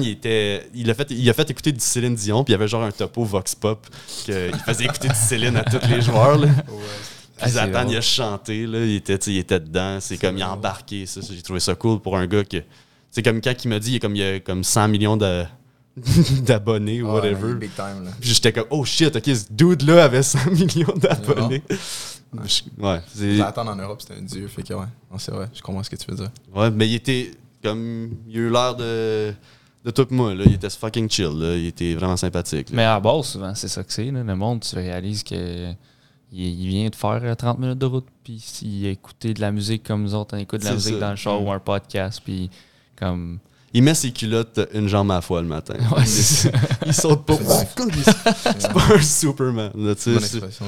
il, 0.00 0.08
était, 0.08 0.68
il, 0.74 0.90
a 0.90 0.94
fait, 0.94 1.10
il 1.10 1.28
a 1.28 1.32
fait 1.32 1.50
écouter 1.50 1.72
du 1.72 1.80
Céline 1.80 2.14
Dion, 2.14 2.42
puis 2.42 2.52
il 2.52 2.54
y 2.54 2.56
avait 2.56 2.66
genre 2.66 2.82
un 2.82 2.90
topo 2.90 3.22
Vox 3.22 3.54
Pop 3.54 3.86
qu'il 4.24 4.50
faisait 4.66 4.84
écouter 4.84 5.08
du 5.08 5.14
Céline 5.14 5.56
à 5.56 5.62
tous 5.62 5.86
les 5.88 6.00
joueurs. 6.00 6.38
Là. 6.38 6.48
Puis 7.40 7.52
ah, 7.56 7.84
il 7.88 7.96
a 7.96 8.00
chanté, 8.00 8.66
là, 8.66 8.84
il, 8.84 8.96
était, 8.96 9.14
il 9.14 9.38
était 9.38 9.60
dedans. 9.60 9.98
C'est 10.00 10.18
comme, 10.18 10.36
il 10.36 10.42
a 10.42 10.52
embarqué. 10.52 11.06
Ça, 11.06 11.20
j'ai 11.22 11.42
trouvé 11.42 11.60
ça 11.60 11.74
cool 11.74 12.00
pour 12.00 12.16
un 12.16 12.26
gars 12.26 12.44
que. 12.44 12.62
C'est 13.10 13.22
comme 13.22 13.40
quand 13.40 13.54
il 13.64 13.68
m'a 13.68 13.78
dit, 13.78 13.90
il 13.90 13.94
y 13.94 13.96
a 13.96 14.00
comme, 14.00 14.16
il 14.16 14.22
y 14.22 14.24
a 14.24 14.40
comme 14.40 14.64
100 14.64 14.88
millions 14.88 15.16
de, 15.16 15.44
d'abonnés 16.42 17.02
ou 17.02 17.12
whatever. 17.12 17.54
Big 17.54 17.74
time, 17.74 18.10
J'étais 18.20 18.52
comme, 18.52 18.66
oh 18.70 18.84
shit, 18.84 19.14
ok, 19.14 19.24
ce 19.24 19.44
dude-là 19.50 20.04
avait 20.04 20.22
100 20.22 20.50
millions 20.50 20.94
d'abonnés. 20.96 21.62
Ouais. 22.78 23.00
J'attends 23.16 23.66
en 23.66 23.76
Europe, 23.76 24.02
c'était 24.02 24.20
un 24.20 24.22
dieu. 24.22 24.46
Fait 24.48 24.62
que 24.62 24.74
ouais, 24.74 24.86
c'est 25.18 25.32
vrai, 25.32 25.48
je 25.54 25.62
comprends 25.62 25.82
ce 25.82 25.90
que 25.90 25.96
tu 25.96 26.10
veux 26.10 26.16
dire. 26.16 26.30
Ouais, 26.54 26.70
mais 26.70 26.88
il 26.88 26.94
était 26.94 27.30
comme. 27.62 28.10
Il 28.28 28.36
a 28.36 28.40
eu 28.40 28.50
l'air 28.50 28.76
de. 28.76 29.32
De 29.84 29.92
tout 29.92 30.08
moi, 30.10 30.34
là. 30.34 30.42
il 30.44 30.54
était 30.54 30.68
fucking 30.68 31.08
chill, 31.08 31.30
là. 31.38 31.56
il 31.56 31.66
était 31.66 31.94
vraiment 31.94 32.16
sympathique. 32.16 32.68
Mais 32.72 32.84
à 32.84 32.98
base, 32.98 33.26
souvent, 33.26 33.54
c'est 33.54 33.68
ça 33.68 33.84
que 33.84 33.92
c'est. 33.92 34.10
Le 34.10 34.34
monde, 34.34 34.60
tu 34.60 34.74
réalises 34.74 35.22
que 35.22 35.72
il, 36.32 36.68
vient 36.68 36.88
de 36.88 36.94
faire 36.94 37.36
30 37.36 37.56
euh, 37.56 37.60
minutes 37.60 37.78
de 37.78 37.86
route, 37.86 38.06
puis 38.22 38.38
s'il 38.38 38.86
écoutait 38.86 39.34
de 39.34 39.40
la 39.40 39.50
musique 39.50 39.82
comme 39.84 40.02
nous 40.02 40.14
autres, 40.14 40.36
on 40.36 40.40
écoute 40.40 40.60
de 40.60 40.66
la 40.66 40.74
musique 40.74 40.98
dans 40.98 41.10
le 41.10 41.16
show 41.16 41.40
mm. 41.40 41.44
ou 41.44 41.52
un 41.52 41.58
podcast, 41.58 42.20
puis 42.22 42.50
comme 42.96 43.38
il 43.74 43.82
met 43.82 43.94
ses 43.94 44.12
culottes 44.12 44.60
une 44.72 44.88
jambe 44.88 45.10
à 45.10 45.16
la 45.16 45.20
fois 45.20 45.42
le 45.42 45.48
matin. 45.48 45.74
il, 46.86 46.94
saute 46.94 47.24
pas. 47.24 47.36
c'est 48.58 48.72
pas 48.72 48.94
un 48.94 49.02
Superman. 49.02 49.70
Là, 49.74 49.94
Bonne 50.04 50.16
expression, 50.16 50.66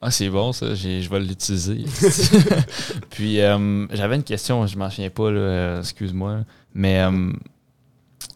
ah, 0.00 0.10
c'est 0.10 0.28
bon, 0.28 0.52
ça. 0.52 0.74
Je 0.74 1.08
vais 1.08 1.20
l'utiliser. 1.20 1.84
Puis, 3.10 3.40
euh, 3.40 3.86
j'avais 3.90 4.16
une 4.16 4.22
question, 4.22 4.66
je 4.66 4.76
m'en 4.76 4.90
souviens 4.90 5.10
pas, 5.10 5.24
euh, 5.24 5.80
excuse-moi. 5.80 6.40
Mais. 6.74 7.00
Euh, 7.00 7.32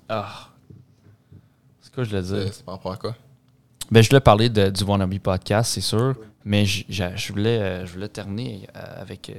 ah. 0.08 0.48
C'est 1.80 1.94
quoi 1.94 2.04
je 2.04 2.10
voulais 2.10 2.22
dire? 2.22 2.52
C'est 2.52 2.64
par 2.64 2.76
rapport 2.76 2.92
à 2.92 2.96
quoi? 2.96 3.14
Ben, 3.90 4.02
je 4.02 4.08
voulais 4.08 4.20
parler 4.20 4.48
de, 4.48 4.70
du 4.70 4.84
Wannabe 4.84 5.18
Podcast, 5.18 5.72
c'est 5.74 5.80
sûr. 5.80 6.14
Mais 6.44 6.64
je, 6.64 6.84
je, 6.88 7.32
voulais, 7.32 7.86
je 7.86 7.92
voulais 7.92 8.08
terminer 8.08 8.66
avec 8.74 9.30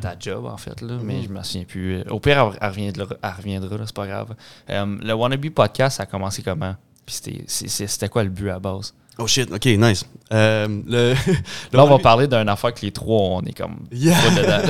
ta 0.00 0.14
job, 0.18 0.44
en 0.46 0.56
fait, 0.56 0.80
là, 0.80 0.98
mais 1.02 1.20
mm-hmm. 1.20 1.24
je 1.24 1.28
me 1.28 1.42
souviens 1.42 1.64
plus. 1.64 2.02
Au 2.10 2.20
pire, 2.20 2.54
elle 2.60 2.68
reviendra, 2.68 3.06
elle 3.22 3.30
reviendra 3.36 3.78
c'est 3.86 3.94
pas 3.94 4.06
grave. 4.06 4.34
le 4.68 5.12
Wannabe 5.12 5.50
Podcast, 5.50 5.98
ça 5.98 6.04
a 6.04 6.06
commencé 6.06 6.42
comment? 6.42 6.74
Puis 7.06 7.44
c'était 7.46 8.08
quoi 8.08 8.24
le 8.24 8.30
but 8.30 8.50
à 8.50 8.58
base? 8.58 8.92
Oh 9.18 9.26
shit, 9.26 9.50
ok, 9.50 9.64
nice. 9.64 10.04
Euh, 10.30 10.68
le, 10.86 11.14
Là, 11.72 11.84
on 11.84 11.88
va 11.88 11.98
parler 11.98 12.26
d'un 12.26 12.46
affaire 12.48 12.74
que 12.74 12.82
les 12.82 12.92
trois, 12.92 13.38
on 13.38 13.42
est 13.42 13.56
comme 13.56 13.86
yeah. 13.92 14.14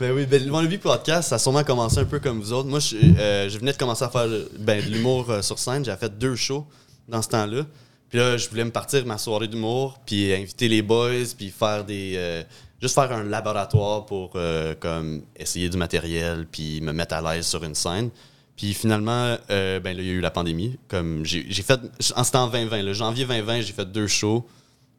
ben 0.00 0.12
oui, 0.12 0.26
ben, 0.26 0.44
le 0.44 0.66
Vie 0.66 0.78
Podcast, 0.78 1.28
ça 1.28 1.36
a 1.36 1.38
sûrement 1.38 1.62
commencé 1.62 1.98
un 1.98 2.06
peu 2.06 2.18
comme 2.18 2.40
vous 2.40 2.52
autres. 2.52 2.68
Moi, 2.68 2.80
je, 2.80 2.96
euh, 2.96 3.48
je 3.48 3.56
venais 3.58 3.72
de 3.72 3.76
commencer 3.76 4.02
à 4.02 4.08
faire 4.08 4.26
ben, 4.58 4.84
de 4.84 4.90
l'humour 4.90 5.30
euh, 5.30 5.42
sur 5.42 5.60
scène. 5.60 5.84
J'avais 5.84 5.98
fait 5.98 6.18
deux 6.18 6.34
shows 6.34 6.66
dans 7.06 7.22
ce 7.22 7.28
temps-là. 7.28 7.62
Puis 8.08 8.18
là, 8.18 8.36
je 8.36 8.48
voulais 8.48 8.64
me 8.64 8.72
partir 8.72 9.06
ma 9.06 9.18
soirée 9.18 9.46
d'humour, 9.46 10.00
puis 10.04 10.32
inviter 10.32 10.66
les 10.66 10.82
boys, 10.82 11.26
puis 11.36 11.50
faire 11.50 11.84
des. 11.84 12.44
Juste 12.80 12.94
faire 12.94 13.12
un 13.12 13.24
laboratoire 13.24 14.06
pour 14.06 14.36
comme 14.80 15.22
essayer 15.36 15.68
du 15.68 15.76
matériel, 15.76 16.46
puis 16.50 16.80
me 16.80 16.92
mettre 16.92 17.14
à 17.14 17.22
l'aise 17.34 17.46
sur 17.46 17.62
une 17.64 17.74
scène. 17.74 18.10
Puis 18.56 18.72
finalement, 18.72 19.36
euh, 19.50 19.80
ben 19.80 19.94
là, 19.96 20.02
il 20.02 20.08
y 20.08 20.10
a 20.10 20.14
eu 20.14 20.20
la 20.20 20.30
pandémie. 20.30 20.78
Comme 20.88 21.24
j'ai 21.24 21.44
j'ai 21.48 21.62
fait, 21.62 21.78
en 22.16 22.24
c'était 22.24 22.38
en 22.38 22.48
2020, 22.48 22.82
le 22.82 22.92
janvier 22.94 23.26
2020, 23.26 23.60
j'ai 23.60 23.72
fait 23.72 23.84
deux 23.84 24.06
shows. 24.06 24.46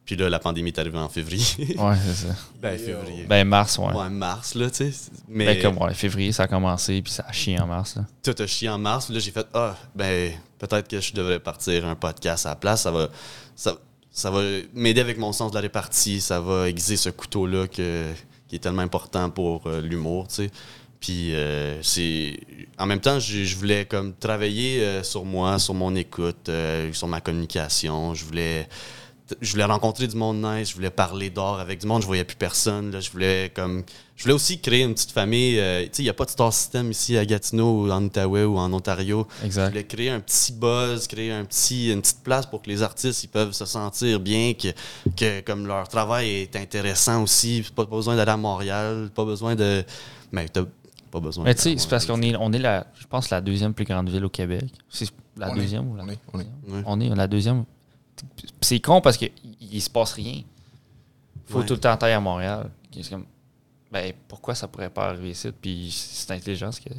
Puis 0.05 0.15
là, 0.15 0.29
la 0.29 0.39
pandémie 0.39 0.69
est 0.69 0.79
arrivée 0.79 0.99
en 0.99 1.09
février. 1.09 1.43
Ouais, 1.77 1.95
c'est 2.05 2.27
ça. 2.27 2.35
ben 2.61 2.77
février. 2.77 3.25
Ben, 3.27 3.45
mars, 3.45 3.77
ouais. 3.77 3.93
ouais, 3.93 4.09
mars, 4.09 4.55
là, 4.55 4.69
tu 4.69 4.89
sais. 4.89 5.11
Mais 5.27 5.45
Ben, 5.45 5.61
comme, 5.61 5.83
ouais, 5.83 5.93
février, 5.93 6.31
ça 6.31 6.43
a 6.43 6.47
commencé, 6.47 7.01
puis 7.01 7.11
ça 7.11 7.25
a 7.27 7.31
chié 7.33 7.59
en 7.59 7.67
mars, 7.67 7.97
là. 7.97 8.05
tout 8.23 8.41
a 8.41 8.47
chié 8.47 8.69
en 8.69 8.77
mars. 8.77 9.09
Là, 9.09 9.19
j'ai 9.19 9.31
fait, 9.31 9.45
ah, 9.53 9.75
ben, 9.93 10.31
peut-être 10.59 10.87
que 10.87 11.01
je 11.01 11.13
devrais 11.13 11.39
partir 11.39 11.85
un 11.85 11.95
podcast 11.95 12.45
à 12.45 12.49
la 12.49 12.55
place. 12.55 12.83
Ça 12.83 12.91
va, 12.91 13.09
ça, 13.53 13.75
ça 14.17 14.31
va 14.31 14.41
m'aider 14.73 14.99
avec 14.99 15.19
mon 15.19 15.31
sens 15.31 15.51
de 15.51 15.55
la 15.55 15.61
répartie. 15.61 16.21
Ça 16.21 16.41
va 16.41 16.67
aiguiser 16.67 16.97
ce 16.97 17.09
couteau-là 17.09 17.67
que, 17.67 18.11
qui 18.47 18.55
est 18.55 18.59
tellement 18.59 18.81
important 18.81 19.29
pour 19.29 19.67
euh, 19.67 19.79
l'humour, 19.79 20.27
tu 20.27 20.35
sais. 20.35 20.51
Puis, 20.99 21.35
euh, 21.35 21.79
c'est. 21.83 22.39
En 22.79 22.87
même 22.87 22.99
temps, 22.99 23.19
je, 23.19 23.55
voulais 23.55 23.85
comme 23.85 24.15
travailler 24.15 24.81
euh, 24.81 25.03
sur 25.03 25.23
moi, 25.23 25.59
sur 25.59 25.75
mon 25.75 25.95
écoute, 25.95 26.49
sur 26.93 27.07
ma 27.07 27.21
communication. 27.21 28.15
Je 28.15 28.25
voulais. 28.25 28.67
Je 29.39 29.51
voulais 29.51 29.65
rencontrer 29.65 30.07
du 30.07 30.15
monde 30.15 30.41
nice, 30.41 30.69
je 30.69 30.73
voulais 30.73 30.89
parler 30.89 31.29
d'or 31.29 31.59
avec 31.59 31.81
du 31.81 31.85
monde, 31.85 32.01
je 32.01 32.07
voyais 32.07 32.23
plus 32.23 32.37
personne. 32.37 32.89
Là, 32.91 32.99
je 32.99 33.11
voulais 33.11 33.51
comme. 33.53 33.83
Je 34.17 34.23
voulais 34.23 34.33
aussi 34.33 34.59
créer 34.59 34.81
une 34.83 34.93
petite 34.95 35.11
famille. 35.11 35.59
euh, 35.59 35.83
tu 35.83 35.89
sais, 35.93 36.01
il 36.01 36.05
n'y 36.05 36.09
a 36.09 36.13
pas 36.13 36.25
de 36.25 36.31
star 36.31 36.51
system 36.51 36.89
ici 36.89 37.15
à 37.17 37.23
Gatineau 37.25 37.83
ou 37.85 37.91
en 37.91 38.03
Outaouais 38.03 38.43
ou 38.45 38.57
en 38.57 38.73
Ontario. 38.73 39.27
Je 39.41 39.45
Exact. 39.45 39.69
voulais 39.69 39.83
créer 39.85 40.09
un 40.09 40.19
petit 40.19 40.53
buzz, 40.53 41.05
créer 41.07 41.31
un 41.31 41.45
petit, 41.45 41.91
une 41.93 42.01
petite 42.01 42.23
place 42.23 42.47
pour 42.47 42.63
que 42.63 42.69
les 42.69 42.81
artistes 42.81 43.23
ils 43.23 43.27
peuvent 43.27 43.51
se 43.53 43.65
sentir 43.65 44.19
bien, 44.19 44.53
que, 44.55 44.69
que 45.15 45.41
comme 45.41 45.67
leur 45.67 45.87
travail 45.87 46.29
est 46.31 46.55
intéressant 46.55 47.21
aussi. 47.21 47.63
Pas 47.75 47.85
besoin 47.85 48.15
d'aller 48.15 48.31
à 48.31 48.37
Montréal, 48.37 49.11
pas 49.13 49.23
besoin 49.23 49.55
de. 49.55 49.83
Mais 50.31 50.49
t'as 50.49 50.63
pas 51.11 51.19
besoin. 51.19 51.43
Mais 51.45 51.53
tu 51.53 51.61
sais, 51.61 51.69
d'aller 51.69 51.79
à 51.79 51.81
c'est 51.83 51.89
parce 51.89 52.05
qu'on 52.07 52.21
est, 52.23 52.35
on 52.37 52.51
est 52.53 52.59
la, 52.59 52.87
je 52.99 53.05
pense, 53.05 53.29
la 53.29 53.39
deuxième 53.39 53.75
plus 53.75 53.85
grande 53.85 54.09
ville 54.09 54.25
au 54.25 54.29
Québec. 54.29 54.65
C'est 54.89 55.07
la 55.37 55.51
On 55.51 55.55
est, 55.55 55.59
deuxième 55.59 55.91
ou 55.91 55.95
la 55.95 56.03
on 56.03 56.09
est, 56.09 56.17
on 56.33 56.39
est. 56.39 56.43
Ouais. 56.67 56.81
On 56.87 56.99
est 56.99 57.09
la 57.15 57.27
deuxième. 57.27 57.65
C'est 58.61 58.79
con 58.79 58.99
parce 58.99 59.15
qu'il 59.15 59.31
il 59.61 59.79
se 59.79 59.91
passe 59.91 60.13
rien. 60.13 60.41
faut 61.45 61.59
Ouais. 61.59 61.65
tout 61.67 61.75
le 61.75 61.79
temps 61.79 61.95
tailler 61.97 62.15
à 62.15 62.19
Montréal. 62.19 62.71
C'est 62.91 63.11
comme, 63.11 63.25
ben, 63.91 64.13
pourquoi 64.27 64.55
ça 64.55 64.67
pourrait 64.67 64.89
pas 64.89 65.09
arriver 65.09 65.31
ici? 65.31 65.49
Puis 65.61 65.91
c'est 65.95 66.31
intelligent 66.31 66.71
ce 66.71 66.81
que, 66.81 66.89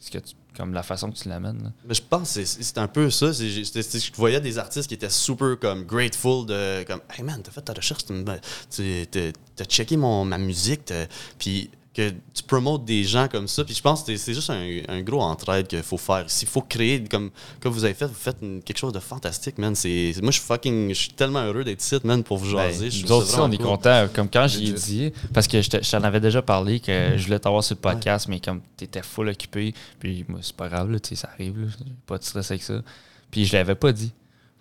ce 0.00 0.10
que 0.10 0.18
comme 0.56 0.72
la 0.72 0.82
façon 0.82 1.10
que 1.10 1.16
tu 1.18 1.28
l'amènes. 1.28 1.72
Mais 1.86 1.92
je 1.94 2.00
pense 2.02 2.34
que 2.34 2.44
c'est- 2.44 2.78
un 2.78 2.88
peu 2.88 3.10
ça. 3.10 3.30
Je 3.32 4.12
voyais 4.14 4.40
des 4.40 4.56
artistes 4.56 4.88
qui 4.88 4.94
étaient 4.94 5.10
super 5.10 5.58
comme 5.60 5.84
grateful 5.84 6.46
de 6.46 6.82
comme 6.84 7.00
Hey 7.14 7.22
man, 7.22 7.42
t'as 7.42 7.50
fait 7.52 7.60
ta 7.62 7.74
recherche, 7.74 8.04
t'as 8.06 9.64
checké 9.64 9.96
mon, 9.96 10.24
ma 10.24 10.38
musique, 10.38 10.92
puis 11.38 11.70
que 11.96 12.10
tu 12.34 12.42
promotes 12.46 12.84
des 12.84 13.02
gens 13.04 13.26
comme 13.26 13.48
ça. 13.48 13.64
Puis 13.64 13.74
je 13.74 13.80
pense 13.80 14.02
que 14.02 14.14
c'est- 14.16 14.34
juste 14.34 14.50
un, 14.50 14.80
un 14.88 15.00
gros 15.00 15.22
entraide 15.22 15.66
qu'il 15.66 15.82
faut 15.82 15.96
faire. 15.96 16.24
S'il 16.28 16.46
faut 16.46 16.60
créer, 16.60 17.02
comme, 17.04 17.30
comme 17.60 17.72
vous 17.72 17.84
avez 17.84 17.94
fait, 17.94 18.06
vous 18.06 18.12
faites 18.14 18.36
une- 18.42 18.62
quelque 18.62 18.76
chose 18.78 18.92
de 18.92 18.98
fantastique, 19.00 19.56
man. 19.58 19.74
C'est- 19.74 20.12
Moi, 20.20 20.30
je 20.30 20.38
suis 20.38 20.46
fucking, 20.46 20.90
je 20.90 20.94
suis 20.94 21.08
tellement 21.12 21.42
heureux 21.44 21.64
d'être 21.64 21.82
ici, 21.82 21.96
man, 22.04 22.22
pour 22.22 22.36
vous 22.36 22.54
Ben, 22.54 22.70
jaser. 22.70 22.90
Je 22.90 23.00
nous 23.00 23.06
trouve 23.06 23.18
autres 23.22 23.26
ça 23.30 23.40
aussi, 23.42 23.48
on 23.48 23.52
est 23.52 23.56
cool. 23.56 23.66
contents. 23.66 24.08
Comme 24.14 24.28
quand 24.28 24.46
j'y 24.46 24.68
ai 24.68 24.72
dit, 24.72 25.12
parce 25.32 25.48
que 25.48 25.62
je 25.62 25.70
te- 25.70 25.82
je 25.82 25.90
t'en 25.90 26.02
avais 26.02 26.20
déjà 26.20 26.42
parlé 26.42 26.80
que 26.80 27.14
je 27.16 27.24
voulais 27.24 27.38
t'avoir 27.38 27.64
sur 27.64 27.74
le 27.76 27.80
podcast, 27.80 28.28
mais 28.28 28.40
comme 28.40 28.60
tu 28.76 28.84
étais 28.84 29.02
full 29.02 29.28
occupé, 29.30 29.72
puis 29.98 30.24
moi, 30.28 30.40
c'est 30.42 30.54
pas 30.54 30.68
grave, 30.68 30.90
là, 30.90 31.00
tu 31.00 31.08
sais, 31.10 31.14
ça 31.16 31.30
arrive, 31.32 31.58
là, 31.58 31.66
pas 32.06 32.18
de 32.18 32.24
stress 32.24 32.50
avec 32.50 32.62
ça. 32.62 32.82
Puis 33.30 33.44
je 33.46 33.52
l'avais 33.56 33.74
pas 33.74 33.92
dit. 33.92 34.12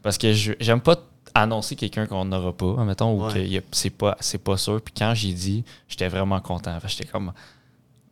Parce 0.01 0.17
que 0.17 0.33
je- 0.33 0.53
j'aime 0.59 0.81
pas 0.81 0.95
annoncer 1.35 1.75
quelqu'un 1.75 2.05
qu'on 2.07 2.25
n'aura 2.25 2.53
pas, 2.53 2.83
mettons, 2.83 3.11
ou 3.13 3.25
Ouais. 3.27 3.59
que 3.59 3.63
c'est 3.71 3.89
pas, 3.91 4.17
c'est 4.21 4.37
pas 4.41 4.57
sûr. 4.57 4.81
Puis 4.81 4.93
quand 4.97 5.13
j'ai 5.13 5.33
dit, 5.33 5.63
j'étais 5.87 6.07
vraiment 6.07 6.39
content. 6.39 6.77
J'étais 6.87 7.05
comme, 7.05 7.31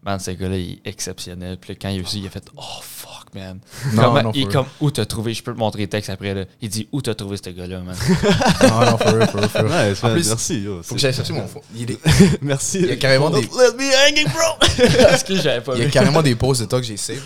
man, 0.06 0.20
ce 0.20 0.32
gars-là, 0.32 0.58
il 0.58 0.74
est 0.74 0.80
exceptionnel. 0.86 1.58
Puis 1.58 1.72
là, 1.74 1.80
quand 1.82 1.90
il 1.90 2.00
a 2.00 2.04
vu, 2.04 2.08
il 2.18 2.28
a 2.28 2.30
fait, 2.30 2.44
oh 2.58 2.62
fuck, 2.82 3.34
man. 3.34 3.60
Non, 3.94 4.04
Comment- 4.04 4.24
non, 4.24 4.32
il 4.36 4.44
est 4.44 4.52
comme, 4.52 4.66
où 4.82 4.92
t'as 4.92 5.06
trouvé, 5.06 5.34
je 5.34 5.42
peux 5.42 5.54
te 5.54 5.58
montrer 5.58 5.80
les 5.84 5.88
textes 5.88 6.10
après, 6.10 6.34
là. 6.34 6.44
Il 6.62 6.68
dit, 6.70 6.88
où 6.92 7.02
t'as 7.02 7.14
trouvé 7.16 7.38
ce 7.38 7.50
gars-là, 7.50 7.80
man? 7.80 7.96
Non, 8.64 8.80
non, 8.92 8.98
for 8.98 9.14
real, 9.14 9.28
for 9.30 9.40
real, 9.40 9.50
for 9.50 9.62
real. 9.62 9.72
Ouais, 9.90 9.96
c'est- 9.96 10.06
En 10.06 10.12
plus, 10.14 10.28
merci. 10.28 10.60
yo, 10.60 10.84
Faut 10.84 10.96
que 10.96 11.02
j'aille 11.02 11.14
chercher 11.14 11.34
mon 11.34 11.48
fond. 11.48 11.62
Il, 11.76 11.92
est- 11.92 12.00
merci. 12.42 12.80
Il 12.80 12.88
y 12.88 12.92
a 12.92 12.96
carrément 12.98 13.30
des- 13.30 13.42
Don't 13.48 13.58
let 13.58 13.78
me 13.78 13.90
hanging, 13.94 14.28
bro! 14.28 14.98
Parce 15.10 15.24
que 15.24 15.36
j'avais 15.36 15.62
pas 15.62 15.76
il 15.78 15.84
y 15.84 15.86
a 15.86 15.90
carrément 15.90 16.22
des 16.22 16.36
pauses 16.36 16.60
de 16.60 16.66
toi 16.66 16.80
que 16.82 16.86
j'ai 16.86 16.98
save. 16.98 17.22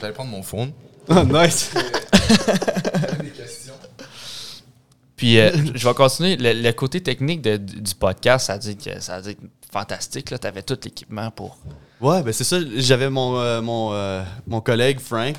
J'allais 0.00 0.14
prendre 0.14 0.30
mon 0.30 0.42
phone. 0.42 0.72
Oh, 1.08 1.22
nice. 1.24 1.70
Puis 5.22 5.38
euh, 5.38 5.52
je 5.76 5.86
vais 5.86 5.94
continuer. 5.94 6.36
Le, 6.36 6.52
le 6.52 6.72
côté 6.72 7.00
technique 7.00 7.42
de- 7.42 7.56
du 7.56 7.94
podcast, 7.94 8.46
ça 8.48 8.58
dit 8.58 8.76
que 8.76 8.98
ça 9.00 9.20
dit 9.20 9.36
fantastique. 9.72 10.24
Tu 10.40 10.46
avais 10.48 10.62
tout 10.64 10.76
l'équipement 10.82 11.30
pour. 11.30 11.58
Ouais, 12.00 12.24
ben 12.24 12.32
c'est 12.32 12.42
ça. 12.42 12.56
J'avais 12.74 13.08
mon, 13.08 13.38
euh, 13.38 13.62
mon, 13.62 13.92
euh, 13.92 14.24
mon 14.48 14.60
collègue 14.60 14.98
Frank, 14.98 15.36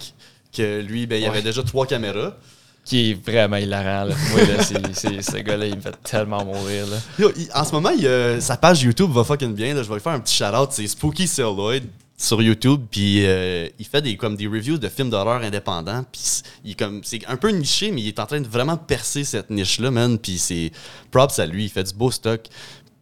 que 0.56 0.80
lui, 0.80 1.06
ben, 1.06 1.18
il 1.18 1.24
Ouais. 1.24 1.28
avait 1.32 1.42
déjà 1.42 1.64
trois 1.64 1.86
caméras. 1.86 2.38
Qui 2.86 3.12
est 3.12 3.14
vraiment 3.26 3.58
hilarant. 3.58 4.06
Là. 4.06 4.16
Moi, 4.32 4.42
là, 4.46 4.64
ce 4.64 5.38
gars-là, 5.38 5.66
il 5.68 5.76
me 5.76 5.82
fait 5.82 5.96
tellement 6.04 6.46
mourir. 6.46 6.86
Là. 6.88 6.98
Yo, 7.20 7.32
il- 7.36 7.50
en 7.54 7.66
ce 7.66 7.72
moment, 7.74 7.90
il, 7.92 8.42
sa 8.42 8.56
page 8.56 8.84
YouTube 8.84 9.12
va 9.12 9.26
fucking 9.26 9.54
bien. 9.54 9.74
Là. 9.74 9.84
Je 9.84 9.88
vais 9.90 9.96
lui 9.96 10.02
faire 10.02 10.14
un 10.14 10.20
petit 10.22 10.36
shout-out. 10.36 10.70
C'est 10.72 10.88
Spooky 10.88 11.28
Celluloid 11.28 11.82
sur 12.24 12.42
YouTube. 12.42 12.86
Puis 12.90 13.26
euh, 13.26 13.68
il 13.80 13.86
fait 13.86 14.02
des, 14.02 14.16
comme 14.18 14.36
des 14.36 14.48
reviews 14.48 14.78
de 14.78 14.88
films 14.90 15.10
d'horreur 15.10 15.42
indépendants. 15.42 16.04
Puis 16.12 16.22
c'est- 16.24 16.46
il 16.64 16.72
est 16.72 16.76
comme, 16.76 17.04
c'est 17.04 17.26
un 17.28 17.38
peu 17.38 17.50
niché, 17.50 17.92
mais 17.92 18.02
il 18.02 18.08
est 18.08 18.20
en 18.20 18.26
train 18.26 18.42
de 18.42 18.48
vraiment 18.48 18.78
percer 18.78 19.24
cette 19.24 19.50
niche-là, 19.50 19.92
man. 19.92 20.18
Puis 20.18 20.38
c'est 20.38 20.72
props 21.12 21.38
à 21.40 21.46
lui. 21.46 21.66
Il 21.66 21.70
fait 21.70 21.84
du 21.84 21.94
beau 21.94 22.12
stock. 22.12 22.42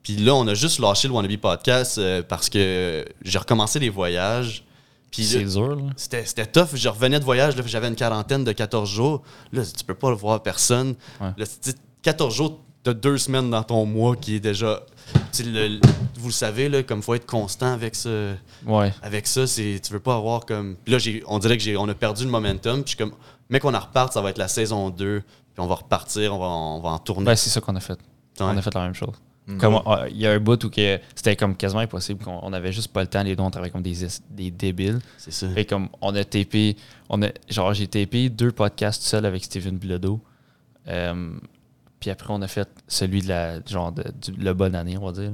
Puis 0.03 0.15
là, 0.15 0.33
on 0.33 0.47
a 0.47 0.53
juste 0.55 0.79
lâché 0.79 1.07
le 1.07 1.13
Wannabe 1.13 1.37
Podcast 1.37 1.97
euh, 1.99 2.23
parce 2.27 2.49
que 2.49 3.05
j'ai 3.23 3.37
recommencé 3.37 3.77
les 3.79 3.89
voyages. 3.89 4.63
Puis 5.11 5.25
C'est 5.25 5.43
là, 5.43 5.49
dur. 5.49 5.75
Là. 5.75 5.83
c'était, 5.97 6.45
tough. 6.45 6.69
Je 6.73 6.87
revenais 6.89 7.19
de 7.19 7.25
voyage, 7.25 7.53
j'avais 7.67 7.89
une 7.89 7.95
quarantaine 7.95 8.43
de 8.43 8.51
14 8.53 8.89
jours. 8.89 9.21
Là, 9.51 9.61
tu 9.65 9.83
peux 9.83 9.93
pas 9.93 10.11
voir 10.13 10.41
personne. 10.41 10.95
Ouais. 11.19 11.27
Là, 11.37 11.45
tu 11.45 11.51
sais, 11.61 11.75
14 12.01 12.33
jours, 12.33 12.59
t'as 12.81 12.93
deux 12.93 13.17
semaines 13.17 13.51
dans 13.51 13.61
ton 13.61 13.85
mois 13.85 14.15
qui 14.15 14.35
est 14.35 14.39
déjà. 14.39 14.81
Tu 15.13 15.19
sais, 15.31 15.43
le- 15.43 15.79
vous 16.19 16.27
le 16.27 16.33
savez, 16.33 16.69
là, 16.69 16.83
comme 16.83 17.01
faut 17.01 17.13
être 17.15 17.25
constant 17.25 17.73
avec 17.73 17.95
ça. 17.95 18.09
Ouais. 18.65 18.93
Avec 19.01 19.27
ça, 19.27 19.47
c'est, 19.47 19.79
tu 19.83 19.93
veux 19.93 19.99
pas 19.99 20.15
avoir 20.15 20.45
comme. 20.45 20.75
Puis 20.83 20.91
là, 20.93 20.99
j'ai, 20.99 21.23
on 21.27 21.39
dirait 21.39 21.57
que 21.57 21.63
j'ai, 21.63 21.77
on 21.77 21.87
a 21.89 21.93
perdu 21.93 22.23
le 22.25 22.29
momentum. 22.31 22.83
Puis 22.83 22.91
je 22.93 22.95
suis 22.95 22.97
comme, 22.97 23.13
mec, 23.49 23.63
on 23.65 23.73
en 23.73 23.79
reparte, 23.79 24.13
ça 24.13 24.21
va 24.21 24.29
être 24.29 24.37
la 24.37 24.47
saison 24.47 24.89
2. 24.89 25.21
Puis 25.21 25.27
on 25.57 25.67
va 25.67 25.75
repartir, 25.75 26.33
on 26.35 26.39
va, 26.39 26.45
on 26.47 26.79
va 26.79 26.89
en 26.89 26.99
tourner. 26.99 27.25
Ben, 27.25 27.35
c'est 27.35 27.49
ça 27.49 27.59
qu'on 27.61 27.75
a 27.75 27.79
fait. 27.79 27.99
On 28.39 28.57
a 28.57 28.61
fait 28.61 28.73
la 28.73 28.83
même 28.83 28.93
chose. 28.95 29.13
Mm. 29.47 29.57
Comme, 29.57 29.81
euh, 29.87 30.07
Il 30.09 30.17
y 30.17 30.27
a 30.27 30.31
un 30.31 30.39
bout 30.39 30.63
où 30.63 30.69
que 30.69 30.99
c'était 31.15 31.35
comme 31.35 31.55
quasiment 31.55 31.81
impossible. 31.81 32.23
qu'on 32.23 32.39
on 32.43 32.53
avait 32.53 32.71
juste 32.71 32.89
pas 32.93 33.01
le 33.01 33.07
temps. 33.07 33.23
Les 33.23 33.35
deux, 33.35 33.43
on 33.43 33.49
travaillait 33.51 33.71
comme 33.71 33.81
des, 33.81 34.05
es- 34.05 34.21
des 34.29 34.51
débiles. 34.51 34.99
C'est 35.17 35.31
ça. 35.33 35.49
Fait 35.49 35.65
comme 35.65 35.89
on 35.99 36.15
a 36.15 36.23
tapé, 36.23 36.77
on 37.09 37.21
a, 37.23 37.29
genre 37.49 37.73
j'ai 37.73 37.87
tapé 37.87 38.29
deux 38.29 38.51
podcasts 38.51 39.01
tout 39.01 39.07
seul 39.09 39.25
avec 39.25 39.43
Steven 39.43 39.77
Bilodeau. 39.77 40.21
Euh, 40.87 41.31
puis 42.01 42.09
après 42.09 42.33
on 42.33 42.41
a 42.41 42.47
fait 42.49 42.67
celui 42.89 43.21
de 43.21 43.29
la 43.29 43.65
genre 43.65 43.93
de, 43.93 44.03
du, 44.21 44.31
le 44.33 44.53
bonne 44.53 44.75
année, 44.75 44.97
on 44.97 45.05
va 45.05 45.13
dire. 45.13 45.31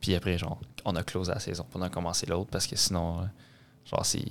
Puis 0.00 0.14
après 0.14 0.38
genre 0.38 0.60
on 0.84 0.94
a 0.94 1.02
closé 1.02 1.32
la 1.32 1.40
saison, 1.40 1.64
puis 1.68 1.78
on 1.80 1.82
a 1.82 1.88
commencé 1.90 2.26
l'autre 2.26 2.50
parce 2.52 2.68
que 2.68 2.76
sinon 2.76 3.18
euh, 3.20 3.24
genre 3.90 4.06
c'est 4.06 4.24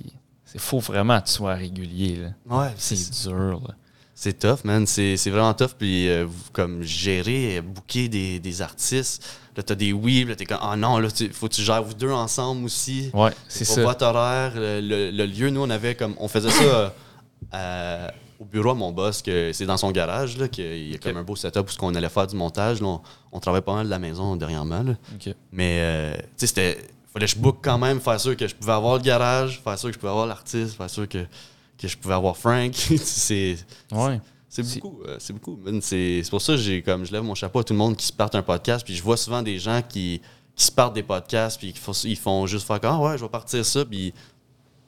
c'est 0.46 0.58
faut 0.58 0.80
vraiment 0.80 1.20
que 1.20 1.26
tu 1.26 1.32
sois 1.34 1.54
régulier 1.54 2.16
là. 2.16 2.28
Ouais, 2.58 2.72
C'est 2.78 3.28
dur 3.28 3.60
là. 3.68 3.74
C'est 4.14 4.38
tough, 4.38 4.64
man. 4.64 4.86
C'est 4.86 5.16
vraiment 5.30 5.54
tough. 5.54 5.70
Puis, 5.78 6.06
euh, 6.10 6.26
comme 6.52 6.82
gérer, 6.82 7.56
euh, 7.56 7.62
booker 7.62 8.06
des, 8.10 8.38
des 8.38 8.60
artistes. 8.60 9.24
Là, 9.56 9.62
t'as 9.62 9.74
des 9.74 9.94
oui, 9.94 10.26
là, 10.28 10.36
t'es 10.36 10.44
comme, 10.44 10.58
ah 10.60 10.76
non, 10.76 10.98
là, 10.98 11.10
tu- 11.10 11.32
faut 11.32 11.48
que 11.48 11.54
tu 11.54 11.62
gères 11.62 11.82
vous 11.82 11.94
deux 11.94 12.12
ensemble 12.12 12.66
aussi. 12.66 13.10
Ouais, 13.14 13.30
c'est 13.48 13.64
Pour 13.64 13.74
ça. 13.76 13.82
votre 13.82 14.04
horaire, 14.04 14.52
le, 14.56 14.80
le- 14.82 15.10
le 15.10 15.24
lieu, 15.24 15.48
nous, 15.48 15.62
on 15.62 15.70
avait 15.70 15.94
comme, 15.94 16.14
on 16.18 16.28
faisait 16.28 16.50
ça 16.50 16.62
euh, 16.62 16.90
à- 17.52 18.12
au 18.40 18.46
bureau 18.46 18.70
à 18.70 18.74
mon 18.74 18.90
boss, 18.90 19.20
que 19.20 19.52
c'est 19.52 19.66
dans 19.66 19.76
son 19.76 19.90
garage, 19.92 20.38
là, 20.38 20.48
qu'il 20.48 20.90
y 20.90 20.94
a 20.94 20.98
comme 20.98 21.18
un 21.18 21.22
beau 21.22 21.36
setup 21.36 21.68
où 21.70 21.84
on 21.84 21.94
allait 21.94 22.08
faire 22.08 22.26
du 22.26 22.34
montage. 22.34 22.80
Là, 22.80 22.86
on, 22.86 23.00
on 23.32 23.38
travaillait 23.38 23.62
pas 23.62 23.74
mal 23.74 23.84
de 23.84 23.90
la 23.90 23.98
maison 23.98 24.34
dernièrement. 24.34 24.82
là. 24.82 24.94
Ok. 25.14 25.34
Mais, 25.52 25.78
euh, 25.80 26.14
tu 26.16 26.22
sais, 26.38 26.46
c'était. 26.46 26.78
Fallait 27.12 27.26
que 27.26 27.32
je 27.32 27.38
book 27.38 27.58
quand 27.60 27.76
même, 27.76 28.00
faire 28.00 28.20
sûr 28.20 28.36
que 28.36 28.46
je 28.46 28.54
pouvais 28.54 28.72
avoir 28.72 28.96
le 28.96 29.02
garage, 29.02 29.60
faire 29.62 29.78
sûr 29.78 29.90
que 29.90 29.94
je 29.94 29.98
pouvais 29.98 30.10
avoir 30.10 30.26
l'artiste, 30.26 30.76
faire 30.76 30.88
sûr 30.88 31.08
que, 31.08 31.26
que 31.76 31.88
je 31.88 31.98
pouvais 31.98 32.14
avoir 32.14 32.36
Frank. 32.36 32.72
c'est. 32.96 33.56
Ouais. 33.92 34.20
C'est 34.48 34.62
beaucoup, 34.62 35.02
euh, 35.06 35.16
c'est 35.20 35.32
beaucoup. 35.32 35.58
C'est 35.80 36.24
pour 36.30 36.40
ça 36.40 36.54
que 36.54 36.58
j'ai 36.58 36.82
comme 36.82 37.04
je 37.04 37.12
lève 37.12 37.22
mon 37.22 37.34
chapeau 37.34 37.60
à 37.60 37.64
tout 37.64 37.72
le 37.72 37.78
monde 37.78 37.96
qui 37.96 38.06
se 38.06 38.12
parte 38.12 38.34
un 38.34 38.42
podcast. 38.42 38.84
Puis 38.84 38.96
je 38.96 39.02
vois 39.02 39.16
souvent 39.16 39.42
des 39.42 39.58
gens 39.58 39.80
qui, 39.86 40.20
qui 40.56 40.64
se 40.64 40.72
partent 40.72 40.94
des 40.94 41.04
podcasts 41.04 41.58
puis 41.58 41.72
qui 41.72 41.78
font, 41.78 41.92
ils 42.04 42.16
font 42.16 42.46
juste 42.46 42.66
faire 42.66 42.80
comme 42.80 42.94
ah 42.94 42.98
ouais, 43.00 43.18
je 43.18 43.22
vais 43.22 43.28
partir 43.28 43.64
ça. 43.64 43.84
Puis 43.84 44.12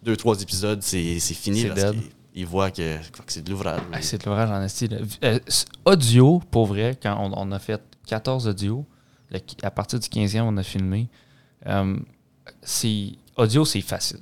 deux, 0.02 0.16
trois 0.16 0.40
épisodes, 0.40 0.82
c'est 0.82 1.18
fini. 1.20 1.60
C'est 1.60 1.68
parce 1.68 1.92
dead. 1.92 2.02
Ils 2.34 2.46
voient 2.46 2.70
que, 2.70 2.96
que 2.98 3.22
c'est 3.32 3.42
de 3.42 3.50
l'ouvrage. 3.50 3.80
Ah, 3.92 4.00
c'est 4.00 4.22
de 4.24 4.26
l'orage 4.28 4.50
en 4.50 4.62
esti. 4.62 4.88
là. 4.88 4.98
Euh, 5.24 5.38
audio, 5.84 6.40
pour 6.50 6.66
vrai, 6.66 6.98
quand 7.02 7.16
on, 7.20 7.32
on 7.36 7.52
a 7.52 7.58
fait 7.58 7.82
14 8.06 8.48
audios, 8.48 8.86
le 9.30 9.38
à 9.62 9.70
partir 9.70 9.98
du 9.98 10.08
15e, 10.08 10.40
on 10.42 10.56
a 10.56 10.62
filmé. 10.62 11.08
euh, 11.66 11.96
c'est 12.62 13.12
audio, 13.36 13.64
c'est 13.64 13.80
facile. 13.80 14.20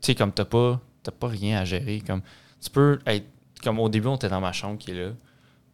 Tu 0.00 0.06
sais, 0.12 0.14
comme 0.14 0.32
t'as 0.32 0.44
pas, 0.44 0.80
pas 1.18 1.28
rien 1.28 1.58
à 1.60 1.64
gérer. 1.64 2.00
Comme, 2.06 2.20
tu 2.60 2.70
peux 2.70 2.98
être. 3.06 3.26
Comme 3.62 3.78
au 3.80 3.88
début, 3.88 4.06
on 4.06 4.14
était 4.16 4.28
dans 4.28 4.40
ma 4.40 4.52
chambre 4.52 4.78
qui 4.78 4.92
est 4.92 4.94
là, 5.06 5.10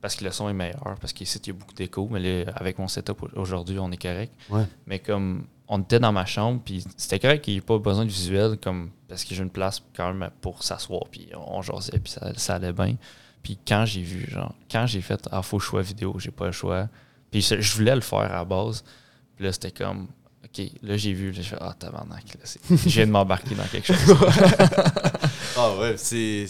parce 0.01 0.17
que 0.17 0.25
le 0.25 0.31
son 0.31 0.49
est 0.49 0.55
meilleur, 0.55 0.97
parce 1.01 1.13
qu'ici, 1.13 1.39
il 1.39 1.49
y 1.49 1.51
a 1.51 1.53
beaucoup 1.53 1.75
d'écho. 1.75 2.09
Mais 2.11 2.21
là, 2.45 2.53
avec 2.57 2.79
mon 2.79 2.89
setup 2.89 3.23
au- 3.23 3.41
aujourd'hui, 3.41 3.79
on 3.79 3.91
est 3.91 4.01
correct. 4.01 4.33
Ouais. 4.49 4.65
Mais 4.87 4.99
comme 5.01 5.45
on 5.69 5.81
était 5.83 5.99
dans 6.01 6.13
ma 6.13 6.25
chambre, 6.25 6.61
puis 6.65 6.83
c'était 6.97 7.19
correct 7.19 7.43
qu'il 7.45 7.55
n'y 7.55 7.59
ait 7.59 7.63
pas 7.63 7.79
besoin 7.79 8.05
de 8.05 8.11
visuel, 8.11 8.57
comme, 8.63 8.91
parce 9.15 9.25
que 9.25 9.33
j'ai 9.33 9.45
une 9.45 9.51
place 9.51 9.81
quand 9.97 10.13
même 10.13 10.29
pour 10.41 10.65
s'asseoir, 10.65 11.03
puis 11.09 11.29
on 11.37 11.63
jasait, 11.63 12.01
puis 12.01 12.13
ça, 12.13 12.33
ça 12.37 12.57
allait 12.57 12.73
bien. 12.73 12.97
Puis 13.45 13.57
quand 13.65 13.85
j'ai 13.87 14.03
vu, 14.03 14.29
genre, 14.29 14.53
quand 14.69 14.89
j'ai 14.89 15.01
fait, 15.03 15.29
ah, 15.31 15.41
faut 15.41 15.61
choix 15.61 15.83
vidéo, 15.83 16.17
j'ai 16.19 16.33
pas 16.33 16.47
le 16.47 16.53
choix. 16.53 16.89
Puis 17.31 17.41
je 17.43 17.77
voulais 17.77 17.95
le 17.95 18.01
faire 18.01 18.19
à 18.19 18.39
la 18.39 18.45
base. 18.45 18.83
Puis 19.37 19.45
là, 19.45 19.53
c'était 19.53 19.71
comme, 19.71 20.09
OK, 20.45 20.65
là, 20.83 20.97
j'ai 20.97 21.13
vu, 21.13 21.33
j'ai 21.33 21.45
fait, 21.45 21.57
ah, 21.61 21.73
tabarnak, 21.79 22.25
là, 22.35 22.41
je 22.71 22.89
viens 22.89 23.07
de 23.07 23.13
m'embarquer 23.13 23.55
dans 23.55 23.63
quelque 23.67 23.87
chose. 23.87 24.17
ah 25.57 25.77
ouais, 25.79 25.95
c'est, 25.97 26.47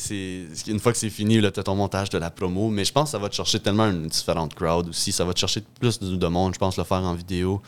une 0.66 0.78
fois 0.78 0.92
que 0.92 0.98
c'est 0.98 1.10
fini, 1.10 1.40
là, 1.40 1.50
t'as 1.50 1.62
ton 1.62 1.74
montage 1.74 2.10
de 2.10 2.18
la 2.18 2.30
promo, 2.30 2.70
mais 2.70 2.84
je 2.84 2.92
pense 2.92 3.04
que 3.04 3.10
ça 3.10 3.18
va 3.18 3.28
te 3.28 3.34
chercher 3.34 3.60
tellement 3.60 3.86
une 3.86 4.06
différente 4.06 4.54
crowd 4.54 4.88
aussi. 4.88 5.12
Ça 5.12 5.24
va 5.24 5.32
te 5.32 5.38
chercher 5.38 5.62
plus 5.80 5.98
de, 5.98 6.26
monde, 6.26 6.54
je 6.54 6.58
pense, 6.58 6.76
le 6.76 6.84
faire 6.84 7.02
en 7.02 7.14
vidéo. 7.14 7.60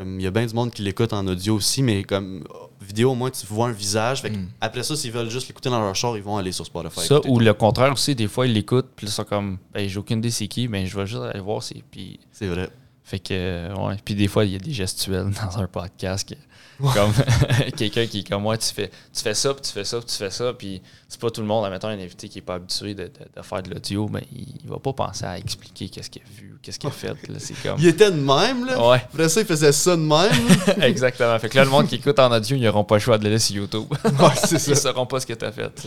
Il 0.00 0.22
y 0.22 0.26
a 0.26 0.30
bien 0.30 0.46
du 0.46 0.54
monde 0.54 0.70
qui 0.70 0.82
l'écoute 0.82 1.12
en 1.12 1.26
audio 1.26 1.56
aussi, 1.56 1.82
mais 1.82 2.04
comme 2.04 2.44
vidéo, 2.80 3.12
au 3.12 3.14
moins, 3.14 3.30
tu 3.30 3.46
vois 3.46 3.68
un 3.68 3.72
visage. 3.72 4.22
Mm. 4.22 4.46
Après 4.60 4.82
ça, 4.82 4.94
s'ils 4.96 5.12
veulent 5.12 5.30
juste 5.30 5.48
l'écouter 5.48 5.70
dans 5.70 5.80
leur 5.80 5.94
char, 5.94 6.16
ils 6.16 6.22
vont 6.22 6.36
aller 6.36 6.52
sur 6.52 6.66
Spotify. 6.66 7.00
Ça, 7.00 7.20
ou 7.26 7.38
le 7.40 7.54
contraire 7.54 7.92
aussi, 7.92 8.14
des 8.14 8.28
fois, 8.28 8.46
ils 8.46 8.52
l'écoutent, 8.52 8.90
puis 8.94 9.06
ils 9.06 9.10
sont 9.10 9.24
comme, 9.24 9.58
ben, 9.72 9.88
j'ai 9.88 9.98
aucune 9.98 10.18
idée 10.18 10.30
c'est 10.30 10.48
qui, 10.48 10.68
mais 10.68 10.86
je 10.86 10.96
vais 10.96 11.06
juste 11.06 11.22
aller 11.22 11.40
voir. 11.40 11.62
C'est, 11.62 11.82
puis... 11.90 12.20
c'est 12.30 12.46
vrai. 12.46 12.68
Fait 13.02 13.18
que, 13.18 13.70
ouais. 13.86 13.96
Puis 14.02 14.14
des 14.14 14.28
fois, 14.28 14.44
il 14.44 14.52
y 14.52 14.56
a 14.56 14.58
des 14.58 14.72
gestuels 14.72 15.30
dans 15.44 15.58
un 15.58 15.66
podcast. 15.66 16.34
Comme 16.80 17.12
quelqu'un 17.76 18.06
qui 18.06 18.20
est 18.20 18.28
comme 18.28 18.42
moi, 18.42 18.58
tu 18.58 18.72
fais, 18.72 18.90
tu 19.12 19.22
fais 19.22 19.34
ça, 19.34 19.54
puis 19.54 19.62
tu 19.62 19.70
fais 19.70 19.84
ça, 19.84 19.98
puis 19.98 20.06
tu 20.06 20.14
fais 20.14 20.30
ça. 20.30 20.52
Puis 20.52 20.82
c'est 21.08 21.20
pas 21.20 21.30
tout 21.30 21.40
le 21.40 21.46
monde, 21.46 21.64
admettons, 21.64 21.88
un 21.88 21.98
invité 21.98 22.28
qui 22.28 22.38
est 22.38 22.42
pas 22.42 22.54
habitué 22.54 22.94
de, 22.94 23.10
faire 23.42 23.62
de 23.62 23.70
l'audio, 23.70 24.08
mais 24.10 24.26
il, 24.32 24.68
va 24.68 24.78
pas 24.78 24.92
penser 24.92 25.24
à 25.24 25.38
expliquer 25.38 25.88
qu'est-ce 25.88 26.10
qu'il 26.10 26.22
a 26.22 26.40
vu, 26.40 26.56
qu'est-ce 26.62 26.78
qu'il 26.78 26.88
a 26.88 26.92
fait. 26.92 27.14
C'est 27.38 27.54
comme... 27.62 27.78
Il 27.78 27.86
était 27.86 28.10
de 28.10 28.16
même, 28.16 28.66
là. 28.66 28.88
Ouais. 28.88 28.96
Après 28.96 29.28
ça, 29.28 29.40
il 29.40 29.46
faisait 29.46 29.72
ça 29.72 29.96
de 29.96 30.02
même. 30.02 30.82
Exactement. 30.82 31.38
Fait 31.38 31.48
que 31.48 31.56
là, 31.56 31.64
le 31.64 31.70
monde 31.70 31.86
qui 31.86 31.96
écoute 31.96 32.18
en 32.18 32.32
audio, 32.32 32.56
ils 32.56 32.62
n'auront 32.62 32.84
pas 32.84 32.96
le 32.96 33.00
choix 33.00 33.18
de 33.18 33.24
le 33.24 33.30
laisser 33.30 33.52
sur 33.52 33.62
YouTube. 33.62 33.84
ouais, 33.90 34.28
c'est 34.44 34.58
ça. 34.58 34.72
Ils 34.72 34.76
sauront 34.76 35.06
pas 35.06 35.20
ce 35.20 35.26
que 35.26 35.34
tu 35.34 35.44
as 35.44 35.52
fait. 35.52 35.86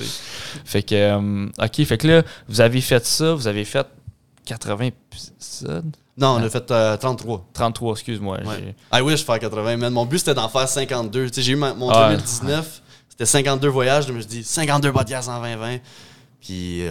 Fait 0.63 0.83
que, 0.83 0.95
euh, 0.95 1.49
OK, 1.59 1.83
fait 1.85 1.97
que 1.97 2.07
là, 2.07 2.23
vous 2.47 2.61
avez 2.61 2.81
fait 2.81 3.05
ça, 3.05 3.33
vous 3.33 3.47
avez 3.47 3.65
fait 3.65 3.87
80 4.45 4.85
épisodes? 4.85 5.95
Non, 6.17 6.37
on 6.39 6.43
a 6.43 6.49
fait 6.49 6.65
33. 6.65 7.45
33, 7.53 7.93
excuse-moi. 7.93 8.39
I 8.91 9.01
wish 9.01 9.23
faire 9.23 9.39
80, 9.39 9.77
mais 9.77 9.89
mon 9.89 10.05
but 10.05 10.19
c'était 10.19 10.33
d'en 10.33 10.49
faire 10.49 10.67
52. 10.67 11.29
J'ai 11.33 11.51
eu 11.51 11.55
mon 11.55 11.91
2019, 11.91 12.81
c'était 13.09 13.25
52 13.25 13.67
voyages, 13.67 14.07
je 14.07 14.13
me 14.13 14.19
suis 14.19 14.29
dit 14.29 14.43
52 14.43 14.91
podcasts 14.91 15.29
en 15.29 15.41
2020. 15.41 15.77
Puis 16.39 16.83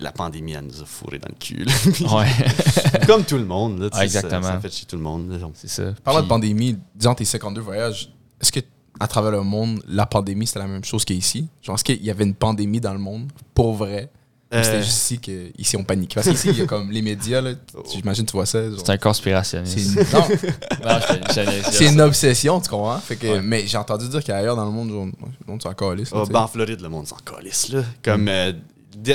la 0.00 0.12
pandémie, 0.12 0.52
elle 0.52 0.64
nous 0.64 0.82
a 0.82 0.86
fourré 0.86 1.18
dans 1.18 1.28
le 1.28 1.34
cul. 1.38 1.66
ouais. 2.14 3.06
Comme 3.06 3.24
tout 3.24 3.36
le 3.36 3.44
monde. 3.44 3.78
Là, 3.80 4.02
exactement. 4.02 4.42
Ça, 4.42 4.60
fait 4.60 4.72
chez 4.72 4.86
tout 4.86 4.96
le 4.96 5.02
monde. 5.02 5.52
C'est 5.54 5.68
ça. 5.68 5.92
Parlant 6.04 6.22
de 6.22 6.28
pandémie, 6.28 6.78
disant 6.94 7.14
tes 7.14 7.24
52 7.24 7.60
voyages, 7.60 8.10
est-ce 8.40 8.52
que 8.52 8.60
à 8.98 9.06
travers 9.06 9.30
le 9.32 9.42
monde, 9.42 9.82
la 9.88 10.06
pandémie, 10.06 10.46
c'était 10.46 10.58
la 10.60 10.66
même 10.66 10.84
chose 10.84 11.04
qu'ici? 11.04 11.48
Genre, 11.62 11.74
est-ce 11.74 11.84
qu'il 11.84 12.04
y 12.04 12.10
avait 12.10 12.24
une 12.24 12.34
pandémie 12.34 12.80
dans 12.80 12.92
le 12.92 12.98
monde, 12.98 13.30
pour 13.54 13.74
vrai? 13.74 14.10
C'était 14.52 14.68
euh. 14.68 14.82
juste 14.82 14.98
ici 14.98 15.18
qu'ici 15.20 15.76
on 15.76 15.84
panique. 15.84 16.14
Parce 16.14 16.28
qu'ici, 16.28 16.48
il 16.48 16.58
y 16.58 16.62
a 16.62 16.66
comme 16.66 16.90
les 16.90 17.02
médias, 17.02 17.40
là, 17.40 17.52
j'imagine 17.92 18.26
tu 18.26 18.32
vois 18.32 18.46
ça. 18.46 18.58
C'est 18.76 18.90
un 18.90 18.96
conspirationniste. 18.96 19.78
C'est 19.78 20.18
une... 20.18 21.62
c'est 21.70 21.86
une 21.86 22.00
obsession, 22.00 22.60
tu 22.60 22.68
comprends? 22.68 22.98
Fait 22.98 23.14
que, 23.14 23.38
Mais 23.38 23.66
j'ai 23.66 23.78
entendu 23.78 24.08
dire 24.08 24.24
qu'ailleurs 24.24 24.56
dans 24.56 24.64
le 24.64 24.72
monde, 24.72 24.88
le 24.90 25.46
monde 25.46 25.62
s'en 25.62 25.72
calisse. 25.72 26.10
Oh, 26.12 26.24
ben, 26.26 26.40
en 26.40 26.48
Floride, 26.48 26.80
le 26.80 26.88
monde 26.88 27.06
s'en 27.06 27.16
calisse. 27.16 27.68
Là. 27.68 27.84
Comme, 28.02 28.24
mm. 28.24 28.28
euh, 28.28 28.52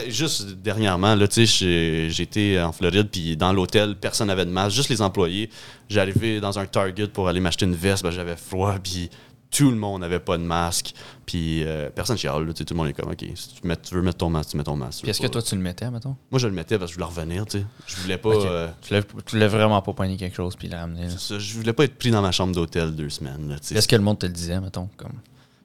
juste 0.08 0.52
dernièrement, 0.64 1.16
là, 1.16 1.26
j'étais 1.30 2.60
en 2.62 2.72
Floride, 2.72 3.10
puis 3.12 3.36
dans 3.36 3.52
l'hôtel, 3.52 3.96
personne 3.96 4.28
n'avait 4.28 4.46
de 4.46 4.52
masque, 4.52 4.76
juste 4.76 4.90
les 4.90 5.02
employés. 5.02 5.50
J'arrivais 5.90 6.40
dans 6.40 6.58
un 6.58 6.66
Target 6.66 7.08
pour 7.08 7.28
aller 7.28 7.42
m'acheter 7.42 7.66
une 7.66 7.76
veste, 7.76 8.04
ben, 8.04 8.12
j'avais 8.12 8.38
froid, 8.38 8.76
puis 8.82 9.10
tout 9.56 9.70
le 9.70 9.78
monde 9.78 10.02
n'avait 10.02 10.20
pas 10.20 10.38
de 10.38 10.44
masque. 10.44 10.94
Puis 11.26 11.64
euh, 11.64 11.90
personne 11.90 12.18
chiale. 12.18 12.54
Tout 12.54 12.66
le 12.70 12.76
monde 12.76 12.88
est 12.88 12.94
comme, 12.94 13.12
OK, 13.12 13.26
si 13.36 13.50
tu, 13.50 13.96
veux 13.96 14.02
mettre 14.02 14.18
ton 14.18 14.30
masque, 14.30 14.52
tu 14.52 14.58
mets 14.58 14.64
ton 14.64 14.76
masque. 14.76 15.08
est-ce 15.08 15.22
que 15.22 15.28
toi, 15.28 15.42
tu 15.42 15.56
le 15.56 15.62
mettais, 15.62 15.90
mettons? 15.90 16.16
Moi, 16.32 16.40
je 16.40 16.48
le 16.48 16.54
mettais 16.54 16.78
parce 16.78 16.92
que 16.92 17.00
je 17.00 17.04
voulais 17.04 17.14
revenir. 17.16 17.46
tu 17.46 17.60
sais. 17.60 17.66
Je 17.88 17.96
voulais 17.98 18.18
pas. 18.18 18.30
Euh, 18.30 18.68
tu, 18.82 18.94
voulais, 19.32 19.48
vraiment 19.48 19.82
pas 19.82 19.94
poigner 19.94 20.18
quelque 20.18 20.36
chose 20.36 20.56
puis 20.56 20.68
le 20.68 20.76
ramener. 20.76 21.10
Ça, 21.18 21.40
je 21.40 21.54
voulais 21.54 21.74
pas 21.74 21.86
être 21.86 21.98
pris 21.98 22.12
dans 22.12 22.22
ma 22.22 22.32
chambre 22.32 22.54
d'hôtel 22.54 22.94
deux 22.96 23.10
semaines. 23.10 23.58
Est-ce 23.72 23.88
que 23.88 23.96
le 23.96 24.02
monde 24.02 24.20
te 24.20 24.26
le 24.26 24.34
disait, 24.34 24.60
mettons 24.60 24.90
comme... 24.98 25.14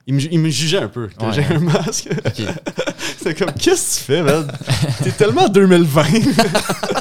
Il 0.06 0.14
me, 0.14 0.20
il 0.32 0.40
me 0.40 0.48
jugeait 0.48 0.78
un 0.78 0.88
peu 0.88 1.10
quand 1.16 1.30
j'ai 1.30 1.44
un 1.44 1.58
masque. 1.58 2.08
C'est 3.18 3.38
comme, 3.38 3.52
qu'est-ce 3.52 3.96
que 3.96 4.00
tu 4.00 4.04
fais, 4.06 4.22
man? 4.22 4.50
T'es 5.02 5.12
tellement 5.12 5.48
2020. 5.48 6.04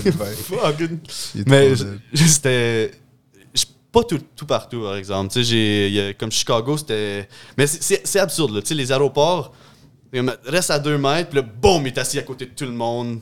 Mais 1.46 1.72
c'était 2.14 2.92
pas 3.92 4.04
tout, 4.04 4.20
tout, 4.36 4.46
partout, 4.46 4.82
par 4.82 4.96
exemple. 4.96 5.40
J'ai, 5.42 6.14
comme 6.18 6.30
Chicago, 6.30 6.76
c'était. 6.76 7.28
Mais 7.56 7.66
c'est 7.66 8.18
absurde, 8.18 8.54
là. 8.54 8.60
les 8.70 8.92
aéroports, 8.92 9.52
reste 10.44 10.70
à 10.70 10.78
deux 10.78 10.98
mètres, 10.98 11.30
puis 11.30 11.40
là, 11.40 11.42
boum, 11.42 11.82
il 11.82 11.88
est 11.88 11.98
assis 11.98 12.18
à 12.18 12.22
côté 12.22 12.46
de 12.46 12.50
tout 12.50 12.64
le 12.64 12.72
monde. 12.72 13.20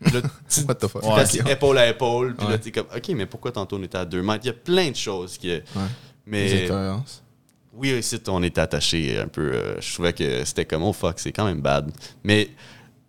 Là, 0.00 0.20
What 0.68 0.74
the 0.76 0.88
fuck? 0.88 1.04
assis 1.16 1.40
épaule 1.48 1.78
à 1.78 1.88
épaule, 1.88 2.34
puis 2.34 2.48
là, 2.48 2.58
t'es 2.58 2.70
comme, 2.70 2.86
OK, 2.94 3.08
mais 3.10 3.26
pourquoi 3.26 3.52
tantôt 3.52 3.76
on 3.76 3.82
était 3.82 3.98
à 3.98 4.04
deux 4.04 4.22
mètres? 4.22 4.44
Il 4.44 4.48
y 4.48 4.50
a 4.50 4.54
plein 4.54 4.90
de 4.90 4.96
choses 4.96 5.38
qui. 5.38 5.50
Ouais. 5.50 5.62
Mais. 6.26 6.68
Oui, 7.72 7.92
ici, 7.98 8.18
on 8.28 8.42
était 8.42 8.60
attaché 8.60 9.18
un 9.18 9.28
peu. 9.28 9.52
Euh, 9.52 9.80
je 9.80 9.94
trouvais 9.94 10.12
que 10.12 10.44
c'était 10.44 10.64
comme, 10.64 10.82
oh 10.82 10.92
fuck, 10.92 11.18
c'est 11.18 11.32
quand 11.32 11.44
même 11.44 11.60
bad. 11.60 11.90
Mais 12.24 12.50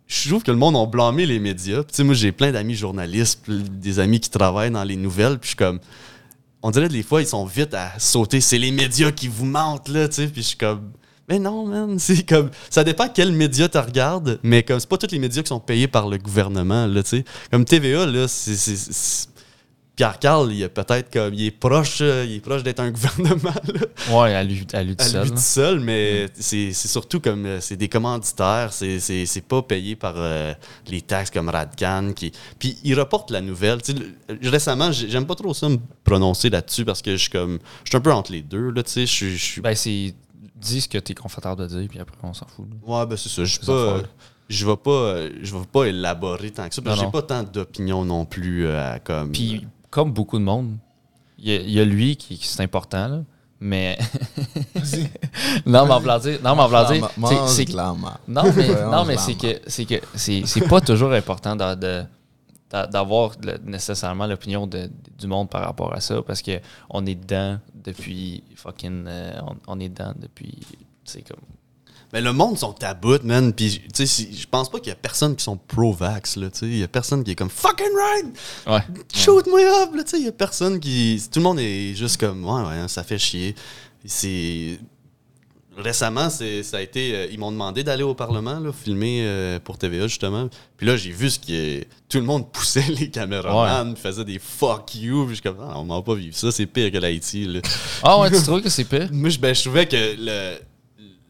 je 0.06 0.28
trouve 0.28 0.42
que 0.42 0.50
le 0.50 0.56
monde 0.56 0.76
a 0.76 0.86
blâmé 0.86 1.26
les 1.26 1.40
médias. 1.40 1.82
Tu 1.82 1.94
sais, 1.94 2.04
moi, 2.04 2.14
j'ai 2.14 2.32
plein 2.32 2.52
d'amis 2.52 2.74
journalistes, 2.74 3.50
des 3.50 3.98
amis 3.98 4.20
qui 4.20 4.30
travaillent 4.30 4.70
dans 4.70 4.84
les 4.84 4.96
nouvelles, 4.96 5.38
puis 5.38 5.42
je 5.42 5.48
suis 5.48 5.56
comme 5.56 5.80
on 6.62 6.70
dirait 6.70 6.88
des 6.88 7.02
fois, 7.02 7.20
ils 7.20 7.26
sont 7.26 7.44
vite 7.44 7.74
à 7.74 7.92
sauter. 7.98 8.40
C'est 8.40 8.58
les 8.58 8.70
médias 8.70 9.10
qui 9.10 9.28
vous 9.28 9.44
mentent, 9.46 9.88
là, 9.88 10.08
tu 10.08 10.14
sais. 10.14 10.26
Puis 10.28 10.42
je 10.42 10.48
suis 10.48 10.56
comme, 10.56 10.92
mais 11.28 11.38
non, 11.38 11.66
man. 11.66 11.98
C'est 11.98 12.28
comme, 12.28 12.50
ça 12.70 12.84
dépend 12.84 13.08
quel 13.08 13.32
média 13.32 13.68
tu 13.68 13.78
regardes, 13.78 14.38
mais 14.42 14.62
comme, 14.62 14.80
c'est 14.80 14.88
pas 14.88 14.98
tous 14.98 15.12
les 15.12 15.18
médias 15.18 15.42
qui 15.42 15.48
sont 15.48 15.60
payés 15.60 15.88
par 15.88 16.08
le 16.08 16.18
gouvernement, 16.18 16.86
là, 16.86 17.02
tu 17.02 17.10
sais. 17.10 17.24
Comme 17.50 17.64
TVA, 17.64 18.06
là, 18.06 18.26
c'est 18.28 18.54
Pierre 19.94 20.18
Carl, 20.18 20.50
il 20.50 20.62
est 20.62 20.70
peut-être 20.70 21.12
comme 21.12 21.34
il 21.34 21.46
est 21.46 21.50
proche, 21.50 21.98
euh, 22.00 22.24
il 22.26 22.36
est 22.36 22.40
proche 22.40 22.62
d'être 22.62 22.80
un 22.80 22.90
gouvernement. 22.92 23.52
Là. 23.52 24.16
Ouais, 24.16 24.34
à 24.34 24.42
lui, 24.42 24.66
à 24.72 24.82
lui 24.82 24.96
tout 24.96 25.04
seul. 25.04 25.22
Lui 25.24 25.30
tout 25.30 25.36
seul, 25.36 25.80
mais 25.80 26.28
c'est 26.34 26.72
surtout 26.72 27.20
comme 27.20 27.44
euh, 27.44 27.60
c'est 27.60 27.76
des 27.76 27.88
commanditaires, 27.88 28.72
c'est 28.72 29.44
pas 29.46 29.60
payé 29.60 29.94
par 29.94 30.14
euh, 30.16 30.54
les 30.88 31.02
taxes 31.02 31.30
comme 31.30 31.50
Radcan 31.50 32.12
qui. 32.16 32.32
Puis 32.58 32.78
il 32.84 32.98
reporte 32.98 33.30
la 33.30 33.42
nouvelle. 33.42 33.82
T'sais, 33.82 33.94
récemment, 34.42 34.92
j'aime 34.92 35.26
pas 35.26 35.34
trop 35.34 35.52
ça 35.52 35.68
me 35.68 35.78
prononcer 36.04 36.48
là-dessus 36.48 36.86
parce 36.86 37.02
que 37.02 37.12
je 37.12 37.22
suis 37.22 37.30
comme 37.30 37.58
je 37.84 37.90
suis 37.90 37.96
un 37.96 38.00
peu 38.00 38.12
entre 38.12 38.32
les 38.32 38.42
deux 38.42 38.70
là. 38.70 38.82
Tu 38.82 39.06
sais, 39.06 39.06
je 39.06 39.36
suis. 39.36 39.60
Ben 39.60 39.74
c'est 39.74 40.14
dis 40.56 40.80
ce 40.80 40.88
que 40.88 40.98
t'es 40.98 41.14
confortable 41.14 41.62
de 41.62 41.66
dire 41.66 41.88
puis 41.90 41.98
après 41.98 42.16
on 42.22 42.32
s'en 42.32 42.46
fout. 42.46 42.66
Ouais, 42.86 43.04
ben 43.04 43.16
c'est 43.18 43.28
ça. 43.28 43.44
Je 43.44 43.58
pas 43.60 44.00
je 44.48 44.66
vais 44.66 44.76
pas 44.76 45.26
je 45.42 45.54
vais 45.54 45.66
pas 45.70 45.84
élaborer 45.84 46.50
tant 46.50 46.66
que 46.68 46.74
ça 46.74 46.80
parce 46.80 46.98
que 46.98 47.04
j'ai 47.04 47.10
pas 47.10 47.22
tant 47.22 47.42
d'opinion 47.42 48.04
non 48.06 48.24
plus 48.24 48.66
comme 49.04 49.32
puis 49.32 49.66
comme 49.92 50.10
beaucoup 50.10 50.38
de 50.38 50.44
monde, 50.44 50.78
il 51.38 51.70
y, 51.70 51.78
a 51.80 51.84
lui 51.84 52.16
qui, 52.16 52.40
c'est 52.42 52.62
important, 52.62 53.08
là, 53.08 53.20
mais. 53.60 53.98
non, 55.66 55.84
mais 55.86 55.92
en 55.92 56.00
voulant 56.00 56.18
dire. 56.18 56.38
Non, 56.42 56.56
mais 56.56 56.62
en 56.62 56.90
dire. 56.90 57.08
C'est 57.46 57.66
Non, 58.26 58.42
mais, 58.56 58.84
non, 58.90 59.04
mais 59.04 59.16
c'est 59.18 59.34
que 59.34 59.60
c'est 59.66 59.84
que 59.84 59.96
c'est 60.14 60.68
pas 60.68 60.80
toujours 60.80 61.12
important 61.12 61.54
d'avoir 62.70 63.32
nécessairement 63.64 64.26
l'opinion 64.26 64.66
du 64.66 65.26
monde 65.26 65.50
par 65.50 65.62
rapport 65.64 65.92
à 65.92 66.00
ça 66.00 66.22
parce 66.22 66.42
qu'on 66.42 67.06
est 67.06 67.14
dedans 67.14 67.58
depuis 67.74 68.42
fucking. 68.56 69.04
Euh, 69.06 69.40
on, 69.46 69.56
on, 69.66 69.80
est 69.80 69.90
dedans 69.90 70.14
depuis. 70.16 70.58
C'est 71.04 71.22
comme 71.22 71.40
mais 72.12 72.20
le 72.20 72.32
monde 72.32 72.58
sont 72.58 72.74
à 72.82 72.92
bout, 72.92 73.22
man. 73.24 73.54
Puis, 73.54 73.80
tu 73.92 74.06
sais, 74.06 74.28
je 74.30 74.46
pense 74.46 74.70
pas 74.70 74.78
qu'il 74.78 74.88
y 74.88 74.92
a 74.92 74.96
personne 74.96 75.34
qui 75.34 75.42
sont 75.42 75.56
pro-vax, 75.56 76.36
là. 76.36 76.50
Tu 76.50 76.58
sais, 76.58 76.66
il 76.66 76.78
y 76.78 76.82
a 76.82 76.88
personne 76.88 77.24
qui 77.24 77.30
est 77.30 77.34
comme 77.34 77.50
fucking 77.50 77.86
right! 77.86 78.26
Ouais. 78.66 79.02
Shoot 79.14 79.46
me 79.46 79.82
up, 79.82 79.94
là. 79.94 80.04
Tu 80.04 80.10
sais, 80.10 80.18
il 80.18 80.26
y 80.26 80.28
a 80.28 80.32
personne 80.32 80.78
qui. 80.78 81.22
Tout 81.32 81.38
le 81.38 81.44
monde 81.44 81.58
est 81.58 81.94
juste 81.94 82.20
comme, 82.20 82.44
ouais, 82.44 82.62
ouais, 82.62 82.88
ça 82.88 83.02
fait 83.02 83.18
chier. 83.18 83.54
C'est. 84.04 84.78
Récemment, 85.74 86.28
ça 86.28 86.44
a 86.76 86.80
été. 86.82 87.14
Euh, 87.14 87.26
ils 87.32 87.38
m'ont 87.38 87.50
demandé 87.50 87.82
d'aller 87.82 88.02
au 88.02 88.14
Parlement, 88.14 88.60
là, 88.60 88.72
filmer 88.72 89.22
euh, 89.22 89.58
pour 89.58 89.78
TVA, 89.78 90.06
justement. 90.06 90.50
Puis 90.76 90.86
là, 90.86 90.98
j'ai 90.98 91.12
vu 91.12 91.30
ce 91.30 91.38
qui 91.38 91.56
est. 91.56 91.88
Tout 92.10 92.18
le 92.18 92.24
monde 92.24 92.46
poussait 92.52 92.84
les 92.90 93.08
caméramans, 93.08 93.96
faisait 93.96 94.26
des 94.26 94.38
fuck 94.38 94.94
you. 94.96 95.24
Puis 95.24 95.36
je 95.36 95.40
suis 95.40 95.42
comme, 95.42 95.66
ah, 95.66 95.78
on 95.78 95.84
m'a 95.84 96.02
pas 96.02 96.12
vu 96.12 96.30
ça, 96.34 96.52
c'est 96.52 96.66
pire 96.66 96.92
que 96.92 96.98
l'Haïti, 96.98 97.46
là. 97.46 97.60
Ah 98.02 98.20
ouais, 98.20 98.30
tu 98.30 98.42
trouves 98.42 98.60
que 98.60 98.68
c'est 98.68 98.84
pire? 98.84 99.08
Moi, 99.12 99.30
je, 99.30 99.38
ben, 99.38 99.54
je 99.54 99.62
trouvais 99.62 99.86
que 99.88 99.96
le 99.96 100.58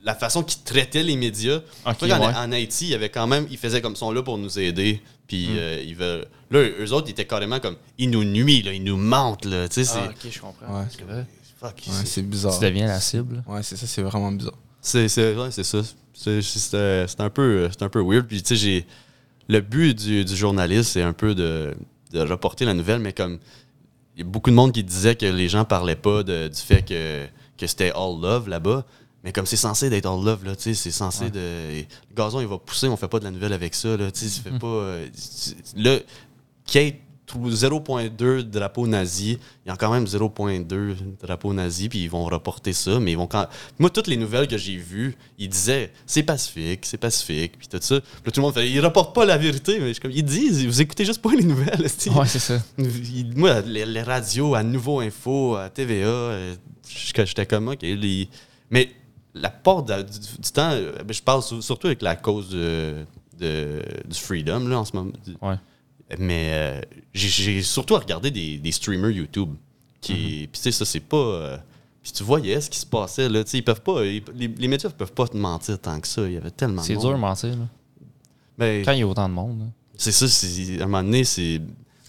la 0.05 0.15
façon 0.15 0.43
qu'ils 0.43 0.63
traitaient 0.63 1.03
les 1.03 1.17
médias. 1.17 1.61
en, 1.85 2.53
Haïti, 2.53 2.87
il 2.87 2.91
y 2.91 2.95
avait 2.95 3.09
quand 3.09 3.27
même, 3.27 3.47
ils 3.51 3.59
faisaient 3.59 3.81
comme 3.81 3.97
sont 3.97 4.11
là 4.11 4.23
pour 4.23 4.39
nous 4.39 4.59
aider. 4.59 5.01
Puis 5.27 5.49
hmm. 5.49 5.57
euh, 5.57 5.85
ils 5.85 5.97
veulent. 5.97 6.27
Là, 6.51 6.61
eux 6.61 6.93
autres, 6.93 7.09
ils 7.09 7.13
étaient 7.13 7.27
carrément 7.27 7.61
comme, 7.61 7.77
ils 7.99 8.11
nous 8.11 8.25
nuisent, 8.25 8.65
là, 8.65 8.73
ils 8.73 8.83
nous 8.83 8.97
mentent. 8.97 9.45
Là, 9.45 9.69
tu 9.69 9.85
sais, 9.85 9.91
ah, 9.97 10.11
ok, 10.11 10.31
je 10.31 10.41
comprends. 10.41 10.81
Ouais. 10.81 10.87
C'est 10.91 11.05
vrai. 11.05 11.25
c'est 12.05 12.23
bizarre. 12.23 12.59
Tu 12.59 12.65
deviens 12.65 12.87
la 12.87 13.01
cible. 13.01 13.43
Ouais, 13.47 13.63
c'est 13.63 13.77
ça, 13.77 13.87
c'est 13.87 14.03
vraiment 14.03 14.33
bizarre. 14.33 14.59
C'est 14.81 15.07
ouais, 15.37 15.51
c'est 15.51 15.65
ça. 15.65 15.79
C'est 16.15 17.21
un, 17.21 17.31
peu, 17.31 17.69
un 17.81 17.89
peu 17.89 18.03
weird. 18.03 18.27
Puis, 18.27 18.43
tu 18.43 18.49
sais, 18.49 18.57
j'ai. 18.57 18.87
Le 19.49 19.61
but 19.61 19.99
du, 19.99 20.25
du 20.25 20.37
journaliste, 20.37 20.93
c'est 20.93 21.03
un 21.03 21.13
peu 21.13 21.35
de, 21.35 21.75
de 22.13 22.21
reporter 22.21 22.65
la 22.65 22.75
nouvelle, 22.75 23.01
mais 23.01 23.13
comme 23.13 23.39
il 24.17 24.21
y 24.21 24.23
a 24.23 24.27
beaucoup 24.27 24.51
de 24.51 24.55
monde 24.55 24.73
qui 24.73 24.85
disait 24.85 25.17
que 25.17 25.27
les 25.27 25.49
gens 25.49 25.65
parlaient 25.65 25.97
pas 25.97 26.23
de- 26.23 26.49
du 26.49 26.61
fait 26.61 26.83
que, 26.83 27.27
que 27.59 27.67
c'était 27.67 27.91
all 27.91 28.21
love 28.21 28.49
là-bas. 28.49 28.85
Mais 29.25 29.33
comme 29.33 29.47
c'est 29.47 29.57
censé 29.57 29.89
d'être 29.89 30.07
all 30.07 30.25
love, 30.25 30.45
là, 30.45 30.53
c'est 30.59 30.75
censé 30.75 31.31
de. 31.31 31.39
Le 31.41 32.15
gazon, 32.17 32.41
il 32.41 32.47
va 32.49 32.59
pousser, 32.59 32.89
on 32.89 32.97
fait 32.97 33.09
pas 33.09 33.19
de 33.21 33.25
la 33.25 33.31
nouvelle 33.31 33.53
avec 33.53 33.75
ça, 33.75 33.97
là, 33.97 34.11
tu 34.11 34.29
ça 34.29 34.43
fait 34.43 34.59
pas. 34.59 34.97
là, 35.77 35.99
Kate 36.67 36.95
trouve 37.25 37.51
0.2 37.55 38.43
drapeau 38.43 38.87
nazi, 38.87 39.39
il 39.65 39.69
y 39.69 39.71
a 39.73 39.77
quand 39.77 39.91
même 39.93 40.05
0.2 40.05 40.97
drapeau 41.23 41.55
nazi, 41.55 41.89
puis 41.89 42.01
ils 42.03 42.11
vont 42.11 42.25
reporter 42.25 42.73
ça, 42.73 42.99
mais 43.01 43.13
ils 43.13 43.17
vont 43.17 43.27
quand. 43.29 43.47
Moi, 43.79 43.91
toutes 43.91 44.09
les 44.09 44.17
nouvelles 44.17 44.49
que 44.49 44.59
j'ai 44.59 44.77
vues, 44.77 45.17
ils 45.39 45.49
disaient 45.49 45.93
c'est 46.05 46.25
pacifique, 46.25 46.81
c'est 46.85 46.99
pacifique, 46.99 47.53
puis 47.59 47.69
tout 47.69 47.79
ça. 47.81 48.01
Puis 48.01 48.11
là, 48.27 48.33
tout 48.33 48.41
le 48.41 48.43
monde 48.43 48.55
fait 48.55 48.69
ils 48.69 48.81
reportent 48.81 49.15
pas 49.15 49.25
la 49.25 49.39
vérité, 49.39 49.79
mais 49.79 49.89
je 49.89 49.93
suis 49.95 50.01
comme, 50.03 50.11
ils 50.11 50.25
disent, 50.25 50.67
vous 50.67 50.81
écoutez 50.83 51.05
juste 51.05 51.23
pas 51.23 51.33
les 51.33 51.45
nouvelles. 51.45 51.87
Ouais, 52.11 52.27
c'est 52.27 52.39
ça. 52.41 52.61
Moi, 53.37 53.61
les, 53.63 53.87
les 53.87 54.03
radios, 54.03 54.55
à 54.55 54.63
Nouveau 54.63 55.01
Info, 55.01 55.55
à 55.57 55.71
TVA, 55.71 56.07
euh, 56.07 56.55
j'étais 56.89 57.47
comme, 57.47 57.69
OK. 57.69 57.83
les- 57.83 58.29
Mais 58.71 58.91
la 59.35 59.51
part 59.51 59.83
de- 59.83 60.03
du, 60.03 60.19
du 60.41 60.51
temps, 60.53 60.71
euh, 60.73 60.93
je 61.09 61.23
parle 61.23 61.43
sur- 61.43 61.63
surtout 61.63 61.87
avec 61.89 62.03
la 62.03 62.17
cause 62.17 62.51
de, 62.51 63.05
de- 63.39 63.83
du 64.09 64.19
freedom, 64.19 64.69
là, 64.69 64.79
en 64.81 64.85
ce 64.85 64.95
moment. 64.95 65.13
Ouais. 65.41 65.57
Mais 66.19 66.51
euh, 66.53 66.81
j'ai- 67.15 67.63
surtout 67.63 67.95
regardé 67.95 68.31
des, 68.31 68.59
des 68.59 68.73
streamers 68.73 69.11
YouTube. 69.11 69.55
Qui, 70.01 70.13
Mm-hmm. 70.13 70.17
Puis, 70.49 70.49
tu 70.53 70.61
sais, 70.61 70.73
ça, 70.73 70.85
c'est 70.85 71.01
pas. 71.01 71.17
euh, 71.17 71.57
puis 72.03 72.11
tu 72.13 72.25
voyais 72.25 72.61
ce 72.61 72.69
qui 72.69 72.79
se 72.79 72.85
passait, 72.87 73.29
là. 73.29 73.45
Tu 73.45 73.51
sais, 73.51 73.59
ils 73.59 73.63
peuvent 73.65 73.81
pas. 73.81 74.05
ils- 74.05 74.23
les, 74.35 74.49
les 74.49 74.69
médias 74.69 74.91
peuvent 74.91 75.13
pas 75.13 75.29
te 75.29 75.37
mentir 75.37 75.79
tant 75.79 75.99
que 76.01 76.09
ça. 76.09 76.23
Il 76.27 76.33
y 76.33 76.37
avait 76.37 76.51
tellement 76.51 76.83
de 76.83 76.87
C'est 76.87 76.97
dur 76.97 77.11
de 77.13 77.17
mentir, 77.17 77.51
là. 77.51 77.69
Ben, 78.59 78.85
Quand 78.85 78.93
il 78.93 78.99
y 78.99 79.03
a 79.03 79.07
autant 79.07 79.29
de 79.29 79.35
monde. 79.35 79.61
là. 79.61 79.67
c'est 79.97 80.13
ça, 80.13 80.27
c'est- 80.29 80.81
à 80.81 80.85
un 80.85 80.87
moment 80.87 81.03
donné, 81.05 81.23
c'est. 81.25 81.61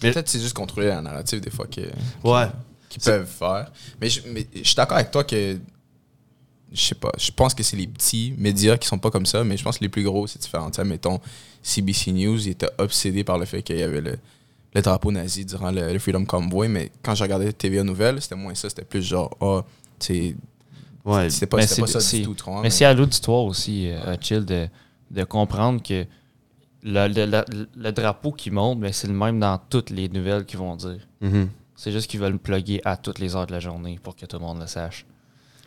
Mais- 0.02 0.12
Peut-être 0.12 0.24
que 0.26 0.30
c'est 0.30 0.40
juste 0.40 0.54
contrôler 0.54 0.88
la 0.88 1.00
narrative 1.00 1.40
des 1.40 1.50
fois 1.50 1.66
que, 1.68 1.80
Ouais. 2.24 2.48
qu'ils 2.90 3.00
peuvent 3.02 3.26
faire. 3.26 3.70
Mais 4.00 4.10
je, 4.10 4.20
mais 4.28 4.46
je 4.54 4.62
suis 4.64 4.74
d'accord 4.74 4.96
avec 4.98 5.10
toi 5.12 5.22
que. 5.24 5.58
Je 6.74 6.80
sais 6.80 6.94
pas. 6.96 7.12
Je 7.18 7.30
pense 7.30 7.54
que 7.54 7.62
c'est 7.62 7.76
les 7.76 7.86
petits 7.86 8.34
médias 8.36 8.76
qui 8.76 8.88
sont 8.88 8.98
pas 8.98 9.10
comme 9.10 9.26
ça, 9.26 9.44
mais 9.44 9.56
je 9.56 9.62
pense 9.62 9.78
que 9.78 9.84
les 9.84 9.88
plus 9.88 10.02
gros, 10.02 10.26
c'est 10.26 10.40
différent. 10.42 10.70
Tu 10.70 10.76
sais, 10.76 10.84
mettons, 10.84 11.20
CBC 11.62 12.10
News, 12.12 12.36
ils 12.46 12.50
étaient 12.50 12.68
obsédés 12.78 13.22
par 13.24 13.38
le 13.38 13.44
fait 13.46 13.62
qu'il 13.62 13.78
y 13.78 13.82
avait 13.82 14.00
le, 14.00 14.18
le 14.74 14.82
drapeau 14.82 15.12
nazi 15.12 15.44
durant 15.44 15.70
le, 15.70 15.92
le 15.92 15.98
Freedom 16.00 16.24
Convoy, 16.24 16.66
mais 16.68 16.90
quand 17.02 17.14
je 17.14 17.22
regardais 17.22 17.52
TVA 17.52 17.84
Nouvelles, 17.84 18.20
c'était 18.20 18.34
moins 18.34 18.54
ça. 18.56 18.68
C'était 18.68 18.84
plus 18.84 19.02
genre, 19.02 19.30
ah, 19.40 19.64
tu 20.00 20.36
Ouais. 21.04 21.24
sais, 21.24 21.30
c'était 21.30 21.46
pas, 21.46 21.58
Mais 21.58 21.66
pas 21.66 21.86
ça 21.86 22.00
c'est- 22.00 22.18
du 22.18 22.24
tout. 22.24 22.30
comprends? 22.34 22.60
Mais 22.62 22.70
c'est 22.70 22.84
à 22.86 22.92
l'auditoire 22.94 23.44
aussi, 23.44 23.88
euh, 23.90 24.16
Chill, 24.20 24.44
de, 24.44 24.66
de 25.12 25.24
comprendre 25.24 25.80
que 25.82 26.04
le, 26.82 27.06
le- 27.08 27.26
le- 27.26 27.68
le 27.76 27.92
drapeau 27.92 28.32
qui 28.32 28.50
monte, 28.50 28.80
ben, 28.80 28.92
c'est 28.92 29.06
le 29.06 29.14
même 29.14 29.38
dans 29.38 29.58
toutes 29.70 29.90
les 29.90 30.08
nouvelles 30.08 30.44
qu'ils 30.44 30.58
vont 30.58 30.74
dire. 30.76 31.06
Mhm. 31.20 31.48
C'est 31.76 31.92
juste 31.92 32.10
qu'ils 32.10 32.20
veulent 32.20 32.32
le 32.32 32.38
plugger 32.38 32.80
à 32.84 32.96
toutes 32.96 33.18
les 33.20 33.36
heures 33.36 33.46
de 33.46 33.52
la 33.52 33.60
journée 33.60 33.98
pour 34.02 34.16
que 34.16 34.26
tout 34.26 34.38
le 34.38 34.42
monde 34.44 34.60
le 34.60 34.66
sache. 34.66 35.04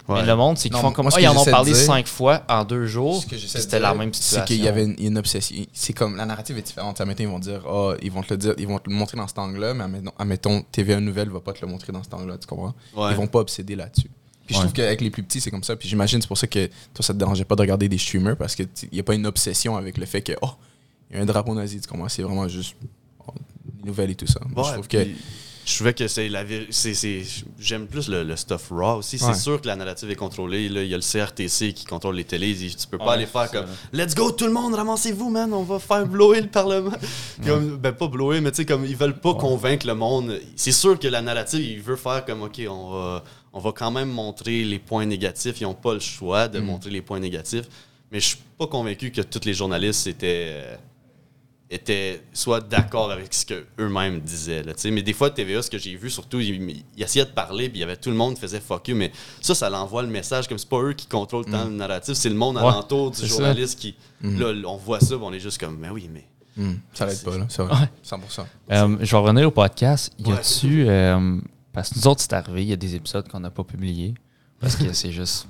Ouais. 0.07 0.21
Mais 0.21 0.25
le 0.27 0.35
monde, 0.37 0.57
c'est 0.57 0.69
qu'ils 0.69 0.79
font 0.79 0.91
comme 0.91 1.05
moi, 1.05 1.13
Ah, 1.17 1.21
ils 1.21 1.27
en 1.27 1.35
ont 1.37 1.43
parlé 1.43 1.73
dire- 1.73 1.81
cinq 1.81 2.07
fois 2.07 2.41
en 2.47 2.63
deux 2.63 2.85
jours. 2.85 3.23
C'était 3.29 3.79
la 3.79 3.93
même 3.93 4.13
situation. 4.13 4.45
C'est 4.47 4.53
qu'il 4.53 4.63
y 4.63 4.67
avait 4.67 4.85
une, 4.85 4.95
une 4.99 5.17
obsession. 5.17 5.65
C'est 5.73 5.91
comme 5.93 6.15
la 6.15 6.25
narrative 6.25 6.57
est 6.57 6.61
différente. 6.61 7.01
Admettons, 7.01 7.23
ils 7.23 7.29
vont 7.29 7.39
dire, 7.39 7.61
ah, 7.67 7.93
ils 8.01 8.11
vont 8.11 8.23
te 8.23 8.33
le 8.33 8.37
dire, 8.37 8.53
ils 8.57 8.67
vont 8.67 8.79
te 8.79 8.89
le 8.89 8.95
montrer 8.95 9.17
dans 9.17 9.27
cet 9.27 9.37
angle-là, 9.37 9.73
mais 9.73 9.83
admettons, 9.83 10.11
admettons, 10.17 10.61
TVA 10.71 10.99
Nouvelle 11.01 11.29
va 11.29 11.41
pas 11.41 11.51
te 11.53 11.59
le 11.65 11.69
montrer 11.69 11.91
dans 11.91 12.03
cet 12.03 12.13
angle-là, 12.13 12.37
tu 12.37 12.47
comprends? 12.47 12.73
Ouais. 12.95 13.11
Ils 13.11 13.17
vont 13.17 13.27
pas 13.27 13.39
obséder 13.39 13.75
là-dessus. 13.75 14.09
Puis 14.45 14.55
je 14.55 14.61
trouve 14.61 14.71
qu'avec 14.71 15.01
les 15.01 15.09
plus 15.11 15.23
petits, 15.23 15.41
c'est 15.41 15.51
comme 15.51 15.63
ça. 15.63 15.75
Puis 15.75 15.89
j'imagine 15.89 16.21
c'est 16.21 16.27
pour 16.29 16.37
ça 16.37 16.47
que 16.47 16.67
toi, 16.93 17.03
ça 17.03 17.13
te 17.13 17.19
dérangeait 17.19 17.43
pas 17.43 17.55
de 17.57 17.61
regarder 17.61 17.89
des 17.89 17.97
streamers 17.97 18.37
parce 18.37 18.55
qu'il 18.55 18.69
n'y 18.93 18.99
a 19.01 19.03
pas 19.03 19.13
une 19.13 19.25
obsession 19.27 19.75
avec 19.75 19.97
le 19.97 20.05
fait 20.05 20.21
que, 20.21 20.31
oh, 20.41 20.51
il 21.11 21.17
y 21.17 21.19
a 21.19 21.23
un 21.23 21.25
drapeau 21.25 21.53
nazi, 21.53 21.81
tu 21.81 21.87
comprends? 21.89 22.07
C'est 22.07 22.21
vraiment 22.23 22.47
juste 22.47 22.77
oh, 23.27 23.31
les 23.81 23.87
nouvelles 23.87 24.11
et 24.11 24.15
tout 24.15 24.25
ça. 24.27 24.39
Moi, 24.55 24.63
je 24.69 24.73
trouve 24.75 24.87
que. 24.87 25.03
puis 25.03 25.17
Je 25.67 25.75
trouvais 25.75 25.93
que 25.93 26.07
c'est 26.07 26.29
la 26.29 26.45
c'est 26.69 26.93
J'aime 27.59 27.87
plus 27.87 28.07
le, 28.07 28.23
le 28.23 28.37
stuff 28.37 28.69
raw 28.71 28.99
aussi. 28.99 29.17
Ouais. 29.21 29.33
C'est 29.33 29.39
sûr 29.41 29.59
que 29.59 29.67
la 29.67 29.75
narrative 29.75 30.09
est 30.09 30.15
contrôlée. 30.15 30.69
Là, 30.69 30.81
il 30.81 30.89
y 30.89 30.93
a 30.93 30.97
le 30.97 31.03
CRTC 31.03 31.73
qui 31.73 31.83
contrôle 31.83 32.15
les 32.15 32.23
télés. 32.23 32.55
Tu 32.55 32.87
peux 32.87 32.97
pas 32.97 33.05
Ouais, 33.07 33.11
aller 33.15 33.25
faire 33.25 33.51
comme. 33.51 33.65
Let's 33.91 34.15
go, 34.15 34.31
tout 34.31 34.45
le 34.45 34.53
monde, 34.53 34.75
ramassez-vous, 34.75 35.29
man. 35.29 35.53
On 35.53 35.63
va 35.63 35.77
faire 35.79 36.07
blower 36.07 36.39
le 36.39 36.47
Parlement. 36.47 36.93
Comme, 37.45 37.75
ben, 37.75 37.91
pas 37.91 38.07
blower, 38.07 38.39
mais 38.39 38.51
tu 38.51 38.57
sais, 38.57 38.65
comme 38.65 38.85
ils 38.85 38.95
veulent 38.95 39.19
pas 39.19 39.33
convaincre 39.35 39.85
le 39.85 39.93
monde. 39.95 40.39
C'est 40.55 40.71
sûr 40.71 40.97
que 40.97 41.07
la 41.09 41.21
narrative, 41.21 41.59
il 41.61 41.81
veut 41.81 41.97
faire 41.97 42.23
comme 42.23 42.43
OK, 42.43 42.61
on 42.69 42.89
va, 42.91 43.23
on 43.51 43.59
va 43.59 43.71
quand 43.73 43.91
même 43.91 44.09
montrer 44.09 44.63
les 44.63 44.79
points 44.79 45.05
négatifs. 45.05 45.59
Ils 45.59 45.65
ont 45.65 45.73
pas 45.73 45.93
le 45.93 45.99
choix 45.99 46.47
Mm. 46.47 46.51
de 46.51 46.59
montrer 46.61 46.91
les 46.91 47.01
points 47.01 47.19
négatifs. 47.19 47.65
Mais 48.09 48.21
je 48.21 48.27
suis 48.27 48.37
pas 48.57 48.67
convaincu 48.67 49.11
que 49.11 49.19
tous 49.21 49.43
les 49.45 49.53
journalistes 49.53 50.07
étaient. 50.07 50.63
Étaient 51.69 52.21
soit 52.33 52.61
d'accord 52.61 53.11
avec 53.11 53.33
ce 53.33 53.45
qu'eux-mêmes 53.45 54.21
disaient. 54.21 54.63
Là, 54.63 54.73
tu 54.73 54.81
sais. 54.81 54.91
mais 54.91 55.01
des 55.01 55.11
fois, 55.13 55.29
TVA, 55.29 55.61
ce 55.61 55.69
que 55.69 55.77
j'ai 55.77 55.95
vu, 55.95 56.09
surtout, 56.09 56.39
ils, 56.39 56.83
ils 56.95 57.03
essayaient 57.03 57.25
de 57.25 57.31
parler, 57.31 57.67
puis 57.69 57.79
il 57.79 57.81
y 57.81 57.83
avait 57.83 57.97
tout 57.97 58.09
le 58.09 58.15
monde 58.15 58.35
qui 58.35 58.41
faisait 58.41 58.59
fuck 58.61 58.87
you, 58.87 58.95
mais 58.95 59.11
ça, 59.41 59.53
ça 59.53 59.69
l'envoie 59.69 60.01
le 60.01 60.07
message, 60.07 60.47
comme 60.47 60.57
c'est 60.57 60.69
pas 60.69 60.81
eux 60.81 60.93
qui 60.93 61.07
contrôlent 61.07 61.45
tant 61.45 61.65
le 61.65 61.71
narratif, 61.71 62.13
c'est 62.15 62.29
le 62.29 62.35
monde 62.35 62.55
Ouais, 62.55 62.61
alentour 62.63 63.11
du 63.11 63.17
ça. 63.19 63.27
journaliste 63.27 63.79
qui. 63.79 63.95
Là, 64.21 64.53
on 64.65 64.77
voit 64.77 64.99
ça, 65.01 65.15
on 65.17 65.33
est 65.33 65.39
juste 65.39 65.59
comme, 65.59 65.77
mais 65.77 65.89
oui, 65.89 66.09
mais. 66.13 66.25
Hmm, 66.55 66.75
ça 66.93 67.05
l'aide 67.05 67.21
pas, 67.21 67.37
là. 67.37 67.45
C'est 67.49 67.61
vrai. 67.63 67.75
Ouais. 67.81 67.89
100%. 68.03 68.45
Euh, 68.71 68.97
je 69.01 69.11
vais 69.11 69.17
revenir 69.21 69.47
au 69.47 69.51
podcast. 69.51 70.11
Y 70.17 70.27
Ouais. 70.31 70.37
a-tu. 70.39 70.85
euh, 70.89 71.37
parce 71.73 71.89
que 71.89 71.95
nous 71.99 72.07
autres, 72.07 72.21
c'est 72.21 72.33
arrivé, 72.33 72.63
il 72.63 72.69
y 72.69 72.73
a 72.73 72.77
des 72.77 72.95
épisodes 72.95 73.27
qu'on 73.27 73.39
n'a 73.41 73.51
pas 73.51 73.63
publiés. 73.63 74.15
Parce 74.59 74.75
que 74.75 74.91
c'est 74.93 75.11
juste. 75.11 75.47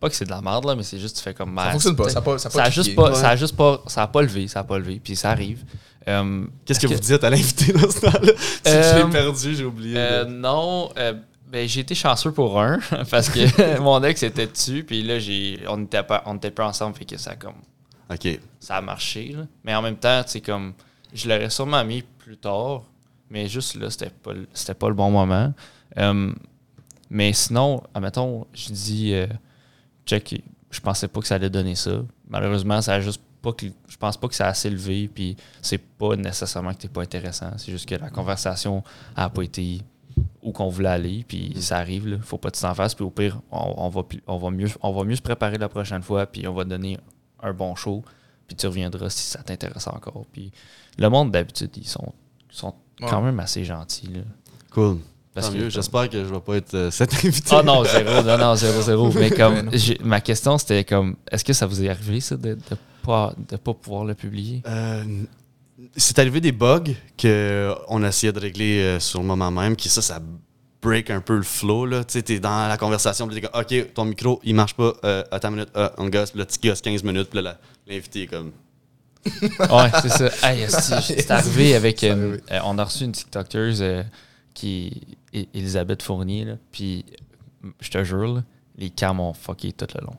Pas 0.00 0.08
que 0.08 0.14
c'est 0.14 0.24
de 0.24 0.30
la 0.30 0.40
merde, 0.40 0.64
là, 0.64 0.76
mais 0.76 0.82
c'est 0.84 0.98
juste, 0.98 1.16
tu 1.16 1.22
fais 1.22 1.34
comme. 1.34 1.56
Ça 1.56 1.64
ben, 1.64 1.70
fonctionne 1.72 1.96
pas. 1.96 2.08
Ça 2.08 2.18
a 2.20 2.22
pas, 2.22 2.38
ça 2.38 2.48
a 2.48 2.50
Ça 2.52 2.58
pas 2.58 2.64
a 2.66 2.70
juste 2.70 2.94
pas, 2.94 3.08
Ouais. 3.10 3.14
ça 3.16 3.28
a 3.30 3.36
juste 3.36 3.56
pas, 3.56 3.82
ça 3.86 4.02
a 4.02 4.06
pas 4.06 4.22
levé, 4.22 4.46
ça 4.48 4.60
a 4.60 4.64
pas 4.64 4.78
levé, 4.78 5.00
puis 5.02 5.16
ça 5.16 5.30
arrive. 5.30 5.64
Euh, 6.06 6.44
Qu'est-ce 6.64 6.80
que, 6.80 6.86
vous 6.86 6.94
dites 7.00 7.24
à 7.24 7.30
l'invité 7.30 7.72
dans 7.72 7.90
ce 7.90 8.00
temps-là? 8.00 8.32
Je 8.64 8.70
Euh, 8.70 9.04
l'ai 9.04 9.10
perdu, 9.10 9.54
j'ai 9.56 9.64
oublié. 9.64 9.94
Euh, 9.98 10.24
de- 10.24 10.30
non, 10.30 10.90
euh, 10.96 11.14
ben, 11.50 11.68
j'ai 11.68 11.80
été 11.80 11.94
chanceux 11.94 12.30
pour 12.32 12.60
un, 12.60 12.78
parce 13.10 13.28
que 13.28 13.78
mon 13.80 14.02
ex 14.04 14.22
était 14.22 14.46
dessus, 14.46 14.84
puis 14.84 15.02
là, 15.02 15.18
j'ai, 15.18 15.60
on 15.68 15.76
n'était 15.78 16.02
pas, 16.04 16.22
on 16.26 16.36
était 16.36 16.50
pas 16.52 16.66
ensemble, 16.68 16.96
fait 16.96 17.04
que 17.04 17.18
ça 17.18 17.32
a 17.32 17.34
comme, 17.36 17.56
Ok. 18.10 18.38
ça 18.60 18.76
a 18.76 18.80
marché. 18.80 19.32
là. 19.36 19.44
Mais 19.64 19.74
en 19.74 19.82
même 19.82 19.96
temps, 19.96 20.22
c'est 20.26 20.40
comme, 20.40 20.72
je 21.12 21.28
l'aurais 21.28 21.50
sûrement 21.50 21.84
mis 21.84 22.02
plus 22.18 22.36
tard, 22.36 22.82
mais 23.30 23.48
juste 23.48 23.74
là, 23.74 23.90
c'était 23.90 24.10
pas, 24.10 24.32
le- 24.32 24.46
c'était 24.54 24.74
pas 24.74 24.88
le 24.88 24.94
bon 24.94 25.10
moment. 25.10 25.52
Euh, 25.98 26.32
mais 27.10 27.32
sinon, 27.32 27.82
admettons, 27.94 28.46
je 28.54 28.72
dis, 28.72 29.12
euh, 29.12 29.26
check, 30.08 30.42
je 30.70 30.80
pensais 30.80 31.08
pas 31.08 31.20
que 31.20 31.26
ça 31.26 31.36
allait 31.36 31.50
donner 31.50 31.74
ça. 31.74 32.02
Malheureusement, 32.28 32.80
ça 32.80 32.94
a 32.94 33.00
juste 33.00 33.20
pas 33.42 33.52
que, 33.52 33.66
je 33.88 33.96
pense 33.96 34.16
pas 34.16 34.28
que 34.28 34.34
ça 34.34 34.46
a 34.46 34.48
assez 34.50 34.70
levé, 34.70 35.08
puis 35.08 35.36
c'est 35.62 35.78
pas 35.78 36.16
nécessairement 36.16 36.72
que 36.72 36.78
t'es 36.78 36.88
pas 36.88 37.02
intéressant. 37.02 37.50
C'est 37.56 37.70
juste 37.70 37.88
que 37.88 37.94
la 37.94 38.10
conversation 38.10 38.82
a 39.14 39.30
pas 39.30 39.42
été 39.42 39.82
où 40.42 40.50
qu'on 40.50 40.68
voulait 40.68 40.88
aller, 40.88 41.24
puis 41.28 41.54
ça 41.60 41.78
arrive, 41.78 42.08
là. 42.08 42.16
Faut 42.20 42.38
pas 42.38 42.50
que 42.50 42.56
tu 42.56 42.62
t'en 42.62 42.74
fasses, 42.74 42.94
puis 42.94 43.04
au 43.04 43.10
pire, 43.10 43.40
on, 43.50 43.74
on 43.76 43.88
va, 43.88 44.02
on, 44.26 44.38
va 44.38 44.50
mieux, 44.50 44.68
on 44.82 44.92
va 44.92 45.04
mieux 45.04 45.16
se 45.16 45.22
préparer 45.22 45.58
la 45.58 45.68
prochaine 45.68 46.02
fois, 46.02 46.26
puis 46.26 46.46
on 46.48 46.54
va 46.54 46.64
donner 46.64 46.98
un 47.40 47.52
bon 47.52 47.74
show, 47.76 48.02
puis 48.46 48.56
tu 48.56 48.66
reviendras 48.66 49.10
si 49.10 49.22
ça 49.22 49.42
t'intéresse 49.42 49.86
encore. 49.86 50.24
Puis 50.32 50.50
le 50.96 51.08
monde, 51.08 51.30
d'habitude, 51.30 51.70
ils 51.76 51.86
sont, 51.86 52.12
sont 52.50 52.74
quand 53.00 53.22
même 53.22 53.38
assez 53.38 53.64
gentils, 53.64 54.08
là. 54.08 54.20
Cool. 54.70 54.98
Parce 55.40 55.50
Tant 55.50 55.56
que- 55.56 55.58
mieux. 55.64 55.70
J'espère 55.70 56.08
que 56.10 56.18
je 56.24 56.32
vais 56.34 56.40
pas 56.40 56.56
être 56.56 56.74
euh, 56.74 56.90
cet 56.90 57.14
invité. 57.24 57.50
Ah 57.56 57.62
non, 57.62 57.84
zéro, 57.84 58.22
non, 58.22 58.38
non, 58.38 58.54
zéro, 58.56 58.82
zéro. 58.82 59.12
Mais 59.14 59.30
comme, 59.30 59.70
ma 60.02 60.20
question, 60.20 60.58
c'était 60.58 60.84
comme, 60.84 61.14
est-ce 61.30 61.44
que 61.44 61.52
ça 61.52 61.66
vous 61.66 61.82
est 61.84 61.88
arrivé, 61.88 62.20
ça, 62.20 62.36
de 62.36 62.50
ne 62.50 62.76
pas, 63.04 63.32
de 63.48 63.56
pas 63.56 63.74
pouvoir 63.74 64.04
le 64.04 64.14
publier? 64.14 64.62
Euh, 64.66 65.04
c'est 65.96 66.18
arrivé 66.18 66.40
des 66.40 66.50
bugs 66.52 66.82
qu'on 67.20 68.02
a 68.02 68.08
essayé 68.08 68.32
de 68.32 68.40
régler 68.40 68.80
euh, 68.80 69.00
sur 69.00 69.20
le 69.20 69.26
moment 69.26 69.50
même, 69.50 69.76
qui 69.76 69.88
ça, 69.88 70.02
ça 70.02 70.18
break 70.82 71.10
un 71.10 71.20
peu 71.20 71.36
le 71.36 71.42
flow. 71.42 71.86
là. 71.86 72.04
Tu 72.04 72.14
sais, 72.14 72.22
t'es 72.22 72.40
dans 72.40 72.68
la 72.68 72.76
conversation, 72.76 73.28
puis 73.28 73.40
t'es 73.40 73.46
comme, 73.48 73.60
OK, 73.60 73.94
ton 73.94 74.04
micro, 74.06 74.40
il 74.42 74.54
marche 74.56 74.74
pas, 74.74 74.92
euh, 75.04 75.22
attends 75.30 75.48
une 75.50 75.54
minute, 75.54 75.70
euh, 75.76 75.88
on 75.98 76.08
gosse, 76.08 76.30
puis 76.32 76.40
là, 76.40 76.46
tu 76.46 76.68
gosses 76.68 76.80
15 76.80 77.02
minutes, 77.04 77.30
puis 77.30 77.40
là, 77.42 77.58
l'invité 77.86 78.22
est 78.22 78.26
comme, 78.26 78.50
Ouais, 79.26 79.90
c'est 80.02 80.08
ça. 80.08 80.30
Hey, 80.48 80.64
c'est 81.00 81.30
arrivé 81.30 81.74
avec. 81.74 82.02
Euh, 82.04 82.38
euh, 82.50 82.60
on 82.64 82.78
a 82.78 82.84
reçu 82.84 83.04
une 83.04 83.12
TikTokeuse 83.12 83.82
euh, 83.82 84.02
qui 84.58 85.16
est 85.32 85.48
Elisabeth 85.54 86.02
Fournier, 86.02 86.44
là, 86.44 86.54
puis 86.72 87.04
je 87.80 87.90
te 87.90 88.02
jure, 88.04 88.34
là, 88.34 88.42
les 88.76 88.90
cams 88.90 89.20
ont 89.20 89.32
fucké 89.32 89.72
tout 89.72 89.86
le 89.94 90.04
long. 90.04 90.16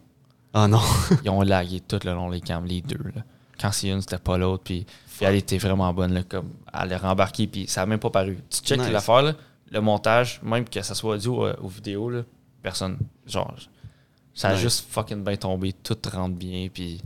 ah 0.54 0.68
non. 0.68 0.82
Ils 1.24 1.30
ont 1.30 1.42
lagué 1.42 1.80
tout 1.82 2.00
le 2.04 2.14
long, 2.14 2.30
les 2.30 2.42
cams, 2.42 2.66
les 2.66 2.82
deux. 2.82 3.04
Là. 3.16 3.24
Quand 3.60 3.72
c'est 3.72 3.90
une, 3.90 4.02
c'était 4.02 4.18
pas 4.18 4.38
l'autre, 4.38 4.64
puis 4.64 4.86
puis 5.18 5.26
elle 5.26 5.36
était 5.36 5.58
vraiment 5.58 5.94
bonne, 5.94 6.14
là, 6.14 6.24
comme 6.24 6.50
elle 6.74 6.92
est 6.94 6.96
rembarquée, 6.98 7.48
puis 7.48 7.68
ça 7.68 7.82
a 7.82 7.86
même 7.86 8.00
pas 8.00 8.10
paru. 8.10 8.38
Tu 8.50 8.60
check 8.62 8.80
Nice. 8.80 8.90
l'affaire, 8.92 9.22
là, 9.22 9.34
le 9.72 9.82
montage, 9.82 10.40
même 10.44 10.64
que 10.64 10.82
ça 10.82 10.96
soit 10.96 11.16
audio 11.16 11.46
euh, 11.46 11.56
ou 11.62 11.68
vidéo, 11.68 12.10
là, 12.10 12.22
personne. 12.64 12.98
Genre, 13.28 13.54
ça 14.34 14.50
a 14.50 14.54
Nice. 14.54 14.62
juste 14.62 14.86
fucking 14.90 15.22
bien 15.24 15.36
tombé, 15.36 15.74
tout 15.74 15.98
rentre 16.14 16.36
bien, 16.36 16.70
puis 16.74 17.02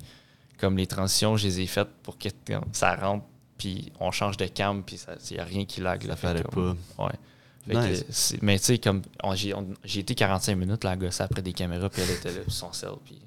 comme 0.59 0.77
les 0.77 0.85
transitions, 0.87 1.35
je 1.37 1.47
les 1.47 1.61
ai 1.61 1.65
faites 1.67 1.89
pour 2.03 2.17
que 2.19 2.29
ça 2.71 2.95
rentre, 2.95 3.25
puis 3.63 3.91
on 4.01 4.11
change 4.11 4.35
de 4.35 4.45
cam, 4.45 4.83
puis 4.83 4.99
il 5.31 5.33
n'y 5.35 5.39
a 5.39 5.45
rien 5.45 5.63
qui 5.63 5.79
lag. 5.79 6.03
Là, 6.03 6.15
Ça 6.15 6.15
fallait 6.17 6.43
comme- 6.43 6.75
Ouais. 6.99 7.05
Fait 7.65 7.73
que 7.75 7.91
Nice. 7.91 8.05
c'est- 8.09 8.41
mais 8.43 8.59
tu 8.59 8.65
sais, 8.65 8.77
comme 8.77 9.01
on- 9.23 9.35
j'ai 9.35 9.53
on- 9.53 9.65
été 9.85 10.15
45 10.15 10.55
minutes 10.57 10.83
là, 10.83 10.89
à 10.91 10.95
gosser 10.97 11.23
après 11.23 11.41
des 11.41 11.53
caméras, 11.53 11.89
puis 11.89 12.01
elle 12.01 12.11
était 12.13 12.29
là, 12.33 12.41
puis 12.45 12.51
son 12.53 12.73
sel, 12.73 12.89
puis. 13.05 13.19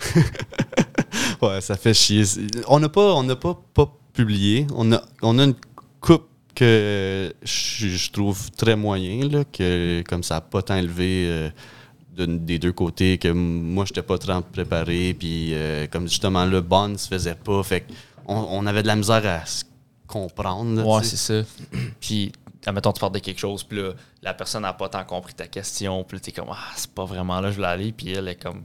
Ouais, 1.42 1.60
ça 1.60 1.76
fait 1.76 1.94
chier. 1.94 2.24
On 2.68 2.80
n'a 2.80 2.88
pas, 2.88 3.14
on 3.14 3.24
pas, 3.36 3.56
pas 3.74 3.92
publié. 4.12 4.66
On 4.74 4.90
a, 4.92 5.02
on 5.22 5.38
a 5.38 5.44
une 5.44 5.54
coupe 6.00 6.26
que 6.54 7.32
je, 7.42 7.86
je 7.88 8.10
trouve 8.10 8.50
très 8.52 8.74
moyen, 8.76 9.28
là, 9.28 9.44
que 9.44 10.02
comme 10.08 10.22
ça 10.22 10.34
n'a 10.36 10.40
pas 10.40 10.62
tant 10.62 10.76
élevé 10.76 11.26
euh, 11.28 11.50
de- 12.16 12.26
des 12.26 12.58
deux 12.58 12.72
côtés, 12.72 13.18
que 13.18 13.28
moi, 13.28 13.84
j'étais 13.84 14.02
pas 14.02 14.18
très 14.18 14.40
préparé, 14.42 15.14
puis 15.18 15.50
euh, 15.54 15.86
comme 15.88 16.08
justement, 16.08 16.44
le 16.46 16.60
bond 16.60 16.96
se 16.98 17.08
faisait 17.08 17.34
pas, 17.34 17.62
fait 17.62 17.82
qu'on 18.26 18.34
on 18.50 18.66
avait 18.66 18.82
de 18.82 18.86
la 18.88 18.96
misère 18.96 19.24
à 19.26 19.44
se 19.46 19.64
comprendre. 20.20 20.76
là, 20.80 20.84
Ouais, 20.86 21.02
c'est 21.04 21.16
ça. 21.16 21.42
Puis, 22.00 22.32
admettons, 22.66 22.92
tu 22.92 23.00
parles 23.00 23.12
de 23.12 23.18
quelque 23.18 23.38
chose, 23.40 23.62
puis 23.64 23.78
là, 23.82 23.92
la 24.22 24.32
personne 24.34 24.62
n'a 24.62 24.72
pas 24.72 24.88
tant 24.88 25.04
compris 25.04 25.34
ta 25.34 25.46
question, 25.46 26.02
puis 26.04 26.16
là, 26.16 26.20
t'es 26.20 26.32
comme, 26.32 26.48
ah, 26.50 26.72
c'est 26.76 26.90
pas 26.90 27.04
vraiment 27.04 27.40
là, 27.40 27.50
je 27.50 27.56
voulais 27.56 27.66
aller, 27.68 27.92
puis 27.92 28.10
elle 28.12 28.28
est 28.28 28.36
comme, 28.42 28.62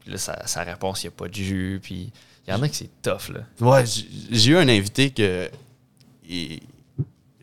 puis 0.00 0.10
là, 0.12 0.18
sa, 0.18 0.46
sa 0.46 0.62
réponse, 0.62 1.02
il 1.02 1.06
n'y 1.06 1.14
a 1.14 1.16
pas 1.16 1.28
de 1.28 1.34
jus, 1.34 1.80
puis 1.82 2.12
il 2.46 2.50
y 2.50 2.52
en 2.52 2.60
a 2.62 2.68
que 2.68 2.76
c'est 2.76 2.90
tough, 3.00 3.30
là. 3.32 3.40
Ouais, 3.60 3.84
j'ai 4.30 4.50
eu 4.50 4.56
un 4.58 4.68
invité 4.68 5.10
que. 5.10 5.48
il- 6.28 6.60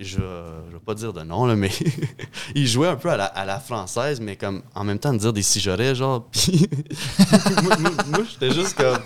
je, 0.03 0.17
je 0.17 0.73
vais 0.73 0.79
pas 0.83 0.95
dire 0.95 1.13
de 1.13 1.21
nom, 1.21 1.45
là, 1.45 1.55
mais 1.55 1.69
il 2.55 2.65
jouait 2.67 2.87
un 2.87 2.95
peu 2.95 3.11
à 3.11 3.17
la, 3.17 3.25
à 3.25 3.45
la 3.45 3.59
française, 3.59 4.19
mais 4.19 4.35
comme 4.35 4.63
en 4.73 4.83
même 4.83 4.97
temps 4.97 5.13
de 5.13 5.19
dire 5.19 5.31
des 5.31 5.43
si 5.43 5.59
j'aurais, 5.59 5.93
genre. 5.93 6.25
Puis 6.31 6.67
moi, 7.63 7.77
moi- 7.77 7.91
moi, 8.07 8.19
j'étais 8.27 8.51
juste 8.51 8.73
comme. 8.75 8.97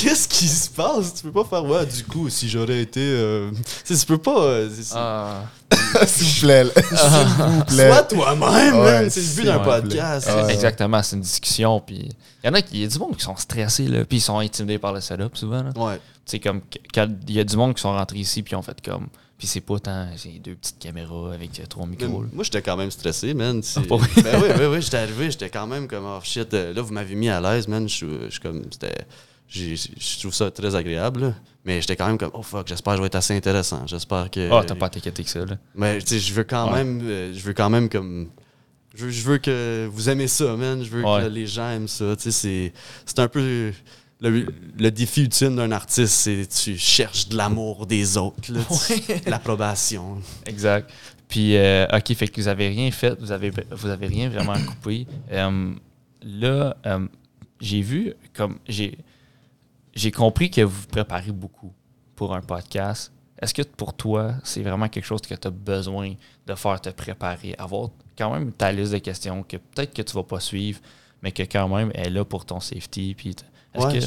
Qu'est-ce 0.00 0.26
qui 0.28 0.48
se 0.48 0.70
passe? 0.70 1.14
Tu 1.14 1.22
peux 1.24 1.32
pas 1.32 1.44
faire, 1.44 1.64
ouais, 1.64 1.84
du 1.86 2.04
coup, 2.04 2.28
si 2.30 2.48
j'aurais 2.48 2.80
été. 2.80 3.00
euh, 3.00 3.50
tu 3.84 3.96
tu 3.96 4.06
peux 4.06 4.18
pas. 4.18 4.40
euh, 4.42 4.70
c'est- 4.74 4.82
c'est- 4.82 4.94
Ah, 4.96 5.42
S'il 6.06 6.26
vous 6.26 6.40
plaît. 6.46 6.64
là. 6.64 6.70
S'il 6.74 7.44
vous 7.44 7.64
plaît. 7.64 7.88
Sois 7.90 8.02
toi-même, 8.04 8.74
Ouais, 8.76 9.00
man. 9.02 9.10
C'est 9.10 9.20
le 9.20 9.36
but 9.36 9.44
d'un 9.44 9.58
podcast. 9.58 10.26
Ah 10.30 10.44
ouais. 10.46 10.54
exactement, 10.54 11.02
c'est 11.02 11.16
une 11.16 11.22
discussion, 11.22 11.80
puis 11.80 12.08
il 12.42 12.46
y 12.46 12.48
en 12.50 12.54
a 12.54 12.62
qui, 12.62 12.76
il 12.76 12.80
y 12.80 12.84
a 12.84 12.88
du 12.88 12.98
monde 12.98 13.16
qui 13.16 13.24
sont 13.24 13.36
stressés, 13.36 13.88
là, 13.88 14.04
puis 14.04 14.18
ils 14.18 14.22
sont 14.22 14.38
intimidés 14.38 14.78
par 14.78 14.92
le 14.92 15.00
setup, 15.00 15.36
souvent, 15.36 15.62
là. 15.62 15.70
Ouais. 15.76 15.96
Tu 15.96 16.32
sais, 16.32 16.40
comme, 16.40 16.60
quand 16.94 17.06
il 17.28 17.34
y 17.34 17.40
a 17.40 17.44
du 17.44 17.56
monde 17.56 17.74
qui 17.74 17.82
sont 17.82 17.92
rentrés 17.92 18.18
ici, 18.18 18.42
puis 18.42 18.52
ils 18.52 18.56
ont 18.56 18.62
fait 18.62 18.80
comme, 18.84 19.08
puis 19.36 19.46
c'est 19.46 19.60
pas 19.60 19.78
tant, 19.78 20.06
c'est 20.16 20.38
deux 20.42 20.54
petites 20.54 20.78
caméras 20.78 21.32
avec 21.34 21.58
euh, 21.60 21.64
trois 21.68 21.86
micros, 21.86 22.24
moi, 22.32 22.44
j'étais 22.44 22.62
quand 22.62 22.76
même 22.76 22.90
stressé, 22.90 23.34
man. 23.34 23.62
C'est- 23.64 23.80
pas 23.82 23.96
vrai? 23.96 24.08
ben 24.22 24.40
oui, 24.42 24.48
oui, 24.58 24.64
oui, 24.66 24.82
j'étais 24.82 24.98
arrivé, 24.98 25.30
j'étais 25.30 25.50
quand 25.50 25.66
même 25.66 25.88
comme, 25.88 26.04
oh 26.06 26.20
shit, 26.22 26.52
euh, 26.54 26.72
là, 26.74 26.80
vous 26.82 26.92
m'avez 26.92 27.14
mis 27.14 27.28
à 27.28 27.40
l'aise, 27.40 27.66
man. 27.68 27.88
Je 27.88 27.94
suis 27.94 28.06
je 28.26 28.30
suis 28.30 28.40
comme, 28.40 28.62
c'était. 28.70 28.94
Je 29.50 30.18
trouve 30.20 30.32
ça 30.34 30.50
très 30.50 30.74
agréable, 30.76 31.20
là. 31.20 31.34
mais 31.64 31.80
j'étais 31.80 31.96
quand 31.96 32.06
même 32.06 32.18
comme, 32.18 32.30
oh 32.34 32.42
fuck, 32.42 32.68
j'espère 32.68 32.92
que 32.92 32.96
je 32.98 33.02
vais 33.02 33.06
être 33.08 33.16
assez 33.16 33.34
intéressant. 33.36 33.86
J'espère 33.86 34.30
que. 34.30 34.48
Ah, 34.52 34.62
t'as 34.64 34.74
pas 34.76 34.88
t'inquiété 34.88 35.24
que 35.24 35.30
ça, 35.30 35.44
là. 35.44 35.56
Mais 35.74 35.98
tu 36.00 36.06
sais, 36.06 36.18
je 36.20 36.32
veux 36.32 36.44
quand 36.44 36.68
Ouais. 36.72 36.84
même, 36.84 37.00
euh, 37.04 37.32
je 37.34 37.40
veux 37.40 37.52
quand 37.52 37.68
même 37.70 37.88
comme. 37.88 38.30
Je 38.94 39.04
veux, 39.06 39.10
je 39.10 39.22
veux 39.22 39.38
que 39.38 39.88
vous 39.90 40.08
aimez 40.08 40.28
ça, 40.28 40.56
man. 40.56 40.82
Je 40.82 40.88
veux 40.90 41.04
Ouais. 41.04 41.22
que 41.22 41.26
les 41.28 41.46
gens 41.46 41.70
aiment 41.70 41.88
ça. 41.88 42.14
Tu 42.16 42.30
sais, 42.30 42.72
c'est, 43.06 43.18
un 43.18 43.28
peu. 43.28 43.72
Le, 44.22 44.46
le 44.78 44.90
défi 44.90 45.22
ultime 45.22 45.56
d'un 45.56 45.72
artiste, 45.72 46.12
c'est 46.14 46.46
tu 46.46 46.76
cherches 46.76 47.28
de 47.28 47.36
l'amour 47.38 47.86
des 47.86 48.18
autres, 48.18 48.36
tu- 48.42 48.52
l'approbation. 49.30 50.18
Exact. 50.46 50.90
Puis, 51.26 51.56
euh, 51.56 51.86
OK, 51.92 52.12
fait 52.14 52.28
que 52.28 52.40
vous 52.40 52.48
avez 52.48 52.68
rien 52.68 52.90
fait, 52.90 53.18
vous 53.18 53.32
avez, 53.32 53.50
vous 53.70 53.88
avez 53.88 54.06
rien 54.08 54.28
vraiment 54.28 54.52
coupé. 54.54 55.06
Euh, 55.32 55.72
là, 56.22 56.76
euh, 56.86 57.06
j'ai 57.60 57.80
vu, 57.80 58.12
comme, 58.34 58.58
j'ai, 58.68 58.98
j'ai 60.00 60.10
compris 60.10 60.50
que 60.50 60.62
vous 60.62 60.80
vous 60.80 60.86
préparez 60.86 61.30
beaucoup 61.32 61.72
pour 62.16 62.34
un 62.34 62.40
podcast. 62.40 63.12
Est-ce 63.40 63.54
que 63.54 63.62
pour 63.62 63.94
toi, 63.94 64.34
c'est 64.44 64.62
vraiment 64.62 64.88
quelque 64.88 65.04
chose 65.04 65.20
que 65.22 65.34
tu 65.34 65.46
as 65.48 65.50
besoin 65.50 66.14
de 66.46 66.54
faire 66.54 66.80
te 66.80 66.88
préparer, 66.90 67.54
avoir 67.58 67.90
quand 68.16 68.32
même 68.32 68.52
ta 68.52 68.72
liste 68.72 68.92
de 68.92 68.98
questions 68.98 69.42
que 69.42 69.56
peut-être 69.58 69.94
que 69.94 70.02
tu 70.02 70.14
vas 70.14 70.22
pas 70.22 70.40
suivre, 70.40 70.80
mais 71.22 71.32
que 71.32 71.42
quand 71.42 71.68
même 71.68 71.90
elle 71.94 72.06
est 72.08 72.10
là 72.10 72.24
pour 72.24 72.44
ton 72.44 72.60
safety. 72.60 73.14
Puis, 73.14 73.36
Ouais, 73.76 73.98
que... 73.98 74.04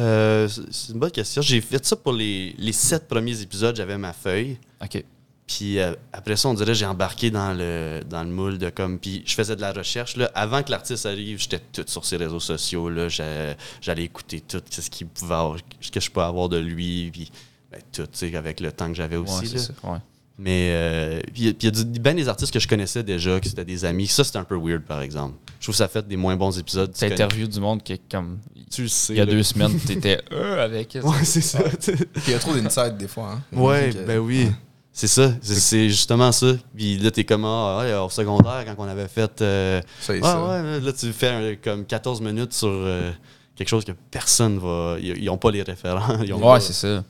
euh, 0.00 0.48
c'est 0.48 0.72
c'est 0.72 0.92
une 0.92 0.98
bonne 0.98 1.10
question. 1.10 1.40
J'ai 1.42 1.60
fait 1.60 1.84
ça 1.84 1.94
pour 1.96 2.12
les, 2.12 2.54
les 2.58 2.72
sept 2.72 3.06
premiers 3.06 3.40
épisodes. 3.40 3.76
J'avais 3.76 3.96
ma 3.98 4.12
feuille. 4.12 4.58
OK. 4.82 5.04
Puis 5.46 5.78
euh, 5.78 5.92
après 6.12 6.36
ça, 6.36 6.48
on 6.48 6.54
dirait 6.54 6.74
j'ai 6.74 6.86
embarqué 6.86 7.30
dans 7.30 7.52
le, 7.52 8.00
dans 8.08 8.22
le 8.24 8.30
moule 8.30 8.58
de 8.58 8.70
comme. 8.70 8.98
Puis 8.98 9.22
je 9.26 9.34
faisais 9.34 9.56
de 9.56 9.60
la 9.60 9.72
recherche. 9.72 10.16
Là. 10.16 10.30
Avant 10.34 10.62
que 10.62 10.70
l'artiste 10.70 11.04
arrive, 11.04 11.38
j'étais 11.40 11.58
tout 11.72 11.84
sur 11.86 12.04
ses 12.04 12.16
réseaux 12.16 12.40
sociaux. 12.40 12.88
Là. 12.88 13.08
J'allais 13.08 14.04
écouter 14.04 14.40
tout 14.40 14.62
ce 14.70 14.88
qu'il 14.88 15.08
pouvait 15.08 15.34
avoir, 15.34 15.56
ce 15.80 15.90
que 15.90 16.00
je 16.00 16.10
peux 16.10 16.22
avoir 16.22 16.48
de 16.48 16.58
lui. 16.58 17.10
Puis 17.12 17.30
ben, 17.70 17.80
tout, 17.92 18.02
tu 18.02 18.08
sais, 18.12 18.36
avec 18.36 18.60
le 18.60 18.70
temps 18.72 18.88
que 18.88 18.94
j'avais 18.94 19.16
Ouais, 19.16 19.28
aussi. 19.28 19.46
c'est 19.48 19.56
là. 19.56 19.62
ça. 19.82 19.90
Ouais. 19.92 19.98
Mais 20.38 20.70
euh, 20.72 21.20
puis 21.34 21.48
il 21.60 21.64
y 21.64 21.66
a 21.66 21.70
du- 21.70 22.00
ben 22.00 22.16
des 22.16 22.26
artistes 22.26 22.52
que 22.52 22.58
je 22.58 22.66
connaissais 22.66 23.02
déjà, 23.02 23.38
que 23.38 23.46
c'était 23.46 23.64
des 23.66 23.84
amis. 23.84 24.06
Ça, 24.06 24.24
c'était 24.24 24.38
un 24.38 24.44
peu 24.44 24.56
weird, 24.56 24.82
par 24.82 25.02
exemple. 25.02 25.34
Je 25.60 25.66
trouve 25.66 25.74
que 25.74 25.78
ça 25.78 25.88
fait 25.88 26.06
des 26.08 26.16
moins 26.16 26.36
bons 26.36 26.58
épisodes. 26.58 26.90
Tu 26.92 26.98
C'est 26.98 27.10
connais- 27.10 27.22
interview 27.22 27.46
du 27.46 27.60
monde 27.60 27.82
qui, 27.82 27.98
comme, 28.10 28.38
Tu 28.70 28.88
sais. 28.88 29.12
il 29.12 29.16
y 29.18 29.20
a 29.20 29.26
là. 29.26 29.30
deux 29.32 29.42
semaines, 29.42 29.78
tu 29.86 29.92
étais 29.92 30.18
avec. 30.32 30.98
Ouais, 31.02 31.24
c'est 31.24 31.42
ça. 31.42 31.60
Puis 31.62 31.94
il 32.28 32.32
y 32.32 32.34
a 32.34 32.38
trop 32.38 32.54
d'inside 32.54 32.96
des 32.96 33.08
fois. 33.08 33.32
Hein. 33.34 33.42
Ouais, 33.56 33.92
ben 34.06 34.18
oui. 34.18 34.48
C'est 34.94 35.06
ça, 35.08 35.32
c'est- 35.40 35.88
justement 35.88 36.30
ça. 36.32 36.52
Puis 36.76 36.98
là, 36.98 37.10
t'es 37.10 37.24
comme, 37.24 37.44
ah, 37.46 37.78
ouais, 37.80 37.94
au 37.94 38.10
secondaire, 38.10 38.62
quand 38.66 38.74
on 38.78 38.88
avait 38.88 39.08
fait. 39.08 39.40
euh, 39.40 39.80
Ça 40.00 40.12
ah, 40.22 40.26
ça. 40.26 40.44
ouais, 40.62 40.80
là, 40.80 40.92
tu 40.92 41.12
fais 41.12 41.28
un- 41.28 41.54
comme 41.56 41.86
14 41.86 42.20
minutes 42.20 42.52
sur 42.52 42.68
euh, 42.68 43.10
quelque 43.56 43.68
chose 43.68 43.84
que 43.86 43.92
personne 44.10 44.58
va. 44.58 44.96
Ils 45.00 45.24
n'ont 45.24 45.38
pas 45.38 45.50
les 45.50 45.62
référents. 45.62 46.18
Ils 46.22 46.32
ont 46.34 46.52
Ouais, 46.52 46.60
c'est 46.60 46.74
ça. 46.74 47.02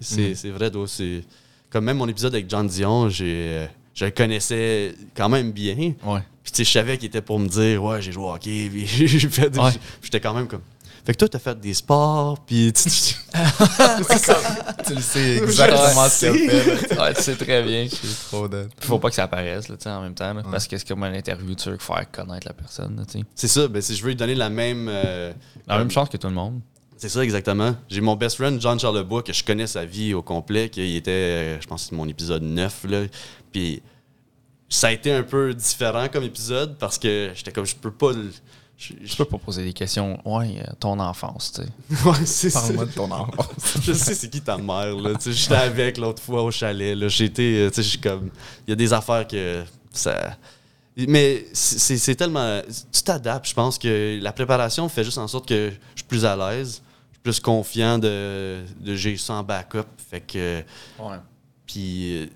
c'est 0.00 0.34
c'est 0.34 0.50
vrai, 0.50 0.70
toi. 0.70 0.86
C'est 0.88 1.24
comme 1.70 1.84
même 1.84 1.98
mon 1.98 2.08
épisode 2.08 2.34
avec 2.34 2.48
John 2.48 2.66
Dion, 2.66 3.08
j'ai, 3.10 3.68
je 3.94 4.04
le 4.06 4.10
connaissais 4.10 4.94
quand 5.14 5.28
même 5.28 5.52
bien. 5.52 5.92
Ouais. 6.04 6.20
Puis 6.42 6.52
tu 6.52 6.56
sais, 6.56 6.64
je 6.64 6.70
savais 6.70 6.96
qu'il 6.96 7.08
était 7.08 7.20
pour 7.20 7.38
me 7.38 7.48
dire, 7.48 7.82
ouais, 7.84 8.00
j'ai 8.00 8.12
joué 8.12 8.24
au 8.24 8.32
hockey, 8.32 8.68
puis 8.72 8.86
j'ai 8.86 9.18
fait. 9.28 9.50
des- 9.50 9.58
Ouais. 9.58 9.72
J'étais 10.02 10.20
quand 10.20 10.32
même 10.32 10.46
comme. 10.48 10.62
Fait 11.08 11.14
que 11.14 11.18
toi, 11.20 11.28
t'as 11.30 11.38
fait 11.38 11.58
des 11.58 11.72
sports, 11.72 12.38
puis 12.44 12.70
tu- 12.70 12.90
tu- 12.90 13.14
Tu 14.86 14.94
le 14.94 15.00
sais 15.00 15.36
exactement 15.38 16.06
ce 16.06 16.26
qu'il 16.26 16.50
fait. 16.50 17.00
Ouais, 17.00 17.14
tu 17.14 17.22
sais 17.22 17.34
très 17.34 17.62
bien. 17.62 17.88
C'est 17.90 18.28
trop 18.28 18.46
de. 18.46 18.68
Faut 18.82 18.98
pas 18.98 19.08
que 19.08 19.14
ça 19.14 19.22
apparaisse 19.22 19.68
là, 19.70 19.76
tu 19.78 19.84
sais, 19.84 19.88
en 19.90 20.02
même 20.02 20.12
temps. 20.14 20.34
là, 20.34 20.42
Parce 20.50 20.68
que 20.68 20.76
c'est 20.76 20.86
comme 20.86 21.02
une 21.04 21.14
interview, 21.14 21.54
tu 21.54 21.70
veux 21.70 21.78
faire 21.78 22.10
connaître 22.12 22.46
la 22.46 22.52
personne. 22.52 22.94
là, 22.98 23.04
tu 23.10 23.20
sais. 23.20 23.24
c'est 23.34 23.48
ça, 23.48 23.68
ben, 23.68 23.80
si 23.80 23.96
je 23.96 24.02
veux 24.02 24.08
lui 24.10 24.16
donner 24.16 24.34
la 24.34 24.50
même. 24.50 24.86
euh, 24.90 25.32
La 25.66 25.78
même 25.78 25.90
chance 25.90 26.10
que 26.10 26.18
tout 26.18 26.28
le 26.28 26.34
monde. 26.34 26.60
C'est 26.98 27.08
ça, 27.08 27.24
exactement. 27.24 27.74
J'ai 27.88 28.02
mon 28.02 28.14
best 28.14 28.36
friend, 28.36 28.60
John 28.60 28.78
Charlebois, 28.78 29.22
que 29.22 29.32
je 29.32 29.42
connais 29.42 29.66
sa 29.66 29.86
vie 29.86 30.12
au 30.12 30.20
complet, 30.20 30.68
qui 30.68 30.94
était, 30.96 31.10
euh, 31.10 31.60
je 31.60 31.66
pense, 31.66 31.86
que 31.86 31.94
mon 31.94 32.06
épisode 32.06 32.42
9, 32.42 32.84
là. 32.86 33.04
Puis 33.50 33.80
ça 34.68 34.88
a 34.88 34.92
été 34.92 35.10
un 35.10 35.22
peu 35.22 35.54
différent 35.54 36.08
comme 36.12 36.24
épisode 36.24 36.76
parce 36.76 36.98
que 36.98 37.30
j'étais 37.34 37.50
comme, 37.52 37.64
je 37.64 37.76
peux 37.76 37.92
pas. 37.92 38.12
le- 38.12 38.30
Je, 38.78 38.92
Je 39.04 39.16
peux 39.16 39.24
pas 39.24 39.38
poser 39.38 39.64
des 39.64 39.72
questions. 39.72 40.20
Ouais, 40.24 40.56
euh, 40.60 40.72
ton 40.78 40.98
enfance, 41.00 41.52
tu 41.52 41.62
sais. 41.62 42.04
Ouais, 42.08 42.24
c'est 42.24 42.48
ça. 42.48 42.60
Parle-moi 42.60 42.86
de 42.86 42.92
ton 42.92 43.10
enfance. 43.10 43.78
je 43.82 43.92
sais 43.92 44.14
c'est 44.14 44.30
qui 44.30 44.40
ta 44.40 44.56
mère, 44.56 44.94
là. 44.94 45.14
Tu 45.16 45.24
sais, 45.24 45.32
J'étais 45.32 45.56
avec 45.56 45.98
l'autre 45.98 46.22
fois 46.22 46.44
au 46.44 46.52
chalet, 46.52 46.96
là. 46.96 47.08
J'étais, 47.08 47.66
euh, 47.66 47.70
tu 47.70 47.82
sais, 47.82 47.98
comme. 47.98 48.30
Il 48.66 48.70
y 48.70 48.72
a 48.72 48.76
des 48.76 48.92
affaires 48.92 49.26
que 49.26 49.64
ça. 49.92 50.36
Mais 50.96 51.46
c'est 51.52 52.14
tellement. 52.14 52.60
Tu 52.92 53.02
t'adaptes, 53.02 53.48
je 53.48 53.54
pense 53.54 53.78
que 53.78 54.18
la 54.20 54.32
préparation 54.32 54.88
fait 54.88 55.04
juste 55.04 55.18
en 55.18 55.28
sorte 55.28 55.48
que 55.48 55.70
je 55.70 56.00
suis 56.00 56.06
plus 56.08 56.24
à 56.24 56.36
l'aise, 56.36 56.82
je 57.10 57.14
suis 57.14 57.22
plus 57.22 57.40
confiant 57.40 57.98
de, 57.98 58.62
de 58.80 58.94
j'ai 58.94 59.16
ça 59.16 59.34
en 59.34 59.42
backup. 59.42 59.86
Fait 60.10 60.20
que. 60.20 60.62
Ouais. 61.00 61.16
Puis 61.66 62.16
euh, 62.16 62.26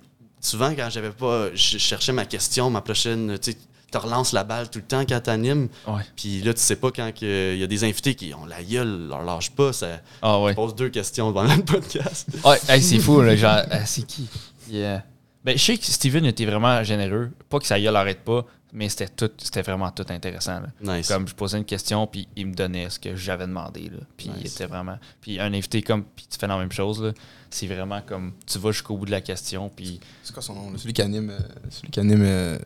souvent, 0.40 0.72
quand 0.74 0.88
j'avais 0.90 1.10
pas. 1.10 1.54
Je 1.54 1.78
cherchais 1.78 2.12
ma 2.12 2.24
question, 2.24 2.68
ma 2.68 2.80
prochaine. 2.80 3.38
Tu 3.40 3.52
sais, 3.52 3.58
tu 3.92 3.98
relances 3.98 4.32
la 4.32 4.42
balle 4.44 4.68
tout 4.70 4.78
le 4.78 4.84
temps 4.84 5.04
quand 5.06 5.20
t'animes. 5.20 5.68
Ouais. 5.86 6.02
Puis 6.16 6.40
là, 6.42 6.54
tu 6.54 6.60
sais 6.60 6.76
pas 6.76 6.90
quand 6.90 7.10
il 7.20 7.56
y 7.58 7.62
a 7.62 7.66
des 7.66 7.84
invités 7.84 8.14
qui 8.14 8.32
ont 8.34 8.46
la 8.46 8.62
gueule, 8.62 9.08
leur 9.08 9.22
lâche 9.22 9.50
pas. 9.50 9.72
Ça 9.72 10.00
Ah 10.22 10.40
ouais. 10.40 10.54
pose 10.54 10.74
deux 10.74 10.88
questions 10.88 11.32
pendant 11.32 11.54
le 11.54 11.62
podcast. 11.64 12.26
Ouais, 12.44 12.58
hey, 12.68 12.82
c'est 12.82 12.98
fou, 12.98 13.20
là, 13.20 13.36
genre, 13.36 13.62
euh, 13.70 13.82
c'est 13.84 14.06
qui? 14.06 14.28
Yeah. 14.70 15.04
Ben, 15.44 15.58
je 15.58 15.62
sais 15.64 15.76
que 15.76 15.84
Steven 15.84 16.24
était 16.24 16.46
vraiment 16.46 16.82
généreux. 16.84 17.30
Pas 17.48 17.58
que 17.58 17.66
ça 17.66 17.78
y 17.78 17.82
l'arrête 17.84 18.20
pas, 18.24 18.44
mais 18.72 18.88
c'était 18.88 19.08
tout, 19.08 19.30
c'était 19.38 19.62
vraiment 19.62 19.90
tout 19.90 20.06
intéressant. 20.08 20.60
là. 20.60 20.96
Nice. 20.96 21.08
Comme 21.08 21.28
je 21.28 21.34
posais 21.34 21.58
une 21.58 21.64
question, 21.64 22.06
puis 22.06 22.26
il 22.36 22.46
me 22.46 22.54
donnait 22.54 22.88
ce 22.90 22.98
que 22.98 23.14
j'avais 23.16 23.46
demandé. 23.46 23.90
Là. 23.90 23.98
Puis 24.16 24.30
il 24.34 24.42
Nice. 24.42 24.54
était 24.54 24.66
vraiment. 24.66 24.98
Puis 25.20 25.38
un 25.38 25.52
invité 25.52 25.82
comme, 25.82 26.04
puis 26.04 26.26
tu 26.30 26.38
fais 26.38 26.46
la 26.46 26.56
même 26.56 26.72
chose. 26.72 27.02
là. 27.02 27.12
C'est 27.50 27.66
vraiment 27.66 28.00
comme, 28.00 28.32
tu 28.46 28.58
vas 28.58 28.70
jusqu'au 28.72 28.96
bout 28.96 29.04
de 29.04 29.10
la 29.10 29.20
question, 29.20 29.70
puis. 29.74 30.00
C'est 30.22 30.32
quoi 30.32 30.42
son 30.42 30.54
nom? 30.54 30.70
là? 30.70 30.78
Celui 30.78 30.94
qui 30.94 31.02
anime, 31.02 31.30
euh, 31.30 31.38
celui 31.68 31.90
qui 31.90 32.00
anime 32.00 32.22
euh, 32.24 32.58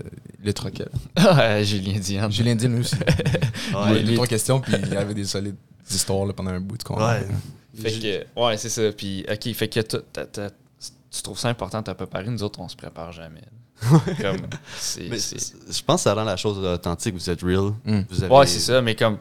les 0.45 0.53
troquets. 0.55 0.87
Ah, 1.17 1.61
Julien 1.65 1.99
Diane. 1.99 2.31
Julien 2.31 2.55
lui 2.55 2.81
aussi. 2.81 2.95
Ouais, 3.75 4.01
il 4.01 4.15
trois 4.15 4.29
questions, 4.29 4.61
puis 4.61 4.75
il 4.81 4.93
y 4.93 4.97
avait 4.97 5.13
des 5.15 5.25
solides 5.25 5.57
histoires 5.91 6.25
là, 6.25 6.33
pendant 6.33 6.51
un 6.53 6.61
bout 6.61 6.79
de 6.79 6.83
con. 6.85 6.97
Ouais. 7.05 7.27
Fait 7.75 7.93
que, 8.35 8.41
ouais, 8.41 8.57
c'est 8.57 8.69
ça. 8.69 8.93
Puis, 8.93 9.25
OK, 9.29 9.53
fait 9.55 9.69
que 9.69 9.81
tu 9.81 11.23
trouves 11.23 11.39
ça 11.39 11.49
important 11.49 11.81
de 11.81 11.87
te 11.87 11.91
préparer? 11.91 12.27
Nous 12.29 12.43
autres, 12.43 12.61
on 12.61 12.69
se 12.69 12.77
prépare 12.77 13.11
jamais. 13.13 13.43
Comme, 14.21 14.37
c'est. 14.79 15.09
Mais 15.09 15.19
c'est- 15.19 15.39
c'est- 15.39 15.55
je 15.71 15.83
pense 15.83 15.97
que 16.01 16.05
ça 16.05 16.15
rend 16.15 16.25
la 16.25 16.37
chose 16.37 16.59
authentique. 16.65 17.15
Vous 17.15 17.31
êtes 17.31 17.43
real. 17.43 17.73
Mm. 17.85 18.01
Vous 18.09 18.25
avez- 18.25 18.35
Ouais, 18.35 18.47
c'est 18.47 18.61
ça, 18.61 18.81
mais 18.81 18.95
comme. 18.95 19.19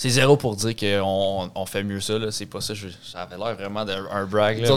C'est 0.00 0.10
zéro 0.10 0.36
pour 0.36 0.54
dire 0.54 0.76
qu'on 0.76 1.50
on 1.52 1.66
fait 1.66 1.82
mieux 1.82 2.00
ça, 2.00 2.16
là. 2.18 2.30
C'est 2.30 2.46
pas 2.46 2.60
ça. 2.60 2.72
je- 2.72 2.86
ça 3.02 3.22
avait 3.22 3.36
l'air 3.36 3.56
vraiment 3.56 3.84
d'un 3.84 4.04
un 4.12 4.26
brag, 4.26 4.58
là. 4.60 4.68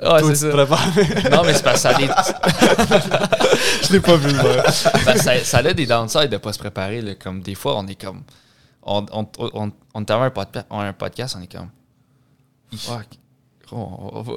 On 0.00 0.18
se 0.18 0.28
c'est 0.28 0.34
ça. 0.36 0.48
te 0.48 0.52
prépares. 0.54 1.30
Non, 1.30 1.42
mais 1.44 1.52
c'est 1.52 1.62
parce 1.62 1.76
que 1.76 1.80
ça 1.82 1.90
a 1.90 1.94
des. 1.94 2.06
Je 3.86 3.92
l'ai 3.92 4.00
pas 4.00 4.16
vu, 4.16 4.32
moi. 4.34 4.62
Ben, 5.04 5.16
ça, 5.18 5.38
ça 5.44 5.58
a 5.58 5.72
des 5.74 5.84
downsides 5.86 6.30
de 6.30 6.36
pas 6.38 6.52
se 6.54 6.58
préparer. 6.58 7.02
là. 7.02 7.14
Comme 7.16 7.42
des 7.42 7.54
fois, 7.54 7.76
on 7.78 7.86
est 7.86 8.00
comme. 8.00 8.22
On, 8.82 9.04
on, 9.12 9.26
on, 9.38 9.72
on 9.94 10.04
un 10.86 10.92
podcast, 10.92 11.36
on 11.38 11.42
est 11.42 11.52
comme. 11.52 11.68
Fuck. 12.76 13.06
Gros, 13.68 14.10
on 14.12 14.22
va- 14.22 14.32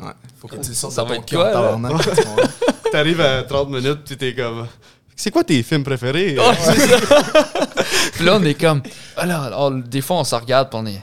Ouais. 0.00 0.12
Faut 0.40 0.46
que 0.48 0.56
tu 0.56 0.74
sortes 0.74 0.92
Ça 0.94 1.02
de 1.04 1.08
va 1.08 1.16
ton 1.16 1.22
être 1.22 1.28
cœur. 1.28 1.80
T'arrives 2.92 3.20
à 3.20 3.42
30 3.42 3.70
minutes, 3.70 4.04
puis 4.04 4.16
t'es 4.16 4.34
comme. 4.34 4.66
C'est 5.16 5.30
quoi 5.32 5.42
tes 5.42 5.62
films 5.64 5.82
préférés? 5.82 6.38
Ouais, 6.38 6.54
c'est 6.60 6.78
ça. 6.78 7.24
puis 8.14 8.24
là, 8.24 8.36
on 8.40 8.44
est 8.44 8.54
comme. 8.54 8.82
Alors, 9.16 9.42
alors, 9.42 9.70
des 9.72 10.00
fois, 10.00 10.18
on 10.18 10.24
se 10.24 10.34
regarde, 10.34 10.70
puis 10.70 10.78
on 10.80 10.86
est. 10.86 11.02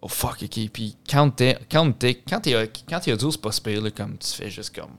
Oh 0.00 0.08
fuck, 0.08 0.38
ok. 0.42 0.58
Puis 0.72 0.96
quand 1.08 1.30
t'es. 1.30 1.58
Quand 1.70 1.92
t'es. 1.92 2.22
Quand 2.28 2.40
t'es 2.40 2.70
quand 2.88 3.00
t'es 3.00 3.12
audio, 3.12 3.30
c'est 3.30 3.40
pas 3.40 3.52
super, 3.52 3.80
là, 3.82 3.90
comme 3.90 4.16
tu 4.18 4.28
fais 4.30 4.48
juste 4.50 4.74
comme. 4.74 4.90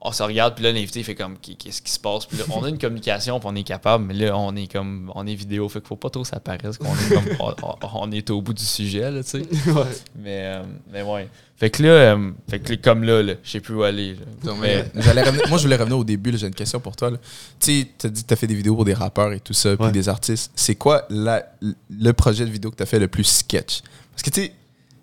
On 0.00 0.12
se 0.12 0.22
regarde, 0.22 0.54
puis 0.54 0.62
là, 0.62 0.70
l'invité 0.70 1.02
fait 1.02 1.16
comme. 1.16 1.36
Qu'est- 1.38 1.54
Qu'est-ce 1.56 1.82
qui 1.82 1.90
se 1.90 1.98
passe? 1.98 2.24
Puis 2.26 2.38
là, 2.38 2.44
on 2.50 2.62
a 2.62 2.68
une 2.68 2.78
communication, 2.78 3.40
puis 3.40 3.48
on 3.50 3.56
est 3.56 3.64
capable, 3.64 4.04
mais 4.04 4.14
là, 4.14 4.36
on 4.38 4.54
est 4.54 4.70
comme. 4.70 5.10
On 5.14 5.26
est 5.26 5.34
vidéo, 5.34 5.68
fait 5.68 5.80
qu'il 5.80 5.88
faut 5.88 5.96
pas 5.96 6.08
trop 6.10 6.24
s'apparaître 6.24 6.78
qu'on 6.78 6.84
est 6.94 7.14
comme. 7.14 7.54
On, 7.94 8.12
est 8.12 8.30
au 8.30 8.40
bout 8.40 8.52
du 8.54 8.64
sujet, 8.64 9.10
là, 9.10 9.24
tu 9.24 9.30
sais. 9.30 9.38
ouais. 9.70 9.82
Mais, 10.16 10.42
euh, 10.44 10.62
mais 10.92 11.02
ouais. 11.02 11.28
Fait 11.56 11.70
que 11.70 11.82
là, 11.82 11.88
euh, 11.88 12.30
fait 12.48 12.60
que 12.60 12.70
là, 12.70 12.76
comme 12.80 13.02
là, 13.02 13.20
là 13.24 13.34
je 13.42 13.50
sais 13.50 13.58
plus 13.60 13.74
où 13.74 13.82
aller. 13.82 14.14
là. 14.14 14.20
Donc, 14.44 14.58
Mais- 14.60 14.88
mais 14.94 15.02
j'allais 15.02 15.24
revenir- 15.24 15.48
moi, 15.48 15.58
je 15.58 15.64
voulais 15.64 15.74
revenir 15.76 15.98
au 15.98 16.04
début. 16.04 16.36
J'ai 16.38 16.46
une 16.46 16.54
question 16.54 16.78
pour 16.78 16.94
toi. 16.94 17.10
Tu 17.10 17.16
sais, 17.58 17.88
tu 17.98 18.06
as 18.06 18.10
dit 18.10 18.22
que 18.22 18.28
tu 18.28 18.34
as 18.34 18.36
fait 18.36 18.46
des 18.46 18.54
vidéos 18.54 18.76
pour 18.76 18.84
des 18.84 18.94
rappeurs 18.94 19.32
et 19.32 19.40
tout 19.40 19.52
ça, 19.52 19.76
puis 19.76 19.86
Ouais. 19.86 19.90
des 19.92 20.08
artistes. 20.08 20.52
C'est 20.54 20.76
quoi 20.76 21.04
la- 21.10 21.44
le 21.90 22.12
projet 22.12 22.44
de 22.44 22.50
vidéo 22.50 22.70
que 22.70 22.76
tu 22.76 22.82
as 22.84 22.86
fait 22.86 23.00
le 23.00 23.08
plus 23.08 23.24
sketch? 23.24 23.80
Parce 24.12 24.22
que 24.22 24.30
tu 24.30 24.42
sais, 24.42 24.52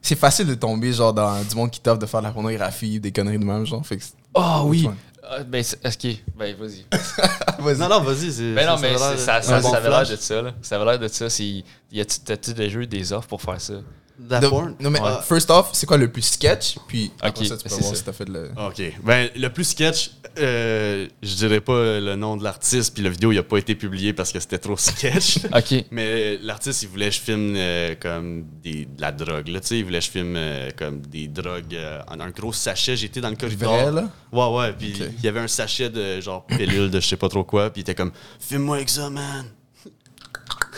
c'est 0.02 0.18
facile 0.18 0.48
de 0.48 0.56
tomber 0.56 0.94
genre 0.94 1.14
dans 1.14 1.44
du 1.44 1.54
monde 1.56 1.70
qui 1.72 1.82
t'offre 1.82 2.00
de 2.00 2.06
faire 2.06 2.22
de 2.22 2.28
la 2.28 2.32
pornographie, 2.32 3.02
des 3.02 3.12
conneries 3.12 3.40
de 3.40 3.44
même, 3.44 3.66
genre. 3.66 3.86
Fait 3.86 3.98
que 3.98 4.04
Ah 4.36 4.64
oui! 4.66 4.88
Ah, 5.28 5.40
ben, 5.44 5.58
est-ce 5.60 5.98
que. 5.98 6.08
Ben, 6.36 6.56
vas-y. 6.56 6.86
Vas-y. 7.60 7.78
Non, 7.80 7.90
non, 7.90 8.02
vas-y. 8.02 8.32
c'est- 8.32 8.54
Ben 8.54 8.68
non, 8.68 8.76
ça- 8.78 8.82
mais 8.82 8.98
ça 8.98 9.18
ça, 9.42 9.62
ça, 9.62 9.78
avait 9.78 9.90
l'air 9.90 10.08
de 10.08 10.16
ça, 10.18 10.42
là. 10.42 10.52
Ça 10.62 10.76
avait 10.76 10.86
l'air 10.86 11.00
de 11.00 11.08
ça. 11.08 11.30
c'est- 11.32 11.64
Y 11.92 12.02
a-tu 12.02 12.20
t'as-tu 12.20 12.54
déjà 12.54 12.80
eu 12.80 12.86
des 12.88 13.12
offres 13.12 13.28
pour 13.28 13.42
faire 13.42 13.60
ça? 13.60 13.74
De 14.18 14.32
la 14.32 14.40
De- 14.40 14.48
porn? 14.48 14.76
Non, 14.80 14.90
mais 14.90 15.02
Ouais. 15.02 15.08
euh, 15.10 15.22
first 15.22 15.50
off, 15.50 15.70
c'est 15.74 15.86
quoi 15.86 15.98
le 15.98 16.10
plus 16.12 16.22
sketch? 16.22 16.78
Puis 16.88 17.12
après 17.20 17.42
Ok, 17.42 17.48
ça, 17.48 17.58
tu 17.58 17.64
peux 17.64 17.70
voir 17.76 17.84
ça. 17.84 17.96
si 17.96 18.04
t'as 18.04 18.14
fait 18.14 18.26
de 18.26 18.32
le. 18.32 18.52
OK. 18.58 18.82
Ben, 19.04 19.30
le 19.36 19.48
plus 19.50 19.66
sketch, 19.66 20.12
euh, 20.40 21.08
je 21.22 21.36
dirais 21.36 21.60
pas 21.60 22.00
le 22.00 22.16
nom 22.16 22.38
de 22.38 22.44
l'artiste, 22.44 22.94
puis 22.94 23.04
la 23.04 23.10
vidéo, 23.10 23.32
il 23.34 23.38
a 23.40 23.44
pas 23.44 23.58
été 23.58 23.76
publié 23.76 24.14
parce 24.14 24.32
que 24.32 24.40
c'était 24.40 24.58
trop 24.58 24.78
sketch. 24.78 25.40
Ok. 25.54 25.86
Mais 25.92 26.38
l'artiste, 26.42 26.84
il 26.84 26.90
voulait 26.90 27.10
que 27.10 27.16
je 27.16 27.20
filme 27.20 27.54
euh, 27.58 27.96
comme 28.00 28.46
des, 28.64 28.86
de 28.86 29.02
la 29.02 29.12
drogue. 29.12 29.50
Là, 29.50 29.60
tu 29.60 29.68
sais, 29.68 29.80
il 29.80 29.84
voulait 29.84 30.00
que 30.00 30.06
je 30.06 30.12
filme 30.12 30.36
euh, 30.38 30.70
comme 30.78 31.02
des 31.02 31.28
drogues 31.28 31.74
euh, 31.76 32.02
en 32.08 32.20
un 32.22 32.30
gros 32.30 32.54
sachet. 32.54 32.96
J'étais 32.96 33.20
dans 33.20 33.30
le 33.30 33.36
corridor. 33.36 33.74
Vrai, 33.74 33.92
là? 33.92 34.10
Ouais, 34.32 34.58
ouais. 34.58 34.74
Puis 34.74 34.94
il 35.18 35.24
y 35.24 35.28
avait 35.28 35.42
un 35.42 35.48
sachet 35.50 35.90
de 35.90 36.22
genre 36.22 36.46
pilule 36.46 36.90
de 36.90 37.00
je 37.02 37.08
sais 37.08 37.18
pas 37.18 37.28
trop 37.30 37.44
quoi. 37.44 37.70
Puis 37.70 37.82
il 37.82 37.84
était 37.84 37.96
comme, 37.96 38.12
filme-moi 38.40 38.78
avec 38.78 38.90
ça, 38.90 39.10
man. 39.10 39.46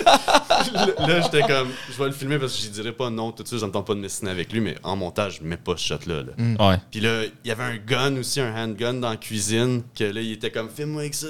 là, 1.08 1.22
j'étais 1.22 1.42
comme, 1.42 1.70
je 1.92 1.98
vais 1.98 2.06
le 2.06 2.12
filmer 2.12 2.40
parce 2.40 2.56
que 2.56 2.64
je 2.64 2.70
dirais 2.70 2.92
pas 2.92 3.10
non 3.10 3.32
tout 3.32 3.44
de 3.44 3.48
suite, 3.48 3.60
j'entends 3.60 3.84
pas 3.84 3.94
de 3.96 4.00
messiner 4.00 4.32
avec 4.32 4.52
lui, 4.52 4.60
mais 4.62 4.76
en 4.84 4.96
montage, 4.96 5.40
je 5.42 5.48
mets 5.48 5.58
pas 5.58 5.76
ce 5.78 5.88
shot-là. 5.88 6.24
là. 6.24 6.34
Ouais. 6.70 6.78
Puis 6.92 7.00
là, 7.02 7.24
il 7.44 7.48
y 7.48 7.52
avait 7.52 7.64
un 7.64 7.78
gun 7.78 8.18
aussi, 8.18 8.40
un 8.42 8.54
handgun 8.56 8.94
dans 8.96 9.10
la 9.10 9.18
cuisine, 9.18 9.84
que 9.98 10.04
là, 10.04 10.22
il 10.22 10.32
était 10.34 10.52
comme, 10.52 10.70
filme-moi 10.70 11.02
avec 11.04 11.14
ça, 11.16 11.28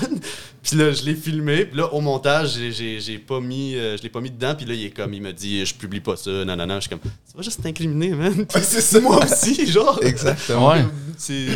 man. 0.00 0.20
Puis 0.62 0.76
là, 0.76 0.90
je 0.90 1.04
l'ai 1.04 1.14
filmé. 1.14 1.66
Puis 1.66 1.78
là, 1.78 1.92
au 1.92 2.00
montage, 2.00 2.54
j'ai- 2.54 2.72
j'ai 2.72 2.98
j'ai 3.00 3.18
pas 3.18 3.38
mis, 3.40 3.76
euh, 3.76 3.96
je 3.96 4.02
l'ai 4.02 4.08
pas 4.08 4.20
mis 4.20 4.32
dedans. 4.32 4.52
Puis 4.56 4.66
là, 4.66 4.74
il 4.74 4.86
est 4.86 4.90
comme, 4.90 5.14
il 5.14 5.22
me 5.22 5.32
dit, 5.32 5.64
je 5.64 5.72
publie 5.72 6.00
pas 6.00 6.16
ça, 6.16 6.30
nanana. 6.44 6.76
Je 6.76 6.80
suis 6.80 6.90
comme, 6.90 6.98
ça 7.24 7.34
va 7.36 7.42
juste 7.42 7.62
t'incriminer, 7.62 8.08
man. 8.10 8.44
Puis 8.46 8.62
c'est. 8.64 9.00
Moi 9.00 9.24
aussi, 9.24 9.64
genre. 9.70 10.00
Exactement. 10.02 10.70
Ouais. 10.72 10.84
C'est 11.16 11.46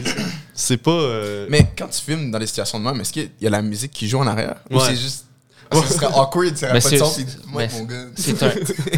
c'est 0.55 0.77
pas. 0.77 0.91
euh, 0.93 1.47
Mais 1.51 1.73
quand 1.77 1.89
tu 1.89 2.01
filmes 2.01 2.31
dans 2.31 2.39
des 2.39 2.47
situations 2.47 2.79
de 2.79 2.85
même, 2.85 3.01
est-ce 3.01 3.12
qu'il 3.12 3.31
y 3.41 3.47
a 3.49 3.51
la 3.51 3.62
musique 3.62 3.91
qui 3.91 4.09
joue 4.09 4.19
en 4.19 4.27
arrière? 4.29 4.57
Ou 4.71 4.79
c'est 4.79 4.95
juste. 4.95 5.27
Ce 5.73 5.95
serait 5.95 6.07
awkward, 6.07 6.57
ça 6.57 6.69
pas 6.69 6.75
de 6.91 6.97
sens. 6.99 7.21
Moi, 7.47 7.67
mon 7.73 7.85
gars. 7.85 8.05
C'est 8.17 8.43
un. 8.43 8.53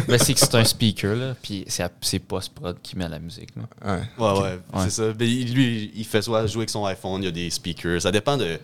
ben, 0.07 0.17
c'est 0.17 0.33
que 0.33 0.39
c'est 0.39 0.55
un 0.55 0.63
speaker, 0.65 1.15
là. 1.15 1.35
Puis 1.41 1.65
c'est 1.67 1.83
c'est 2.01 2.19
post-prod 2.19 2.77
qui 2.81 2.97
met 2.97 3.07
la 3.07 3.19
musique, 3.19 3.49
là. 3.55 3.63
Ouais. 3.93 4.01
Ouais, 4.41 4.59
c'est 4.85 4.89
ça. 4.91 5.03
Mais 5.19 5.29
il- 5.29 5.53
lui, 5.53 5.91
il 5.95 6.05
fait 6.05 6.21
soit 6.21 6.45
jouer 6.47 6.61
avec 6.61 6.69
son 6.71 6.85
iPhone, 6.85 7.21
il 7.21 7.25
y 7.25 7.27
a 7.27 7.31
des 7.31 7.49
speakers. 7.49 8.01
Ça 8.01 8.11
dépend 8.11 8.37
de 8.37 8.57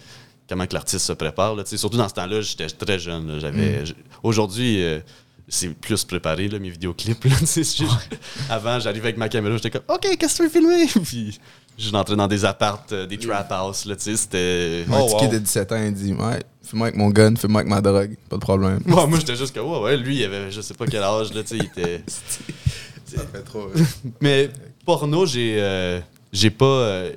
comment 0.48 0.65
que 0.65 0.73
l'artiste 0.73 1.06
se 1.06 1.14
prépare. 1.14 1.56
Là. 1.56 1.64
Surtout 1.65 1.98
dans 1.98 2.10
ce 2.10 2.14
temps-là, 2.15 2.41
j'étais 2.41 2.68
très 2.68 2.98
jeune. 2.99 3.27
là. 3.27 3.40
J'avais, 3.40 3.86
j'- 3.86 3.95
Aujourd'hui, 4.23 4.84
euh, 4.84 4.99
c'est 5.48 5.69
plus 5.69 6.03
préparé, 6.03 6.48
là, 6.48 6.57
mes 6.60 6.69
vidéoclips. 6.72 7.23
là. 7.26 7.36
Avant, 8.49 8.80
j'arrivais 8.80 9.06
avec 9.10 9.18
ma 9.18 9.30
caméra, 9.30 9.56
j'étais 9.57 9.69
comme 9.72 9.84
OK, 9.95 10.18
qu'est-ce 10.18 10.38
que 10.38 10.38
tu 10.38 10.44
veux 10.44 10.49
filmer? 10.49 10.86
Puis 11.03 11.40
je 11.80 11.91
rentrais 11.91 12.15
dans 12.15 12.27
des 12.27 12.45
appartes, 12.45 12.91
euh, 12.91 13.06
des 13.06 13.18
trap 13.18 13.51
house. 13.51 13.85
Là, 13.85 13.95
tu 13.95 14.03
sais, 14.03 14.18
c'était. 14.18 14.85
Un 14.91 14.99
Oh, 14.99 15.07
petit 15.07 15.26
kid 15.26 15.31
de 15.31 15.39
17 15.39 15.72
ans, 15.72 15.84
il 15.84 15.93
dit 15.93 16.14
Ouais, 16.14 16.39
fais-moi 16.64 16.88
avec 16.88 16.97
mon 16.99 17.10
gun, 17.10 17.35
fais-moi 17.35 17.61
avec 17.61 17.69
ma 17.72 17.81
drogue, 17.81 18.15
pas 18.30 18.35
de 18.35 18.41
problème. 18.41 18.80
Ouais, 18.85 19.07
moi, 19.07 19.18
j'étais 19.19 19.35
juste 19.35 19.56
comme, 19.56 19.68
ouais, 19.72 19.80
ouais, 19.80 19.97
lui, 19.97 20.18
il 20.18 20.23
avait 20.26 20.51
je 20.51 20.61
sais 20.61 20.73
pas 20.73 20.85
quel 20.85 21.03
âge, 21.03 21.34
là, 21.34 21.41
tu 21.41 21.49
sais, 21.49 21.57
il 21.57 21.65
était. 21.65 22.03
Ça 23.06 23.22
fait 23.31 23.41
trop. 23.41 23.69
Mais 24.22 24.49
porno, 24.85 25.26
j'ai 25.26 25.56
euh, 25.60 25.99
j'ai 26.31 26.51
pas. 26.51 26.65
euh, 26.65 27.14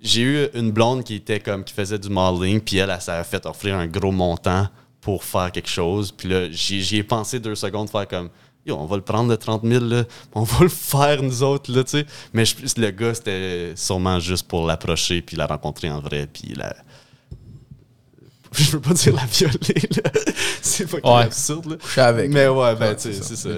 j'ai 0.00 0.20
eu 0.20 0.46
une 0.54 0.70
blonde 0.70 1.02
qui 1.02 1.14
était 1.16 1.40
comme 1.40 1.64
qui 1.64 1.72
faisait 1.74 1.98
du 1.98 2.10
modeling, 2.10 2.60
puis 2.60 2.76
elle, 2.76 2.90
elle 2.90 3.00
s'est 3.00 3.24
fait 3.24 3.44
offrir 3.46 3.74
un 3.76 3.86
gros 3.86 4.12
montant 4.12 4.68
pour 5.00 5.24
faire 5.24 5.50
quelque 5.50 5.68
chose. 5.70 6.12
Puis 6.12 6.28
là, 6.28 6.50
j'y 6.50 6.82
j'y 6.82 6.98
ai 6.98 7.02
pensé 7.02 7.40
deux 7.40 7.54
secondes, 7.54 7.88
faire 7.90 8.06
comme. 8.06 8.28
Yo, 8.66 8.76
on 8.76 8.86
va 8.86 8.96
le 8.96 9.02
prendre 9.02 9.28
de 9.30 9.36
30 9.36 9.62
000, 9.64 9.84
là. 9.84 10.04
on 10.34 10.42
va 10.42 10.60
le 10.60 10.68
faire 10.68 11.22
nous 11.22 11.42
autres, 11.42 11.70
là, 11.72 11.84
tu 11.84 11.90
sais. 11.98 12.06
Mais 12.32 12.44
je- 12.44 12.54
le 12.80 12.90
gars, 12.90 13.12
c'était 13.14 13.72
sûrement 13.76 14.18
juste 14.20 14.48
pour 14.48 14.66
l'approcher, 14.66 15.20
puis 15.22 15.36
la 15.36 15.46
rencontrer 15.46 15.90
en 15.90 16.00
vrai, 16.00 16.26
puis 16.32 16.54
la. 16.56 16.74
Je 18.52 18.70
veux 18.70 18.80
pas 18.80 18.94
dire 18.94 19.14
la 19.14 19.26
violer, 19.26 19.88
là. 20.04 20.10
C'est 20.62 20.86
pas 20.88 21.16
Ouais. 21.16 21.24
absurde, 21.24 21.66
là. 21.72 21.76
Coucher 21.76 22.00
avec. 22.02 22.30
Mais 22.30 22.46
ouais, 22.48 22.74
ben, 22.76 22.90
Ouais, 22.90 22.96
tu 22.96 23.12
sais, 23.12 23.20
c'est 23.22 23.36
ça. 23.36 23.48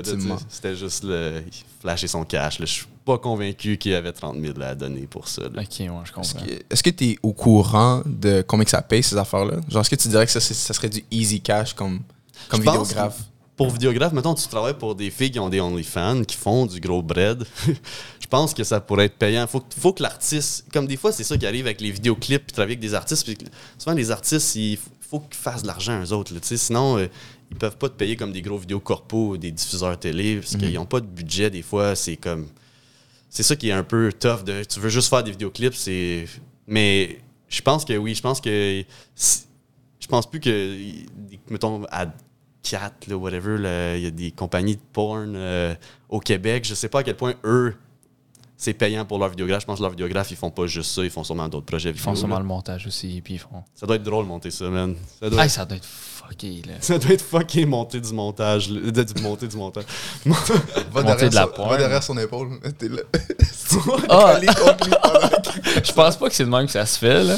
C'était 0.48 0.74
juste 0.74 1.04
le 1.04 1.42
flasher 1.80 2.08
son 2.08 2.24
cash. 2.24 2.58
là. 2.58 2.66
Je 2.66 2.72
suis 2.72 2.86
pas 3.04 3.18
convaincu 3.18 3.76
qu'il 3.76 3.92
y 3.92 3.94
avait 3.94 4.12
30 4.12 4.36
000 4.40 4.54
à 4.62 4.74
donner 4.74 5.06
pour 5.06 5.28
ça. 5.28 5.42
là. 5.42 5.48
Ok, 5.62 5.78
ouais, 5.80 5.86
je 5.86 5.90
Est-ce 6.02 6.12
comprends. 6.12 6.46
que- 6.46 6.62
Est-ce 6.70 6.82
que 6.82 6.90
tu 6.90 7.04
es 7.10 7.18
au 7.22 7.32
courant 7.34 8.02
de 8.06 8.42
combien 8.46 8.64
que 8.64 8.70
ça 8.70 8.82
paye 8.82 9.02
ces 9.02 9.16
affaires-là? 9.16 9.58
Genre, 9.68 9.82
est-ce 9.82 9.90
que 9.90 9.96
tu 9.96 10.08
dirais 10.08 10.24
que 10.26 10.32
ça, 10.32 10.40
serait 10.40 10.88
du 10.88 11.04
easy 11.10 11.40
cash 11.40 11.74
comme, 11.74 12.00
comme 12.48 12.60
Je 12.60 12.64
pense 12.64 12.88
vidéographe? 12.88 13.18
Pour 13.56 13.70
vidéographe, 13.70 14.12
mettons, 14.12 14.34
tu 14.34 14.46
travailles 14.48 14.76
pour 14.76 14.94
des 14.94 15.10
filles 15.10 15.30
qui 15.30 15.38
ont 15.38 15.48
des 15.48 15.60
OnlyFans, 15.60 16.24
qui 16.24 16.36
font 16.36 16.66
du 16.66 16.78
gros 16.78 17.02
bread. 17.02 17.42
je 18.20 18.26
pense 18.26 18.52
que 18.52 18.62
ça 18.64 18.80
pourrait 18.80 19.06
être 19.06 19.16
payant. 19.16 19.46
Faut, 19.46 19.62
faut 19.78 19.94
que 19.94 20.02
l'artiste. 20.02 20.66
Comme 20.70 20.86
des 20.86 20.98
fois, 20.98 21.10
c'est 21.10 21.24
ça 21.24 21.38
qui 21.38 21.46
arrive 21.46 21.64
avec 21.64 21.80
les 21.80 21.90
vidéoclips, 21.90 22.44
puis 22.44 22.52
travailler 22.52 22.74
avec 22.74 22.80
des 22.80 22.92
artistes. 22.92 23.24
puis 23.24 23.38
souvent, 23.78 23.96
les 23.96 24.10
artistes, 24.10 24.56
il 24.56 24.78
faut 25.00 25.20
qu'ils 25.20 25.36
fassent 25.36 25.62
de 25.62 25.68
l'argent, 25.68 26.02
eux 26.02 26.12
autres. 26.12 26.34
là, 26.34 26.40
sinon, 26.42 26.98
euh, 26.98 27.06
ils 27.50 27.56
peuvent 27.56 27.78
pas 27.78 27.88
te 27.88 27.94
payer 27.94 28.14
comme 28.14 28.32
des 28.32 28.42
gros 28.42 28.58
vidéos 28.58 28.80
corpo 28.80 29.30
ou 29.30 29.36
des 29.38 29.52
diffuseurs 29.52 29.98
télé, 29.98 30.36
parce 30.36 30.56
qu'ils 30.56 30.78
ont 30.78 30.84
pas 30.84 31.00
de 31.00 31.06
budget. 31.06 31.48
Des 31.48 31.62
fois, 31.62 31.96
c'est 31.96 32.16
comme. 32.16 32.48
C'est 33.30 33.42
ça 33.42 33.56
qui 33.56 33.70
est 33.70 33.72
un 33.72 33.84
peu 33.84 34.12
tough. 34.12 34.44
De, 34.44 34.64
tu 34.64 34.80
veux 34.80 34.90
juste 34.90 35.08
faire 35.08 35.24
des 35.24 35.30
vidéoclips, 35.30 35.74
c'est. 35.74 36.26
Mais 36.66 37.20
je 37.48 37.62
pense 37.62 37.86
que 37.86 37.96
oui, 37.96 38.14
je 38.14 38.20
pense 38.20 38.40
que. 38.40 38.84
Je 39.98 40.06
pense 40.08 40.28
plus 40.28 40.40
que. 40.40 40.76
Mettons, 41.48 41.84
à 41.90 42.06
4, 42.68 43.06
là, 43.06 43.16
whatever, 43.16 43.56
il 43.96 44.02
y 44.02 44.06
a 44.06 44.10
des 44.10 44.30
compagnies 44.32 44.76
de 44.76 44.80
porn 44.92 45.34
euh, 45.36 45.74
au 46.08 46.20
Québec. 46.20 46.64
Je 46.64 46.74
sais 46.74 46.88
pas 46.88 47.00
à 47.00 47.02
quel 47.02 47.16
point 47.16 47.34
eux, 47.44 47.74
c'est 48.56 48.74
payant 48.74 49.04
pour 49.04 49.18
leurs 49.18 49.28
vidéographes. 49.28 49.60
Je 49.62 49.66
pense 49.66 49.78
que 49.78 49.82
leurs 49.82 49.90
vidéographes, 49.90 50.30
ils 50.30 50.36
font 50.36 50.50
pas 50.50 50.66
juste 50.66 50.90
ça, 50.90 51.04
ils 51.04 51.10
font 51.10 51.22
sûrement 51.24 51.48
d'autres 51.48 51.66
projets 51.66 51.90
Ils 51.90 51.98
font 51.98 52.12
vidéo, 52.12 52.20
sûrement 52.20 52.36
là. 52.36 52.40
le 52.40 52.46
montage 52.46 52.86
aussi, 52.86 53.20
puis 53.22 53.34
ils 53.34 53.38
font. 53.38 53.62
Ça 53.74 53.86
doit 53.86 53.96
être 53.96 54.02
drôle 54.02 54.24
de 54.24 54.28
monter 54.28 54.50
ça, 54.50 54.68
man. 54.68 54.96
Ça 55.20 55.30
doit, 55.30 55.48
ça 55.48 55.64
doit 55.64 55.76
être 55.76 55.86
fucké, 56.28 56.62
là. 56.66 56.74
ça 56.80 56.98
doit 56.98 57.12
être 57.12 57.24
fucké 57.24 57.66
monter 57.66 58.00
du 58.00 58.12
montage. 58.12 58.70
là. 58.70 58.90
De, 58.90 59.02
du 59.02 59.22
monter 59.22 59.46
du 59.46 59.56
montage. 59.56 59.84
Va 60.92 61.02
derrière, 61.02 61.30
de 61.30 61.34
la 61.34 61.42
son, 61.42 61.48
pointe. 61.48 61.70
va 61.70 61.76
derrière 61.76 62.02
son 62.02 62.18
épaule. 62.18 62.48
T'es 62.78 62.88
là. 62.88 63.02
Ah, 64.08 64.38
je 65.84 65.92
pense 65.92 66.16
pas 66.16 66.28
que 66.28 66.34
c'est 66.34 66.44
de 66.44 66.48
même 66.48 66.66
que 66.66 66.72
ça 66.72 66.86
se 66.86 66.98
fait, 66.98 67.24
là. 67.24 67.34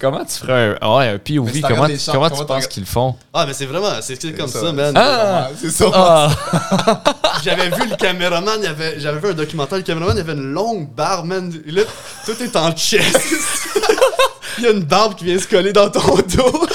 comment 0.00 0.24
tu 0.24 0.34
ferais 0.34 0.76
un, 0.80 0.96
ouais, 0.96 1.08
un 1.08 1.18
POV? 1.18 1.48
si 1.52 1.54
tu 1.54 1.62
Comment, 1.62 1.86
comment 1.86 1.96
comment 2.12 2.30
tu 2.30 2.44
penses 2.44 2.66
qu'ils 2.66 2.82
le 2.82 2.88
font? 2.88 3.14
Ah, 3.32 3.46
mais 3.46 3.54
c'est 3.54 3.66
vraiment, 3.66 3.92
c'est 4.02 4.36
comme 4.36 4.48
ça, 4.48 4.60
ça. 4.60 4.72
man. 4.72 4.92
Ah! 4.96 5.48
C'est 5.58 5.70
ça. 5.70 5.90
Ah! 5.94 7.02
J'avais 7.44 7.70
vu 7.70 7.88
le 7.88 7.96
caméraman, 7.96 8.60
j'avais 8.98 9.20
vu 9.20 9.28
un 9.28 9.34
documentaire, 9.34 9.78
le 9.78 9.84
caméraman, 9.84 10.16
il 10.16 10.20
avait 10.20 10.32
une 10.32 10.52
longue 10.52 10.90
barbe, 10.92 11.26
man. 11.26 11.52
Là, 11.66 11.82
tout 12.26 12.42
est 12.42 12.56
en 12.56 12.72
chest. 12.76 13.18
il 14.58 14.64
y 14.64 14.66
a 14.66 14.70
une 14.70 14.84
barbe 14.84 15.14
qui 15.14 15.24
vient 15.24 15.38
se 15.38 15.46
coller 15.46 15.72
dans 15.72 15.88
ton 15.88 16.16
dos. 16.16 16.66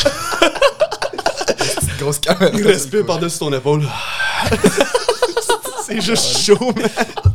Grosse 2.05 2.19
caméra. 2.19 2.51
Il 2.53 2.65
respire 2.65 3.05
par-dessus 3.05 3.39
ton 3.39 3.51
épaule. 3.53 3.83
c'est 5.85 6.01
juste 6.01 6.37
chaud, 6.45 6.57
man. 6.75 6.89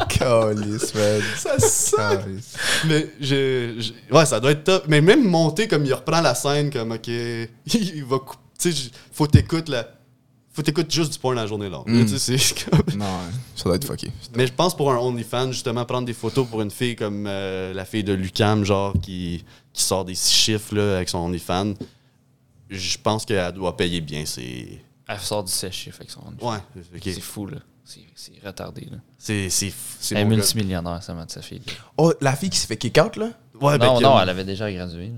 Calice, 0.09 0.95
man. 0.95 1.21
Ça 1.37 1.59
sent. 1.59 1.97
Calice. 1.97 2.55
Mais 2.87 3.11
je, 3.21 3.75
je- 3.79 4.15
Ouais, 4.15 4.27
ça 4.27 4.41
doit 4.41 4.51
être 4.53 4.65
top. 4.65 4.85
Mais 4.89 5.01
même 5.01 5.25
monter 5.29 5.69
comme 5.69 5.85
il 5.85 5.95
reprend 5.95 6.21
la 6.21 6.35
scène, 6.35 6.71
comme 6.71 6.93
OK. 6.93 7.07
Il 7.09 8.05
va 8.05 8.19
couper. 8.19 8.39
Tu 8.59 8.73
sais, 8.73 8.91
faut 9.13 9.27
t'écouter 9.27 9.73
la. 9.73 9.87
Faut 10.53 10.63
t'écouter 10.63 10.89
juste 10.91 11.13
du 11.13 11.19
porn 11.19 11.37
la 11.37 11.47
journée 11.47 11.69
longue. 11.69 11.87
Mm. 11.87 12.07
Tu 12.07 12.19
sais, 12.19 12.37
comme- 12.69 12.99
Non, 12.99 13.05
ouais. 13.05 13.33
ça 13.55 13.65
doit 13.65 13.77
être 13.77 13.87
fucké. 13.87 14.11
Mais 14.35 14.47
je 14.49 14.53
pense 14.53 14.77
pour 14.77 14.91
un 14.93 14.97
OnlyFans, 14.99 15.53
justement, 15.53 15.85
prendre 15.85 16.07
des 16.07 16.13
photos 16.13 16.47
pour 16.49 16.61
une 16.61 16.73
fille 16.73 16.97
comme 16.97 17.25
euh, 17.29 17.73
la 17.73 17.85
fille 17.85 18.03
de 18.05 18.13
Lucam, 18.13 18.65
genre, 18.65 18.93
qui, 19.01 19.45
qui 19.73 19.83
sort 19.83 20.05
des 20.05 20.17
six 20.17 20.35
chiffres 20.35 20.75
là, 20.75 20.97
avec 20.97 21.09
son 21.09 21.19
OnlyFans, 21.19 21.75
je 22.71 22.99
pense 22.99 23.25
qu'elle 23.25 23.53
doit 23.53 23.77
payer 23.77 24.01
bien. 24.01 24.25
C'est. 24.25 24.83
Elle 25.09 25.19
sort 25.19 25.43
du 25.45 25.53
sèche, 25.53 25.89
fait 25.91 26.05
que 26.07 26.13
son. 26.13 26.21
Ouais, 26.41 26.59
ok. 26.77 27.01
C'est 27.03 27.21
fou, 27.21 27.47
là. 27.47 27.59
c'est 27.85 28.01
c'est 28.15 28.33
retardé. 28.45 28.83
Là. 28.91 28.99
C'est 29.19 29.51
c'est 29.51 29.73
c'est 29.99 30.15
Elle 30.15 30.21
est 30.23 30.25
multimillionnaire, 30.25 31.03
ça 31.03 31.13
m'a 31.15 31.27
dit 31.27 31.33
sa 31.35 31.43
fille. 31.43 31.61
là. 31.67 31.73
Oh, 31.97 32.13
la 32.21 32.37
fille 32.37 32.51
qui 32.51 32.59
s'est 32.59 32.69
fait 32.69 32.77
kick-out, 32.77 33.17
là? 33.17 33.31
Ouais, 33.61 33.77
ben, 33.77 33.87
non, 33.87 33.99
que- 33.99 34.03
non, 34.05 34.21
elle 34.21 34.29
avait 34.29 34.45
déjà 34.45 34.71
gradué. 34.73 35.09
là. 35.09 35.15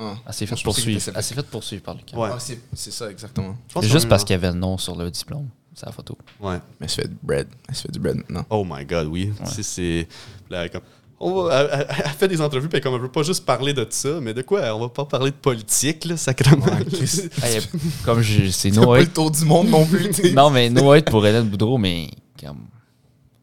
Ah. 0.00 0.14
Elle 0.26 0.32
s'est 0.34 0.46
poursuivre. 0.62 1.00
fait- 1.00 1.12
Elle 1.14 1.22
s'est 1.22 1.34
fait 1.34 1.46
poursuivre 1.46 1.82
par 1.82 1.94
le 1.94 2.00
camp. 2.08 2.18
Ouais. 2.20 2.30
Ah, 2.32 2.38
c'est 2.40 2.60
c'est 2.72 2.90
ça, 2.92 3.10
exactement. 3.10 3.56
C'est 3.72 3.80
que 3.80 3.86
juste 3.86 4.08
parce 4.08 4.22
qu'il 4.24 4.34
y 4.34 4.36
avait 4.36 4.52
le 4.52 4.58
nom 4.58 4.76
sur 4.78 4.94
le 4.96 5.10
diplôme. 5.10 5.48
C'est 5.74 5.86
la 5.86 5.92
photo. 5.92 6.18
Ouais. 6.40 6.56
Mais 6.80 6.86
elle 6.86 6.90
se 6.90 7.00
fait 7.02 7.08
du 7.08 7.16
bread. 7.22 7.46
Elle 7.68 7.74
se 7.76 7.82
fait 7.82 7.92
du 7.92 8.00
bread 8.00 8.16
maintenant. 8.16 8.44
Oh 8.50 8.64
my 8.68 8.84
god, 8.84 9.06
oui. 9.06 9.32
Ouais. 9.40 9.46
Tu 9.48 9.54
sais, 9.54 9.62
c'est. 9.62 10.08
là, 10.50 10.68
comme- 10.68 10.82
on 11.20 11.42
va, 11.42 11.68
elle, 11.72 12.10
fait 12.10 12.28
des 12.28 12.40
entrevues, 12.40 12.68
puis 12.68 12.80
comme 12.80 12.94
elle 12.94 13.00
veut 13.00 13.10
pas 13.10 13.22
juste 13.22 13.44
parler 13.44 13.72
de 13.72 13.86
ça, 13.90 14.20
mais 14.20 14.34
de 14.34 14.42
quoi? 14.42 14.74
On 14.74 14.80
va 14.80 14.88
pas 14.88 15.04
parler 15.04 15.30
de 15.30 15.36
politique, 15.36 16.04
là, 16.04 16.16
sacrément. 16.16 16.66
Ouais. 16.66 16.84
Hey, 17.42 17.60
comme 18.04 18.22
c'est 18.22 18.70
no 18.70 18.86
pas 18.86 19.00
le 19.00 19.06
tour 19.06 19.30
du 19.30 19.44
monde 19.44 19.68
non 19.68 19.84
plus. 19.84 20.32
Non, 20.32 20.50
mais 20.50 20.70
no 20.70 20.92
hate 20.92 21.10
pour 21.10 21.26
Hélène 21.26 21.48
Boudreau, 21.48 21.78
mais 21.78 22.08
comme. 22.40 22.66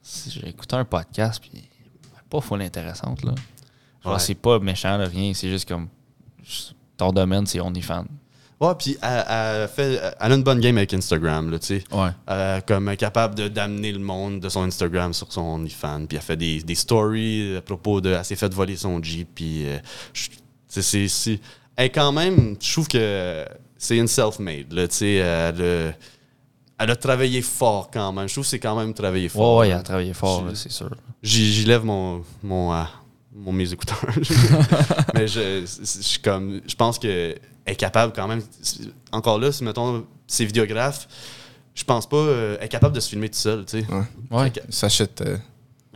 Si 0.02 0.32
j'ai 0.32 0.48
écouté 0.48 0.76
un 0.76 0.86
podcast, 0.86 1.42
puis 1.42 1.64
pas 2.30 2.42
full 2.42 2.62
intéressante, 2.62 3.24
là. 3.24 3.34
Genre, 4.04 4.14
Ouais. 4.14 4.20
c'est 4.20 4.36
pas 4.36 4.60
méchant, 4.60 4.98
là, 4.98 5.08
rien. 5.08 5.34
C'est 5.34 5.50
juste 5.50 5.68
comme. 5.68 5.88
Ton 6.98 7.12
domaine, 7.12 7.46
c'est 7.46 7.60
OnlyFans. 7.60 8.06
Ouais, 8.62 8.74
puis 8.80 8.98
elle, 9.02 9.26
elle 9.30 9.68
fait, 9.68 10.00
elle 10.20 10.32
a 10.32 10.36
une 10.36 10.44
bonne 10.44 10.60
game 10.62 10.78
avec 10.78 10.94
Instagram, 10.94 11.52
là, 11.52 11.60
tu 11.60 11.66
sais. 11.68 11.84
Ouais. 11.92 12.10
Euh, 12.30 12.62
comme 12.66 12.88
elle 12.88 12.96
capable 12.98 13.36
de- 13.36 13.48
d'amener 13.50 13.92
le 13.92 14.00
monde 14.00 14.40
de 14.40 14.48
son 14.48 14.62
Instagram 14.64 15.14
sur 15.14 15.32
son 15.34 15.42
OnlyFans. 15.42 16.06
Puis 16.08 16.16
elle 16.18 16.24
fait 16.24 16.38
des, 16.38 16.62
des 16.62 16.76
stories 16.76 17.58
à 17.58 17.62
propos 17.62 18.00
de. 18.00 18.12
Elle 18.12 18.24
s'est 18.24 18.38
fait 18.38 18.54
voler 18.54 18.78
son 18.78 19.02
Jeep. 19.04 19.28
Puis. 19.36 19.66
euh, 19.66 19.78
c'est- 20.68 21.08
c'est- 21.10 21.40
Elle, 21.76 21.92
quand 21.92 22.14
même, 22.14 22.56
je 22.62 22.72
trouve 22.72 22.88
que 22.88 23.46
c'est 23.78 23.98
une 23.98 24.08
self-made, 24.08 24.72
là, 24.72 24.88
tu 24.88 24.96
sais. 24.96 25.14
Elle, 25.16 25.62
a- 25.62 25.94
elle 26.80 26.92
a 26.92 26.96
travaillé 26.96 27.42
fort 27.42 27.90
quand 27.92 28.14
même. 28.14 28.28
Je 28.30 28.34
trouve 28.36 28.46
que 28.46 28.50
c'est 28.50 28.60
quand 28.60 28.78
même 28.78 28.94
travaillé 28.94 29.28
fort. 29.28 29.58
ouais, 29.58 29.68
il 29.68 29.72
là. 29.72 29.80
a 29.80 29.84
travaillé 29.84 30.14
fort, 30.14 30.46
là, 30.46 30.52
c'est 30.56 30.72
sûr. 30.72 30.90
J'y 31.22 31.52
j'y 31.54 31.66
lève 31.66 31.84
mon, 31.84 32.24
mon, 32.44 32.74
euh, 32.74 32.84
mon 33.34 33.52
mes 33.52 33.72
écouteurs. 33.74 34.00
Mais 35.14 35.28
je, 35.28 35.66
je, 35.66 35.82
je 35.82 36.02
suis 36.02 36.20
comme, 36.20 36.62
je 36.66 36.76
pense 36.76 36.98
qu'elle 37.00 37.38
est 37.66 37.76
capable 37.76 38.14
quand 38.14 38.28
même. 38.28 38.42
Encore 39.12 39.40
là, 39.40 39.52
si 39.52 39.64
mettons, 39.64 40.06
c'est 40.28 40.46
vidéographe, 40.46 41.08
je 41.74 41.84
pense 41.84 42.08
pas. 42.08 42.18
euh, 42.18 42.58
elle 42.60 42.66
est 42.66 42.70
capable 42.70 42.96
de 42.96 43.00
se 43.00 43.10
filmer 43.10 43.28
toute 43.30 43.36
seule, 43.38 43.66
tu 43.66 43.82
sais. 43.82 43.88
Ouais. 43.92 44.04
Ouais. 44.32 44.54
S'achète. 44.70 45.22
euh, 45.22 45.38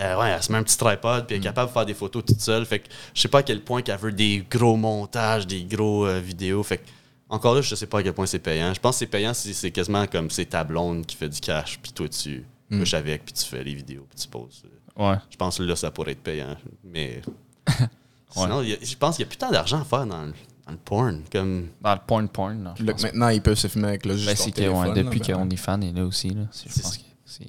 Euh, 0.01 0.17
ouais, 0.19 0.29
elle 0.29 0.41
se 0.41 0.51
met 0.51 0.57
un 0.57 0.63
petit 0.63 0.77
tripod, 0.77 1.25
puis 1.27 1.35
elle 1.35 1.41
est 1.41 1.43
capable 1.43 1.67
de 1.69 1.73
faire 1.73 1.85
des 1.85 1.93
photos 1.93 2.23
toute 2.25 2.39
seule. 2.41 2.65
Fait 2.65 2.79
que 2.79 2.87
je 3.13 3.21
sais 3.21 3.27
pas 3.27 3.39
à 3.39 3.43
quel 3.43 3.61
point 3.61 3.81
qu'elle 3.81 3.99
veut 3.99 4.13
des 4.13 4.45
gros 4.49 4.77
montages, 4.77 5.45
des 5.45 5.63
gros 5.65 6.05
euh, 6.05 6.19
vidéos. 6.19 6.63
Fait 6.63 6.77
que, 6.77 6.83
encore 7.27 7.53
là, 7.55 7.61
je 7.61 7.75
sais 7.75 7.85
pas 7.85 7.99
à 7.99 8.03
quel 8.03 8.13
point 8.13 8.25
c'est 8.25 8.39
payant. 8.39 8.73
Je 8.73 8.79
pense 8.79 8.95
que 8.95 8.99
c'est 8.99 9.07
payant 9.07 9.33
si 9.33 9.53
c'est 9.53 9.71
quasiment 9.71 10.07
comme 10.07 10.29
c'est 10.31 10.45
ta 10.45 10.63
blonde 10.63 11.05
qui 11.05 11.15
fait 11.17 11.27
du 11.29 11.39
cash, 11.41 11.79
puis 11.81 11.91
toi 11.91 12.07
tu 12.09 12.45
Mm. 12.71 12.79
couches 12.81 12.93
avec, 12.93 13.25
puis 13.25 13.33
tu 13.33 13.43
fais 13.45 13.63
les 13.63 13.73
vidéos, 13.73 14.05
puis 14.07 14.21
tu 14.21 14.27
poses. 14.27 14.61
Ouais. 14.95 15.15
Je 15.31 15.35
pense 15.37 15.57
que 15.57 15.63
là, 15.63 15.75
ça 15.75 15.89
pourrait 15.89 16.11
être 16.11 16.21
payant. 16.21 16.55
Mais 16.83 17.19
sinon, 18.31 18.59
a- 18.59 18.63
je 18.63 18.95
pense 18.95 19.15
qu'il 19.15 19.25
y 19.25 19.27
a 19.27 19.29
plus 19.29 19.37
tant 19.37 19.49
d'argent 19.51 19.81
à 19.81 19.85
faire 19.85 20.05
dans 20.05 20.21
le, 20.23 20.33
dans 20.69 20.73
le 20.73 20.77
porn. 20.83 21.21
Comme, 21.31 21.67
Dans 21.81 21.93
le 21.93 21.99
porn 22.05 22.27
porn, 22.29 22.63
là, 22.63 22.73
maintenant, 23.01 23.29
ils 23.29 23.41
peuvent 23.41 23.57
se 23.57 23.67
filmer 23.67 23.87
avec 23.89 24.05
le 24.05 24.13
Ben, 24.13 24.19
juste 24.19 24.37
c'est 24.37 24.61
leur 24.61 24.73
que, 24.73 24.77
ouais, 24.77 24.93
téléphone, 24.93 25.05
depuis 25.19 25.19
ben, 25.33 25.41
OnlyFans 25.41 25.81
est 25.81 25.91
là 25.91 26.05
aussi, 26.05 26.29
là, 26.29 26.41
c'est- 26.51 26.69
je 26.75 26.81
pense 26.81 26.97
qu'ils 26.97 27.47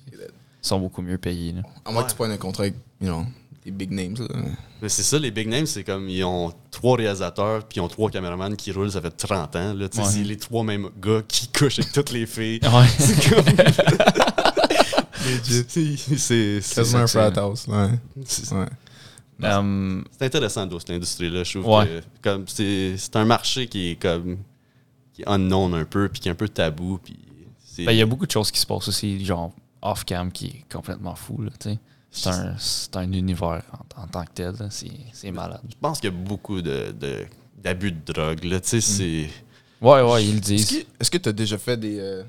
sont 0.62 0.78
beaucoup 0.80 1.02
mieux 1.02 1.18
payés. 1.18 1.52
Là. 1.52 1.62
À 1.84 1.92
moins 1.92 2.04
que 2.04 2.10
tu 2.10 2.16
prennes 2.16 2.30
un 2.32 2.36
contrat 2.36 2.64
avec, 2.64 2.74
you 3.00 3.08
know, 3.08 3.24
des 3.64 3.70
big 3.70 3.90
names. 3.90 4.14
là. 4.18 4.26
mais 4.80 4.88
c'est 4.88 5.02
ça, 5.02 5.18
les 5.18 5.30
big 5.30 5.46
names, 5.48 5.66
c'est 5.66 5.84
comme 5.84 6.08
ils 6.08 6.24
ont 6.24 6.52
trois 6.70 6.96
réalisateurs, 6.96 7.64
puis 7.64 7.76
ils 7.76 7.80
ont 7.82 7.88
trois 7.88 8.10
caméramans 8.10 8.56
qui 8.56 8.72
roulent, 8.72 8.90
ça 8.90 9.02
fait 9.02 9.10
30 9.10 9.54
ans. 9.56 9.74
Là, 9.74 9.84
Ouais. 9.94 10.04
C'est 10.04 10.24
les 10.24 10.36
trois 10.38 10.64
mêmes 10.64 10.88
gars 11.00 11.20
qui 11.28 11.48
couchent 11.48 11.78
avec 11.80 11.92
toutes 11.92 12.10
les 12.12 12.26
filles. 12.26 12.60
Ouais. 12.72 12.86
C'est 12.98 13.28
comme. 13.34 13.44
C'est- 15.44 15.70
c'est- 15.70 16.60
c'est- 16.60 16.74
Quasiment 16.74 17.02
un 17.02 17.06
c'est- 17.06 17.18
frat 17.30 17.40
house. 17.40 17.66
Ouais. 17.68 17.88
Um, 19.42 20.04
C'est 20.10 20.24
intéressant 20.26 20.66
d'où 20.66 20.78
cette 20.80 20.90
industrie-là. 20.90 21.44
Je 21.44 21.58
trouve 21.58 21.72
Ouais. 21.78 21.86
que 21.86 22.02
comme 22.28 22.46
c'est 22.48 22.96
c'est 22.98 23.16
un 23.16 23.24
marché 23.24 23.66
qui 23.68 23.90
est 23.90 23.96
comme 23.96 24.38
qui 25.12 25.22
est 25.22 25.28
unknown 25.28 25.74
un 25.74 25.84
peu, 25.84 26.08
puis 26.08 26.20
qui 26.20 26.28
est 26.28 26.32
un 26.32 26.34
peu 26.36 26.48
tabou. 26.48 26.98
Puis 27.02 27.16
ben, 27.84 27.92
il 27.92 27.98
y 27.98 28.02
a 28.02 28.06
beaucoup 28.06 28.26
de 28.26 28.30
choses 28.30 28.50
qui 28.50 28.58
se 28.60 28.66
passent 28.66 28.88
aussi, 28.88 29.24
genre 29.24 29.52
off-cam, 29.82 30.30
qui 30.30 30.46
est 30.46 30.72
complètement 30.72 31.14
fou. 31.14 31.40
Là, 31.42 31.50
tu 31.58 31.70
sais. 31.70 31.78
c'est, 32.10 32.28
un, 32.28 32.54
c'est 32.58 32.94
un 32.96 33.10
univers 33.12 33.62
en, 33.96 34.02
en 34.02 34.06
tant 34.06 34.24
que 34.24 34.32
tel. 34.34 34.54
là, 34.58 34.68
C'est, 34.70 34.90
c'est 35.12 35.30
malade. 35.30 35.60
Je 35.68 35.74
pense 35.80 36.00
qu'il 36.00 36.10
y 36.10 36.14
a 36.14 36.16
beaucoup 36.16 36.60
de, 36.60 36.92
de- 36.92 37.24
d'abus 37.62 37.92
de 37.92 38.12
drogue. 38.12 38.44
Là, 38.44 38.60
tu 38.60 38.68
sais, 38.68 38.80
c'est. 38.80 39.30
Ouais, 39.80 40.02
ouais, 40.02 40.24
ils 40.26 40.32
le 40.32 40.38
Est-ce 40.38 40.46
disent. 40.52 40.70
que- 40.70 40.86
est-ce 41.00 41.10
que 41.10 41.16
tu 41.18 41.28
as 41.28 41.32
déjà 41.32 41.56
fait 41.56 41.76
des. 41.78 41.98
euh, 41.98 42.22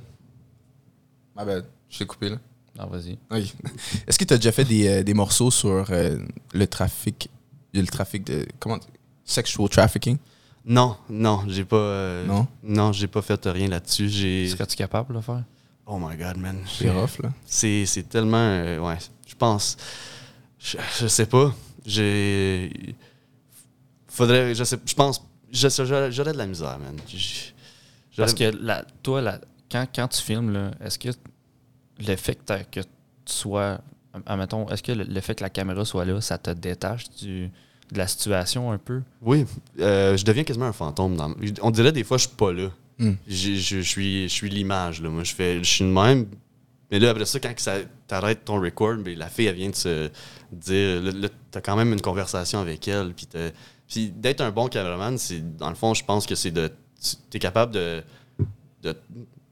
Ma 1.35 1.43
bad, 1.45 1.65
je 1.89 1.97
t'ai 1.99 2.05
coupé 2.05 2.29
là. 2.29 2.38
Ah, 2.80 2.85
vas-y. 2.85 3.18
Oui. 3.31 3.53
Est-ce 4.07 4.18
que 4.18 4.23
tu 4.26 4.34
as 4.34 4.38
déjà 4.38 4.52
fait 4.52 4.64
des, 4.65 4.88
euh, 4.88 5.03
des 5.03 5.14
morceaux 5.14 5.52
sur 5.52 5.85
euh, 5.89 6.18
le 6.53 6.68
trafic. 6.68 7.30
Le 7.73 7.85
trafic 7.85 8.23
de. 8.26 8.45
Comment 8.60 8.80
Sexual 9.26 9.69
trafficking? 9.69 10.18
Non, 10.65 10.98
non, 11.10 11.43
j'ai 11.48 11.65
pas. 11.65 11.76
euh, 11.77 12.26
Non? 12.26 12.48
Non, 12.64 12.91
j'ai 12.91 13.07
pas 13.07 13.22
fait 13.22 13.43
rien 13.45 13.68
là-dessus. 13.68 14.10
J'ai. 14.10 14.48
Serais-tu 14.49 14.76
capable 14.76 15.10
de 15.10 15.14
le 15.15 15.22
faire? 15.22 15.43
Oh 15.85 15.98
my 15.99 16.15
god, 16.15 16.38
man. 16.38 16.57
C'est 16.68 16.89
rough, 16.89 17.19
là. 17.22 17.31
C'est, 17.45 17.85
c'est 17.85 18.03
tellement. 18.10 18.38
euh, 18.38 18.80
ouais, 18.80 18.98
je 19.27 19.35
pense. 19.35 19.77
Je, 20.60 20.77
je 20.99 21.07
sais 21.07 21.26
pas. 21.26 21.53
J'ai. 21.85 22.95
Faudrait. 24.07 24.53
Je 24.56 24.64
sais. 24.64 24.77
Je 24.85 24.93
pense. 24.93 25.22
je- 25.52 25.68
J'aurais, 25.69 26.11
j'aurais 26.11 26.34
de 26.34 26.38
la 26.38 26.48
misère, 26.48 26.77
man. 26.80 26.95
J- 27.07 27.53
j'aurais- 28.11 28.27
Parce 28.27 28.34
que 28.34 28.56
la, 28.61 28.85
toi, 29.03 29.22
la, 29.22 29.39
quand, 29.72 29.85
quand 29.93 30.07
tu 30.10 30.22
filmes, 30.22 30.52
là, 30.52 30.72
est-ce 30.84 30.99
que 30.99 31.10
le 32.07 32.15
fait 32.15 32.36
que, 32.36 32.44
t'as- 32.45 32.64
que 32.64 32.80
tu 32.82 32.88
sois. 33.26 33.80
Admettons, 34.26 34.68
est-ce 34.69 34.84
que 34.84 34.91
le, 34.91 35.03
le 35.06 35.22
fait 35.22 35.36
que 35.36 35.44
la 35.44 35.49
caméra 35.49 35.86
soit 35.86 36.03
là, 36.06 36.19
ça 36.22 36.38
te 36.38 36.49
détache 36.52 37.10
du, 37.11 37.49
de 37.91 37.98
la 37.98 38.07
situation 38.07 38.72
un 38.72 38.78
peu? 38.78 39.02
Oui, 39.22 39.45
euh, 39.80 40.18
je 40.18 40.26
deviens 40.26 40.44
quasiment 40.44 40.65
un 40.65 40.73
fantôme. 40.73 41.15
Dans... 41.15 41.34
On 41.61 41.72
dirait 41.72 41.91
des 41.94 42.03
fois, 42.03 42.18
je 42.18 42.28
suis 42.28 42.36
pas 42.36 42.52
là. 42.52 42.69
Hmm. 42.99 43.14
Je, 43.28 43.53
je 43.53 43.80
suis, 43.80 44.23
je 44.23 44.34
suis 44.34 44.49
l'image. 44.49 45.02
Là. 45.02 45.10
Moi, 45.10 45.23
je, 45.23 45.34
fais, 45.34 45.60
je 45.60 45.69
suis 45.69 45.86
de 45.86 45.90
même. 45.90 46.28
Mais 46.91 46.99
là, 46.99 47.11
après 47.11 47.26
ça, 47.26 47.40
quand 47.40 47.53
que 47.53 47.61
ça 47.61 47.76
t'arrêtes 48.06 48.44
ton 48.44 48.60
record, 48.60 48.98
ben, 48.98 49.18
la 49.18 49.30
fille, 49.30 49.45
elle 49.45 49.56
vient 49.56 49.69
de 49.69 49.76
se 49.76 50.10
dire. 50.52 51.02
Là, 51.02 51.11
là, 51.11 51.28
t'as 51.49 51.61
quand 51.61 51.78
même 51.78 51.94
une 51.94 52.02
conversation 52.02 52.60
avec 52.60 52.86
elle. 52.90 53.14
Puis, 53.88 54.10
d'être 54.10 54.41
un 54.41 54.52
bon 54.52 54.68
cameraman, 54.68 55.18
c'est 55.18 55.56
dans 55.57 55.69
le 55.69 55.76
fond, 55.76 55.94
je 55.94 56.03
pense 56.03 56.26
que 56.26 56.36
c'est 56.36 56.52
de. 56.52 56.69
Tu 57.02 57.38
es 57.38 57.40
capable 57.40 57.73
de, 57.73 58.03
de- 58.84 58.95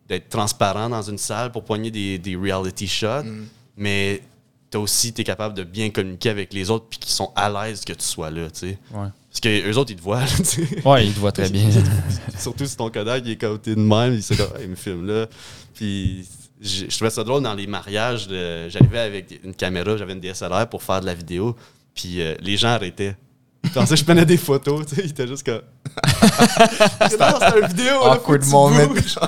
d'être 0.09 0.27
transparent 0.29 0.89
dans 0.89 1.03
une 1.03 1.17
salle 1.17 1.51
pour 1.51 1.63
poigner 1.63 1.91
des, 1.91 2.17
des 2.17 2.35
reality 2.35 2.87
shots. 2.87 3.23
Hmm. 3.23 3.45
Mais 3.77 4.21
t'as 4.69 4.79
aussi, 4.79 5.13
t'es 5.13 5.23
capable 5.23 5.55
de 5.55 5.63
bien 5.63 5.89
communiquer 5.89 6.29
avec 6.29 6.53
les 6.53 6.69
autres 6.69 6.85
puis 6.89 6.99
qui 6.99 7.11
sont 7.11 7.31
à 7.35 7.49
l'aise 7.49 7.85
que 7.85 7.93
tu 7.93 8.05
sois 8.05 8.29
là, 8.29 8.49
tu 8.49 8.59
sais. 8.59 8.77
Ouais. 8.91 9.07
Parce 9.29 9.39
que 9.41 9.69
eux 9.69 9.77
autres, 9.77 9.91
ils 9.91 9.95
te 9.95 10.01
voient, 10.01 10.21
là, 10.21 10.37
tu 10.37 10.43
sais. 10.43 10.87
Ouais, 10.87 11.05
il 11.05 11.13
te 11.13 11.19
voit 11.19 11.31
très 11.31 11.49
bien. 11.49 11.69
Surtout 12.37 12.65
si 12.65 12.75
ton 12.75 12.89
Kodak 12.89 13.23
il 13.25 13.31
est 13.31 13.37
côté 13.37 13.75
de 13.75 13.79
même, 13.79 14.13
il, 14.13 14.23
sait 14.23 14.35
comme, 14.35 14.49
Ah, 14.55 14.59
il 14.61 14.69
me 14.69 14.75
filme 14.75 15.05
là. 15.05 15.27
Puis 15.73 16.27
je 16.59 16.85
je 16.89 16.95
trouvais 16.95 17.11
ça 17.11 17.23
drôle 17.23 17.43
dans 17.43 17.53
les 17.53 17.67
mariages. 17.67 18.27
J'arrivais 18.69 18.99
avec 18.99 19.39
une 19.43 19.53
caméra, 19.53 19.95
j'avais 19.97 20.13
une 20.13 20.19
DSLR 20.19 20.67
pour 20.69 20.83
faire 20.83 21.01
de 21.01 21.05
la 21.05 21.13
vidéo. 21.13 21.55
Puis 21.93 22.21
euh, 22.21 22.35
les 22.41 22.57
gens 22.57 22.69
arrêtaient. 22.69 23.15
Ils 23.63 23.69
pensaient 23.71 23.95
que 23.95 23.99
je 23.99 24.05
prenais 24.05 24.25
des 24.25 24.37
photos, 24.37 24.85
tu 24.85 24.95
sais. 24.95 25.01
Ils 25.03 25.09
étaient 25.11 25.27
juste 25.27 25.45
comme. 25.45 25.61
c'est 27.09 27.59
une 27.59 27.67
vidéo, 27.67 28.05
là, 28.05 28.09
faut 28.15 28.33
Awkward 28.33 28.39
que 28.39 28.45
tu 28.45 28.49
moment. 28.51 28.85
bouges. 28.87 29.19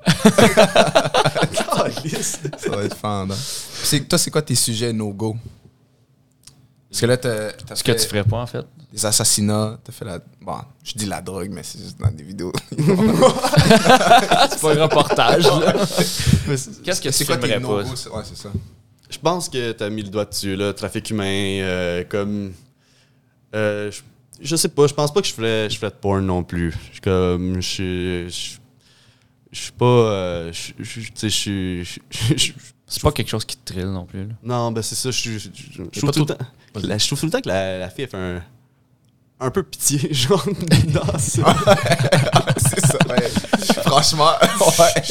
Calisse. 2.02 2.40
Ça 2.58 2.70
va 2.70 2.84
être 2.84 2.96
fendant. 2.96 3.34
C'est, 3.82 4.00
toi, 4.08 4.18
c'est 4.18 4.30
quoi 4.30 4.42
tes 4.42 4.54
sujets 4.54 4.92
no-go? 4.92 5.36
Parce 6.90 7.00
que 7.00 7.06
là, 7.06 7.16
t'as, 7.16 7.52
t'as 7.52 7.74
Ce 7.76 7.84
que 7.84 7.92
tu 7.92 8.06
ferais 8.06 8.24
pas, 8.24 8.38
en 8.38 8.46
fait. 8.46 8.64
des 8.92 9.06
assassinats, 9.06 9.78
t'as 9.84 9.92
fait 9.92 10.04
la... 10.04 10.18
Bon, 10.40 10.56
je 10.82 10.94
dis 10.94 11.06
la 11.06 11.20
drogue, 11.20 11.50
mais 11.52 11.62
c'est 11.62 11.78
juste 11.78 12.00
dans 12.00 12.10
des 12.10 12.24
vidéos. 12.24 12.52
C'est 12.70 14.60
pas 14.60 14.74
un 14.76 14.82
reportage. 14.82 15.44
là. 15.44 15.74
Mais 16.48 16.56
c'est- 16.56 16.82
Qu'est-ce 16.82 17.00
que 17.00 17.10
c'est 17.12 17.24
quoi 17.26 17.36
tes 17.36 17.46
filmerais 17.48 17.60
pas? 17.60 17.82
no-go? 17.84 17.94
c'est- 17.96 18.08
Ouais, 18.08 18.22
c'est 18.24 18.36
ça. 18.36 18.48
Je 19.10 19.18
pense 19.18 19.48
que 19.48 19.72
tu 19.72 19.82
as 19.82 19.90
mis 19.90 20.02
le 20.02 20.08
doigt 20.08 20.24
dessus, 20.24 20.56
là. 20.56 20.72
Trafic 20.72 21.10
humain, 21.10 21.24
euh, 21.62 22.04
comme. 22.08 22.52
euh, 23.54 23.90
je, 23.90 24.00
je 24.40 24.56
sais 24.56 24.68
pas, 24.68 24.86
je 24.86 24.94
pense 24.94 25.12
pas 25.12 25.20
que 25.20 25.26
je 25.26 25.32
ferais, 25.34 25.68
je 25.68 25.76
ferais 25.78 25.90
de 25.90 25.96
porn 25.96 26.24
non 26.24 26.42
plus. 26.44 26.72
Je 26.88 26.92
suis 26.92 27.00
comme. 27.00 27.56
Je 27.56 27.60
suis- 27.68 28.30
je 28.30 28.58
je 29.52 29.58
suis 29.60 29.72
pas. 29.72 29.84
euh, 29.84 30.52
je- 30.52 30.72
je- 30.84 31.00
tu 31.00 31.12
sais, 31.16 31.28
je 31.28 31.34
suis. 31.36 31.84
je- 31.84 32.00
je- 32.10 32.36
je- 32.36 32.52
C'est 32.86 33.02
pas 33.02 33.12
quelque 33.12 33.28
chose 33.28 33.44
qui 33.44 33.56
te 33.56 33.72
trille 33.72 33.84
non 33.84 34.04
plus. 34.04 34.26
Là. 34.26 34.34
Non, 34.42 34.72
ben 34.72 34.82
c'est 34.82 34.96
ça. 34.96 35.10
Je, 35.12 35.38
je, 35.38 35.38
je- 35.38 36.00
trouve 36.00 36.10
tout 36.12 36.20
le 36.20 36.26
temps. 36.26 36.38
la- 36.82 36.98
je 36.98 37.06
trouve 37.06 37.20
tout 37.20 37.26
le 37.26 37.32
temps 37.32 37.40
que 37.40 37.48
la, 37.48 37.78
la 37.78 37.88
fille, 37.90 38.04
elle 38.04 38.10
fait 38.10 38.16
un. 38.16 38.42
Un 39.42 39.50
peu 39.50 39.62
pitié, 39.62 40.08
genre, 40.12 40.44
dans 40.88 41.18
ça. 41.18 41.56
c'est 42.58 42.86
ça, 42.86 42.98
ouais. 43.08 43.28
Franchement, 43.86 44.32
ouais. 44.40 45.02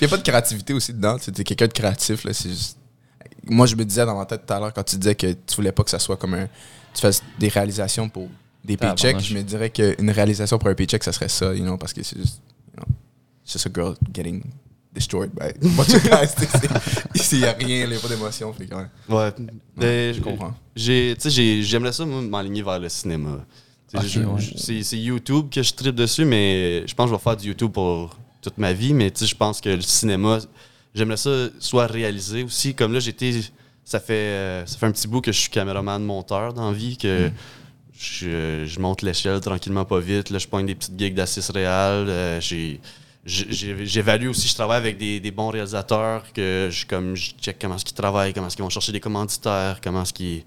Il 0.00 0.02
n'y 0.02 0.06
a 0.06 0.08
pas 0.08 0.16
de 0.18 0.22
créativité 0.22 0.72
aussi 0.74 0.92
dedans. 0.92 1.16
Tu 1.18 1.30
es 1.30 1.44
quelqu'un 1.44 1.66
de 1.66 1.72
créatif, 1.72 2.24
là. 2.24 2.32
C'est 2.32 2.50
juste... 2.50 2.78
Moi, 3.48 3.66
je 3.66 3.74
me 3.76 3.84
disais 3.84 4.04
dans 4.06 4.16
ma 4.16 4.26
tête 4.26 4.46
tout 4.46 4.52
à 4.52 4.60
l'heure, 4.60 4.72
quand 4.72 4.82
tu 4.84 4.96
disais 4.96 5.14
que 5.14 5.26
tu 5.32 5.56
voulais 5.56 5.72
pas 5.72 5.82
que 5.84 5.90
ça 5.90 5.98
soit 5.98 6.16
comme 6.16 6.34
un. 6.34 6.46
Tu 6.94 7.00
fasses 7.00 7.22
des 7.38 7.48
réalisations 7.48 8.08
pour 8.08 8.28
des 8.64 8.76
paychecks, 8.76 9.20
je 9.20 9.34
me 9.34 9.42
dirais 9.42 9.70
qu'une 9.70 10.10
réalisation 10.10 10.58
pour 10.58 10.68
un 10.68 10.74
paycheck, 10.74 11.02
ça 11.04 11.12
serait 11.12 11.28
ça, 11.28 11.52
you 11.54 11.62
know, 11.64 11.76
parce 11.76 11.92
que 11.92 12.02
c'est 12.02 12.16
juste. 12.18 12.40
You 12.76 12.82
know, 12.82 12.94
just 13.46 13.66
a 13.66 13.70
girl 13.74 13.94
getting 14.12 14.42
destroyed 14.92 15.32
by 15.34 15.46
a 15.48 15.52
bunch 15.76 15.92
of 15.94 16.02
guys. 16.08 16.34
Ici, 17.14 17.36
il 17.36 17.38
n'y 17.40 17.44
a 17.46 17.52
rien, 17.52 17.84
il 17.84 17.90
n'y 17.90 17.96
a 17.96 17.98
pas 17.98 18.08
d'émotion. 18.08 18.52
Fait 18.52 18.66
que, 18.66 18.74
ouais. 18.74 20.12
Je 20.14 20.20
comprends. 20.20 20.54
J'ai, 20.76 21.14
tu 21.16 21.22
sais, 21.22 21.30
j'ai- 21.30 21.62
j'aimerais 21.62 21.92
ça, 21.92 22.04
moi, 22.06 22.22
m'aligner 22.22 22.62
vers 22.62 22.78
le 22.78 22.88
cinéma. 22.88 23.40
Ouais. 23.92 24.00
c'est, 24.56 24.82
c'est 24.82 24.98
YouTube 24.98 25.46
que 25.50 25.62
je 25.62 25.72
tripe 25.72 25.94
dessus, 25.94 26.24
mais 26.24 26.84
je 26.86 26.94
pense 26.94 27.06
que 27.06 27.10
je 27.12 27.16
vais 27.16 27.22
faire 27.22 27.36
du 27.36 27.48
YouTube 27.48 27.70
pour 27.70 28.16
toute 28.40 28.58
ma 28.58 28.72
vie. 28.72 28.92
Mais 28.94 29.10
tu 29.10 29.20
sais, 29.20 29.26
je 29.26 29.36
pense 29.36 29.60
que 29.60 29.68
le 29.68 29.80
cinéma, 29.82 30.38
j'aimerais 30.94 31.16
ça 31.16 31.48
soit 31.58 31.86
réalisé 31.86 32.42
aussi. 32.42 32.74
Comme 32.74 32.92
là, 32.92 33.00
j'étais. 33.00 33.40
Ça 33.84 34.00
fait, 34.00 34.14
euh, 34.14 34.64
ça 34.66 34.78
fait 34.78 34.86
un 34.86 34.92
petit 34.92 35.06
bout 35.08 35.20
que 35.20 35.30
je 35.32 35.38
suis 35.38 35.50
caméraman 35.50 36.02
monteur 36.02 36.54
dans 36.54 36.70
la 36.70 36.76
vie, 36.76 36.96
que 36.96 37.30
je, 37.98 38.64
je 38.66 38.80
monte 38.80 39.02
l'échelle 39.02 39.40
tranquillement, 39.40 39.84
pas 39.84 40.00
vite. 40.00 40.30
Là, 40.30 40.38
je 40.38 40.48
pogne 40.48 40.64
des 40.66 40.74
petites 40.74 40.98
gigs 40.98 41.14
d'assist 41.14 41.50
réal. 41.50 42.06
euh, 42.08 42.40
j'ai- 42.40 42.80
J'évalue 43.26 44.28
aussi, 44.28 44.48
je 44.48 44.54
travaille 44.54 44.76
avec 44.76 44.98
des, 44.98 45.18
des 45.18 45.30
bons 45.30 45.48
réalisateurs 45.48 46.30
que 46.34 46.68
je, 46.70 46.84
comme, 46.84 47.14
je 47.16 47.30
check 47.40 47.56
comment 47.58 47.76
est-ce 47.76 47.84
qu'ils 47.86 47.94
travaillent, 47.94 48.34
comment 48.34 48.48
est-ce 48.48 48.56
qu'ils 48.56 48.62
vont 48.64 48.68
chercher 48.70 48.92
des 48.92 49.00
commanditaires, 49.00 49.80
comment 49.82 50.02
est-ce 50.02 50.12
qu'ils. 50.12 50.44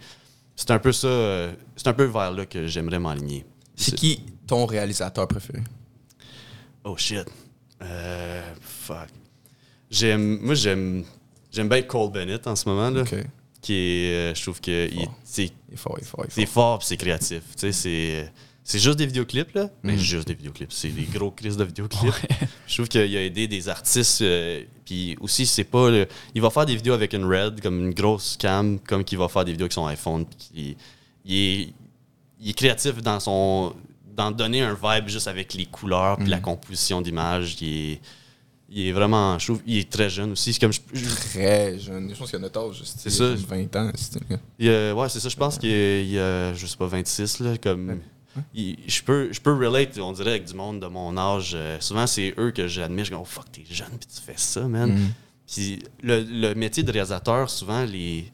C'est 0.56 0.69
un 0.69 0.78
peu 0.78 0.91
ça, 0.91 1.07
euh, 1.07 1.52
c'est 1.76 1.88
un 1.88 1.94
peu 1.94 2.03
vers 2.06 2.32
là 2.32 2.45
que 2.45 2.68
j'aimerais 2.68 2.99
m'aligner. 2.99 3.45
C'est 3.76 3.95
qui 3.95 4.22
ton 4.45 4.68
réalisateur 4.68 5.28
préféré? 5.28 5.61
Oh 6.84 6.95
shit. 6.98 7.26
Euh, 7.82 8.44
fuck. 8.61 9.07
J'aime, 9.89 10.39
moi 10.41 10.53
j'aime, 10.55 11.03
j'aime 11.51 11.69
bien 11.69 11.81
Cole 11.84 12.11
Bennett 12.11 12.45
en 12.47 12.55
ce 12.55 12.68
moment 12.68 12.89
là, 12.89 13.03
qui 13.61 13.73
est, 13.73 14.11
euh, 14.14 14.35
je 14.35 14.41
trouve 14.41 14.59
que 14.59 14.88
il- 14.91 15.07
c'est, 15.23 15.45
Il 15.69 15.73
est 15.73 15.77
fort, 15.77 15.95
il 15.97 16.01
est 16.03 16.05
fort. 16.05 16.26
il 16.26 16.27
est 16.27 16.31
c'est 16.34 16.45
fort. 16.45 16.80
puis 16.80 16.88
c'est 16.88 16.97
créatif. 16.97 17.41
Tu 17.55 17.59
sais, 17.59 17.72
c'est, 17.72 18.31
c'est 18.64 18.80
juste 18.80 18.97
des 18.97 19.05
vidéoclips 19.05 19.53
là, 19.55 19.69
mais 19.84 19.93
Mm. 19.95 19.99
juste 19.99 20.27
des 20.27 20.34
vidéoclips. 20.34 20.72
C'est 20.73 20.89
des 20.89 21.03
gros 21.03 21.31
crises 21.31 21.55
de 21.55 21.64
vidéoclips. 21.64 22.14
Je 22.68 22.73
trouve 22.76 22.88
qu'il 22.89 22.99
a 23.15 23.23
aidé 23.23 23.47
des 23.47 23.69
artistes. 23.69 24.22
euh, 24.22 24.61
puis 24.85 25.15
aussi, 25.22 25.45
c'est 25.45 25.64
pas. 25.64 25.89
le- 25.89 26.07
il 26.35 26.41
va 26.41 26.49
faire 26.49 26.65
des 26.65 26.76
vidéos 26.76 26.93
avec 26.93 27.14
une 27.14 27.23
Red, 27.26 27.61
comme 27.61 27.80
une 27.80 27.93
grosse 27.93 28.35
cam, 28.38 28.80
comme 28.80 29.03
qu'il 29.05 29.18
va 29.18 29.27
faire 29.30 29.45
des 29.45 29.51
vidéos 29.51 29.65
avec 29.65 29.73
son 29.73 29.85
iPhone. 29.88 30.26
puis 30.26 30.49
il, 30.53 30.76
il 31.26 31.35
est, 31.61 31.73
il 32.41 32.49
est 32.49 32.53
créatif 32.53 33.01
dans 33.01 33.19
son. 33.22 33.73
dans 34.15 34.31
donner 34.31 34.61
un 34.64 34.73
vibe 34.73 35.07
juste 35.09 35.27
avec 35.27 35.53
les 35.53 35.65
couleurs, 35.68 36.18
puis 36.18 36.26
Mm. 36.26 36.30
la 36.31 36.39
composition 36.39 37.01
d'image. 37.01 37.55
Il 37.61 37.68
est, 37.93 38.01
il 38.69 38.88
est 38.88 38.91
vraiment. 38.91 39.38
Je 39.39 39.45
trouve 39.48 39.61
il 39.65 39.77
est 39.77 39.89
très 39.89 40.10
jeune 40.10 40.31
aussi. 40.34 40.52
C'est 40.53 40.60
comme 40.60 40.73
je- 40.73 40.80
je- 40.94 41.06
Très 41.31 41.80
jeune. 41.80 42.10
Je 42.14 42.19
pense 42.19 42.30
qu'il 42.30 42.38
a 42.38 42.41
notre 42.41 42.60
âge. 42.60 42.81
C'est 42.84 43.10
ça. 43.10 43.26
comme 43.26 43.35
20 43.35 43.76
ans. 43.76 43.91
il 44.60 44.69
ouais, 44.94 45.10
c'est 45.10 45.19
ça. 45.19 45.30
Je 45.30 45.35
pense 45.38 45.57
qu'il 45.57 45.69
a, 46.19 46.53
je 46.53 46.65
sais 46.65 46.77
pas, 46.77 46.88
26, 46.88 47.39
là, 47.39 47.57
comme. 47.57 47.89
Ouais. 47.89 48.41
il- 48.53 48.77
je, 48.88 49.02
peux, 49.03 49.30
je 49.31 49.39
peux 49.39 49.53
relate, 49.53 49.98
on 49.99 50.11
dirait, 50.11 50.31
avec 50.31 50.45
du 50.45 50.53
monde 50.53 50.80
de 50.81 50.88
mon 50.88 51.18
âge. 51.18 51.53
Euh, 51.56 51.77
souvent, 51.80 52.06
c'est 52.07 52.34
eux 52.38 52.52
que 52.52 52.68
j'admire. 52.68 53.06
Je 53.06 53.11
dis, 53.11 53.18
oh 53.19 53.26
fuck, 53.26 53.52
t'es 53.52 53.64
jeune, 53.69 53.88
puis 53.99 54.07
tu 54.14 54.22
fais 54.22 54.34
ça, 54.38 54.68
man. 54.68 54.91
Mm. 54.94 55.07
Puis 55.52 55.80
le, 56.03 56.22
le 56.23 56.53
métier 56.56 56.84
de 56.84 56.91
réalisateur, 56.91 57.49
souvent, 57.49 57.84
les 57.85 58.31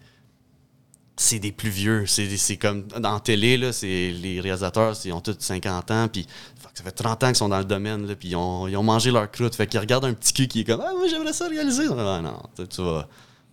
c'est 1.15 1.38
des 1.39 1.51
plus 1.51 1.69
vieux. 1.69 2.05
C'est 2.07 2.57
comme 2.57 2.88
dans 2.88 3.14
la 3.14 3.19
télé, 3.19 3.55
là, 3.55 3.72
c'est 3.72 4.11
les 4.11 4.41
réalisateurs, 4.41 4.95
ils 5.05 5.14
ont 5.14 5.22
tous 5.22 5.35
50 5.38 5.91
ans, 5.91 6.07
puis 6.11 6.26
ça 6.73 6.83
fait 6.83 6.91
30 6.91 7.23
ans 7.23 7.27
qu'ils 7.27 7.35
sont 7.35 7.49
dans 7.49 7.59
le 7.59 7.65
domaine, 7.65 8.07
là, 8.07 8.15
puis 8.15 8.29
ils 8.29 8.35
ont, 8.35 8.67
ils 8.67 8.75
ont 8.77 8.83
mangé 8.83 9.11
leur 9.11 9.29
croûte. 9.31 9.55
Fait 9.55 9.67
qu'ils 9.67 9.79
regardent 9.79 10.05
un 10.05 10.13
petit 10.13 10.33
cul 10.33 10.47
qui 10.47 10.61
est 10.61 10.63
comme 10.63 10.81
Ah, 10.83 10.91
moi, 10.97 11.07
j'aimerais 11.09 11.33
ça 11.33 11.47
réaliser. 11.47 11.85
Ah, 11.91 12.19
non, 12.23 12.41
tu, 12.55 12.67
tu 12.67 12.81
vas 12.81 13.07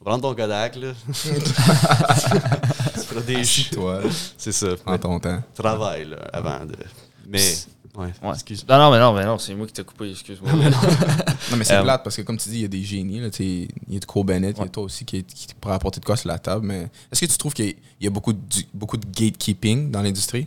prendre 0.05 0.23
ton 0.23 0.35
Kodak, 0.35 0.77
là. 0.77 0.93
tu 1.13 3.01
feras 3.01 3.21
des 3.21 3.43
Toi, 3.73 4.01
C'est 4.37 4.53
ça. 4.53 4.69
prends 4.85 4.99
ton 4.99 5.19
temps. 5.21 5.43
Travail, 5.55 6.07
là, 6.09 6.17
avant 6.33 6.65
de. 6.65 6.75
Mais. 7.29 7.39
Ouais, 7.97 8.13
Ouais. 8.23 8.31
excuse. 8.35 8.65
Non, 8.69 8.79
non, 8.79 8.91
mais 8.93 8.99
non, 9.01 9.13
mais 9.13 9.25
non, 9.27 9.37
c'est 9.37 9.53
moi 9.55 9.67
qui 9.67 9.73
t'ai 9.73 9.83
coupé, 9.83 10.11
excuse-moi. 10.13 10.53
Non, 11.51 11.57
mais 11.57 11.65
c'est 11.65 11.81
plate 11.83 12.05
parce 12.05 12.15
que, 12.17 12.23
comme 12.23 12.37
tu 12.39 12.49
dis, 12.49 12.57
il 12.59 12.63
y 12.63 12.65
a 12.65 12.69
des 12.69 12.85
génies. 12.85 13.19
Là, 13.19 13.29
il 13.41 13.69
y 13.89 13.97
a 13.97 13.99
de 13.99 14.05
Cole 14.05 14.25
Bennett, 14.27 14.57
il 14.57 14.61
y 14.61 14.65
a 14.65 14.69
toi 14.69 14.85
aussi 14.85 15.05
qui, 15.05 15.25
qui 15.25 15.49
pourrait 15.61 15.75
apporter 15.75 15.99
de 15.99 16.05
quoi 16.05 16.17
sur 16.17 16.29
la 16.29 16.39
table. 16.39 16.65
Mais 16.65 16.89
est-ce 17.11 17.21
que 17.23 17.27
tu 17.27 17.37
trouves 17.37 17.53
qu'il 17.53 17.75
y 18.01 18.07
a 18.07 18.11
beaucoup 18.11 18.33
de, 18.33 18.39
beaucoup 18.73 18.97
de 18.97 19.05
gatekeeping 19.07 19.91
dans 19.91 20.01
l'industrie? 20.03 20.47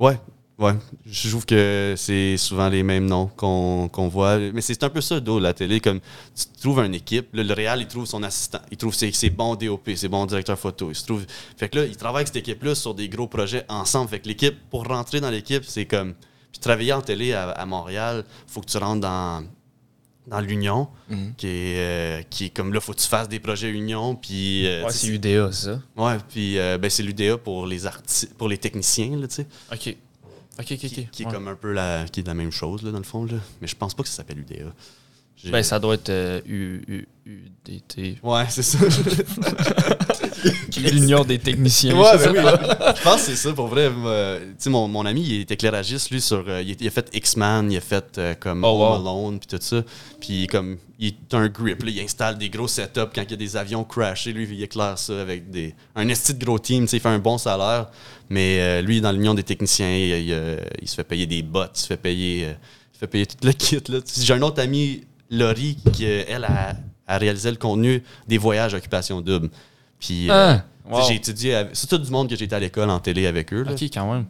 Ouais, 0.00 0.18
ouais. 0.58 0.72
Je 1.06 1.28
trouve 1.28 1.44
que 1.46 1.94
c'est 1.96 2.36
souvent 2.36 2.68
les 2.68 2.82
mêmes 2.82 3.06
noms 3.06 3.26
qu'on 3.36 4.08
voit. 4.08 4.38
Mais 4.38 4.60
c'est 4.60 4.82
un 4.84 4.88
peu 4.90 5.00
ça, 5.00 5.20
d'où 5.20 5.38
la 5.40 5.52
télé. 5.54 5.80
Comme 5.80 6.00
tu 6.00 6.60
trouves 6.60 6.80
une 6.80 6.94
équipe, 6.94 7.34
là, 7.34 7.42
le 7.42 7.52
Réal, 7.54 7.80
il 7.80 7.86
trouve 7.88 8.06
son 8.06 8.22
assistant, 8.22 8.60
il 8.70 8.76
trouve 8.76 8.94
ses, 8.94 9.12
ses 9.12 9.30
bons 9.30 9.54
DOP, 9.56 9.90
ses 9.96 10.08
bons 10.08 10.26
directeurs 10.26 10.58
photo. 10.58 10.90
Il 10.90 10.94
se 10.94 11.04
trouve... 11.04 11.24
Fait 11.56 11.68
que 11.68 11.78
là, 11.78 11.84
il 11.86 11.96
travaille 11.96 12.20
avec 12.22 12.28
cette 12.28 12.36
équipe-là 12.36 12.74
sur 12.74 12.94
des 12.94 13.08
gros 13.08 13.26
projets 13.26 13.64
ensemble. 13.68 14.10
Fait 14.10 14.20
que 14.20 14.28
l'équipe, 14.28 14.56
pour 14.70 14.86
rentrer 14.86 15.20
dans 15.20 15.30
l'équipe, 15.30 15.64
c'est 15.66 15.86
comme. 15.86 16.14
Puis 16.52 16.60
travailler 16.60 16.92
en 16.92 17.00
télé 17.02 17.32
à, 17.32 17.50
à 17.50 17.66
Montréal, 17.66 18.24
faut 18.46 18.60
que 18.60 18.66
tu 18.70 18.76
rentres 18.78 19.00
dans, 19.00 19.44
dans 20.28 20.40
l'Union, 20.40 20.88
Mhm. 21.10 21.34
qui, 21.36 21.46
est, 21.48 21.76
euh, 21.78 22.22
qui 22.30 22.44
est 22.46 22.50
comme 22.50 22.72
là, 22.72 22.80
faut 22.80 22.92
que 22.92 23.00
tu 23.00 23.08
fasses 23.08 23.28
des 23.28 23.40
projets 23.40 23.68
Union. 23.70 24.14
Puis. 24.14 24.66
euh, 24.66 24.84
Ouais, 24.84 24.90
c'est 24.92 25.08
UDA, 25.08 25.50
c'est 25.52 25.64
ça. 25.66 25.80
Ouais, 25.96 26.16
puis 26.28 26.58
euh, 26.58 26.78
ben, 26.78 26.88
c'est 26.88 27.02
l'UDA 27.02 27.36
pour 27.38 27.66
les 27.66 27.80
pour 28.38 28.48
les 28.48 28.56
techniciens, 28.56 29.16
là, 29.16 29.26
tu 29.26 29.34
sais. 29.34 29.46
Ok. 29.72 29.96
Qui, 30.62 30.76
qui 30.78 31.00
est 31.22 31.26
Ouais. 31.26 31.32
comme 31.32 31.48
un 31.48 31.54
peu 31.56 31.72
la, 31.72 32.04
qui 32.04 32.20
est 32.20 32.26
la 32.26 32.34
même 32.34 32.52
chose, 32.52 32.82
là, 32.82 32.90
dans 32.92 32.98
le 32.98 33.04
fond. 33.04 33.24
Là. 33.24 33.38
Mais 33.60 33.66
je 33.66 33.74
pense 33.74 33.94
pas 33.94 34.02
que 34.02 34.08
ça 34.08 34.16
s'appelle 34.16 34.38
UDA. 34.38 34.72
Ben, 35.50 35.62
ça 35.62 35.78
doit 35.80 35.94
être 35.94 36.08
euh, 36.10 36.40
U, 36.46 36.80
U- 36.86 37.08
UDT. 37.66 38.18
Ouais, 38.22 38.46
c'est 38.48 38.62
ça. 38.62 38.78
L'Union 40.76 41.24
des 41.24 41.38
techniciens. 41.38 41.96
ouais, 41.96 42.18
ben 42.18 42.32
oui. 42.32 42.38
Je 42.96 43.02
pense 43.02 43.14
que 43.16 43.20
c'est 43.20 43.36
ça, 43.36 43.52
pour 43.52 43.68
vrai. 43.68 43.88
Tu 43.90 44.54
sais, 44.58 44.70
mon, 44.70 44.88
mon 44.88 45.06
ami, 45.06 45.22
il 45.22 45.40
est 45.40 45.50
éclairagiste, 45.50 46.10
lui, 46.10 46.20
sur. 46.20 46.44
euh, 46.48 46.62
il, 46.62 46.70
est- 46.72 46.80
il 46.80 46.86
a 46.86 46.90
fait 46.90 47.08
X-Man, 47.12 47.70
il 47.72 47.76
a 47.78 47.80
fait 47.80 48.18
euh, 48.18 48.34
comme 48.34 48.64
Oh, 48.64 48.68
Home 48.68 48.80
wow. 48.80 48.94
Alone, 48.94 49.38
puis 49.38 49.48
tout 49.56 49.62
ça. 49.64 49.82
Puis, 50.20 50.46
comme, 50.46 50.76
il 50.98 51.08
est 51.08 51.34
un 51.34 51.48
grip, 51.48 51.82
là, 51.82 51.90
il 51.90 52.00
installe 52.00 52.36
des 52.38 52.48
gros 52.50 52.68
setups 52.68 53.00
quand 53.14 53.22
il 53.22 53.30
y 53.30 53.34
a 53.34 53.36
des 53.36 53.56
avions 53.56 53.84
crashés. 53.84 54.32
Lui, 54.32 54.48
il 54.50 54.62
éclaire 54.62 54.98
ça 54.98 55.20
avec 55.20 55.50
des, 55.50 55.74
un 55.96 56.08
esti 56.08 56.34
de 56.34 56.44
gros 56.44 56.58
team, 56.58 56.84
tu 56.84 56.88
sais, 56.90 56.96
il 56.98 57.00
fait 57.00 57.08
un 57.08 57.18
bon 57.18 57.38
salaire. 57.38 57.86
Mais 58.30 58.58
euh, 58.60 58.80
lui, 58.82 59.00
dans 59.00 59.12
l'Union 59.12 59.34
des 59.34 59.42
techniciens, 59.42 59.94
il, 59.94 60.28
il, 60.28 60.58
il 60.82 60.88
se 60.88 60.94
fait 60.94 61.04
payer 61.04 61.26
des 61.26 61.42
bots, 61.42 61.64
il 61.74 61.78
se 61.80 61.86
fait 61.86 61.96
payer, 61.96 62.44
euh, 62.46 62.52
il 62.92 62.94
se 62.94 62.98
fait 63.00 63.06
payer 63.06 63.26
tout 63.26 63.36
le 63.42 63.52
kit. 63.52 63.80
Là. 63.88 63.98
J'ai 64.18 64.32
un 64.34 64.42
autre 64.42 64.62
ami, 64.62 65.02
Laurie, 65.30 65.76
qui, 65.92 66.04
elle, 66.04 66.44
a, 66.44 66.74
a 67.06 67.18
réalisé 67.18 67.50
le 67.50 67.56
contenu 67.56 68.02
des 68.26 68.38
voyages 68.38 68.72
à 68.74 68.78
occupation 68.78 69.20
double. 69.20 69.50
Puis, 70.04 70.30
euh, 70.30 70.54
Ah, 70.56 70.64
wow. 70.90 71.08
j'ai 71.08 71.14
étudié, 71.14 71.54
avec- 71.54 71.74
c'est 71.76 71.86
tout 71.86 71.98
du 71.98 72.10
monde 72.10 72.28
que 72.28 72.36
j'ai 72.36 72.44
été 72.44 72.54
à 72.54 72.60
l'école 72.60 72.90
en 72.90 73.00
télé 73.00 73.26
avec 73.26 73.52
eux. 73.52 73.62
là. 73.62 73.72
Ok, 73.72 73.82
quand 73.84 74.12
même. 74.12 74.26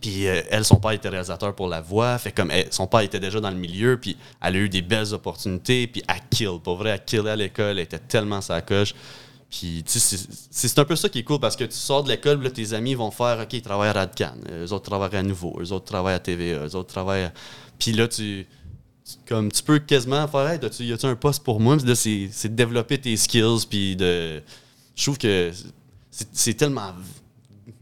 Puis 0.00 0.26
euh, 0.28 0.40
elle, 0.50 0.64
son 0.64 0.76
père 0.76 0.92
était 0.92 1.08
réalisateur 1.10 1.54
pour 1.54 1.68
la 1.68 1.80
voix. 1.80 2.16
Fait 2.18 2.32
comme 2.32 2.50
elle- 2.50 2.68
son 2.72 2.86
père 2.86 3.00
était 3.00 3.20
déjà 3.20 3.38
dans 3.40 3.50
le 3.50 3.56
milieu, 3.56 3.98
puis 4.00 4.16
elle 4.40 4.56
a 4.56 4.58
eu 4.58 4.68
des 4.68 4.80
belles 4.82 5.12
opportunités, 5.12 5.86
puis 5.88 6.02
elle 6.08 6.20
kill. 6.30 6.58
Pour 6.62 6.76
vrai, 6.76 6.90
elle 6.90 7.04
killait 7.04 7.28
à 7.30 7.36
l'école, 7.36 7.72
elle 7.72 7.80
était 7.80 7.98
tellement 7.98 8.40
sa 8.40 8.60
coche. 8.62 8.94
Puis 9.50 9.82
tu 9.84 9.98
sais, 9.98 10.16
c'est- 10.50 10.78
un 10.78 10.84
peu 10.84 10.94
ça 10.96 11.08
qui 11.08 11.18
est 11.18 11.22
cool 11.24 11.40
parce 11.40 11.56
que 11.56 11.64
tu 11.64 11.74
sors 11.76 12.04
de 12.04 12.08
l'école, 12.08 12.38
puis 12.38 12.48
là, 12.48 12.54
tes 12.54 12.72
amis 12.72 12.94
vont 12.94 13.10
faire 13.10 13.40
OK, 13.42 13.52
ils 13.52 13.62
travaillent 13.62 13.90
à 13.90 13.92
Radcan, 13.94 14.34
eux 14.50 14.72
autres 14.72 14.88
travaillent 14.88 15.16
à 15.16 15.22
Nouveau, 15.24 15.58
eux 15.60 15.72
autres 15.72 15.86
travaillent 15.86 16.14
à 16.14 16.18
TVA, 16.20 16.64
eux 16.66 16.76
autres 16.76 16.88
travaillent 16.94 17.24
à. 17.24 17.32
Puis 17.78 17.92
là, 17.92 18.06
tu. 18.08 18.46
tu- 19.04 19.16
Comme 19.28 19.50
tu 19.50 19.62
peux 19.64 19.80
quasiment 19.80 20.26
faire, 20.28 20.48
hey, 20.50 20.60
y 20.86 20.92
a-tu 20.92 21.06
un 21.06 21.16
poste 21.16 21.42
pour 21.42 21.58
moi? 21.58 21.76
Puis 21.76 21.84
là, 21.86 21.94
c'est 21.96 22.28
c'est 22.30 22.48
de 22.48 22.54
développer 22.54 22.96
tes 22.96 23.16
skills, 23.16 23.66
puis 23.68 23.96
de. 23.96 24.40
Je 25.00 25.04
trouve 25.06 25.16
que 25.16 25.50
c'est 26.10 26.52
tellement 26.52 26.92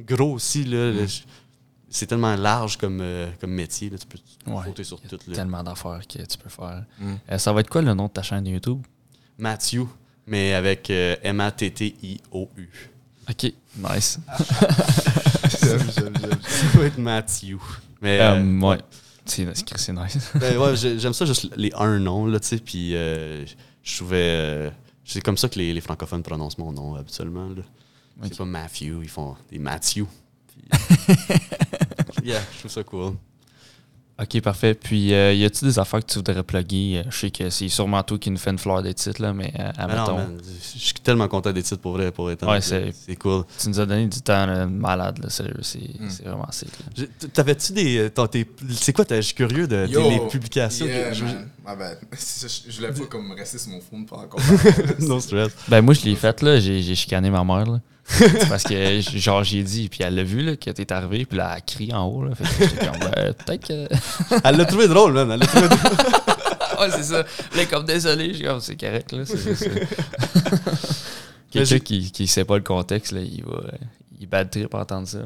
gros 0.01 0.35
aussi, 0.35 0.63
là. 0.63 0.93
là, 0.93 1.05
je- 1.05 1.23
c'est 1.91 2.07
tellement 2.07 2.37
large 2.37 2.77
comme, 2.77 3.01
euh, 3.01 3.29
comme 3.41 3.51
métier. 3.51 3.91
Là, 3.91 3.97
tu 3.99 4.07
peux 4.07 4.19
Ouais. 4.53 4.65
sauter 4.67 4.85
sur 4.85 4.99
Il 5.03 5.11
y 5.11 5.15
a 5.15 5.19
tout. 5.19 5.31
là. 5.31 5.35
tellement 5.35 5.65
d'affaires 5.65 6.01
que 6.07 6.19
tu 6.23 6.39
peux 6.39 6.49
faire. 6.49 6.85
Mm. 7.01 7.15
Euh, 7.33 7.39
ça 7.39 7.53
va 7.53 7.61
être 7.61 7.71
quoi 7.71 7.83
le 7.83 7.93
nom 7.93 8.07
de 8.07 8.13
ta 8.13 8.23
chaîne 8.23 8.47
YouTube? 8.47 8.81
Matthew, 9.37 9.81
mais 10.29 10.55
avec 10.55 10.91
euh, 10.91 11.17
M-A-T-T-I-O-U. 11.25 12.69
Ok, 13.29 13.53
nice. 13.77 14.21
J'aime, 15.63 15.81
j'aime, 15.97 16.13
j'aime. 16.21 16.39
Ça 16.43 16.79
va 16.79 16.85
être 16.85 16.99
Matthew. 16.99 17.57
Mais 18.01 18.21
euh, 18.21 18.37
Euh, 18.37 18.61
ouais. 18.61 18.79
C'est 19.25 19.45
c'est- 19.57 19.77
c'est 19.77 19.93
nice. 19.93 20.31
ben, 20.37 20.57
ouais, 20.57 20.77
j'ai- 20.77 20.99
j'aime 20.99 21.13
ça 21.13 21.27
juste 21.27 21.49
les 21.57 21.73
un 21.75 21.99
nom, 21.99 22.27
là, 22.27 22.39
tu 22.41 22.47
sais. 22.49 22.59
Puis 22.59 22.95
euh, 22.95 23.45
je 23.83 23.97
trouvais. 23.97 24.71
C'est 25.09 25.23
comme 25.23 25.39
ça 25.39 25.49
que 25.49 25.59
les, 25.59 25.73
les 25.73 25.81
francophones 25.81 26.23
prononcent 26.23 26.59
mon 26.59 26.73
nom 26.73 26.95
habituellement. 26.95 27.49
Là. 27.49 27.63
Ok. 28.19 28.29
C'est 28.29 28.37
pas 28.39 28.45
Matthew, 28.45 29.03
ils 29.03 29.09
font 29.09 29.37
des 29.51 29.59
Matthew. 29.59 30.05
Puis, 30.49 30.63
yeah, 32.25 32.41
je 32.53 32.59
trouve 32.59 32.71
ça 32.71 32.85
cool. 32.85 33.15
Ok, 34.21 34.41
parfait. 34.41 34.75
Puis, 34.75 35.15
euh, 35.15 35.33
y 35.33 35.45
a-tu 35.45 35.65
des 35.65 35.79
affaires 35.79 36.01
que 36.01 36.11
tu 36.11 36.17
voudrais 36.19 36.43
plugger? 36.43 36.99
Euh, 36.99 37.09
Je 37.11 37.17
sais 37.17 37.31
que 37.31 37.51
c'est 37.51 37.69
sûrement 37.69 38.03
toi 38.03 38.19
qui 38.19 38.33
nous 38.33 38.37
fait 38.37 38.51
une 38.51 38.59
fleur 38.59 38.83
des 38.83 38.93
titres, 38.93 39.23
là, 39.23 39.33
mais 39.33 39.53
euh, 39.59 39.63
non, 39.63 39.71
admettons, 39.79 40.17
man, 40.17 40.39
je 40.75 40.79
suis 40.79 40.95
tellement 40.95 41.29
content 41.29 41.53
des 41.53 41.63
titres 41.63 41.81
pour 41.81 41.93
vrai, 41.93 42.11
pour 42.11 42.29
être 42.31 42.45
Ouais, 42.45 42.61
c'est- 42.61 42.93
cool. 43.17 43.45
tu 43.61 43.69
nous 43.69 43.79
as 43.79 43.87
donné 43.87 44.07
du 44.09 44.21
temps 44.21 44.45
là, 44.47 44.67
malade, 44.67 45.21
là, 45.23 45.31
sérieux. 45.31 45.55
C'est 45.63 45.79
Mm. 45.79 46.11
c'est 46.11 46.25
vraiment 46.25 46.51
sick. 46.51 46.69
T'avais-tu 47.33 47.73
des. 47.73 47.99
euh, 47.99 48.11
C'est 48.73 48.93
quoi, 48.93 49.05
je 49.09 49.21
suis 49.21 49.35
curieux 49.35 49.69
de 49.69 49.87
Yo, 49.87 50.03
tes- 50.03 50.11
les 50.11 50.21
publications. 50.29 50.87
que- 50.87 50.91
Yeah, 50.91 51.13
je-. 51.13 51.25
C'est 52.17 52.49
ça, 52.49 52.63
Je 52.69 52.83
pas 52.87 53.07
comme 53.07 53.31
rester 53.33 53.59
sur 53.59 53.71
mon 53.71 53.81
phone 53.81 54.05
pendant 54.05 54.23
encore. 54.25 54.41
no 55.01 55.21
stress. 55.21 55.53
Ben, 55.69 55.81
moi, 55.81 55.95
je 55.95 56.05
l'ai 56.05 56.17
fait, 56.17 56.43
là. 56.43 56.59
J'ai 56.59 56.83
j'ai 56.83 56.95
chicané 56.97 57.31
ma 57.31 57.45
mère, 57.45 57.67
là. 57.67 57.81
Parce 58.49 58.65
que, 58.65 59.01
genre, 59.01 59.45
j'ai 59.45 59.63
dit, 59.63 59.89
puis 59.89 60.01
elle 60.03 60.15
l'a 60.15 60.23
vu, 60.23 60.43
là, 60.43 60.57
que 60.57 60.71
t'es 60.71 60.93
arrivé, 60.93 61.27
puis 61.27 61.37
là, 61.37 61.55
elle 61.57 61.63
crie 61.63 61.93
en 61.93 62.07
haut, 62.07 62.25
là. 62.25 62.35
Fait 62.35 62.67
que 62.67 62.87
comme, 62.87 62.99
ben, 63.01 63.35
peut-être 63.35 63.67
que. 63.67 63.89
Elle 64.45 64.57
l'a 64.57 64.65
trouvé 64.65 64.89
drôle, 64.89 65.13
man. 65.13 65.31
Elle 65.31 65.41
l'a 65.41 65.47
trouvé 65.47 65.69
drôle. 65.69 65.81
ouais, 66.81 66.91
c'est 66.91 67.03
ça. 67.05 67.25
Là, 67.55 67.67
comme 67.71 67.85
désolé, 67.85 68.29
je 68.31 68.35
suis 68.35 68.45
comme, 68.45 68.61
c'est 68.61 68.81
correct, 68.81 69.13
là. 69.13 69.25
Quelqu'un 71.51 71.79
qui, 71.79 72.11
qui 72.11 72.27
sait 72.27 72.45
pas 72.45 72.57
le 72.57 72.63
contexte, 72.63 73.13
là, 73.13 73.21
il 73.21 73.45
va. 73.45 73.63
Il 74.21 74.27
bad 74.27 74.51
trip 74.51 74.75
à 74.75 74.79
entendre 74.81 75.07
ça. 75.07 75.19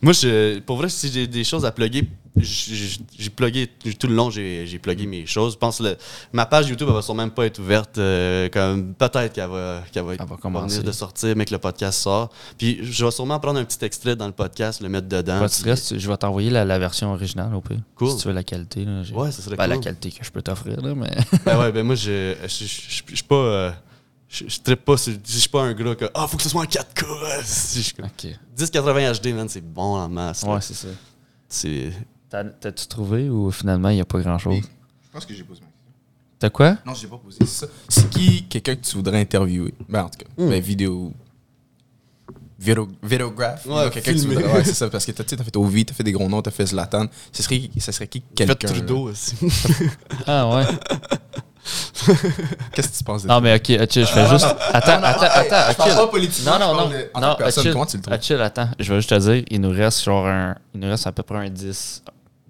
Moi, 0.00 0.14
je, 0.14 0.60
pour 0.60 0.78
vrai, 0.78 0.88
si 0.88 1.12
j'ai 1.12 1.26
des 1.26 1.44
choses 1.44 1.66
à 1.66 1.72
plugger, 1.72 2.08
j'ai 2.40 3.30
plugué 3.30 3.66
tout 3.98 4.06
le 4.06 4.14
long, 4.14 4.30
j'ai 4.30 4.78
plugué 4.80 5.06
mes 5.06 5.26
choses. 5.26 5.54
Je 5.54 5.58
pense 5.58 5.78
que 5.78 5.96
ma 6.32 6.46
page 6.46 6.68
YouTube, 6.68 6.86
elle 6.88 6.94
va 6.94 7.02
sûrement 7.02 7.22
même 7.22 7.30
pas 7.30 7.46
être 7.46 7.58
ouverte. 7.58 7.98
euh, 7.98 8.48
comme 8.48 8.94
peut-être 8.94 9.32
qu'elle 9.32 9.48
va, 9.48 9.82
qu'elle 9.92 10.04
va, 10.04 10.16
commencer. 10.40 10.76
venir 10.76 10.88
de 10.88 10.92
sortir, 10.92 11.34
mais 11.36 11.44
que 11.44 11.52
le 11.52 11.58
podcast 11.58 12.00
sort. 12.00 12.30
Puis 12.56 12.78
je 12.82 13.04
vais 13.04 13.10
sûrement 13.10 13.38
prendre 13.40 13.58
un 13.60 13.64
petit 13.64 13.84
extrait 13.84 14.16
dans 14.16 14.26
le 14.26 14.32
podcast, 14.32 14.80
le 14.80 14.88
mettre 14.88 15.08
dedans. 15.08 15.38
Pas 15.40 15.46
de 15.48 15.52
stress, 15.52 15.94
je 15.96 16.08
vais 16.08 16.16
t'envoyer 16.16 16.50
la, 16.50 16.64
la 16.64 16.78
version 16.78 17.12
originale 17.12 17.54
au 17.54 17.60
pire. 17.60 17.78
Cool. 17.96 18.10
Si 18.10 18.16
tu 18.18 18.28
veux 18.28 18.34
la 18.34 18.44
qualité. 18.44 18.84
Là, 18.84 19.02
Ouais, 19.14 19.30
ça 19.32 19.42
serait 19.42 19.56
Ben, 19.56 19.66
La 19.66 19.74
cool. 19.76 19.84
qualité 19.84 20.10
que 20.10 20.24
je 20.24 20.30
peux 20.30 20.42
t'offrir, 20.42 20.78
mais. 20.94 21.10
Ben 21.44 21.58
ouais, 21.58 21.72
ben 21.72 21.84
moi, 21.84 21.94
je 21.94 22.34
suis 22.46 23.22
pas. 23.22 23.34
euh, 23.34 23.70
je 24.28 24.44
je 24.46 24.60
trippe 24.60 24.84
pas, 24.84 24.96
je 24.96 25.12
suis 25.38 25.48
pas 25.48 25.62
un 25.62 25.72
gars 25.72 25.94
que. 25.94 26.04
Ah, 26.14 26.26
faut 26.28 26.36
que 26.36 26.42
ce 26.42 26.48
soit 26.50 26.60
en 26.60 26.64
4K. 26.64 27.04
Je 27.74 27.80
suis 27.80 27.94
comme, 27.94 28.06
ok. 28.06 28.26
1080 28.58 29.12
HD, 29.14 29.26
man, 29.34 29.48
c'est 29.48 29.62
bon 29.62 29.96
en 29.96 30.08
masse. 30.08 30.42
Ouais, 30.42 30.60
c'est 30.60 30.74
ça. 30.74 30.88
C'est. 31.48 31.92
T'as- 32.30 32.44
T'as-tu 32.44 32.86
trouvé 32.86 33.28
ou 33.30 33.50
finalement 33.50 33.88
il 33.88 33.94
n'y 33.96 34.00
a 34.00 34.04
pas 34.04 34.20
grand 34.20 34.38
chose? 34.38 34.54
Oui. 34.54 34.62
Je 34.62 35.10
pense 35.12 35.24
que 35.26 35.34
j'ai 35.34 35.44
posé 35.44 35.60
ma 35.60 35.66
question. 35.66 35.92
T'as 36.38 36.50
quoi? 36.50 36.76
Non, 36.86 36.94
je 36.94 37.02
l'ai 37.02 37.08
pas 37.08 37.16
posé. 37.18 37.38
C'est 37.40 37.46
ça. 37.46 37.66
C'est 37.88 38.10
qui 38.10 38.44
quelqu'un 38.44 38.76
que 38.76 38.84
tu 38.84 38.94
voudrais 38.96 39.20
interviewer? 39.20 39.72
Ben, 39.88 40.02
en 40.04 40.08
tout 40.10 40.18
cas, 40.18 40.26
Hmm. 40.36 40.48
ben, 40.50 40.60
vidéo. 40.62 41.12
Vidéo, 42.60 42.88
vidéographe. 43.02 43.66
Ouais, 43.66 43.86
ou 43.86 43.90
quelqu'un 43.90 44.12
que 44.14 44.18
tu 44.18 44.26
voudrais. 44.26 44.44
Ouais, 44.52 44.64
c'est 44.64 44.74
ça. 44.74 44.88
Parce 44.90 45.06
que 45.06 45.12
t'as 45.12 45.22
tu 45.24 45.30
sais, 45.30 45.36
t'as 45.36 45.44
fait 45.44 45.56
Ovi, 45.56 45.84
t'as 45.84 45.94
fait 45.94 46.02
des 46.02 46.12
gros 46.12 46.28
noms, 46.28 46.42
t'as 46.42 46.50
fait 46.50 46.66
Zlatan. 46.66 47.06
Ce 47.32 47.42
serait, 47.42 47.70
ce 47.78 47.92
serait 47.92 48.08
qui 48.08 48.18
Faites 48.36 48.48
quelqu'un 48.48 48.68
Trudeau 48.68 49.08
aussi. 49.10 49.36
Ah 50.26 50.48
ouais. 50.48 50.64
Qu'est-ce 52.72 52.88
que 52.88 52.96
tu 52.98 53.04
penses 53.04 53.22
de 53.24 53.28
Non, 53.28 53.40
mais 53.40 53.54
ok, 53.56 53.78
ok, 53.82 53.92
je 53.92 54.04
fais 54.04 54.28
juste. 54.28 54.46
Attends, 54.72 55.02
attends, 55.02 55.52
attends, 55.52 55.86
Non, 56.46 56.58
non, 56.58 56.74
non. 56.74 56.90
non 57.20 57.36
chill, 57.50 57.72
Comment 57.72 57.86
tu 57.86 57.96
le 57.98 58.02
trouves? 58.02 58.20
Chill, 58.22 58.40
attends. 58.40 58.68
Je 58.78 58.92
vais 58.92 58.98
juste 59.00 59.10
te 59.10 59.18
dire, 59.18 59.44
il 59.50 59.60
nous 59.60 59.70
reste 59.70 60.02
genre 60.04 60.26
un. 60.26 60.56
Il 60.74 60.80
nous 60.80 60.88
reste 60.88 61.06
à 61.06 61.12
peu 61.12 61.22
près 61.22 61.36
un 61.46 61.50
10. 61.50 62.02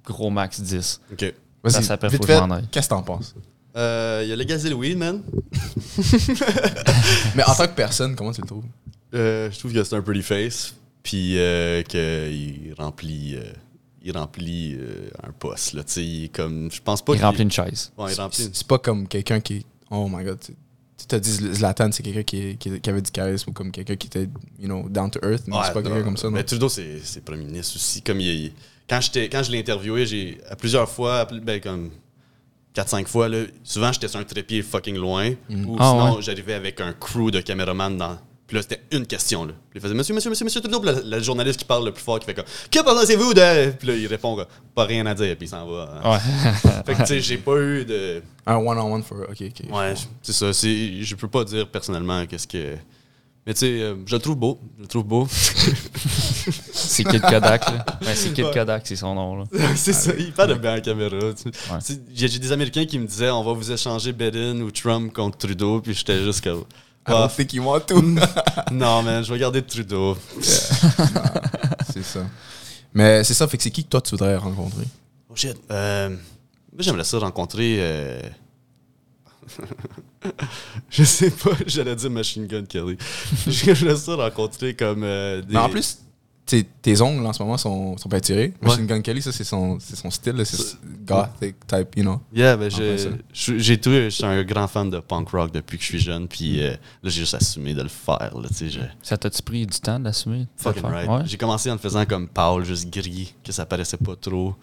Gros 0.09 0.31
max 0.31 0.61
10. 0.61 1.01
Ok. 1.13 1.35
Vas-y, 1.63 1.73
Ça 1.73 1.83
s'appelle 1.83 2.11
vite 2.11 2.25
Faut 2.25 2.27
fait. 2.27 2.41
Qu'est-ce 2.71 2.89
que 2.89 2.95
t'en 2.95 3.03
penses? 3.03 3.35
Euh, 3.77 4.23
Il 4.25 4.31
y 4.31 4.33
a 4.33 4.37
légalisé 4.37 4.71
le 4.71 4.75
weed, 4.75 4.97
man. 4.97 5.23
Mais 7.37 7.45
en 7.45 7.55
tant 7.55 7.67
que 7.67 7.75
personne, 7.75 8.17
comment 8.17 8.33
tu 8.33 8.41
le 8.41 8.47
trouves? 8.47 8.65
Euh, 9.15 9.51
je 9.51 9.59
trouve 9.59 9.73
que 9.73 9.85
c'est 9.85 9.97
un 9.97 10.03
pretty 10.03 10.23
face. 10.23 10.75
Puis 11.03 11.39
euh, 11.39 11.83
qu'il 11.83 12.75
remplit, 12.79 13.37
euh, 13.37 13.53
il 14.03 14.17
remplit 14.17 14.77
euh, 14.79 15.09
un 15.23 15.33
poste. 15.33 15.75
Là, 15.75 15.83
comme, 16.33 16.71
je 16.73 16.81
pense 16.83 17.05
pas 17.05 17.15
Il 17.15 17.25
remplit 17.25 17.43
une 17.43 17.51
chaise. 17.51 17.93
Ouais, 17.97 18.13
il 18.13 18.21
remplit. 18.21 18.51
C'est 18.53 18.67
pas 18.67 18.79
comme 18.79 19.07
quelqu'un 19.07 19.41
qui. 19.41 19.65
Oh 19.91 20.09
my 20.11 20.25
god. 20.25 20.39
Tu 20.41 21.07
t'as 21.07 21.21
dit 21.21 21.31
Zlatan, 21.31 21.93
c'est 21.93 22.03
quelqu'un 22.03 22.25
qui, 22.25 22.57
qui, 22.57 22.81
qui 22.81 22.91
avait 22.91 23.01
du 23.01 23.11
charisme 23.13 23.51
ou 23.51 23.53
comme 23.53 23.71
quelqu'un 23.71 23.95
qui 23.95 24.09
était, 24.09 24.29
you 24.59 24.67
know, 24.67 24.89
down 24.89 25.09
to 25.11 25.21
earth. 25.23 25.45
Mais 25.47 25.55
Ouais, 25.57 25.63
c'est 25.67 25.73
pas 25.73 25.81
non, 25.83 25.91
quelqu'un 25.91 26.05
comme 26.05 26.17
ça, 26.17 26.27
non 26.27 26.33
Mais 26.33 26.43
Trudeau, 26.43 26.69
c'est 26.69 26.99
c'est 27.05 27.21
premier 27.25 27.45
ministre 27.45 27.77
aussi. 27.77 28.03
Comme 28.03 28.21
il, 28.21 28.27
il- 28.29 28.53
quand, 28.89 29.01
quand 29.15 29.43
je 29.43 29.51
l'ai 29.53 29.59
interviewé, 29.59 30.07
j'ai 30.07 30.39
à 30.49 30.57
plusieurs 30.57 30.89
fois, 30.89 31.21
à 31.21 31.25
ben, 31.27 31.61
comme 31.61 31.91
4-5 32.75 33.07
fois, 33.07 33.29
là, 33.29 33.39
souvent 33.65 33.93
j'étais 33.93 34.09
sur 34.09 34.21
un 34.21 34.25
trépied 34.25 34.63
fucking 34.63 34.97
loin. 34.97 35.31
Ou 35.51 35.77
Ah, 35.79 35.91
sinon, 35.93 36.17
ouais. 36.17 36.23
j'arrivais 36.23 36.55
avec 36.55 36.81
un 36.81 36.93
crew 36.93 37.31
de 37.31 37.41
caméramans 37.41 37.97
dans. 37.97 38.19
Puis 38.47 38.57
là, 38.57 38.63
c'était 38.63 38.81
une 38.93 39.07
question. 39.07 39.45
Là. 39.45 39.53
Puis 39.71 39.79
il 39.79 39.81
faisait 39.83 39.93
Monsieur, 39.95 40.15
monsieur, 40.15 40.31
monsieur, 40.31 40.45
monsieur 40.47 40.61
Trudeau. 40.63 40.81
Puis 40.81 40.91
la, 40.91 41.03
la 41.03 41.21
journaliste 41.21 41.59
qui 41.59 41.67
parle 41.67 41.85
le 41.85 41.93
plus 41.93 42.03
fort, 42.03 42.19
qui 42.19 42.25
fait 42.25 42.33
comme 42.33 42.47
Que 42.71 42.83
pensez-vous 42.83 43.35
de. 43.35 43.73
Puis 43.73 43.89
là, 43.89 43.95
il 43.95 44.07
répond 44.07 44.43
Pas 44.75 44.85
rien 44.85 45.05
à 45.05 45.13
dire. 45.13 45.37
Puis 45.37 45.47
il 45.47 45.51
s'en 45.51 45.67
va. 45.67 46.01
hein. 46.03 46.13
Ouais. 46.13 46.53
Fait 46.87 46.95
que 46.95 47.01
tu 47.01 47.07
sais, 47.09 47.21
j'ai 47.21 47.37
pas 47.37 47.57
eu 47.59 47.85
de. 47.85 48.23
Un 48.47 48.57
one-on-one 48.57 49.03
for. 49.03 49.19
Ok, 49.29 49.43
ok. 49.43 49.71
Ouais, 49.71 49.93
c'est 50.23 50.33
ça. 50.33 50.51
Je 50.53 51.15
peux 51.15 51.29
pas 51.29 51.45
dire 51.45 51.69
personnellement 51.69 52.25
qu'est-ce 52.25 52.49
que. 52.49 52.77
Mais 53.49 53.55
tu 53.55 53.61
sais, 53.61 53.81
euh, 53.81 53.95
je 54.05 54.15
le 54.15 54.21
trouve 54.21 54.37
beau. 54.37 54.61
Je 54.77 54.83
le 54.83 54.89
trouve 54.89 55.05
beau. 55.05 55.27
c'est 56.73 57.03
Kid 57.03 57.23
Kodak, 57.23 57.65
là. 57.65 57.87
Ouais, 58.03 58.15
c'est 58.15 58.33
Kid 58.35 58.45
Ouais. 58.45 58.53
Kodak, 58.53 58.83
c'est 58.87 58.95
son 58.97 59.15
nom, 59.15 59.37
là. 59.39 59.45
c'est 59.75 59.95
ça, 59.95 60.13
il 60.19 60.33
parle 60.33 60.51
de 60.51 60.55
bien 60.57 60.77
en 60.77 60.81
caméra. 60.83 61.17
tu 61.35 61.45
sais. 61.45 61.73
Ouais. 61.73 61.79
Tu 61.79 61.95
sais, 61.95 62.01
J'ai 62.15 62.29
j'ai 62.29 62.39
des 62.39 62.53
Américains 62.53 62.85
qui 62.85 62.99
me 62.99 63.07
disaient 63.07 63.31
on 63.31 63.43
va 63.43 63.55
vous 63.55 63.73
échanger 63.73 64.13
Biden 64.13 64.61
ou 64.63 64.71
Trump 64.71 65.13
contre 65.15 65.39
Trudeau, 65.39 65.81
puis 65.81 65.95
j'étais 65.95 66.23
juste 66.23 66.45
comme. 66.45 66.61
I 66.61 67.11
don't 67.11 67.21
Ah, 67.25 67.29
think 67.35 67.55
you 67.55 67.63
want 67.65 67.81
to. 67.89 68.03
non, 68.71 69.03
man, 69.03 69.25
je 69.25 69.33
vais 69.33 69.39
garder 69.39 69.63
Trudeau. 69.63 70.17
c'est 70.43 72.05
ça. 72.05 72.21
Mais 72.93 73.25
c'est 73.25 73.33
ça, 73.35 73.49
fait 73.49 73.57
que 73.57 73.63
c'est 73.63 73.71
qui 73.71 73.83
que 73.85 73.89
toi 73.89 74.03
tu 74.03 74.11
voudrais 74.11 74.37
rencontrer? 74.37 74.85
Oh 75.31 75.35
shit. 75.35 75.57
Euh, 75.71 76.11
moi, 76.11 76.17
j'aimerais 76.81 77.05
ça 77.05 77.19
rencontrer. 77.19 77.77
euh, 77.81 78.21
je 80.91 81.05
sais 81.05 81.31
pas, 81.31 81.51
j'allais 81.67 81.97
dire 81.97 82.11
Machine 82.11 82.47
Gun 82.47 82.65
Kelly. 82.65 82.97
j'aimerais 83.47 83.97
ça 83.97 84.17
rencontrer 84.17 84.75
comme. 84.75 85.03
euh, 85.05 85.41
des... 85.43 85.53
Mais 85.55 85.59
en 85.61 85.69
plus, 85.69 85.99
tes 86.47 87.03
ongles 87.03 87.27
en 87.27 87.33
ce 87.35 87.43
moment 87.43 87.59
sont, 87.59 87.99
sont 87.99 88.09
pas 88.09 88.21
tirés. 88.23 88.55
Machine 88.63 88.87
Gun 88.87 89.03
Kelly, 89.03 89.21
ça 89.21 89.33
c'est 89.33 89.45
son, 89.45 89.79
c'est 89.81 89.97
son 89.97 90.11
style, 90.11 90.41
c'est 90.47 90.77
gothic 91.05 91.57
type, 91.67 91.95
you 91.97 92.03
know. 92.03 92.23
Yeah, 92.33 92.57
ben 92.57 92.67
En 92.73 92.77
j'ai- 92.77 92.97
je- 93.59 93.75
tout, 93.75 93.91
je 93.91 94.09
suis 94.09 94.25
un 94.25 94.43
grand 94.45 94.67
fan 94.67 94.89
de 94.89 94.99
punk 95.01 95.29
rock 95.29 95.53
depuis 95.53 95.77
que 95.77 95.83
je 95.85 95.89
suis 95.91 95.99
jeune, 96.01 96.27
puis 96.27 96.63
euh, 96.65 96.71
là 96.71 97.11
j'ai 97.11 97.21
juste 97.21 97.35
assumé 97.35 97.75
de 97.75 97.83
le 97.83 97.89
faire, 97.89 98.33
là, 98.35 98.49
je- 98.59 98.79
Ça 99.03 99.19
t'a-tu 99.19 99.43
pris 99.43 99.67
du 99.67 99.79
temps 99.79 100.01
d'assumer? 100.01 100.41
de 100.41 100.47
fucking 100.57 100.83
right. 100.85 101.09
Ouais. 101.09 101.21
J'ai 101.27 101.37
commencé 101.37 101.71
en 101.71 101.75
le 101.75 101.79
faisant 101.81 102.07
comme 102.07 102.27
Paul, 102.29 102.65
juste 102.65 102.89
gris, 102.91 103.35
que 103.45 103.53
ça 103.53 103.67
paraissait 103.67 103.99
pas 103.99 104.17
trop. 104.17 104.55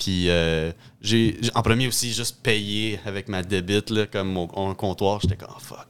Puis 0.00 0.30
euh, 0.30 0.72
j'ai, 1.02 1.38
en 1.54 1.62
premier 1.62 1.86
aussi, 1.86 2.12
juste 2.12 2.38
payé 2.42 2.98
avec 3.04 3.28
ma 3.28 3.42
débit, 3.42 3.82
là, 3.90 4.06
comme 4.06 4.32
mon, 4.32 4.48
mon 4.56 4.74
comptoir, 4.74 5.20
j'étais 5.20 5.36
comme, 5.36 5.54
oh 5.54 5.60
fuck. 5.60 5.86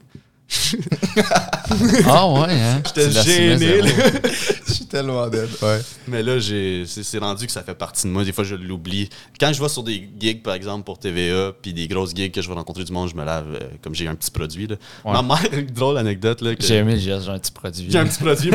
Ah 2.07 2.28
ouais, 2.28 2.51
hein? 2.51 2.82
J'étais 2.95 3.11
gêné. 3.23 3.82
Je 4.66 4.73
suis 4.73 4.87
tellement 4.87 5.28
dead. 5.28 5.49
Ouais. 5.62 5.81
Mais 6.09 6.23
là, 6.23 6.39
j'ai, 6.39 6.85
c'est, 6.87 7.19
rendu 7.19 7.47
que 7.47 7.53
ça 7.53 7.62
fait 7.62 7.74
partie 7.74 8.07
de 8.07 8.12
moi. 8.12 8.24
Des 8.24 8.32
fois, 8.32 8.45
je 8.45 8.57
l'oublie. 8.57 9.09
Quand 9.39 9.53
je 9.53 9.62
vais 9.62 9.69
sur 9.69 9.82
des 9.82 10.09
gigs, 10.19 10.43
par 10.43 10.55
exemple, 10.55 10.85
pour 10.85 10.99
TVA, 10.99 11.53
puis 11.61 11.73
des 11.73 11.87
grosses 11.87 12.15
gigs 12.15 12.32
que 12.32 12.43
je 12.43 12.49
vais 12.49 12.55
rencontrer 12.55 12.85
du 12.85 12.93
monde, 12.93 13.09
je 13.09 13.15
me 13.15 13.24
lave 13.24 13.47
euh, 13.55 13.69
comme 13.82 13.95
j'ai 13.95 14.09
un 14.09 14.15
petit 14.15 14.31
produit. 14.31 14.66
Là. 14.66 14.77
Ouais. 15.05 15.12
Ma 15.12 15.23
mère, 15.23 15.65
drôle 15.73 15.99
anecdote. 15.99 16.43
J'ai 16.61 16.77
aimé 16.77 16.95
le 16.95 17.01
geste, 17.01 17.27
j'ai 17.27 17.31
un 17.31 17.39
petit 17.39 17.53
produit. 17.53 17.87
J'ai 17.89 17.99
un 17.99 18.07
petit 18.07 18.23
produit. 18.23 18.51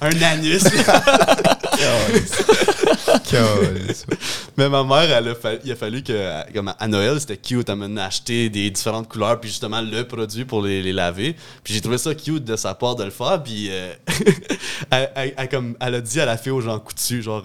Un 0.00 0.22
anus. 0.22 0.64
Mais 4.56 4.68
ma 4.68 4.82
mère, 4.84 5.10
elle 5.16 5.28
a 5.28 5.34
fa- 5.34 5.54
il 5.64 5.72
a 5.72 5.76
fallu 5.76 6.02
que, 6.02 6.52
comme 6.52 6.72
à 6.78 6.88
Noël, 6.88 7.20
c'était 7.20 7.36
cute. 7.36 7.68
Elle 7.68 7.76
m'a 7.76 8.04
acheté 8.04 8.50
des 8.50 8.70
différentes 8.70 9.08
couleurs, 9.08 9.38
puis 9.40 9.50
justement 9.50 9.80
le 9.80 10.04
produit 10.04 10.44
pour 10.44 10.62
les, 10.62 10.82
les 10.82 10.92
laver. 10.92 11.36
Puis 11.62 11.74
j'ai 11.74 11.80
trouvé 11.80 11.98
ça 11.98 12.14
cute 12.14 12.44
de 12.44 12.56
sa 12.56 12.74
part 12.74 12.96
de 12.96 13.04
le 13.04 13.10
faire. 13.10 13.42
Puis 13.42 13.68
euh, 13.70 13.92
elle, 14.90 15.10
elle- 15.14 15.34
elle- 15.36 15.48
comme, 15.48 15.76
elle 15.80 15.94
a 15.94 16.00
dit 16.00 16.20
à 16.20 16.26
la 16.26 16.36
fille 16.36 16.52
aux 16.52 16.60
gens 16.60 16.78
coutus, 16.78 17.22
genre. 17.22 17.42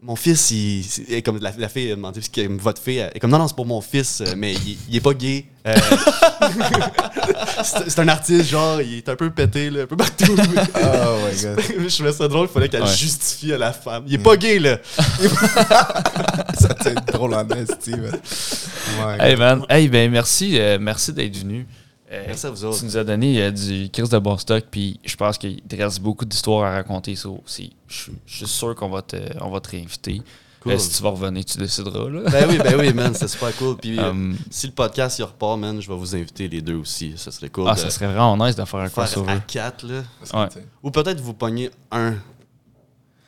Mon 0.00 0.14
fils, 0.14 0.52
il, 0.52 0.84
et 1.08 1.22
comme 1.22 1.38
la, 1.40 1.52
la 1.58 1.68
fille 1.68 1.90
a 1.90 1.96
demandé, 1.96 2.20
parce 2.20 2.28
que 2.28 2.46
votre 2.60 2.80
fille, 2.80 2.98
elle 2.98 3.10
est 3.14 3.18
comme 3.18 3.30
non, 3.32 3.38
non, 3.38 3.48
c'est 3.48 3.56
pour 3.56 3.66
mon 3.66 3.80
fils, 3.80 4.20
euh, 4.20 4.34
mais 4.36 4.54
il, 4.54 4.78
il 4.88 4.96
est 4.96 5.00
pas 5.00 5.12
gay. 5.12 5.46
Euh, 5.66 5.74
c'est 7.64 7.98
un 7.98 8.08
artiste, 8.08 8.48
genre, 8.48 8.80
il 8.80 8.98
est 8.98 9.08
un 9.08 9.16
peu 9.16 9.30
pété, 9.30 9.70
là, 9.70 9.82
un 9.82 9.86
peu 9.86 9.96
partout. 9.96 10.36
Oh 10.36 10.38
my 10.38 11.42
god. 11.42 11.60
je 11.88 11.94
trouvais 11.94 12.12
ça 12.12 12.28
drôle, 12.28 12.48
il 12.48 12.52
fallait 12.52 12.68
qu'elle 12.68 12.82
Ouais. 12.82 12.96
justifie 12.96 13.52
à 13.52 13.58
la 13.58 13.72
femme. 13.72 14.04
Il 14.06 14.14
est 14.14 14.18
pas 14.18 14.36
gay, 14.36 14.58
là. 14.60 14.78
ça 16.58 16.74
c'est 16.80 16.94
drôle 17.06 17.34
en. 17.34 17.44
Oh 17.44 17.54
my 19.00 19.20
Hey 19.20 19.36
man, 19.36 19.64
hey 19.68 19.88
ben 19.88 20.10
merci, 20.10 20.58
euh, 20.58 20.78
merci 20.80 21.12
d'être 21.12 21.36
venu. 21.36 21.66
Euh, 22.10 22.24
Merci 22.26 22.46
à 22.46 22.50
vous 22.50 22.64
autres. 22.64 22.78
Tu 22.78 22.84
nous 22.86 22.96
as 22.96 23.04
donné 23.04 23.42
euh, 23.42 23.50
du 23.50 23.90
Chris 23.92 24.08
de 24.08 24.18
bon 24.18 24.36
stock, 24.38 24.64
puis 24.70 24.98
je 25.04 25.14
pense 25.16 25.36
qu'il 25.36 25.60
te 25.62 25.76
reste 25.76 26.00
beaucoup 26.00 26.24
d'histoires 26.24 26.64
à 26.64 26.72
raconter. 26.76 27.14
ça 27.16 27.28
aussi. 27.28 27.72
Je 27.86 27.94
suis- 27.96 28.12
je 28.26 28.36
suis 28.38 28.46
sûr 28.46 28.74
qu'on 28.74 28.88
va 28.88 29.02
te, 29.02 29.16
on 29.40 29.50
va 29.50 29.60
te 29.60 29.70
réinviter. 29.70 30.22
Cool. 30.60 30.72
Euh, 30.72 30.78
si 30.78 30.96
tu 30.96 31.02
vas 31.02 31.10
revenir, 31.10 31.44
tu 31.44 31.56
décideras. 31.58 32.08
Là. 32.08 32.30
Ben 32.30 32.46
oui, 32.48 32.58
ben 32.58 32.74
oui, 32.80 32.92
man, 32.92 33.14
c'est 33.14 33.28
super 33.28 33.54
cool. 33.56 33.76
Puis 33.76 33.98
Um, 34.00 34.36
si 34.50 34.66
le 34.66 34.72
podcast 34.72 35.18
il 35.18 35.22
repart, 35.24 35.58
man, 35.58 35.80
je 35.80 35.86
vais 35.88 35.96
vous 35.96 36.16
inviter 36.16 36.48
les 36.48 36.60
deux 36.62 36.74
aussi. 36.76 37.12
Ça 37.16 37.30
serait 37.30 37.48
cool. 37.50 37.66
ah, 37.68 37.74
de 37.74 37.78
ça 37.78 37.90
serait 37.90 38.06
vraiment 38.06 38.36
nice 38.44 38.56
de 38.56 38.64
faire 38.64 38.80
un 38.80 38.88
faire 38.88 39.04
crossover. 39.04 39.30
à 39.32 39.38
quatre, 39.40 39.86
là. 39.86 40.02
Ouais. 40.34 40.48
Ou 40.82 40.90
peut-être 40.90 41.20
vous 41.20 41.34
pogner 41.34 41.70
un 41.92 42.14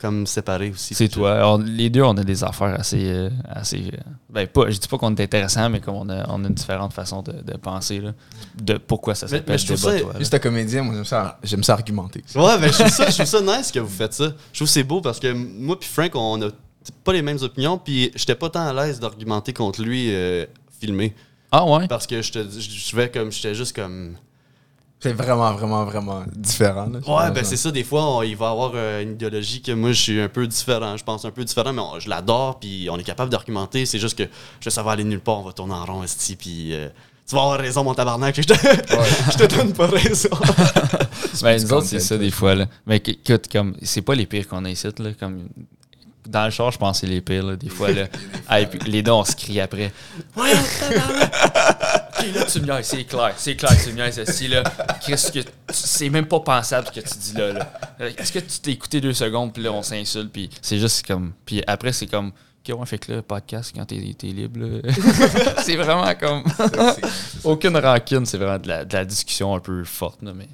comme 0.00 0.26
séparé 0.26 0.70
aussi. 0.70 0.94
C'est 0.94 1.08
toi. 1.08 1.58
Les 1.64 1.90
deux, 1.90 2.02
on 2.02 2.16
a 2.16 2.24
des 2.24 2.42
affaires 2.42 2.74
assez. 2.80 3.04
euh, 3.10 3.28
assez 3.48 3.90
euh, 3.92 3.96
ben, 4.30 4.46
pas, 4.46 4.70
je 4.70 4.78
dis 4.78 4.88
pas 4.88 4.96
qu'on 4.98 5.14
est 5.14 5.20
intéressant, 5.22 5.68
mais 5.68 5.80
comme 5.80 5.94
on 5.96 6.08
a, 6.08 6.26
on 6.30 6.44
a 6.44 6.48
une 6.48 6.54
différente 6.54 6.92
façon 6.92 7.22
de, 7.22 7.32
de 7.32 7.56
penser. 7.56 8.00
Là, 8.00 8.12
de 8.60 8.74
pourquoi 8.78 9.14
ça 9.14 9.28
s'appelle 9.28 9.44
mais 9.48 9.58
je 9.58 9.66
trouve 9.66 9.76
ça- 9.78 9.90
Débat-toi, 9.92 10.12
là. 10.14 10.18
Juste 10.18 10.34
un 10.34 10.38
comédien, 10.38 10.82
moi 10.82 10.94
j'aime 10.94 11.04
ça, 11.04 11.38
j'aime 11.42 11.62
ça 11.62 11.74
argumenter. 11.74 12.22
Ouais, 12.34 12.58
ben 12.58 12.72
je 12.72 12.78
trouve, 12.78 12.88
ça, 12.88 13.10
je 13.10 13.14
trouve 13.14 13.26
ça 13.26 13.40
nice 13.58 13.70
que 13.72 13.78
vous 13.80 13.88
faites 13.88 14.14
ça. 14.14 14.32
Je 14.52 14.58
trouve 14.58 14.66
que 14.68 14.72
c'est 14.72 14.84
beau 14.84 15.00
parce 15.00 15.20
que 15.20 15.32
moi 15.32 15.78
puis 15.78 15.88
Frank, 15.88 16.12
on 16.14 16.40
a 16.42 16.48
pas 17.04 17.12
les 17.12 17.22
mêmes 17.22 17.38
opinions. 17.42 17.76
Puis 17.78 18.10
j'étais 18.14 18.34
pas 18.34 18.48
tant 18.50 18.66
à 18.66 18.72
l'aise 18.72 18.98
d'argumenter 19.00 19.52
contre 19.52 19.82
lui 19.82 20.14
euh, 20.14 20.46
filmé. 20.80 21.14
Ah 21.52 21.64
ouais? 21.66 21.86
Parce 21.88 22.06
que 22.06 22.22
je 22.22 22.32
te 22.32 22.38
dis- 22.38 22.60
je 22.62 22.90
je 22.90 22.96
vais 22.96 23.10
comme 23.10 23.30
j'étais 23.32 23.54
juste 23.54 23.74
comme 23.76 24.16
C'est 25.02 25.12
vraiment, 25.14 25.50
vraiment, 25.52 25.84
vraiment 25.86 26.22
différent. 26.34 26.86
là, 26.92 26.98
Ouais, 27.06 27.30
ben 27.30 27.42
c'est 27.42 27.56
ça. 27.56 27.70
Des 27.70 27.84
fois, 27.84 28.04
on- 28.06 28.22
il 28.22 28.36
va 28.36 28.48
y 28.48 28.50
avoir 28.50 28.72
euh, 28.74 29.02
une 29.02 29.12
idéologie 29.12 29.62
que 29.62 29.72
moi, 29.72 29.92
je 29.92 30.00
suis 30.02 30.20
un 30.20 30.28
peu 30.28 30.46
différent. 30.46 30.96
Je 30.96 31.04
pense 31.04 31.24
un 31.24 31.30
peu 31.30 31.42
différent, 31.42 31.72
mais 31.72 31.80
on- 31.80 31.98
je 31.98 32.08
l'adore, 32.10 32.58
puis 32.60 32.88
on 32.90 32.98
est 32.98 33.02
capable 33.02 33.30
d'argumenter. 33.30 33.86
C'est 33.86 33.98
juste 33.98 34.18
que 34.18 34.24
je 34.24 34.64
sais 34.64 34.70
ça 34.70 34.82
va 34.82 34.92
aller 34.92 35.04
nulle 35.04 35.20
part, 35.20 35.38
on 35.38 35.42
va 35.44 35.52
tourner 35.52 35.72
en 35.74 35.84
rond, 35.86 36.02
esti, 36.04 36.36
puis 36.36 36.74
euh, 36.74 36.88
tu 37.26 37.34
vas 37.34 37.42
avoir 37.42 37.58
raison, 37.60 37.82
mon 37.84 37.94
tabarnak. 37.94 38.34
Je 38.40 38.42
te, 38.42 38.52
je 38.54 39.36
te 39.38 39.54
donne 39.56 39.72
pas 39.72 39.86
raison. 39.86 40.28
Ben, 41.42 41.62
nous 41.62 41.72
autres, 41.72 41.86
c'est 41.86 42.00
ça 42.00 42.18
des 42.18 42.30
fois. 42.30 42.54
Là. 42.54 42.66
Mais 42.86 42.96
écoute, 42.98 43.46
comme, 43.50 43.74
c'est 43.82 44.02
pas 44.02 44.14
les 44.14 44.26
pires 44.26 44.46
qu'on 44.48 44.64
a 44.66 44.70
ici. 44.70 44.86
Là, 44.98 45.10
comme, 45.18 45.48
dans 46.28 46.44
le 46.44 46.50
char, 46.50 46.70
je 46.72 46.76
pense 46.78 47.00
que 47.00 47.06
c'est 47.06 47.12
les 47.12 47.20
pires. 47.22 47.44
Là, 47.46 47.56
des 47.56 47.68
fois, 47.70 47.90
là. 47.90 48.06
Ah, 48.48 48.60
et 48.60 48.66
puis, 48.66 48.78
les 48.90 49.02
deux, 49.02 49.12
on 49.12 49.24
se 49.24 49.34
crie 49.36 49.60
après. 49.60 49.92
Ouais! 50.36 50.52
Ok, 52.28 52.34
là, 52.34 52.44
tu 52.44 52.60
me 52.60 52.66
niaises, 52.66 52.86
c'est 52.86 53.04
clair. 53.04 53.34
C'est 53.36 53.56
clair 53.56 53.70
que 53.76 53.82
tu 53.84 53.90
me 53.90 53.94
niaises. 53.96 54.18
là. 54.48 54.62
Qu'est-ce 55.04 55.32
que 55.32 55.40
c'est 55.70 56.08
même 56.10 56.26
pas 56.26 56.40
pensable 56.40 56.88
ce 56.94 57.00
que 57.00 57.06
tu 57.08 57.18
dis 57.18 57.32
là. 57.34 57.52
là. 57.52 57.72
Est-ce 58.16 58.32
que 58.32 58.38
tu 58.40 58.58
t'es 58.60 58.72
écouté 58.72 59.00
deux 59.00 59.14
secondes, 59.14 59.52
puis 59.52 59.62
là, 59.62 59.72
on 59.72 59.82
s'insulte, 59.82 60.32
puis 60.32 60.50
c'est 60.62 60.78
juste 60.78 61.06
comme. 61.06 61.32
Puis 61.44 61.62
après, 61.66 61.92
c'est 61.92 62.06
comme. 62.06 62.32
Ok, 62.68 62.78
ouais, 62.78 62.86
fait 62.86 62.98
que 62.98 63.10
là, 63.10 63.16
le 63.16 63.22
podcast, 63.22 63.72
quand 63.74 63.86
t'es 63.86 64.14
t'es 64.18 64.26
libre, 64.26 64.82
c'est 65.64 65.76
vraiment 65.76 66.14
comme. 66.14 66.42
Aucune 67.44 67.76
rancune, 67.76 68.26
c'est 68.26 68.36
vraiment 68.38 68.58
de 68.58 68.68
la, 68.68 68.84
de 68.84 68.92
la 68.92 69.04
discussion 69.04 69.54
un 69.54 69.60
peu 69.60 69.82
forte, 69.84 70.22
là, 70.22 70.32
mais. 70.34 70.48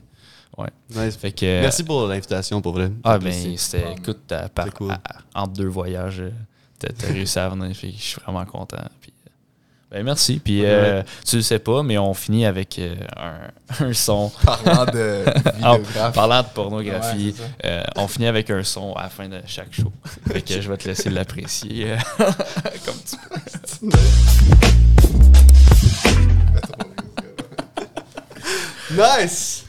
Ouais. 0.57 0.69
Nice. 0.91 1.17
Fait 1.17 1.33
que. 1.33 1.61
Merci 1.61 1.83
pour 1.85 2.07
l'invitation, 2.07 2.63
pour 2.63 2.73
vrai. 2.73 2.91
Ah, 3.05 3.19
ben, 3.19 3.33
c'était. 3.57 3.93
Écoute, 3.99 4.21
t'as- 4.27 4.49
par- 4.49 4.67
C'est 4.67 4.75
cool. 4.75 4.93
à- 4.93 5.01
entre 5.43 5.53
deux 5.55 5.67
voyages, 5.67 6.21
euh, 6.21 6.31
t'as 6.79 7.09
réussi 7.09 7.39
à 7.39 7.49
venir. 7.49 7.75
Fait 7.77 7.91
que 7.91 7.97
je 7.97 8.03
suis 8.03 8.21
vraiment 8.23 8.45
content. 8.47 8.79
Puis, 9.01 9.11
euh, 9.11 9.16
ben, 9.91 10.03
merci. 10.03 10.41
Puis, 10.43 10.65
euh, 10.65 11.03
tu 11.25 11.37
le 11.37 11.43
sais 11.43 11.61
pas, 11.61 11.83
mais 11.85 11.97
on 11.97 12.13
finit 12.13 12.45
avec 12.45 12.79
euh, 12.79 12.95
un, 13.17 13.85
un 13.87 13.93
son. 13.93 14.33
Parlant 14.45 14.85
de 14.87 15.25
parlant 16.13 16.43
de 16.43 16.49
pornographie, 16.49 17.35
Ouais, 17.39 17.47
euh, 17.67 17.85
on 17.95 18.09
finit 18.09 18.27
avec 18.27 18.51
un 18.51 18.65
son 18.65 18.95
à 18.95 19.05
la 19.05 19.09
fin 19.11 19.29
de 19.29 19.41
chaque 19.47 19.73
show. 19.73 19.93
fait 20.29 20.43
que 20.43 20.61
je 20.61 20.69
vais 20.69 20.77
te 20.77 20.89
laisser 20.89 21.11
l'apprécier 21.11 21.97
comme 22.85 22.97
tu 23.05 23.17
Nice! 28.93 29.65